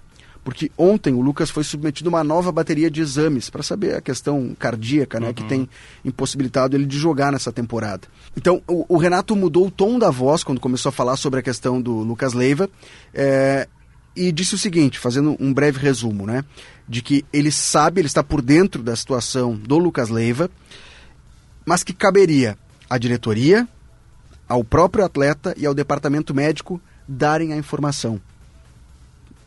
Porque 0.45 0.73
ontem 0.77 1.15
o 1.15 1.21
Lucas 1.21 1.51
foi 1.51 1.63
submetido 1.63 2.09
a 2.09 2.13
uma 2.15 2.25
nova 2.25 2.51
bateria 2.51 2.91
de 2.91 3.01
exames 3.01 3.49
para 3.49 3.63
saber 3.63 3.95
a 3.95 4.01
questão 4.01 4.57
cardíaca, 4.59 5.21
né, 5.21 5.29
uhum. 5.29 5.35
que 5.35 5.45
tem 5.45 5.69
impossibilitado 6.05 6.77
ele 6.77 6.85
de 6.85 6.99
jogar 6.99 7.31
nessa 7.31 7.53
temporada. 7.53 8.09
Então, 8.37 8.61
o, 8.67 8.85
o, 8.89 8.97
Renato 8.97 9.37
mudou 9.37 9.69
o 9.69 9.71
tom 9.71 10.01
da 10.01 10.11
voz 10.11 10.43
quando 10.43 10.61
começou 10.61 10.91
a 10.91 10.93
falar 10.93 11.17
sobre 11.17 11.39
a 11.39 11.43
questão 11.43 11.81
do 11.81 11.93
Lucas 11.93 12.33
Leiva. 12.33 12.69
É, 13.15 13.69
e 14.15 14.31
disse 14.31 14.55
o 14.55 14.59
seguinte, 14.59 14.99
fazendo 14.99 15.37
um 15.41 15.53
breve 15.53 15.79
resumo, 15.79 16.27
né? 16.27 16.45
De 16.89 17.03
que 17.03 17.25
ele 17.33 17.51
sabe, 17.51 18.01
ele 18.01 18.07
está 18.09 18.23
por 18.23 18.43
dentro 18.43 18.83
da 18.83 18.95
situação 18.95 19.55
do 19.57 19.79
Lucas 19.79 20.09
Leiva, 20.09 20.51
mas 21.65 21.83
que 21.83 21.93
caberia 21.93 22.59
à 22.91 22.99
diretoria, 22.99 23.67
ao 24.49 24.63
próprio 24.63 25.05
atleta 25.05 25.55
e 25.57 25.65
ao 25.65 25.75
departamento 25.75 26.35
médico 26.35 26.81
darem 27.09 27.53
a 27.53 27.57
informação. 27.57 28.21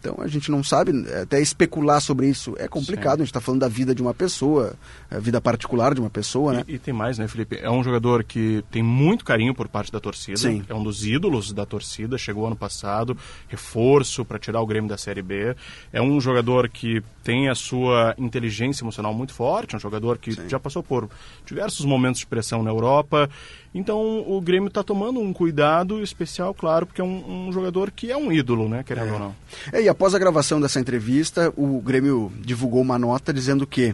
Então 0.05 0.23
a 0.23 0.27
gente 0.27 0.51
não 0.51 0.63
sabe, 0.63 0.91
até 1.19 1.41
especular 1.41 1.99
sobre 1.99 2.29
isso 2.29 2.55
é 2.59 2.67
complicado. 2.67 3.17
Sim. 3.17 3.23
A 3.23 3.25
gente 3.25 3.31
está 3.31 3.41
falando 3.41 3.61
da 3.61 3.67
vida 3.67 3.95
de 3.95 4.03
uma 4.03 4.13
pessoa, 4.13 4.75
a 5.09 5.17
vida 5.17 5.41
particular 5.41 5.95
de 5.95 5.99
uma 5.99 6.09
pessoa, 6.11 6.53
né? 6.53 6.63
E, 6.67 6.75
e, 6.75 6.79
tem 6.79 6.93
mais, 6.93 7.17
né, 7.17 7.27
Felipe? 7.27 7.57
É 7.59 7.69
um 7.71 7.83
jogador 7.83 8.23
que 8.23 8.63
tem 8.69 8.83
muito 8.83 9.25
carinho 9.25 9.55
por 9.55 9.67
parte 9.67 9.91
da 9.91 9.99
torcida. 9.99 10.37
Sim. 10.37 10.63
É 10.69 10.75
um 10.75 10.83
dos 10.83 11.03
ídolos 11.05 11.51
da 11.51 11.65
torcida. 11.65 12.17
Chegou 12.17 12.45
ano 12.45 12.55
passado, 12.55 13.17
reforço 13.47 14.23
para 14.23 14.37
tirar 14.37 14.61
o 14.61 14.65
Grêmio 14.67 14.89
da 14.89 14.97
Série 14.97 15.23
B. 15.23 15.55
É 15.91 16.01
um 16.01 16.21
jogador 16.21 16.69
que 16.69 17.01
tem 17.23 17.49
a 17.49 17.55
sua 17.55 18.13
inteligência 18.17 18.83
emocional 18.83 19.13
muito 19.13 19.33
forte. 19.33 19.73
É 19.73 19.77
um 19.77 19.81
jogador 19.81 20.19
que 20.19 20.33
Sim. 20.33 20.47
já 20.47 20.59
passou 20.59 20.83
por 20.83 21.09
diversos 21.45 21.85
momentos 21.85 22.19
de 22.19 22.27
pressão 22.27 22.61
na 22.61 22.69
Europa 22.69 23.27
então 23.77 24.23
o 24.25 24.39
Grêmio 24.39 24.69
está 24.69 24.81
tomando 24.81 25.19
um 25.19 25.33
cuidado 25.33 26.01
especial, 26.01 26.53
claro, 26.53 26.85
porque 26.85 27.01
é 27.01 27.03
um, 27.03 27.47
um, 27.49 27.51
jogador 27.51 27.91
que 27.91 28.09
é 28.09 28.15
um 28.15 28.31
ídolo, 28.31 28.69
né? 28.69 28.83
Querendo 28.83 29.09
é. 29.09 29.11
ou 29.11 29.19
não. 29.19 29.35
É, 29.73 29.81
e 29.81 29.89
após 29.89 30.15
a 30.15 30.19
gravação 30.19 30.61
dessa 30.61 30.79
entrevista, 30.79 31.53
o 31.57 31.81
Grêmio 31.81 32.31
divulgou 32.39 32.81
uma 32.81 32.97
nota 32.97 33.33
dizendo 33.33 33.67
que 33.67 33.93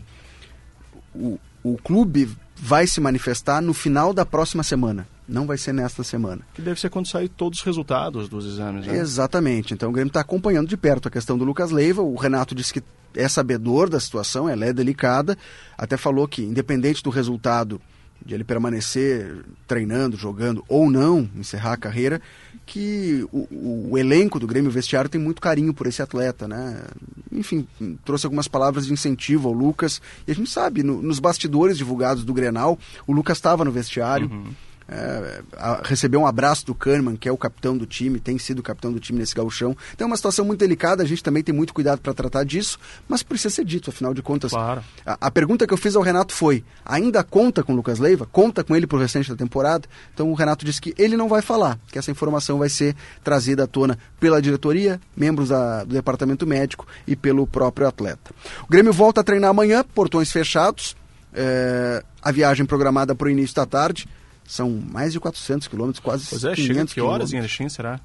o, 1.16 1.40
o 1.64 1.80
clube 1.80 2.30
vai 2.56 2.86
se 2.86 3.02
manifestar 3.02 3.60
no 3.60 3.74
final 3.74 4.14
da 4.14 4.24
próxima 4.24 4.62
semana. 4.62 5.08
Não 5.28 5.48
vai 5.48 5.58
ser 5.58 5.74
nesta 5.74 6.04
semana. 6.04 6.42
Que 6.54 6.62
deve 6.62 6.80
ser 6.80 6.92
quando 6.92 7.08
sair 7.08 7.28
todos 7.28 7.58
os 7.58 7.66
resultados 7.66 8.30
dos 8.30 8.46
exames, 8.46 8.86
né? 8.86 8.98
Exatamente. 8.98 9.74
Então 9.74 9.90
o 9.90 9.92
Grêmio 9.92 10.10
está 10.10 10.20
acompanhando 10.20 10.68
de 10.68 10.78
perto 10.78 11.08
a 11.08 11.12
questão 11.12 11.40
do 11.40 11.44
Lucas 11.44 11.72
Leiva. 11.72 12.04
O 12.04 12.16
Renato 12.16 12.54
disse 12.54 12.72
que 12.72 12.84
é 13.16 13.28
sabedor 13.28 13.90
da 13.90 14.00
situação, 14.00 14.48
ela 14.48 14.64
é 14.64 14.72
delicada. 14.72 15.36
Até 15.76 15.98
falou 15.98 16.28
que, 16.28 16.44
independente 16.44 17.02
do 17.02 17.10
resultado 17.10 17.82
de 18.26 18.34
ele 18.34 18.44
permanecer 18.44 19.44
treinando, 19.68 20.16
jogando 20.16 20.64
ou 20.68 20.90
não, 20.90 21.30
encerrar 21.36 21.74
a 21.74 21.78
carreira, 21.78 22.22
que 22.66 23.28
o, 23.32 23.92
o, 23.92 23.98
elenco 23.98 24.40
do 24.40 24.48
Grêmio 24.48 24.72
Vestiário 24.72 25.10
tem 25.10 25.20
muito 25.20 25.42
carinho 25.42 25.74
por 25.74 25.88
esse 25.88 26.02
atleta, 26.02 26.48
né? 26.48 26.84
Enfim, 27.32 27.68
trouxe 28.06 28.26
algumas 28.26 28.48
palavras 28.48 28.86
de 28.86 28.94
incentivo 28.94 29.48
ao 29.48 29.54
Lucas. 29.54 30.02
E 30.28 30.32
a 30.32 30.36
gente 30.36 30.50
sabe, 30.50 30.84
no, 30.84 31.02
nos 31.02 31.20
bastidores 31.20 31.78
divulgados 31.78 32.24
do 32.24 32.34
Grenal, 32.34 32.78
o 33.08 33.14
Lucas 33.14 33.38
estava 33.38 33.66
no 33.66 33.72
vestiário. 33.72 34.30
Uhum 34.30 34.54
é, 34.88 35.42
a, 35.58 35.82
recebeu 35.84 36.20
um 36.20 36.28
abraço 36.28 36.66
do 36.66 36.76
Kahneman, 36.76 37.16
que 37.16 37.28
é 37.28 37.32
o 37.32 37.38
capitão 37.38 37.78
do 37.78 37.86
time, 37.86 38.20
tem 38.20 38.38
sido 38.38 38.60
o 38.60 38.64
capitão 38.64 38.92
do 38.92 39.00
time 39.00 39.20
nesse 39.20 39.34
gauchão. 39.34 39.76
Então 39.94 40.06
é 40.06 40.10
uma 40.10 40.18
situação 40.18 40.44
muito 40.44 40.60
delicada, 40.60 41.04
a 41.04 41.06
gente 41.06 41.24
também 41.24 41.44
tem 41.44 41.54
muito 41.54 41.74
cuidado 41.74 42.00
para 42.00 42.14
tratar 42.14 42.44
disso, 42.44 42.78
mas 43.08 43.24
precisa 43.24 43.54
ser 43.54 43.66
dito, 43.66 43.90
afinal 43.90 44.14
de 44.14 44.22
contas. 44.22 44.52
Claro. 44.52 44.84
A, 45.06 45.28
a, 45.28 45.32
pergunta 45.32 45.66
que 45.66 45.74
eu 45.74 45.78
fiz 45.78 45.96
ao 45.96 46.02
Renato 46.02 46.34
foi: 46.34 46.64
ainda 46.86 47.24
conta 47.24 47.64
com 47.64 47.74
o 47.74 47.76
Lucas 47.76 48.00
Leiva? 48.00 48.28
Conta 48.32 48.64
com 48.64 48.76
ele 48.76 48.86
pro 48.86 49.00
restante 49.00 49.30
da 49.30 49.36
temporada? 49.36 49.88
Então 50.14 50.30
o 50.30 50.34
Renato 50.34 50.66
disse 50.66 50.82
que 50.82 50.94
ele 50.98 51.16
não 51.16 51.30
vai 51.30 51.42
falar, 51.42 51.80
que 51.92 51.98
essa 51.98 52.12
informação 52.12 52.60
vai 52.60 52.70
ser 52.70 52.96
trazida 53.24 53.64
à 53.64 53.68
tona 53.68 53.98
pela 54.20 54.42
diretoria, 54.42 55.00
membros 55.16 55.50
da, 55.50 55.84
do 55.84 55.94
departamento 55.94 56.46
médico 56.46 56.86
e 57.08 57.16
pelo 57.16 57.48
próprio 57.48 57.88
atleta. 57.88 58.32
O 58.64 58.68
Grêmio 58.70 58.92
volta 58.92 59.22
a 59.22 59.24
treinar 59.24 59.50
amanhã, 59.50 59.84
portões 59.84 60.32
fechados. 60.32 60.96
É, 61.34 62.04
a 62.22 62.30
viagem 62.30 62.66
programada 62.66 63.16
para 63.16 63.28
o 63.28 63.30
início 63.30 63.56
da 63.56 63.66
tarde. 63.66 64.06
São 64.52 64.70
mais 64.70 65.14
de 65.14 65.20
400 65.22 65.70
quilômetros, 65.70 66.04
quase 66.04 66.28
pois 66.30 66.44
é, 66.44 66.54
500 66.54 66.66
chega 66.66 66.86
que 66.86 67.00
horas 67.00 67.32
em 67.32 67.38
Erechim, 67.38 67.70
será? 67.70 68.02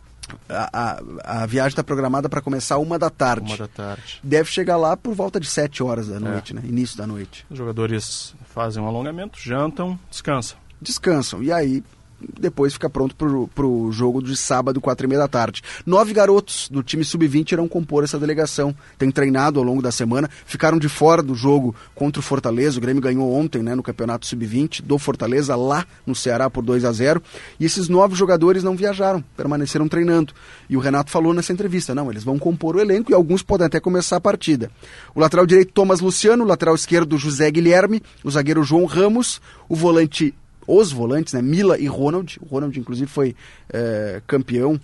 A, 0.48 0.70
a, 0.72 1.42
a 1.42 1.46
viagem 1.46 1.70
está 1.70 1.82
programada 1.82 2.28
para 2.28 2.40
começar 2.40 2.78
uma 2.78 2.96
da 2.96 3.10
tarde. 3.10 3.50
Uma 3.50 3.56
da 3.56 3.66
tarde. 3.66 4.20
Deve 4.22 4.48
chegar 4.48 4.76
lá 4.76 4.96
por 4.96 5.12
volta 5.12 5.40
de 5.40 5.48
7 5.48 5.82
horas 5.82 6.06
da 6.06 6.20
noite, 6.20 6.52
é. 6.52 6.54
né? 6.54 6.62
Início 6.64 6.96
da 6.96 7.04
noite. 7.04 7.44
Os 7.50 7.58
jogadores 7.58 8.32
fazem 8.54 8.80
um 8.80 8.86
alongamento, 8.86 9.40
jantam, 9.40 9.98
descansam. 10.08 10.56
Descansam. 10.80 11.42
E 11.42 11.50
aí 11.50 11.82
depois 12.20 12.72
fica 12.72 12.88
pronto 12.88 13.14
para 13.54 13.66
o 13.66 13.92
jogo 13.92 14.22
de 14.22 14.36
sábado, 14.36 14.80
quatro 14.80 15.06
e 15.06 15.08
meia 15.08 15.20
da 15.20 15.28
tarde. 15.28 15.62
Nove 15.84 16.12
garotos 16.12 16.68
do 16.70 16.82
time 16.82 17.04
sub-20 17.04 17.52
irão 17.52 17.68
compor 17.68 18.04
essa 18.04 18.18
delegação. 18.18 18.74
Tem 18.98 19.10
treinado 19.10 19.58
ao 19.58 19.64
longo 19.64 19.82
da 19.82 19.92
semana, 19.92 20.28
ficaram 20.46 20.78
de 20.78 20.88
fora 20.88 21.22
do 21.22 21.34
jogo 21.34 21.74
contra 21.94 22.20
o 22.20 22.22
Fortaleza. 22.22 22.78
O 22.78 22.80
Grêmio 22.80 23.02
ganhou 23.02 23.32
ontem 23.32 23.62
né, 23.62 23.74
no 23.74 23.82
campeonato 23.82 24.26
sub-20 24.26 24.82
do 24.82 24.98
Fortaleza, 24.98 25.54
lá 25.54 25.86
no 26.06 26.14
Ceará, 26.14 26.48
por 26.48 26.64
2 26.64 26.84
a 26.84 26.92
0 26.92 27.22
E 27.60 27.64
esses 27.64 27.88
nove 27.88 28.14
jogadores 28.14 28.62
não 28.62 28.76
viajaram, 28.76 29.22
permaneceram 29.36 29.88
treinando. 29.88 30.32
E 30.68 30.76
o 30.76 30.80
Renato 30.80 31.10
falou 31.10 31.34
nessa 31.34 31.52
entrevista: 31.52 31.94
não, 31.94 32.10
eles 32.10 32.24
vão 32.24 32.38
compor 32.38 32.76
o 32.76 32.80
elenco 32.80 33.10
e 33.10 33.14
alguns 33.14 33.42
podem 33.42 33.66
até 33.66 33.80
começar 33.80 34.16
a 34.16 34.20
partida. 34.20 34.70
O 35.14 35.20
lateral 35.20 35.46
direito, 35.46 35.72
Thomas 35.72 36.00
Luciano, 36.00 36.44
o 36.44 36.46
lateral 36.46 36.74
esquerdo, 36.74 37.18
José 37.18 37.50
Guilherme, 37.50 38.02
o 38.24 38.30
zagueiro 38.30 38.62
João 38.62 38.86
Ramos, 38.86 39.40
o 39.68 39.76
volante 39.76 40.34
os 40.66 40.92
volantes, 40.92 41.34
né? 41.34 41.42
Mila 41.42 41.78
e 41.78 41.86
Ronald. 41.86 42.38
O 42.40 42.46
Ronald, 42.46 42.78
inclusive, 42.78 43.10
foi 43.10 43.34
é, 43.72 44.20
campeão 44.26 44.80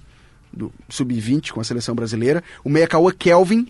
do 0.53 0.73
Sub-20 0.89 1.53
com 1.53 1.61
a 1.61 1.65
seleção 1.65 1.95
brasileira. 1.95 2.43
O 2.65 2.69
meia 2.69 2.87
Cauã 2.87 3.11
Kelvin 3.11 3.69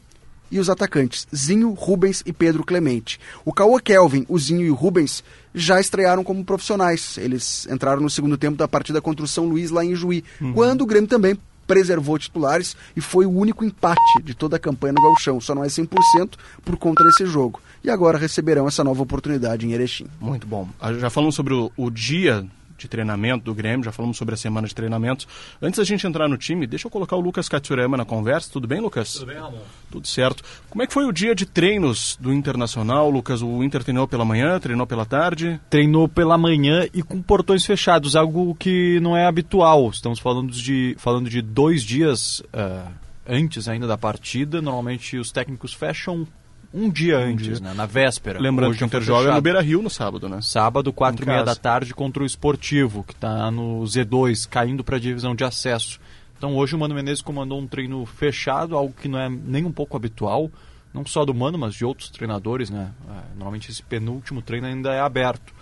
e 0.51 0.59
os 0.59 0.69
atacantes 0.69 1.27
Zinho, 1.35 1.71
Rubens 1.71 2.23
e 2.27 2.33
Pedro 2.33 2.63
Clemente. 2.63 3.19
O 3.45 3.53
Cauã 3.53 3.79
Kelvin, 3.79 4.27
o 4.29 4.39
Zinho 4.39 4.67
e 4.67 4.71
o 4.71 4.75
Rubens 4.75 5.25
já 5.55 5.81
estrearam 5.81 6.23
como 6.23 6.45
profissionais. 6.45 7.17
Eles 7.17 7.67
entraram 7.71 8.03
no 8.03 8.11
segundo 8.11 8.37
tempo 8.37 8.57
da 8.57 8.69
partida 8.69 9.01
contra 9.01 9.25
o 9.25 9.29
São 9.29 9.47
Luís 9.47 9.71
lá 9.71 9.85
em 9.85 9.95
Juí, 9.95 10.23
uhum. 10.41 10.53
quando 10.53 10.83
o 10.83 10.87
Grêmio 10.87 11.09
também 11.09 11.39
preservou 11.73 12.19
titulares 12.19 12.77
e 12.95 13.01
foi 13.01 13.25
o 13.25 13.31
único 13.31 13.65
empate 13.65 14.23
de 14.23 14.35
toda 14.35 14.57
a 14.57 14.59
campanha 14.59 14.93
no 14.93 15.01
Gauchão. 15.01 15.41
Só 15.41 15.55
não 15.55 15.65
é 15.65 15.69
100% 15.69 16.35
por 16.63 16.77
conta 16.77 17.03
desse 17.03 17.25
jogo. 17.25 17.63
E 17.83 17.89
agora 17.89 18.19
receberão 18.19 18.69
essa 18.69 18.85
nova 18.85 19.03
oportunidade 19.03 19.67
em 19.67 19.73
Erechim. 19.73 20.07
Muito 20.21 20.47
bom. 20.47 20.69
Ah, 20.79 20.93
já 20.93 21.09
falamos 21.09 21.35
sobre 21.35 21.55
o, 21.55 21.73
o 21.75 21.91
dia 21.91 22.47
de 22.83 22.89
treinamento 22.89 23.45
do 23.45 23.55
Grêmio, 23.55 23.85
já 23.85 23.93
falamos 23.93 24.17
sobre 24.17 24.35
a 24.35 24.37
semana 24.37 24.67
de 24.67 24.75
treinamentos. 24.75 25.27
Antes 25.61 25.79
da 25.79 25.85
gente 25.85 26.07
entrar 26.07 26.29
no 26.29 26.37
time, 26.37 26.67
deixa 26.67 26.87
eu 26.87 26.91
colocar 26.91 27.17
o 27.17 27.21
Lucas 27.21 27.49
Katsurema 27.49 27.97
na 27.97 28.05
conversa. 28.05 28.51
Tudo 28.53 28.67
bem, 28.67 28.81
Lucas? 28.81 29.15
Tudo 29.15 29.27
bem, 29.27 29.37
Ramon. 29.37 29.59
Tudo 29.91 30.07
certo. 30.07 30.43
Como 30.69 30.83
é 30.83 30.87
que 30.87 30.93
foi 30.93 31.05
o 31.05 31.13
dia 31.13 31.35
de 31.35 31.47
treinos 31.47 32.19
do 32.21 32.33
Internacional, 32.33 33.09
Lucas? 33.11 33.43
O 33.43 33.63
Inter 33.63 33.83
treinou 33.83 34.07
pela 34.09 34.25
manhã, 34.25 34.59
treinou 34.59 34.87
pela 34.87 35.07
tarde? 35.07 35.61
Treinou 35.71 36.09
pela 36.09 36.37
manhã 36.37 36.87
e 36.93 37.03
com 37.03 37.23
portões 37.23 37.65
fechados, 37.65 38.17
algo 38.17 38.55
que 38.55 38.99
não 39.01 39.17
é 39.17 39.27
habitual. 39.27 39.89
Estamos 39.91 40.19
falando 40.19 40.53
de, 40.53 40.95
falando 40.99 41.31
de 41.31 41.41
dois 41.41 41.83
dias 41.83 42.41
uh, 42.41 42.91
antes 43.27 43.69
ainda 43.69 43.87
da 43.87 43.97
partida. 43.97 44.61
Normalmente 44.61 45.17
os 45.17 45.31
técnicos 45.31 45.73
fecham 45.73 46.27
um 46.73 46.91
dia 46.91 47.19
um 47.19 47.23
antes, 47.23 47.61
dia. 47.61 47.69
Né, 47.69 47.75
na 47.75 47.87
véspera. 47.87 48.41
Lembrando 48.41 48.71
Hoje 48.71 48.79
que 48.79 48.85
o 48.85 48.87
Inter 48.87 49.03
joga 49.03 49.35
no 49.35 49.41
Beira 49.41 49.61
Rio 49.61 49.83
no 49.83 49.91
sábado, 49.91 50.29
né? 50.29 50.41
Sábado, 50.41 50.93
quatro 50.93 51.25
e 51.25 51.29
meia 51.29 51.45
da 51.45 51.55
tarde, 51.55 51.95
contra 51.95 52.23
o 52.23 52.27
Esportivo, 52.27 53.05
que 53.05 53.13
está 53.13 53.51
no 53.51 53.83
Z2, 53.83 54.49
caindo 54.49 54.83
para 54.83 54.97
a 54.97 55.01
divisão 55.01 55.35
de 55.35 55.45
acesso. 55.45 56.01
Então 56.37 56.57
hoje 56.57 56.75
o 56.75 56.79
Mano 56.79 56.95
Menezes 56.95 57.23
comandou 57.23 57.61
um 57.61 57.67
treino 57.67 58.05
fechado, 58.05 58.77
algo 58.77 58.93
que 58.93 59.07
não 59.07 59.19
é 59.19 59.29
nem 59.29 59.65
um 59.65 59.71
pouco 59.71 59.97
habitual, 59.97 60.51
não 60.93 61.07
só 61.07 61.25
do 61.25 61.33
Mano, 61.33 61.57
mas 61.57 61.75
de 61.75 61.85
outros 61.85 62.11
treinadores, 62.11 62.69
né? 62.69 62.91
É, 63.09 63.37
normalmente 63.37 63.71
esse 63.71 63.83
penúltimo 63.83 64.43
treino 64.43 64.67
ainda 64.67 64.93
é 64.93 65.01
aberto. 65.01 65.55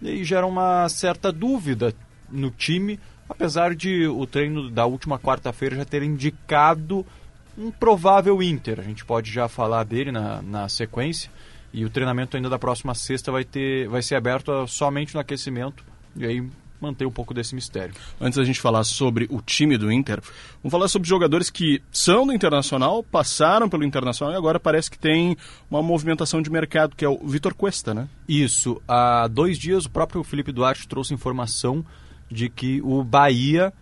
E 0.00 0.08
aí 0.08 0.24
gera 0.24 0.46
uma 0.46 0.88
certa 0.88 1.32
dúvida 1.32 1.92
no 2.30 2.50
time, 2.50 3.00
apesar 3.28 3.74
de 3.74 4.06
o 4.06 4.26
treino 4.26 4.70
da 4.70 4.86
última 4.86 5.18
quarta-feira 5.18 5.76
já 5.76 5.84
ter 5.84 6.02
indicado 6.02 7.04
um 7.58 7.70
provável 7.70 8.42
Inter. 8.42 8.78
A 8.78 8.84
gente 8.84 9.04
pode 9.04 9.30
já 9.30 9.48
falar 9.48 9.84
dele 9.84 10.12
na, 10.12 10.40
na 10.40 10.68
sequência. 10.68 11.30
E 11.72 11.84
o 11.84 11.90
treinamento 11.90 12.36
ainda 12.36 12.48
da 12.48 12.58
próxima 12.58 12.94
sexta 12.94 13.30
vai, 13.30 13.44
ter, 13.44 13.88
vai 13.88 14.00
ser 14.00 14.14
aberto 14.14 14.66
somente 14.66 15.14
no 15.14 15.20
aquecimento. 15.20 15.84
E 16.16 16.24
aí 16.24 16.48
manter 16.80 17.04
um 17.06 17.10
pouco 17.10 17.34
desse 17.34 17.56
mistério. 17.56 17.92
Antes 18.20 18.38
da 18.38 18.44
gente 18.44 18.60
falar 18.60 18.84
sobre 18.84 19.26
o 19.30 19.40
time 19.42 19.76
do 19.76 19.90
Inter, 19.90 20.20
vamos 20.62 20.70
falar 20.70 20.88
sobre 20.88 21.08
jogadores 21.08 21.50
que 21.50 21.82
são 21.90 22.24
do 22.26 22.32
Internacional, 22.32 23.02
passaram 23.02 23.68
pelo 23.68 23.84
Internacional 23.84 24.32
e 24.32 24.36
agora 24.36 24.60
parece 24.60 24.90
que 24.90 24.98
tem 24.98 25.36
uma 25.68 25.82
movimentação 25.82 26.40
de 26.40 26.48
mercado, 26.48 26.94
que 26.94 27.04
é 27.04 27.08
o 27.08 27.18
Vitor 27.26 27.52
Cuesta, 27.54 27.92
né? 27.92 28.08
Isso. 28.28 28.80
Há 28.86 29.26
dois 29.26 29.58
dias 29.58 29.86
o 29.86 29.90
próprio 29.90 30.22
Felipe 30.22 30.52
Duarte 30.52 30.86
trouxe 30.86 31.12
informação 31.12 31.84
de 32.30 32.48
que 32.48 32.80
o 32.82 33.02
Bahia 33.02 33.72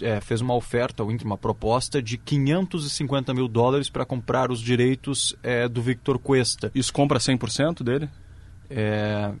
é, 0.00 0.20
fez 0.20 0.40
uma 0.40 0.54
oferta 0.54 1.02
ao 1.02 1.10
Inter, 1.10 1.26
uma 1.26 1.38
proposta 1.38 2.02
de 2.02 2.18
550 2.18 3.32
mil 3.34 3.48
dólares 3.48 3.88
para 3.88 4.04
comprar 4.04 4.50
os 4.50 4.60
direitos 4.60 5.34
é, 5.42 5.68
do 5.68 5.82
Victor 5.82 6.18
Cuesta. 6.18 6.70
Isso 6.74 6.92
compra 6.92 7.18
100% 7.18 7.82
dele? 7.82 8.08
É, 8.68 9.32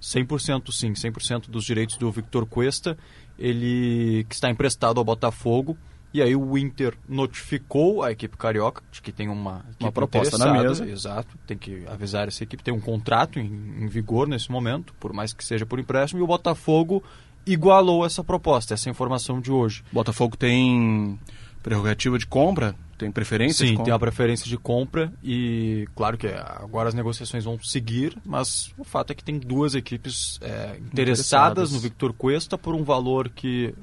100% 0.00 0.70
sim, 0.72 0.92
100% 0.92 1.48
dos 1.48 1.64
direitos 1.64 1.96
do 1.96 2.10
Victor 2.10 2.46
Cuesta, 2.46 2.96
ele 3.38 4.24
que 4.28 4.34
está 4.34 4.50
emprestado 4.50 4.98
ao 4.98 5.04
Botafogo. 5.04 5.76
E 6.12 6.22
aí 6.22 6.36
o 6.36 6.56
Inter 6.56 6.94
notificou 7.08 8.04
a 8.04 8.12
equipe 8.12 8.36
carioca 8.36 8.84
de 8.92 9.02
que 9.02 9.10
tem 9.10 9.28
uma, 9.28 9.64
uma 9.80 9.90
proposta 9.90 10.38
na 10.38 10.52
mesa. 10.52 10.88
Exato, 10.88 11.36
tem 11.44 11.58
que 11.58 11.84
avisar 11.88 12.28
essa 12.28 12.44
equipe, 12.44 12.62
tem 12.62 12.72
um 12.72 12.80
contrato 12.80 13.40
em, 13.40 13.46
em 13.80 13.88
vigor 13.88 14.28
nesse 14.28 14.48
momento, 14.48 14.94
por 15.00 15.12
mais 15.12 15.32
que 15.32 15.44
seja 15.44 15.66
por 15.66 15.80
empréstimo, 15.80 16.20
e 16.20 16.22
o 16.22 16.26
Botafogo 16.26 17.02
igualou 17.46 18.04
essa 18.04 18.22
proposta, 18.22 18.74
essa 18.74 18.88
informação 18.88 19.40
de 19.40 19.50
hoje. 19.50 19.84
Botafogo 19.92 20.36
tem 20.36 21.18
prerrogativa 21.62 22.18
de 22.18 22.26
compra? 22.26 22.74
Tem 22.98 23.10
preferência? 23.10 23.66
Sim, 23.66 23.82
tem 23.82 23.92
a 23.92 23.98
preferência 23.98 24.46
de 24.46 24.56
compra 24.56 25.12
e 25.22 25.88
claro 25.96 26.16
que 26.16 26.28
agora 26.28 26.88
as 26.88 26.94
negociações 26.94 27.44
vão 27.44 27.58
seguir, 27.60 28.16
mas 28.24 28.72
o 28.78 28.84
fato 28.84 29.10
é 29.10 29.14
que 29.14 29.24
tem 29.24 29.38
duas 29.38 29.74
equipes 29.74 30.38
é, 30.40 30.76
interessadas, 30.76 30.92
interessadas 30.92 31.72
no 31.72 31.80
Victor 31.80 32.12
Cuesta 32.12 32.56
por 32.56 32.74
um 32.74 32.84
valor 32.84 33.28
que 33.28 33.74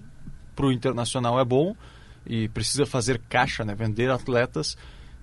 para 0.56 0.66
o 0.66 0.72
internacional 0.72 1.40
é 1.40 1.44
bom 1.44 1.76
e 2.26 2.48
precisa 2.50 2.86
fazer 2.86 3.20
caixa, 3.28 3.66
né, 3.66 3.76
vender 3.76 4.10
atletas 4.10 4.78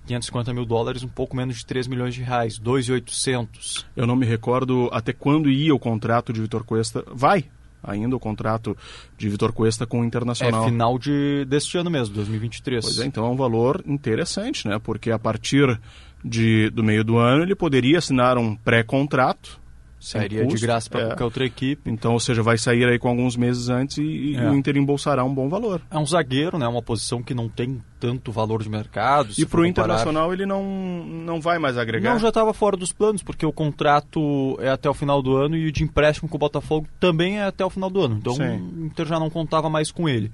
550 0.08 0.54
mil 0.54 0.64
dólares, 0.64 1.02
um 1.02 1.08
pouco 1.08 1.36
menos 1.36 1.58
de 1.58 1.66
3 1.66 1.86
milhões 1.86 2.14
de 2.14 2.22
reais, 2.22 2.58
2,800. 2.58 3.86
Eu 3.94 4.06
não 4.06 4.16
me 4.16 4.24
recordo 4.24 4.88
até 4.90 5.12
quando 5.12 5.50
ia 5.50 5.74
o 5.74 5.78
contrato 5.78 6.32
de 6.32 6.40
Vitor 6.40 6.64
Cuesta. 6.64 7.04
Vai, 7.12 7.44
ainda 7.88 8.14
o 8.14 8.20
contrato 8.20 8.76
de 9.16 9.28
Vitor 9.28 9.52
Cuesta 9.52 9.86
com 9.86 10.00
o 10.00 10.04
Internacional. 10.04 10.62
É 10.62 10.68
final 10.68 10.98
de, 10.98 11.44
deste 11.46 11.78
ano 11.78 11.90
mesmo, 11.90 12.14
2023. 12.14 12.84
Pois 12.84 12.98
é, 12.98 13.06
então 13.06 13.26
é 13.26 13.28
um 13.28 13.36
valor 13.36 13.82
interessante, 13.86 14.68
né? 14.68 14.78
Porque 14.78 15.10
a 15.10 15.18
partir 15.18 15.80
de, 16.24 16.70
do 16.70 16.82
meio 16.84 17.04
do 17.04 17.16
ano 17.16 17.42
ele 17.42 17.54
poderia 17.54 17.98
assinar 17.98 18.38
um 18.38 18.54
pré-contrato 18.54 19.60
Sairia 20.00 20.42
de 20.44 20.52
custo, 20.52 20.66
graça 20.66 20.88
para 20.88 21.00
é. 21.00 21.06
qualquer 21.06 21.24
outra 21.24 21.44
equipe. 21.44 21.90
Então, 21.90 22.12
ou 22.12 22.20
seja, 22.20 22.42
vai 22.42 22.56
sair 22.56 22.84
aí 22.88 22.98
com 22.98 23.08
alguns 23.08 23.36
meses 23.36 23.68
antes 23.68 23.98
e, 23.98 24.02
e 24.02 24.36
É. 24.36 24.48
o 24.48 24.54
Inter 24.54 24.76
embolsará 24.76 25.24
um 25.24 25.34
bom 25.34 25.48
valor. 25.48 25.82
É 25.90 25.98
um 25.98 26.06
zagueiro, 26.06 26.56
né? 26.56 26.68
Uma 26.68 26.82
posição 26.82 27.22
que 27.22 27.34
não 27.34 27.48
tem 27.48 27.82
tanto 27.98 28.30
valor 28.30 28.62
de 28.62 28.68
mercado. 28.68 29.32
E 29.36 29.44
para 29.44 29.60
o. 29.60 29.66
Internacional 29.66 30.32
ele 30.32 30.46
não, 30.46 30.62
não 31.04 31.40
vai 31.40 31.58
mais 31.58 31.76
agregar? 31.76 32.12
Não, 32.12 32.18
já 32.18 32.28
estava 32.28 32.54
fora 32.54 32.76
dos 32.76 32.92
planos, 32.92 33.22
porque 33.22 33.44
o 33.44 33.52
contrato 33.52 34.56
é 34.60 34.70
até 34.70 34.88
o 34.88 34.94
final 34.94 35.20
do 35.20 35.36
ano 35.36 35.56
e 35.56 35.66
o 35.66 35.72
de 35.72 35.82
empréstimo 35.82 36.28
com 36.28 36.36
o 36.36 36.38
Botafogo 36.38 36.86
também 37.00 37.38
é 37.38 37.44
até 37.44 37.64
o 37.64 37.70
final 37.70 37.90
do 37.90 38.00
ano. 38.00 38.16
Então 38.18 38.34
Sim. 38.34 38.72
o 38.78 38.86
Inter 38.86 39.06
já 39.06 39.18
não 39.18 39.28
contava 39.28 39.68
mais 39.68 39.90
com 39.90 40.08
ele. 40.08 40.30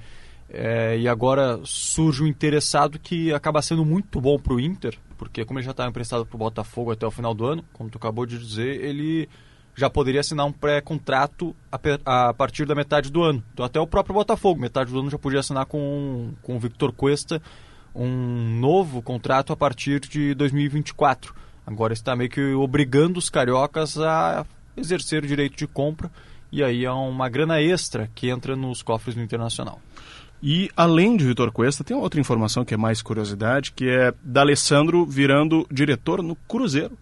É, 0.51 0.99
e 0.99 1.09
agora 1.09 1.59
surge 1.65 2.23
um 2.23 2.27
interessado 2.27 2.99
que 2.99 3.33
acaba 3.33 3.63
sendo 3.63 3.85
muito 3.85 4.21
bom 4.21 4.39
para 4.39 4.53
o 4.53 4.61
Inter, 4.61 4.97
porque 5.17 5.45
como 5.45 5.59
ele 5.59 5.65
já 5.65 5.73
estava 5.73 5.89
emprestado 5.89 6.25
para 6.27 6.37
o 6.37 6.39
Botafogo 6.39 6.93
até 6.93 7.07
o 7.07 7.11
final 7.11 7.35
do 7.35 7.47
ano, 7.47 7.65
como 7.73 7.89
tu 7.91 7.97
acabou 7.99 8.25
de 8.27 8.39
dizer, 8.39 8.85
ele 8.85 9.29
já 9.77 9.91
poderia 9.91 10.21
assinar 10.21 10.47
um 10.47 10.53
pré-contrato 10.53 11.55
a, 11.71 12.29
a 12.29 12.35
partir 12.35 12.67
da 12.67 12.75
metade 12.75 13.11
do 13.11 13.23
ano. 13.23 13.43
Então 13.53 13.65
até 13.65 13.81
o 13.81 13.87
próprio 13.87 14.15
Botafogo, 14.15 14.61
metade 14.61 14.93
do 14.93 14.99
ano 14.99 15.11
já 15.11 15.19
podia 15.19 15.41
assinar 15.41 15.67
com, 15.67 16.33
com 16.43 16.57
o 16.57 16.61
Victor 16.61 16.93
Cuesta 16.93 17.43
um 17.95 18.59
novo 18.59 19.01
contrato 19.01 19.53
a 19.53 19.57
partir 19.57 20.01
de 20.01 20.35
2024. 20.35 21.35
Agora 21.67 21.93
está 21.93 22.15
meio 22.17 22.31
que 22.31 22.53
obrigando 22.55 23.19
os 23.19 23.31
cariocas 23.31 23.99
a 23.99 24.45
exercer 24.77 25.25
o 25.25 25.27
direito 25.27 25.57
de 25.57 25.67
compra 25.67 26.11
e 26.51 26.63
aí 26.63 26.85
é 26.85 26.91
uma 26.91 27.29
grana 27.29 27.61
extra 27.61 28.09
que 28.15 28.29
entra 28.29 28.55
nos 28.55 28.83
cofres 28.83 29.15
do 29.15 29.23
Internacional. 29.23 29.81
E 30.43 30.71
além 30.77 31.17
de 31.17 31.25
Vitor 31.25 31.51
Cuesta, 31.51 31.83
tem 31.83 31.97
outra 31.97 32.21
informação 32.21 32.65
que 32.65 32.75
é 32.75 32.77
mais 32.77 33.01
curiosidade, 33.01 33.73
que 33.73 33.89
é 33.89 34.13
D'Alessandro 34.23 35.07
virando 35.07 35.67
diretor 35.71 36.23
no 36.23 36.37
Cruzeiro. 36.37 36.99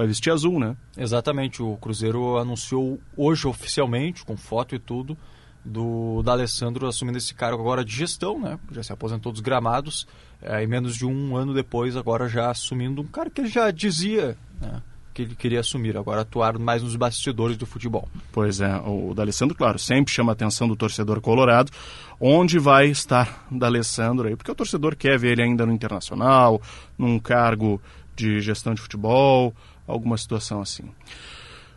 Vai 0.00 0.06
vestir 0.06 0.32
azul, 0.32 0.58
né? 0.58 0.74
Exatamente, 0.96 1.62
o 1.62 1.76
Cruzeiro 1.76 2.38
anunciou 2.38 2.98
hoje 3.14 3.46
oficialmente, 3.46 4.24
com 4.24 4.34
foto 4.34 4.74
e 4.74 4.78
tudo, 4.78 5.14
do 5.62 6.22
D'Alessandro 6.22 6.86
assumindo 6.86 7.18
esse 7.18 7.34
cargo 7.34 7.60
agora 7.60 7.84
de 7.84 7.94
gestão, 7.94 8.40
né? 8.40 8.58
Já 8.72 8.82
se 8.82 8.92
aposentou 8.94 9.30
dos 9.30 9.42
gramados, 9.42 10.08
é, 10.40 10.62
e 10.62 10.66
menos 10.66 10.96
de 10.96 11.04
um 11.04 11.36
ano 11.36 11.52
depois, 11.52 11.98
agora 11.98 12.30
já 12.30 12.50
assumindo 12.50 13.02
um 13.02 13.06
cara 13.06 13.28
que 13.28 13.42
ele 13.42 13.48
já 13.48 13.70
dizia 13.70 14.38
né, 14.58 14.80
que 15.12 15.20
ele 15.20 15.34
queria 15.34 15.60
assumir, 15.60 15.98
agora 15.98 16.22
atuar 16.22 16.58
mais 16.58 16.82
nos 16.82 16.96
bastidores 16.96 17.58
do 17.58 17.66
futebol. 17.66 18.08
Pois 18.32 18.58
é, 18.62 18.74
o 18.78 19.12
D'Alessandro, 19.12 19.54
claro, 19.54 19.78
sempre 19.78 20.14
chama 20.14 20.32
a 20.32 20.34
atenção 20.34 20.66
do 20.66 20.76
torcedor 20.76 21.20
colorado. 21.20 21.70
Onde 22.18 22.58
vai 22.58 22.86
estar 22.86 23.46
D'Alessandro 23.50 24.28
aí? 24.28 24.34
Porque 24.34 24.50
o 24.50 24.54
torcedor 24.54 24.96
quer 24.96 25.18
ver 25.18 25.32
ele 25.32 25.42
ainda 25.42 25.66
no 25.66 25.74
Internacional, 25.74 26.58
num 26.96 27.18
cargo 27.18 27.78
de 28.16 28.40
gestão 28.40 28.74
de 28.74 28.80
futebol, 28.80 29.54
alguma 29.90 30.16
situação 30.16 30.60
assim. 30.60 30.84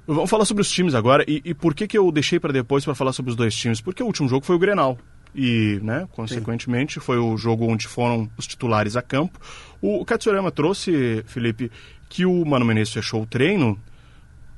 Vamos 0.06 0.30
falar 0.30 0.46
sobre 0.46 0.62
os 0.62 0.70
times 0.70 0.96
agora. 0.96 1.24
E, 1.28 1.42
e 1.46 1.54
por 1.54 1.74
que, 1.74 1.88
que 1.88 1.98
eu 1.98 2.12
deixei 2.12 2.40
para 2.40 2.52
depois 2.52 2.84
para 2.84 2.94
falar 2.94 3.14
sobre 3.14 3.32
os 3.32 3.36
dois 3.36 3.56
times? 3.56 3.80
Porque 3.80 4.04
o 4.04 4.06
último 4.06 4.28
jogo 4.28 4.46
foi 4.46 4.56
o 4.56 4.60
Grenal. 4.60 4.98
E, 5.36 5.80
né, 5.82 6.08
consequentemente, 6.12 7.00
foi 7.00 7.18
o 7.18 7.36
jogo 7.38 7.66
onde 7.66 7.88
foram 7.88 8.30
os 8.38 8.46
titulares 8.46 8.96
a 8.96 9.02
campo. 9.02 9.40
O 9.82 10.06
Katsurama 10.06 10.52
trouxe, 10.52 11.24
Felipe, 11.26 11.72
que 12.08 12.26
o 12.26 12.46
Mano 12.46 12.66
Menezes 12.66 12.94
fechou 12.94 13.24
o 13.24 13.26
treino 13.26 13.80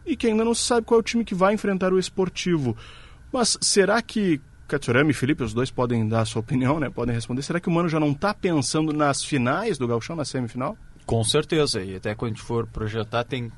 e 0.05 0.17
que 0.17 0.27
ainda 0.27 0.43
não 0.43 0.53
se 0.53 0.63
sabe 0.63 0.85
qual 0.85 0.99
é 0.99 1.01
o 1.01 1.03
time 1.03 1.23
que 1.23 1.33
vai 1.33 1.53
enfrentar 1.53 1.93
o 1.93 1.99
esportivo. 1.99 2.75
Mas 3.31 3.57
será 3.61 4.01
que 4.01 4.41
Katsurama 4.67 5.11
e 5.11 5.13
Felipe, 5.13 5.43
os 5.43 5.53
dois 5.53 5.69
podem 5.69 6.07
dar 6.07 6.21
a 6.21 6.25
sua 6.25 6.39
opinião, 6.39 6.79
né? 6.79 6.89
Podem 6.89 7.13
responder. 7.13 7.43
Será 7.43 7.59
que 7.59 7.69
o 7.69 7.71
Mano 7.71 7.87
já 7.87 7.99
não 7.99 8.11
está 8.11 8.33
pensando 8.33 8.91
nas 8.91 9.23
finais 9.23 9.77
do 9.77 9.87
Gauchão, 9.87 10.15
na 10.15 10.25
semifinal? 10.25 10.75
Com 11.05 11.23
certeza, 11.23 11.83
e 11.83 11.95
até 11.95 12.15
quando 12.15 12.31
a 12.31 12.35
gente 12.35 12.43
for 12.43 12.65
projetar, 12.65 13.23
tem, 13.23 13.51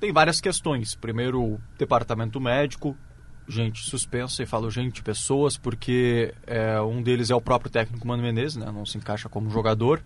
tem 0.00 0.12
várias 0.12 0.40
questões. 0.40 0.94
Primeiro, 0.96 1.40
o 1.40 1.60
departamento 1.78 2.40
médico, 2.40 2.96
gente 3.48 3.88
suspensa, 3.88 4.42
e 4.42 4.46
falo 4.46 4.70
gente, 4.70 5.02
pessoas, 5.02 5.56
porque 5.56 6.34
é, 6.46 6.80
um 6.80 7.02
deles 7.02 7.30
é 7.30 7.34
o 7.34 7.40
próprio 7.40 7.70
técnico 7.70 8.06
Mano 8.06 8.22
Menezes, 8.22 8.56
né, 8.56 8.70
não 8.70 8.84
se 8.84 8.98
encaixa 8.98 9.28
como 9.28 9.48
jogador, 9.48 10.02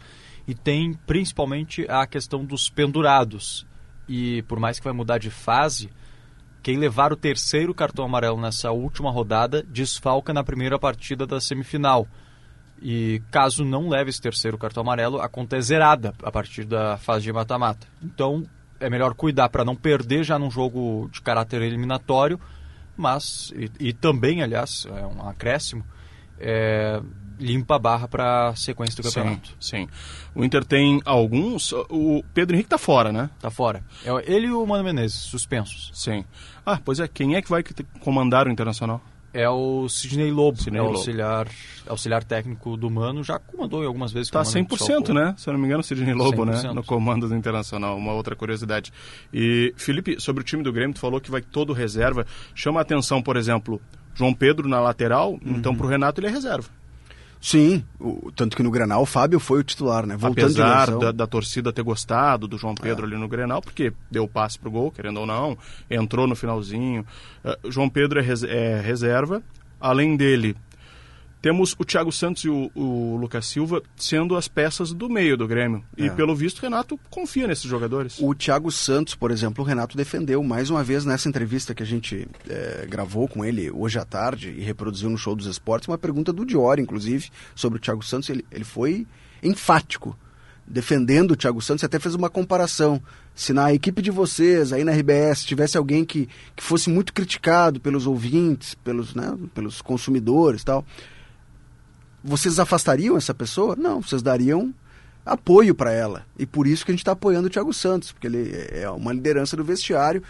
e 0.46 0.54
tem 0.54 0.92
principalmente 1.06 1.86
a 1.88 2.06
questão 2.06 2.44
dos 2.44 2.68
pendurados. 2.68 3.66
E 4.08 4.42
por 4.42 4.60
mais 4.60 4.78
que 4.78 4.84
vai 4.84 4.92
mudar 4.92 5.18
de 5.18 5.30
fase, 5.30 5.90
quem 6.62 6.76
levar 6.76 7.12
o 7.12 7.16
terceiro 7.16 7.74
cartão 7.74 8.04
amarelo 8.04 8.40
nessa 8.40 8.70
última 8.70 9.10
rodada 9.10 9.62
desfalca 9.62 10.32
na 10.32 10.44
primeira 10.44 10.78
partida 10.78 11.26
da 11.26 11.40
semifinal. 11.40 12.06
E 12.84 13.22
caso 13.30 13.64
não 13.64 13.88
leve 13.88 14.10
esse 14.10 14.20
terceiro 14.20 14.58
cartão 14.58 14.82
amarelo, 14.82 15.20
a 15.20 15.28
conta 15.28 15.56
é 15.56 15.60
zerada 15.60 16.12
a 16.20 16.32
partir 16.32 16.64
da 16.64 16.96
fase 16.98 17.22
de 17.22 17.32
mata-mata. 17.32 17.86
Então 18.02 18.44
é 18.80 18.90
melhor 18.90 19.14
cuidar 19.14 19.48
para 19.48 19.64
não 19.64 19.76
perder 19.76 20.24
já 20.24 20.36
num 20.36 20.50
jogo 20.50 21.08
de 21.12 21.22
caráter 21.22 21.62
eliminatório, 21.62 22.40
mas, 22.96 23.52
e, 23.54 23.88
e 23.88 23.92
também, 23.92 24.42
aliás, 24.42 24.84
é 24.86 25.06
um 25.06 25.28
acréscimo, 25.28 25.84
é, 26.40 27.00
limpa 27.38 27.76
a 27.76 27.78
barra 27.78 28.08
para 28.08 28.48
a 28.48 28.56
sequência 28.56 28.96
do 28.96 29.08
campeonato. 29.08 29.50
Sim, 29.60 29.86
sim. 29.86 29.88
O 30.34 30.44
Inter 30.44 30.64
tem 30.64 31.00
alguns. 31.04 31.72
O 31.88 32.24
Pedro 32.34 32.56
Henrique 32.56 32.68
tá 32.68 32.78
fora, 32.78 33.12
né? 33.12 33.30
Tá 33.40 33.50
fora. 33.50 33.84
É 34.04 34.32
ele 34.32 34.48
e 34.48 34.52
o 34.52 34.66
Mano 34.66 34.82
Menezes, 34.82 35.20
suspensos. 35.20 35.90
Sim. 35.94 36.24
Ah, 36.66 36.80
pois 36.84 36.98
é. 37.00 37.06
Quem 37.06 37.36
é 37.36 37.42
que 37.42 37.50
vai 37.50 37.62
comandar 38.00 38.48
o 38.48 38.50
Internacional? 38.50 39.00
É 39.34 39.48
o 39.48 39.88
Sidney 39.88 40.30
Lobo, 40.30 40.58
Sidney 40.58 40.78
é 40.78 40.82
o 40.82 40.88
auxiliar, 40.88 41.48
auxiliar 41.86 42.22
técnico 42.22 42.76
do 42.76 42.90
Mano, 42.90 43.24
já 43.24 43.38
comandou 43.38 43.82
algumas 43.84 44.12
vezes. 44.12 44.30
Tá 44.30 44.44
comandando 44.44 44.76
100%, 44.76 45.06
só, 45.06 45.14
né? 45.14 45.34
Se 45.38 45.48
eu 45.48 45.52
não 45.54 45.60
me 45.60 45.66
engano, 45.66 45.80
o 45.80 45.82
Sidney 45.82 46.12
Lobo, 46.12 46.44
né? 46.44 46.52
100%. 46.52 46.74
No 46.74 46.84
comando 46.84 47.28
do 47.28 47.34
Internacional. 47.34 47.96
Uma 47.96 48.12
outra 48.12 48.36
curiosidade. 48.36 48.92
E, 49.32 49.72
Felipe, 49.76 50.20
sobre 50.20 50.42
o 50.42 50.44
time 50.44 50.62
do 50.62 50.72
Grêmio, 50.72 50.94
tu 50.94 51.00
falou 51.00 51.20
que 51.20 51.30
vai 51.30 51.40
todo 51.40 51.72
reserva. 51.72 52.26
Chama 52.54 52.80
a 52.80 52.82
atenção, 52.82 53.22
por 53.22 53.36
exemplo, 53.36 53.80
João 54.14 54.34
Pedro 54.34 54.68
na 54.68 54.80
lateral. 54.80 55.38
Então, 55.44 55.74
pro 55.74 55.88
Renato, 55.88 56.20
ele 56.20 56.26
é 56.26 56.30
reserva. 56.30 56.68
Sim, 57.44 57.82
o- 57.98 58.30
tanto 58.36 58.56
que 58.56 58.62
no 58.62 58.70
Granal 58.70 59.02
o 59.02 59.06
Fábio 59.06 59.40
foi 59.40 59.58
o 59.58 59.64
titular, 59.64 60.06
né? 60.06 60.16
Voltando 60.16 60.54
de 60.54 60.62
Apesar 60.62 60.84
lesão. 60.86 60.98
da, 61.00 61.10
da 61.10 61.26
torcida 61.26 61.72
ter 61.72 61.82
gostado 61.82 62.46
do 62.46 62.56
João 62.56 62.72
Pedro 62.76 63.04
ali 63.04 63.16
no 63.16 63.26
Grenal, 63.26 63.60
porque 63.60 63.92
deu 64.08 64.28
passe 64.28 64.56
pro 64.58 64.70
gol, 64.70 64.92
querendo 64.92 65.18
ou 65.18 65.26
não, 65.26 65.58
entrou 65.90 66.28
no 66.28 66.36
finalzinho. 66.36 67.04
Eh, 67.44 67.58
João 67.68 67.88
Pedro 67.88 68.20
é, 68.20 68.22
res- 68.22 68.44
é 68.44 68.80
reserva. 68.80 69.42
Além 69.80 70.16
dele, 70.16 70.56
temos 71.42 71.74
o 71.76 71.84
Thiago 71.84 72.12
Santos 72.12 72.44
e 72.44 72.48
o, 72.48 72.70
o 72.72 73.16
Lucas 73.16 73.46
Silva 73.46 73.82
sendo 73.96 74.36
as 74.36 74.46
peças 74.46 74.92
do 74.92 75.10
meio 75.10 75.36
do 75.36 75.48
Grêmio. 75.48 75.84
E 75.98 76.06
É. 76.06 76.10
pelo 76.10 76.36
visto, 76.36 76.60
o 76.60 76.62
Renato 76.62 76.98
confia 77.10 77.48
nesses 77.48 77.64
jogadores. 77.64 78.18
O 78.20 78.32
Thiago 78.32 78.70
Santos, 78.70 79.16
por 79.16 79.32
exemplo, 79.32 79.64
o 79.64 79.66
Renato 79.66 79.96
defendeu 79.96 80.40
mais 80.44 80.70
uma 80.70 80.84
vez 80.84 81.04
nessa 81.04 81.28
entrevista 81.28 81.74
que 81.74 81.82
a 81.82 81.86
gente 81.86 82.28
eh, 82.48 82.86
gravou 82.88 83.26
com 83.26 83.44
ele 83.44 83.72
hoje 83.72 83.98
à 83.98 84.04
tarde 84.04 84.54
e 84.56 84.60
reproduziu 84.62 85.10
no 85.10 85.18
Show 85.18 85.34
dos 85.34 85.46
Esportes, 85.46 85.88
uma 85.88 85.98
pergunta 85.98 86.32
do 86.32 86.46
Diori, 86.46 86.80
inclusive, 86.80 87.28
sobre 87.56 87.78
o 87.78 87.82
Thiago 87.82 88.04
Santos. 88.04 88.30
Ele, 88.30 88.44
ele 88.52 88.64
foi 88.64 89.04
enfático, 89.42 90.16
defendendo 90.64 91.32
o 91.32 91.36
Thiago 91.36 91.60
Santos 91.60 91.82
e 91.82 91.86
até 91.86 91.98
fez 91.98 92.14
uma 92.14 92.30
comparação. 92.30 93.02
Se 93.34 93.52
na 93.52 93.74
equipe 93.74 94.00
de 94.00 94.12
vocês, 94.12 94.72
aí 94.72 94.84
na 94.84 94.92
RBS, 94.92 95.44
tivesse 95.44 95.76
alguém 95.76 96.04
que, 96.04 96.28
que 96.54 96.62
fosse 96.62 96.88
muito 96.88 97.12
criticado 97.12 97.80
pelos 97.80 98.06
ouvintes, 98.06 98.74
pelos, 98.76 99.12
né, 99.12 99.36
pelos 99.52 99.82
consumidores 99.82 100.62
e 100.62 100.64
tal, 100.64 100.84
vocês 102.22 102.58
afastariam 102.58 103.16
essa 103.16 103.34
pessoa? 103.34 103.76
Não, 103.76 104.00
vocês 104.00 104.22
dariam 104.22 104.72
apoio 105.24 105.74
para 105.74 105.92
ela. 105.92 106.26
E 106.38 106.44
por 106.44 106.66
isso 106.66 106.84
que 106.84 106.90
a 106.90 106.94
gente 106.94 107.00
está 107.00 107.12
apoiando 107.12 107.46
o 107.46 107.50
Thiago 107.50 107.72
Santos, 107.72 108.12
porque 108.12 108.26
ele 108.26 108.52
é 108.70 108.88
uma 108.90 109.12
liderança 109.12 109.56
do 109.56 109.64
vestiário 109.64 110.22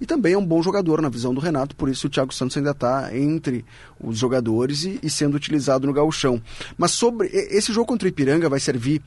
e 0.00 0.06
também 0.06 0.34
é 0.34 0.38
um 0.38 0.46
bom 0.46 0.62
jogador 0.62 1.02
na 1.02 1.08
visão 1.08 1.34
do 1.34 1.40
Renato, 1.40 1.74
por 1.74 1.88
isso 1.88 2.06
o 2.06 2.10
Thiago 2.10 2.32
Santos 2.32 2.56
ainda 2.56 2.70
está 2.70 3.16
entre 3.16 3.64
os 4.00 4.16
jogadores 4.16 4.84
e, 4.84 5.00
e 5.02 5.10
sendo 5.10 5.36
utilizado 5.36 5.86
no 5.86 5.92
gauchão. 5.92 6.40
Mas 6.76 6.92
sobre 6.92 7.28
esse 7.28 7.72
jogo 7.72 7.86
contra 7.86 8.06
o 8.06 8.08
Ipiranga 8.08 8.48
vai 8.48 8.60
servir 8.60 9.02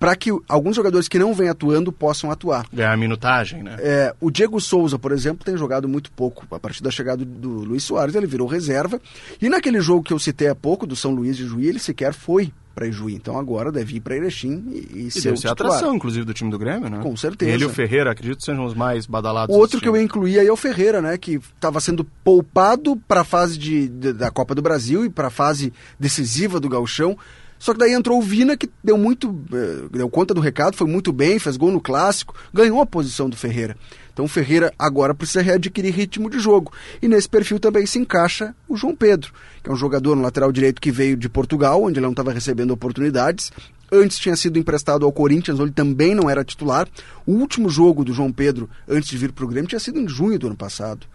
para 0.00 0.16
que 0.16 0.30
alguns 0.48 0.74
jogadores 0.74 1.06
que 1.06 1.18
não 1.18 1.34
vêm 1.34 1.50
atuando 1.50 1.92
possam 1.92 2.30
atuar. 2.30 2.66
Ganhar 2.72 2.96
minutagem, 2.96 3.62
né? 3.62 3.76
É, 3.78 4.14
o 4.18 4.30
Diego 4.30 4.58
Souza, 4.58 4.98
por 4.98 5.12
exemplo, 5.12 5.44
tem 5.44 5.56
jogado 5.58 5.86
muito 5.86 6.10
pouco. 6.10 6.44
A 6.50 6.58
partir 6.58 6.82
da 6.82 6.90
chegada 6.90 7.22
do, 7.24 7.50
Luiz 7.50 7.84
Soares, 7.84 8.14
ele 8.14 8.26
virou 8.26 8.48
reserva. 8.48 8.98
E 9.42 9.48
naquele 9.50 9.78
jogo 9.80 10.02
que 10.02 10.12
eu 10.14 10.18
citei 10.18 10.48
há 10.48 10.54
pouco, 10.54 10.86
do 10.86 10.96
São 10.96 11.12
Luís 11.12 11.36
de 11.36 11.44
Juí, 11.46 11.66
ele 11.68 11.78
sequer 11.78 12.14
foi 12.14 12.50
para 12.74 12.86
Ijuí. 12.86 13.14
Então 13.14 13.36
agora 13.38 13.70
deve 13.70 13.96
ir 13.96 14.00
para 14.00 14.16
Erechim 14.16 14.64
e, 14.70 15.00
e, 15.00 15.06
E 15.08 15.10
ser 15.10 15.20
deve 15.24 15.34
o 15.34 15.36
ser 15.36 15.48
a 15.48 15.52
atração, 15.52 15.94
inclusive, 15.94 16.24
do 16.24 16.32
time 16.32 16.50
do 16.50 16.58
Grêmio, 16.58 16.88
né? 16.88 17.00
Com 17.02 17.14
certeza. 17.14 17.50
Ele 17.50 17.64
e 17.64 17.66
o 17.66 17.68
Ferreira, 17.68 18.10
acredito, 18.12 18.42
sejam 18.42 18.64
os 18.64 18.72
mais 18.74 19.04
badalados. 19.04 19.54
O 19.54 19.58
outro 19.58 19.80
que 19.80 19.88
eu 19.88 19.96
incluí 20.00 20.38
aí 20.38 20.46
é 20.46 20.52
o 20.52 20.56
Ferreira, 20.56 21.02
né? 21.02 21.18
Que 21.18 21.32
estava 21.54 21.78
sendo 21.78 22.04
poupado 22.24 22.96
para 23.06 23.20
a 23.20 23.24
fase 23.24 23.58
de, 23.58 23.86
de- 23.88 24.12
da 24.14 24.30
Copa 24.30 24.54
do 24.54 24.62
Brasil 24.62 25.04
e 25.04 25.10
para 25.10 25.26
a 25.26 25.30
fase 25.30 25.72
decisiva 25.98 26.58
do 26.58 26.68
Gauchão. 26.70 27.18
Só 27.60 27.74
que 27.74 27.78
daí 27.78 27.92
entrou 27.92 28.18
o 28.18 28.22
Vina, 28.22 28.56
que 28.56 28.70
deu 28.82 28.96
muito. 28.96 29.38
eh, 29.52 29.88
deu 29.92 30.08
conta 30.08 30.32
do 30.32 30.40
recado, 30.40 30.74
foi 30.74 30.86
muito 30.86 31.12
bem, 31.12 31.38
fez 31.38 31.58
gol 31.58 31.70
no 31.70 31.80
clássico, 31.80 32.34
ganhou 32.54 32.80
a 32.80 32.86
posição 32.86 33.28
do 33.28 33.36
Ferreira. 33.36 33.76
Então 34.14 34.24
o 34.24 34.28
Ferreira 34.28 34.72
agora 34.78 35.14
precisa 35.14 35.42
readquirir 35.42 35.94
ritmo 35.94 36.30
de 36.30 36.40
jogo. 36.40 36.72
E 37.02 37.06
nesse 37.06 37.28
perfil 37.28 37.60
também 37.60 37.84
se 37.84 37.98
encaixa 37.98 38.54
o 38.66 38.78
João 38.78 38.96
Pedro, 38.96 39.34
que 39.62 39.68
é 39.68 39.72
um 39.72 39.76
jogador 39.76 40.16
no 40.16 40.22
lateral 40.22 40.50
direito 40.50 40.80
que 40.80 40.90
veio 40.90 41.18
de 41.18 41.28
Portugal, 41.28 41.82
onde 41.82 41.98
ele 41.98 42.06
não 42.06 42.12
estava 42.12 42.32
recebendo 42.32 42.70
oportunidades. 42.70 43.52
Antes 43.92 44.18
tinha 44.18 44.36
sido 44.36 44.58
emprestado 44.58 45.04
ao 45.04 45.12
Corinthians, 45.12 45.58
onde 45.58 45.68
ele 45.68 45.72
também 45.72 46.14
não 46.14 46.30
era 46.30 46.42
titular. 46.42 46.88
O 47.26 47.32
último 47.32 47.68
jogo 47.68 48.04
do 48.04 48.14
João 48.14 48.32
Pedro, 48.32 48.70
antes 48.88 49.10
de 49.10 49.18
vir 49.18 49.32
para 49.32 49.44
o 49.44 49.48
Grêmio, 49.48 49.68
tinha 49.68 49.80
sido 49.80 50.00
em 50.00 50.08
junho 50.08 50.38
do 50.38 50.46
ano 50.46 50.56
passado. 50.56 51.06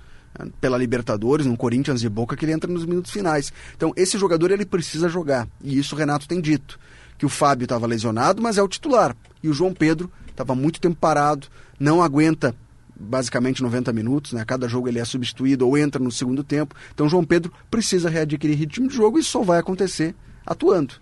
Pela 0.59 0.77
Libertadores, 0.77 1.45
no 1.45 1.57
Corinthians 1.57 2.03
e 2.03 2.09
Boca, 2.09 2.35
que 2.35 2.45
ele 2.45 2.51
entra 2.51 2.71
nos 2.71 2.85
minutos 2.85 3.11
finais. 3.11 3.53
Então, 3.75 3.93
esse 3.95 4.17
jogador 4.17 4.51
ele 4.51 4.65
precisa 4.65 5.07
jogar. 5.07 5.47
E 5.61 5.77
isso 5.77 5.95
o 5.95 5.97
Renato 5.97 6.27
tem 6.27 6.41
dito. 6.41 6.79
Que 7.17 7.25
o 7.25 7.29
Fábio 7.29 7.65
estava 7.65 7.87
lesionado, 7.87 8.41
mas 8.41 8.57
é 8.57 8.63
o 8.63 8.67
titular. 8.67 9.15
E 9.41 9.47
o 9.47 9.53
João 9.53 9.73
Pedro 9.73 10.11
estava 10.27 10.53
muito 10.53 10.81
tempo 10.81 10.97
parado, 10.99 11.47
não 11.79 12.03
aguenta 12.03 12.53
basicamente 12.97 13.61
90 13.61 13.91
minutos, 13.93 14.33
né? 14.33 14.43
Cada 14.45 14.67
jogo 14.67 14.87
ele 14.87 14.99
é 14.99 15.05
substituído 15.05 15.67
ou 15.67 15.77
entra 15.77 16.01
no 16.01 16.11
segundo 16.11 16.43
tempo. 16.43 16.75
Então 16.93 17.09
João 17.09 17.25
Pedro 17.25 17.51
precisa 17.69 18.09
readquirir 18.09 18.57
ritmo 18.57 18.87
de 18.87 18.95
jogo 18.95 19.19
e 19.19 19.23
só 19.23 19.41
vai 19.41 19.59
acontecer 19.59 20.15
atuando. 20.45 20.95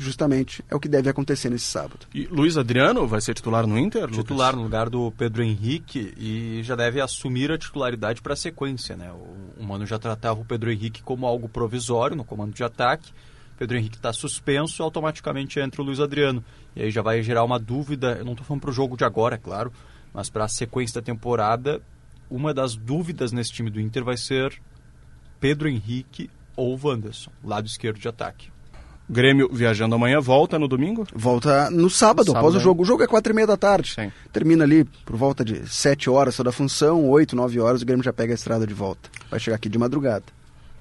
Justamente 0.00 0.64
é 0.70 0.76
o 0.76 0.78
que 0.78 0.88
deve 0.88 1.10
acontecer 1.10 1.50
nesse 1.50 1.64
sábado. 1.64 2.06
E 2.14 2.26
Luiz 2.26 2.56
Adriano 2.56 3.04
vai 3.08 3.20
ser 3.20 3.34
titular 3.34 3.66
no 3.66 3.76
Inter? 3.76 4.02
Lucas? 4.02 4.18
Titular 4.18 4.54
no 4.54 4.62
lugar 4.62 4.88
do 4.88 5.10
Pedro 5.10 5.42
Henrique 5.42 6.14
e 6.16 6.62
já 6.62 6.76
deve 6.76 7.00
assumir 7.00 7.50
a 7.50 7.58
titularidade 7.58 8.22
para 8.22 8.34
a 8.34 8.36
sequência, 8.36 8.96
né? 8.96 9.10
O, 9.10 9.60
o 9.60 9.66
Mano 9.66 9.84
já 9.84 9.98
tratava 9.98 10.40
o 10.40 10.44
Pedro 10.44 10.70
Henrique 10.70 11.02
como 11.02 11.26
algo 11.26 11.48
provisório 11.48 12.16
no 12.16 12.24
comando 12.24 12.54
de 12.54 12.62
ataque. 12.62 13.12
Pedro 13.58 13.76
Henrique 13.76 13.96
está 13.96 14.12
suspenso, 14.12 14.84
automaticamente 14.84 15.58
entra 15.58 15.82
o 15.82 15.84
Luiz 15.84 15.98
Adriano. 15.98 16.44
E 16.76 16.82
aí 16.82 16.90
já 16.92 17.02
vai 17.02 17.20
gerar 17.20 17.42
uma 17.42 17.58
dúvida, 17.58 18.12
eu 18.18 18.24
não 18.24 18.34
estou 18.34 18.46
falando 18.46 18.60
para 18.60 18.70
o 18.70 18.72
jogo 18.72 18.96
de 18.96 19.04
agora, 19.04 19.34
é 19.34 19.38
claro, 19.38 19.72
mas 20.14 20.30
para 20.30 20.44
a 20.44 20.48
sequência 20.48 21.00
da 21.00 21.04
temporada, 21.04 21.82
uma 22.30 22.54
das 22.54 22.76
dúvidas 22.76 23.32
nesse 23.32 23.52
time 23.52 23.68
do 23.68 23.80
Inter 23.80 24.04
vai 24.04 24.16
ser 24.16 24.62
Pedro 25.40 25.68
Henrique 25.68 26.30
ou 26.54 26.78
Wanderson, 26.80 27.32
lado 27.42 27.66
esquerdo 27.66 27.98
de 27.98 28.06
ataque. 28.06 28.56
Grêmio 29.08 29.48
viajando 29.50 29.94
amanhã, 29.94 30.20
volta 30.20 30.58
no 30.58 30.68
domingo? 30.68 31.06
Volta 31.14 31.70
no 31.70 31.88
sábado, 31.88 32.26
Sábado, 32.26 32.36
após 32.36 32.54
o 32.54 32.60
jogo. 32.60 32.82
O 32.82 32.84
jogo 32.84 33.02
é 33.02 33.06
quatro 33.06 33.32
e 33.32 33.34
meia 33.34 33.46
da 33.46 33.56
tarde. 33.56 33.94
Sim. 33.94 34.12
Termina 34.32 34.64
ali 34.64 34.84
por 34.84 35.16
volta 35.16 35.44
de 35.44 35.66
sete 35.68 36.10
horas 36.10 36.36
toda 36.36 36.50
a 36.50 36.52
função, 36.52 37.08
oito, 37.08 37.34
nove 37.34 37.58
horas, 37.58 37.80
o 37.80 37.86
Grêmio 37.86 38.04
já 38.04 38.12
pega 38.12 38.32
a 38.32 38.36
estrada 38.36 38.66
de 38.66 38.74
volta. 38.74 39.08
Vai 39.30 39.40
chegar 39.40 39.56
aqui 39.56 39.68
de 39.68 39.78
madrugada. 39.78 40.24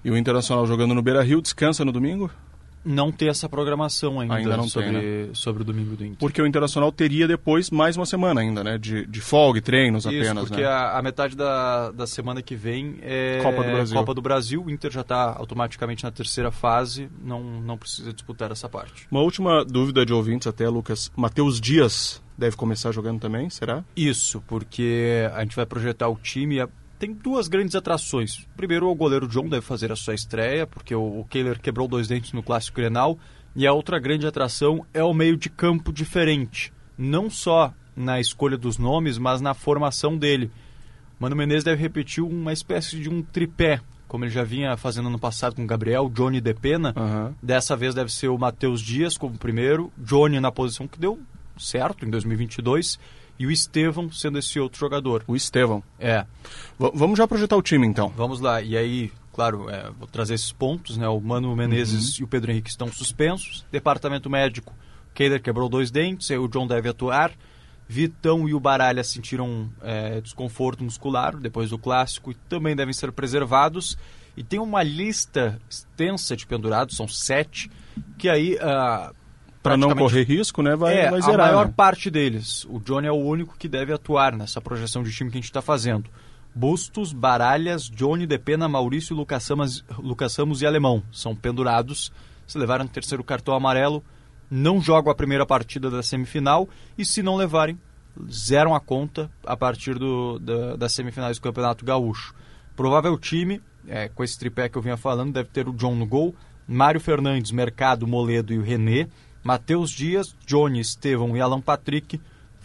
E 0.03 0.11
o 0.11 0.17
Internacional 0.17 0.65
jogando 0.67 0.93
no 0.93 1.01
Beira-Rio, 1.01 1.41
descansa 1.41 1.83
no 1.85 1.91
domingo? 1.91 2.29
Não 2.88 3.11
ter 3.11 3.27
essa 3.27 3.49
programação 3.49 4.19
ainda, 4.19 4.35
Ainda 4.35 4.57
não 4.57 4.68
sobre, 4.68 4.91
tem, 4.91 5.27
né? 5.27 5.30
sobre 5.34 5.61
o 5.61 5.65
domingo 5.65 5.95
do 5.95 6.05
Inter. 6.05 6.18
Porque 6.18 6.41
o 6.41 6.47
Internacional 6.47 6.91
teria 6.91 7.27
depois 7.27 7.69
mais 7.69 7.97
uma 7.97 8.05
semana 8.05 8.41
ainda, 8.41 8.64
né? 8.64 8.77
De, 8.77 9.05
de 9.05 9.22
folga 9.22 9.59
e 9.59 9.61
treinos 9.61 10.05
Isso, 10.05 10.15
apenas, 10.15 10.47
porque 10.47 10.61
né? 10.61 10.68
a, 10.68 10.97
a 10.97 11.01
metade 11.01 11.35
da, 11.35 11.91
da 11.91 12.07
semana 12.07 12.41
que 12.41 12.55
vem 12.55 12.97
é 13.01 13.39
Copa 13.43 13.64
do 13.64 13.72
Brasil. 13.72 13.97
Copa 13.97 14.14
do 14.14 14.22
Brasil. 14.22 14.64
O 14.64 14.72
Inter 14.72 14.91
já 14.91 15.01
está 15.01 15.35
automaticamente 15.38 16.03
na 16.03 16.11
terceira 16.11 16.51
fase, 16.51 17.09
não, 17.23 17.43
não 17.61 17.77
precisa 17.77 18.14
disputar 18.14 18.51
essa 18.51 18.69
parte. 18.69 19.07
Uma 19.11 19.22
última 19.22 19.65
dúvida 19.65 20.05
de 20.05 20.14
ouvintes 20.14 20.47
até, 20.47 20.68
Lucas. 20.69 21.11
Matheus 21.15 21.59
Dias 21.59 22.22
deve 22.38 22.55
começar 22.55 22.91
jogando 22.91 23.19
também, 23.19 23.49
será? 23.49 23.84
Isso, 23.95 24.41
porque 24.47 25.27
a 25.34 25.41
gente 25.41 25.55
vai 25.55 25.65
projetar 25.65 26.07
o 26.07 26.15
time. 26.15 26.59
Tem 26.99 27.13
duas 27.13 27.47
grandes 27.47 27.75
atrações. 27.75 28.47
Primeiro, 28.55 28.89
o 28.89 28.95
goleiro 28.95 29.27
John 29.27 29.47
deve 29.47 29.61
fazer 29.61 29.91
a 29.91 29.95
sua 29.95 30.15
estreia, 30.15 30.65
porque 30.65 30.95
o, 30.95 31.23
Kehler 31.29 31.59
quebrou 31.59 31.87
dois 31.87 32.07
dentes 32.07 32.33
no 32.33 32.41
Clássico 32.41 32.77
Grenal. 32.77 33.19
E 33.55 33.67
a 33.67 33.73
outra 33.73 33.99
grande 33.99 34.25
atração 34.25 34.85
é 34.93 35.03
o 35.03 35.13
meio 35.13 35.37
de 35.37 35.49
campo 35.49 35.93
diferente. 35.93 36.73
Não 36.97 37.29
só 37.29 37.71
na 37.95 38.19
escolha 38.19 38.57
dos 38.57 38.77
nomes, 38.77 39.17
mas 39.17 39.41
na 39.41 39.53
formação 39.53 40.17
dele. 40.17 40.51
Mano 41.19 41.35
Menezes 41.35 41.63
deve 41.63 41.81
repetir 41.81 42.23
uma 42.23 42.53
espécie 42.53 42.99
de 42.99 43.09
um 43.09 43.21
tripé, 43.21 43.79
como 44.07 44.23
ele 44.23 44.31
já 44.31 44.43
vinha 44.43 44.75
fazendo 44.77 45.09
no 45.09 45.19
passado 45.19 45.55
com 45.55 45.63
o 45.63 45.67
Gabriel, 45.67 46.09
Johnny 46.09 46.37
e 46.37 46.41
Depena. 46.41 46.93
Dessa 47.41 47.75
vez 47.75 47.93
deve 47.93 48.11
ser 48.11 48.27
o 48.27 48.37
Matheus 48.37 48.81
Dias 48.81 49.17
como 49.17 49.37
primeiro, 49.37 49.91
Johnny 49.97 50.39
na 50.39 50.51
posição 50.51 50.87
que 50.87 50.99
deu 50.99 51.19
certo 51.57 52.05
em 52.05 52.09
2022 52.09 52.99
e 53.39 53.45
o 53.45 53.51
Estevão 53.51 54.11
sendo 54.11 54.38
esse 54.39 54.59
outro 54.59 54.80
jogador. 54.80 55.23
O 55.27 55.35
Estevão. 55.35 55.84
É. 55.99 56.26
V- 56.80 56.91
vamos 56.93 57.18
já 57.18 57.27
projetar 57.27 57.55
o 57.57 57.61
time 57.61 57.85
então. 57.85 58.09
Vamos 58.15 58.39
lá. 58.39 58.61
E 58.61 58.76
aí, 58.77 59.11
claro, 59.34 59.69
é, 59.69 59.89
vou 59.97 60.07
trazer 60.07 60.34
esses 60.35 60.51
pontos, 60.51 60.97
né? 60.97 61.07
O 61.07 61.19
Mano 61.19 61.55
Menezes 61.55 62.15
e 62.19 62.23
o 62.23 62.27
Pedro 62.27 62.51
Henrique 62.51 62.69
estão 62.69 62.91
suspensos. 62.91 63.65
Departamento 63.72 64.30
médico, 64.30 64.73
Keiler 65.14 65.41
quebrou 65.41 65.69
dois 65.69 65.91
dentes, 65.91 66.30
aí 66.31 66.38
o 66.38 66.47
John 66.47 66.68
deve 66.68 66.89
atuar. 66.89 67.31
Vitão 67.89 68.49
e 68.49 68.53
o 68.53 68.59
Baralha 68.59 69.01
sentiram 69.03 69.69
é, 69.81 70.19
desconforto 70.19 70.84
muscular 70.84 71.38
depois 71.38 71.69
do 71.69 71.77
clássico 71.77 72.31
e 72.31 72.35
também 72.49 72.76
devem 72.76 72.93
ser 72.93 73.11
preservados. 73.14 73.97
E 74.35 74.43
tem 74.43 74.59
uma 74.59 74.84
lista 74.84 75.59
extensa 75.69 76.35
de 76.35 76.45
pendurados, 76.45 76.95
são 76.97 77.07
sete, 77.07 77.72
que 78.18 78.27
aí. 78.30 78.57
ah, 78.61 79.14
Pra 79.68 79.77
não 79.77 79.95
correr 79.95 80.23
risco, 80.23 80.61
né? 80.61 80.76
Vai, 80.76 80.98
é, 80.98 81.10
vai 81.10 81.19
a 81.19 81.23
zerar. 81.23 81.48
maior 81.48 81.68
né? 81.68 81.73
parte 81.76 82.10
deles. 82.10 82.65
O 82.69 82.80
Johnny 82.80 83.07
é 83.07 83.11
o 83.11 83.15
único 83.15 83.57
que 83.57 83.68
deve 83.68 83.94
atuar 83.94 84.35
nessa 84.35 84.61
projeção 84.61 85.03
de 85.03 85.11
time 85.11 85.30
que 85.30 85.38
a 85.38 85.41
gente 85.41 85.49
está 85.49 85.61
fazendo. 85.61 86.10
Bustos, 86.53 87.14
Baralhas, 87.14 87.84
Johnny, 87.84 88.26
Depena, 88.26 88.68
Maurício, 88.68 89.15
Lucas 89.15 89.44
Samas, 89.44 89.84
Lucas 89.99 90.35
Ramos 90.35 90.61
e 90.61 90.65
Alemão. 90.65 91.03
São 91.11 91.35
pendurados. 91.35 92.11
Se 92.48 92.57
levaram 92.57 92.85
o 92.85 92.89
terceiro 92.89 93.23
cartão 93.23 93.53
amarelo, 93.53 94.03
não 94.49 94.81
jogam 94.81 95.11
a 95.11 95.15
primeira 95.15 95.45
partida 95.45 95.89
da 95.89 96.02
semifinal. 96.02 96.68
E 96.98 97.06
se 97.06 97.22
não 97.22 97.35
levarem, 97.35 97.77
zeram 98.31 98.73
a 98.73 98.80
conta 98.80 99.30
a 99.45 99.56
partir 99.56 99.99
do, 99.99 100.39
da, 100.39 100.76
das 100.76 100.94
semifinais 100.94 101.38
do 101.38 101.44
Campeonato 101.44 101.85
Gaúcho. 101.85 102.34
Provável 102.76 103.18
time, 103.18 103.61
é, 103.88 104.07
com 104.07 104.23
esse 104.23 104.38
tripé 104.38 104.69
que 104.69 104.77
eu 104.77 104.81
vinha 104.81 104.98
falando, 104.98 105.34
deve 105.34 105.49
ter 105.49 105.68
o 105.68 105.73
John 105.73 105.95
no 105.95 106.06
gol, 106.06 106.35
Mário 106.68 106.99
Fernandes, 106.99 107.52
Mercado, 107.52 108.06
Moledo 108.06 108.53
e 108.53 108.57
o 108.57 108.64
René, 108.64 109.07
Matheus 109.47 109.91
Dias, 109.91 110.35
Johnny, 110.45 110.81
Estevão 110.81 111.37
e 111.37 111.39
Alan 111.39 111.61
Patrick, 111.61 112.19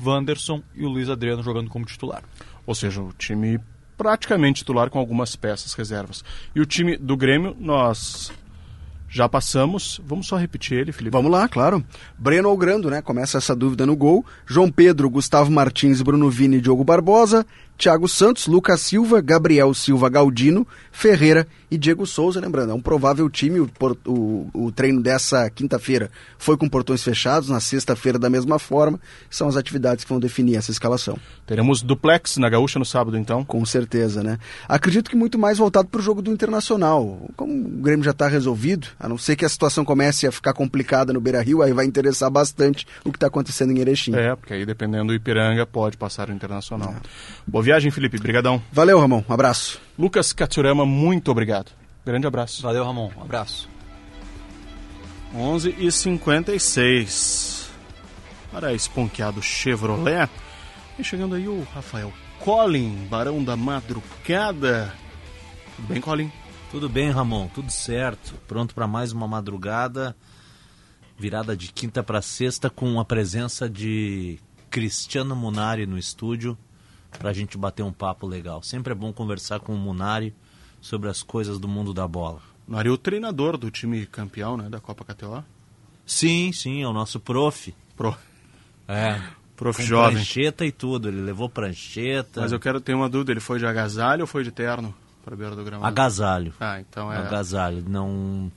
Wanderson 0.04 0.60
e 0.74 0.84
o 0.84 0.88
Luiz 0.88 1.08
Adriano 1.08 1.40
jogando 1.40 1.70
como 1.70 1.84
titular. 1.84 2.24
Ou 2.66 2.74
seja, 2.74 3.00
o 3.00 3.12
time 3.12 3.60
praticamente 3.96 4.62
titular 4.62 4.90
com 4.90 4.98
algumas 4.98 5.36
peças 5.36 5.74
reservas. 5.74 6.24
E 6.52 6.60
o 6.60 6.66
time 6.66 6.96
do 6.96 7.16
Grêmio, 7.16 7.56
nós 7.56 8.32
já 9.08 9.28
passamos. 9.28 10.00
Vamos 10.04 10.26
só 10.26 10.36
repetir 10.36 10.76
ele, 10.76 10.90
Felipe. 10.90 11.12
Vamos 11.12 11.30
lá, 11.30 11.46
claro. 11.46 11.84
Breno 12.18 12.48
ou 12.48 12.56
Grando, 12.56 12.90
né? 12.90 13.00
Começa 13.00 13.38
essa 13.38 13.54
dúvida 13.54 13.86
no 13.86 13.94
gol. 13.94 14.26
João 14.44 14.68
Pedro, 14.68 15.08
Gustavo 15.08 15.52
Martins, 15.52 16.02
Bruno 16.02 16.28
Vini 16.30 16.56
e 16.56 16.60
Diogo 16.60 16.82
Barbosa. 16.82 17.46
Thiago 17.82 18.06
Santos, 18.06 18.46
Lucas 18.46 18.80
Silva, 18.80 19.20
Gabriel 19.20 19.74
Silva 19.74 20.08
Galdino, 20.08 20.64
Ferreira 20.92 21.48
e 21.68 21.76
Diego 21.76 22.06
Souza. 22.06 22.38
Lembrando, 22.40 22.70
é 22.70 22.74
um 22.74 22.80
provável 22.80 23.28
time. 23.28 23.58
O, 23.58 23.68
o- 24.06 24.50
o 24.54 24.70
treino 24.70 25.02
dessa 25.02 25.50
quinta-feira 25.50 26.08
foi 26.38 26.56
com 26.56 26.68
portões 26.68 27.02
fechados, 27.02 27.48
na 27.48 27.58
sexta-feira 27.58 28.20
da 28.20 28.30
mesma 28.30 28.60
forma. 28.60 29.00
São 29.28 29.48
as 29.48 29.56
atividades 29.56 30.04
que 30.04 30.10
vão 30.10 30.20
definir 30.20 30.54
essa 30.54 30.70
escalação. 30.70 31.18
Teremos 31.44 31.82
duplex 31.82 32.36
na 32.36 32.48
Gaúcha 32.48 32.78
no 32.78 32.84
sábado, 32.84 33.16
então? 33.18 33.44
Com 33.44 33.64
certeza, 33.66 34.22
né? 34.22 34.38
Acredito 34.68 35.10
que 35.10 35.16
muito 35.16 35.36
mais 35.36 35.58
voltado 35.58 35.88
para 35.88 35.98
o 35.98 36.02
jogo 36.04 36.22
do 36.22 36.30
Internacional. 36.30 37.28
Como 37.36 37.52
o 37.52 37.82
Grêmio 37.82 38.04
já 38.04 38.12
está 38.12 38.28
resolvido, 38.28 38.86
a 39.00 39.08
não 39.08 39.18
ser 39.18 39.34
que 39.34 39.44
a 39.44 39.48
situação 39.48 39.84
comece 39.84 40.24
a 40.24 40.30
ficar 40.30 40.52
complicada 40.52 41.12
no 41.12 41.20
Beira-Rio, 41.20 41.62
aí 41.62 41.72
vai 41.72 41.84
interessar 41.84 42.30
bastante 42.30 42.86
o 43.04 43.10
que 43.10 43.16
está 43.16 43.26
acontecendo 43.26 43.72
em 43.72 43.80
Erechim. 43.80 44.14
É, 44.14 44.36
porque 44.36 44.54
aí 44.54 44.64
dependendo 44.64 45.06
do 45.06 45.14
Ipiranga 45.14 45.66
pode 45.66 45.96
passar 45.96 46.28
o 46.28 46.32
Internacional. 46.32 46.94
Boa 47.44 47.64
viagem, 47.72 47.90
Felipe. 47.90 48.18
Brigadão. 48.18 48.62
Valeu, 48.70 49.00
Ramon. 49.00 49.24
Um 49.26 49.32
abraço. 49.32 49.80
Lucas 49.98 50.30
Katsurama, 50.34 50.84
muito 50.84 51.30
obrigado. 51.30 51.72
Grande 52.04 52.26
abraço. 52.26 52.60
Valeu, 52.60 52.84
Ramon. 52.84 53.10
Um 53.16 53.22
abraço. 53.22 53.66
11 55.34 55.74
e 55.78 55.90
56 55.90 57.70
para 58.52 58.74
esponqueado 58.74 59.40
Chevrolet. 59.40 60.28
E 60.98 61.04
chegando 61.04 61.34
aí 61.34 61.48
o 61.48 61.66
Rafael 61.72 62.12
Collin, 62.40 63.06
Barão 63.08 63.42
da 63.42 63.56
Madrugada. 63.56 64.92
Tudo 65.76 65.88
bem, 65.88 66.00
Collin? 66.02 66.30
Tudo 66.70 66.90
bem, 66.90 67.10
Ramon, 67.10 67.48
tudo 67.48 67.72
certo. 67.72 68.34
Pronto 68.46 68.74
para 68.74 68.86
mais 68.86 69.12
uma 69.12 69.26
madrugada, 69.26 70.14
virada 71.18 71.56
de 71.56 71.72
quinta 71.72 72.02
para 72.02 72.20
sexta, 72.20 72.68
com 72.68 73.00
a 73.00 73.04
presença 73.04 73.66
de 73.66 74.38
Cristiano 74.68 75.34
Munari 75.34 75.86
no 75.86 75.96
estúdio, 75.96 76.58
para 77.18 77.30
a 77.30 77.32
gente 77.32 77.56
bater 77.56 77.82
um 77.82 77.92
papo 77.92 78.26
legal. 78.26 78.62
Sempre 78.62 78.92
é 78.92 78.96
bom 78.96 79.12
conversar 79.12 79.60
com 79.60 79.74
o 79.74 79.78
Munari 79.78 80.34
sobre 80.80 81.08
as 81.08 81.22
coisas 81.22 81.58
do 81.58 81.68
mundo 81.68 81.94
da 81.94 82.06
bola. 82.06 82.40
Mari, 82.66 82.90
o 82.90 82.98
treinador 82.98 83.56
do 83.56 83.70
time 83.70 84.06
campeão 84.06 84.56
né, 84.56 84.68
da 84.68 84.80
Copa 84.80 85.04
KTO. 85.04 85.44
Sim, 86.06 86.52
sim, 86.52 86.82
é 86.82 86.88
o 86.88 86.92
nosso 86.92 87.20
prof. 87.20 87.74
Pro. 87.96 88.16
É. 88.88 89.20
Prof 89.56 89.80
com 89.80 89.86
jovem. 89.86 90.14
prancheta 90.14 90.66
e 90.66 90.72
tudo, 90.72 91.08
ele 91.08 91.20
levou 91.20 91.48
prancheta. 91.48 92.40
Mas 92.40 92.50
eu 92.50 92.58
quero 92.58 92.80
ter 92.80 92.94
uma 92.94 93.08
dúvida, 93.08 93.30
ele 93.30 93.40
foi 93.40 93.60
de 93.60 93.66
agasalho 93.66 94.22
ou 94.22 94.26
foi 94.26 94.42
de 94.42 94.50
terno 94.50 94.92
para 95.24 95.36
beira 95.36 95.54
do 95.54 95.62
gramado? 95.62 95.86
Agasalho. 95.86 96.52
Ah, 96.58 96.80
então 96.80 97.12
é... 97.12 97.18
Agasalho. 97.18 97.84
Não, 97.88 98.50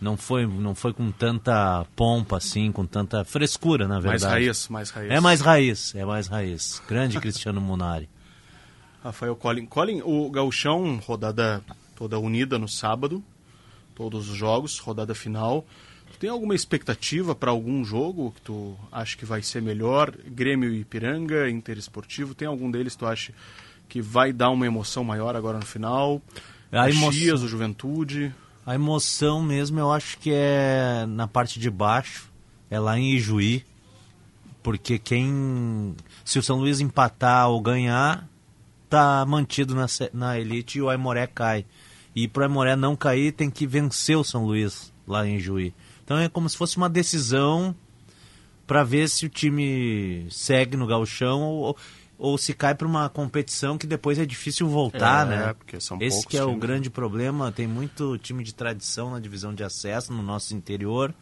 não, 0.00 0.16
foi, 0.16 0.46
não 0.46 0.74
foi 0.74 0.92
com 0.92 1.10
tanta 1.10 1.84
pompa 1.96 2.36
assim, 2.36 2.70
com 2.72 2.86
tanta 2.86 3.24
frescura, 3.24 3.86
na 3.88 3.94
Mais 4.00 4.04
verdade. 4.22 4.44
raiz, 4.44 4.68
mais 4.68 4.90
raiz. 4.90 5.10
É 5.10 5.20
mais 5.20 5.40
raiz, 5.40 5.94
é 5.94 6.04
mais 6.04 6.26
raiz. 6.26 6.82
Grande 6.88 7.20
Cristiano 7.20 7.60
Munari. 7.60 8.08
Rafael 9.02 9.34
Collin. 9.36 9.66
Collin, 9.66 10.02
o 10.04 10.30
Gauchão, 10.30 11.00
rodada 11.04 11.62
toda 11.96 12.18
unida 12.18 12.58
no 12.58 12.68
sábado, 12.68 13.22
todos 13.94 14.28
os 14.28 14.36
jogos, 14.36 14.78
rodada 14.78 15.14
final. 15.14 15.64
Tu 16.12 16.18
tem 16.18 16.30
alguma 16.30 16.54
expectativa 16.54 17.34
para 17.34 17.50
algum 17.50 17.84
jogo 17.84 18.32
que 18.32 18.40
tu 18.42 18.76
acha 18.90 19.16
que 19.16 19.24
vai 19.24 19.42
ser 19.42 19.60
melhor? 19.62 20.12
Grêmio 20.26 20.72
e 20.72 20.80
Ipiranga, 20.80 21.48
Interesportivo, 21.50 22.34
tem 22.34 22.46
algum 22.48 22.70
deles 22.70 22.94
que 22.94 22.98
tu 23.00 23.06
acha 23.06 23.32
que 23.88 24.00
vai 24.02 24.32
dar 24.32 24.50
uma 24.50 24.66
emoção 24.66 25.02
maior 25.04 25.34
agora 25.36 25.58
no 25.58 25.66
final? 25.66 26.20
A 26.72 26.88
emoção- 26.90 27.08
Caxias, 27.10 27.42
o 27.42 27.48
Juventude. 27.48 28.34
A 28.68 28.74
emoção 28.74 29.42
mesmo 29.42 29.80
eu 29.80 29.90
acho 29.90 30.18
que 30.18 30.30
é 30.30 31.06
na 31.08 31.26
parte 31.26 31.58
de 31.58 31.70
baixo, 31.70 32.30
é 32.68 32.78
lá 32.78 32.98
em 32.98 33.14
Ijuí, 33.14 33.64
porque 34.62 34.98
quem 34.98 35.96
se 36.22 36.38
o 36.38 36.42
São 36.42 36.58
Luís 36.58 36.78
empatar 36.78 37.48
ou 37.48 37.62
ganhar, 37.62 38.28
tá 38.86 39.24
mantido 39.26 39.74
na, 39.74 39.86
na 40.12 40.38
elite 40.38 40.76
e 40.76 40.82
o 40.82 40.90
Aimoré 40.90 41.26
cai. 41.26 41.64
E 42.14 42.28
pro 42.28 42.42
Aimoré 42.42 42.76
não 42.76 42.94
cair, 42.94 43.32
tem 43.32 43.50
que 43.50 43.66
vencer 43.66 44.18
o 44.18 44.22
São 44.22 44.44
Luís 44.44 44.92
lá 45.06 45.26
em 45.26 45.40
Juí. 45.40 45.72
Então 46.04 46.18
é 46.18 46.28
como 46.28 46.46
se 46.46 46.58
fosse 46.58 46.76
uma 46.76 46.90
decisão 46.90 47.74
para 48.66 48.84
ver 48.84 49.08
se 49.08 49.24
o 49.24 49.30
time 49.30 50.26
segue 50.30 50.76
no 50.76 50.86
gauchão 50.86 51.40
ou, 51.40 51.74
ou 52.18 52.36
se 52.36 52.52
cai 52.52 52.74
para 52.74 52.86
uma 52.86 53.08
competição 53.08 53.78
que 53.78 53.86
depois 53.86 54.18
é 54.18 54.26
difícil 54.26 54.66
voltar, 54.68 55.26
É, 55.26 55.30
né? 55.30 55.54
porque 55.54 55.80
são 55.80 55.96
Esse 56.00 56.26
que 56.26 56.36
é 56.36 56.42
o 56.42 56.48
times, 56.48 56.60
grande 56.60 56.90
problema. 56.90 57.52
Tem 57.52 57.66
muito 57.66 58.18
time 58.18 58.42
de 58.42 58.52
tradição 58.52 59.10
na 59.12 59.20
divisão 59.20 59.54
de 59.54 59.62
acesso 59.62 60.12
no 60.12 60.22
nosso 60.22 60.54
interior 60.54 61.14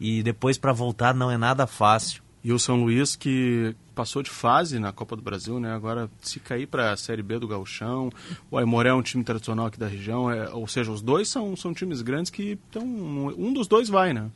e 0.00 0.22
depois 0.22 0.56
para 0.56 0.72
voltar 0.72 1.14
não 1.14 1.30
é 1.30 1.36
nada 1.36 1.66
fácil. 1.66 2.22
E 2.44 2.52
o 2.52 2.58
São 2.58 2.82
Luís 2.82 3.14
que 3.14 3.76
passou 3.94 4.20
de 4.20 4.30
fase 4.30 4.78
na 4.80 4.90
Copa 4.90 5.14
do 5.14 5.22
Brasil, 5.22 5.60
né? 5.60 5.72
Agora 5.72 6.10
se 6.22 6.40
cair 6.40 6.66
para 6.66 6.90
a 6.92 6.96
Série 6.96 7.22
B 7.22 7.38
do 7.38 7.46
Gauchão, 7.46 8.10
o 8.50 8.58
Aimoré 8.58 8.88
é 8.88 8.94
um 8.94 9.02
time 9.02 9.22
tradicional 9.22 9.66
aqui 9.66 9.78
da 9.78 9.86
região, 9.86 10.28
é, 10.28 10.48
ou 10.48 10.66
seja, 10.66 10.90
os 10.90 11.00
dois 11.02 11.28
são, 11.28 11.54
são 11.54 11.72
times 11.72 12.02
grandes 12.02 12.30
que 12.30 12.58
estão 12.66 12.82
um 12.82 13.52
dos 13.52 13.68
dois 13.68 13.88
vai, 13.88 14.12
né? 14.12 14.28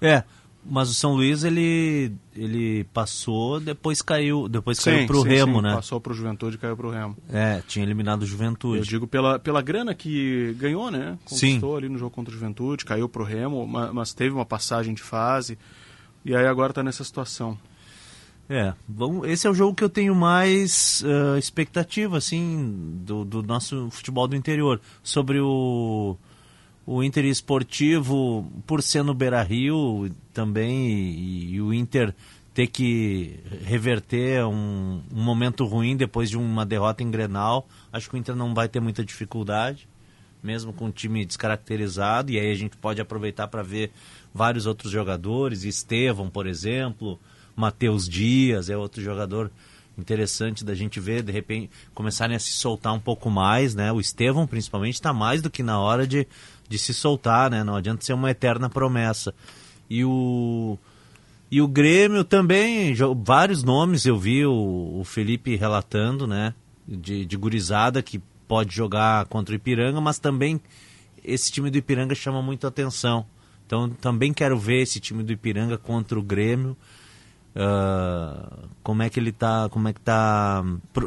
É, 0.00 0.22
mas 0.64 0.90
o 0.90 0.94
São 0.94 1.14
Luís 1.14 1.44
ele 1.44 2.12
ele 2.34 2.84
passou, 2.92 3.60
depois 3.60 4.00
caiu, 4.02 4.48
depois 4.48 4.78
Sim, 4.78 4.90
caiu 4.90 5.06
pro 5.06 5.22
sim, 5.22 5.28
Remo, 5.28 5.56
sim, 5.58 5.62
né? 5.62 5.74
Passou 5.74 6.00
pro 6.00 6.14
Juventude 6.14 6.56
e 6.56 6.58
caiu 6.58 6.76
pro 6.76 6.90
Remo. 6.90 7.16
É, 7.30 7.62
tinha 7.68 7.84
eliminado 7.84 8.22
o 8.22 8.26
Juventude. 8.26 8.78
Eu 8.78 8.84
digo 8.84 9.06
pela, 9.06 9.38
pela 9.38 9.62
grana 9.62 9.94
que 9.94 10.54
ganhou, 10.58 10.90
né? 10.90 11.18
Conquistou 11.24 11.76
ali 11.76 11.88
no 11.88 11.98
jogo 11.98 12.10
contra 12.10 12.32
o 12.32 12.34
Juventude, 12.34 12.84
caiu 12.84 13.08
pro 13.08 13.24
Remo, 13.24 13.66
ma- 13.66 13.92
mas, 13.92 14.12
teve 14.12 14.34
uma 14.34 14.44
passagem 14.44 14.94
de 14.94 15.02
fase. 15.02 15.58
E 16.24 16.34
aí 16.34 16.46
agora 16.46 16.72
tá 16.72 16.82
nessa 16.82 17.04
situação. 17.04 17.58
É, 18.48 18.74
vamos, 18.88 19.26
esse 19.28 19.46
é 19.46 19.50
o 19.50 19.54
jogo 19.54 19.74
que 19.74 19.82
eu 19.82 19.88
tenho 19.88 20.14
mais 20.14 21.02
eh, 21.06 21.38
expectativa, 21.38 22.18
assim, 22.18 23.00
do, 23.02 23.24
do 23.24 23.42
nosso 23.42 23.88
futebol 23.90 24.28
do 24.28 24.36
interior. 24.36 24.80
Sobre 25.02 25.40
o, 25.40 26.16
o 26.86 27.02
Inter 27.02 27.24
esportivo, 27.24 28.50
por 28.66 28.82
ser 28.82 29.02
no 29.02 29.14
Beira-Rio 29.14 30.10
também, 30.32 30.88
e, 30.88 31.54
e 31.54 31.60
o 31.60 31.72
Inter 31.72 32.14
ter 32.52 32.68
que 32.68 33.40
reverter 33.64 34.44
um, 34.44 35.02
um 35.12 35.22
momento 35.22 35.64
ruim 35.64 35.96
depois 35.96 36.30
de 36.30 36.36
uma 36.36 36.64
derrota 36.64 37.02
em 37.02 37.10
Grenal, 37.10 37.66
acho 37.92 38.08
que 38.08 38.14
o 38.14 38.18
Inter 38.18 38.36
não 38.36 38.54
vai 38.54 38.68
ter 38.68 38.80
muita 38.80 39.04
dificuldade, 39.04 39.88
mesmo 40.42 40.72
com 40.72 40.86
o 40.86 40.92
time 40.92 41.24
descaracterizado, 41.24 42.30
e 42.30 42.38
aí 42.38 42.52
a 42.52 42.54
gente 42.54 42.76
pode 42.76 43.00
aproveitar 43.00 43.48
para 43.48 43.62
ver 43.62 43.90
vários 44.32 44.66
outros 44.66 44.92
jogadores, 44.92 45.64
Estevão, 45.64 46.30
por 46.30 46.46
exemplo, 46.46 47.18
Matheus 47.56 48.08
Dias 48.08 48.70
é 48.70 48.76
outro 48.76 49.02
jogador 49.02 49.50
interessante 49.96 50.64
da 50.64 50.74
gente 50.74 50.98
ver, 51.00 51.22
de 51.22 51.32
repente, 51.32 51.70
começarem 51.94 52.36
a 52.36 52.38
se 52.38 52.52
soltar 52.52 52.92
um 52.92 53.00
pouco 53.00 53.30
mais, 53.30 53.74
né? 53.74 53.92
O 53.92 54.00
Estevão, 54.00 54.46
principalmente, 54.46 54.94
está 54.94 55.12
mais 55.12 55.40
do 55.40 55.50
que 55.50 55.62
na 55.62 55.78
hora 55.78 56.06
de, 56.06 56.26
de 56.68 56.78
se 56.78 56.94
soltar, 56.94 57.50
né? 57.50 57.62
Não 57.62 57.76
adianta 57.76 58.04
ser 58.04 58.12
uma 58.12 58.30
eterna 58.30 58.68
promessa. 58.68 59.34
E 59.88 60.04
o, 60.04 60.78
e 61.50 61.60
o 61.60 61.68
Grêmio 61.68 62.24
também, 62.24 62.94
vários 63.24 63.62
nomes 63.62 64.06
eu 64.06 64.18
vi 64.18 64.44
o, 64.44 64.98
o 65.00 65.04
Felipe 65.04 65.56
relatando, 65.56 66.26
né? 66.26 66.54
De, 66.86 67.24
de 67.24 67.36
gurizada 67.36 68.02
que 68.02 68.20
pode 68.46 68.74
jogar 68.74 69.26
contra 69.26 69.52
o 69.52 69.56
Ipiranga, 69.56 70.00
mas 70.00 70.18
também 70.18 70.60
esse 71.24 71.50
time 71.50 71.70
do 71.70 71.78
Ipiranga 71.78 72.14
chama 72.14 72.42
muito 72.42 72.66
atenção. 72.66 73.26
Então 73.66 73.88
também 73.88 74.32
quero 74.32 74.58
ver 74.58 74.82
esse 74.82 75.00
time 75.00 75.22
do 75.22 75.32
Ipiranga 75.32 75.78
contra 75.78 76.18
o 76.18 76.22
Grêmio. 76.22 76.76
Ah, 77.56 78.66
como 78.82 79.02
é 79.02 79.08
que 79.08 79.20
ele 79.20 79.32
tá, 79.32 79.68
como 79.70 79.88
é 79.88 79.92
que 79.92 80.00
tá, 80.00 80.62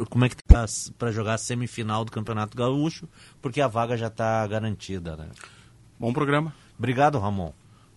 como 0.08 0.24
é 0.24 0.28
que 0.28 0.36
tá 0.42 0.64
para 0.98 1.12
jogar 1.12 1.34
a 1.34 1.38
semifinal 1.38 2.04
do 2.04 2.12
Campeonato 2.12 2.56
Gaúcho, 2.56 3.08
porque 3.42 3.60
a 3.60 3.68
vaga 3.68 3.96
já 3.96 4.06
está 4.06 4.46
garantida, 4.46 5.16
né? 5.16 5.28
Bom 5.98 6.12
programa. 6.12 6.54
Obrigado, 6.78 7.18
Ramon. 7.18 7.52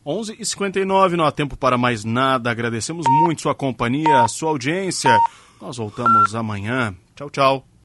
11 0.05 0.35
e 0.39 0.45
59 0.45 1.15
não 1.15 1.25
há 1.25 1.31
tempo 1.31 1.55
para 1.55 1.77
mais 1.77 2.03
nada. 2.03 2.49
Agradecemos 2.49 3.05
muito 3.07 3.43
sua 3.43 3.53
companhia, 3.53 4.27
sua 4.27 4.49
audiência. 4.49 5.15
Nós 5.61 5.77
voltamos 5.77 6.33
amanhã. 6.33 6.95
Tchau, 7.15 7.29
tchau. 7.29 7.70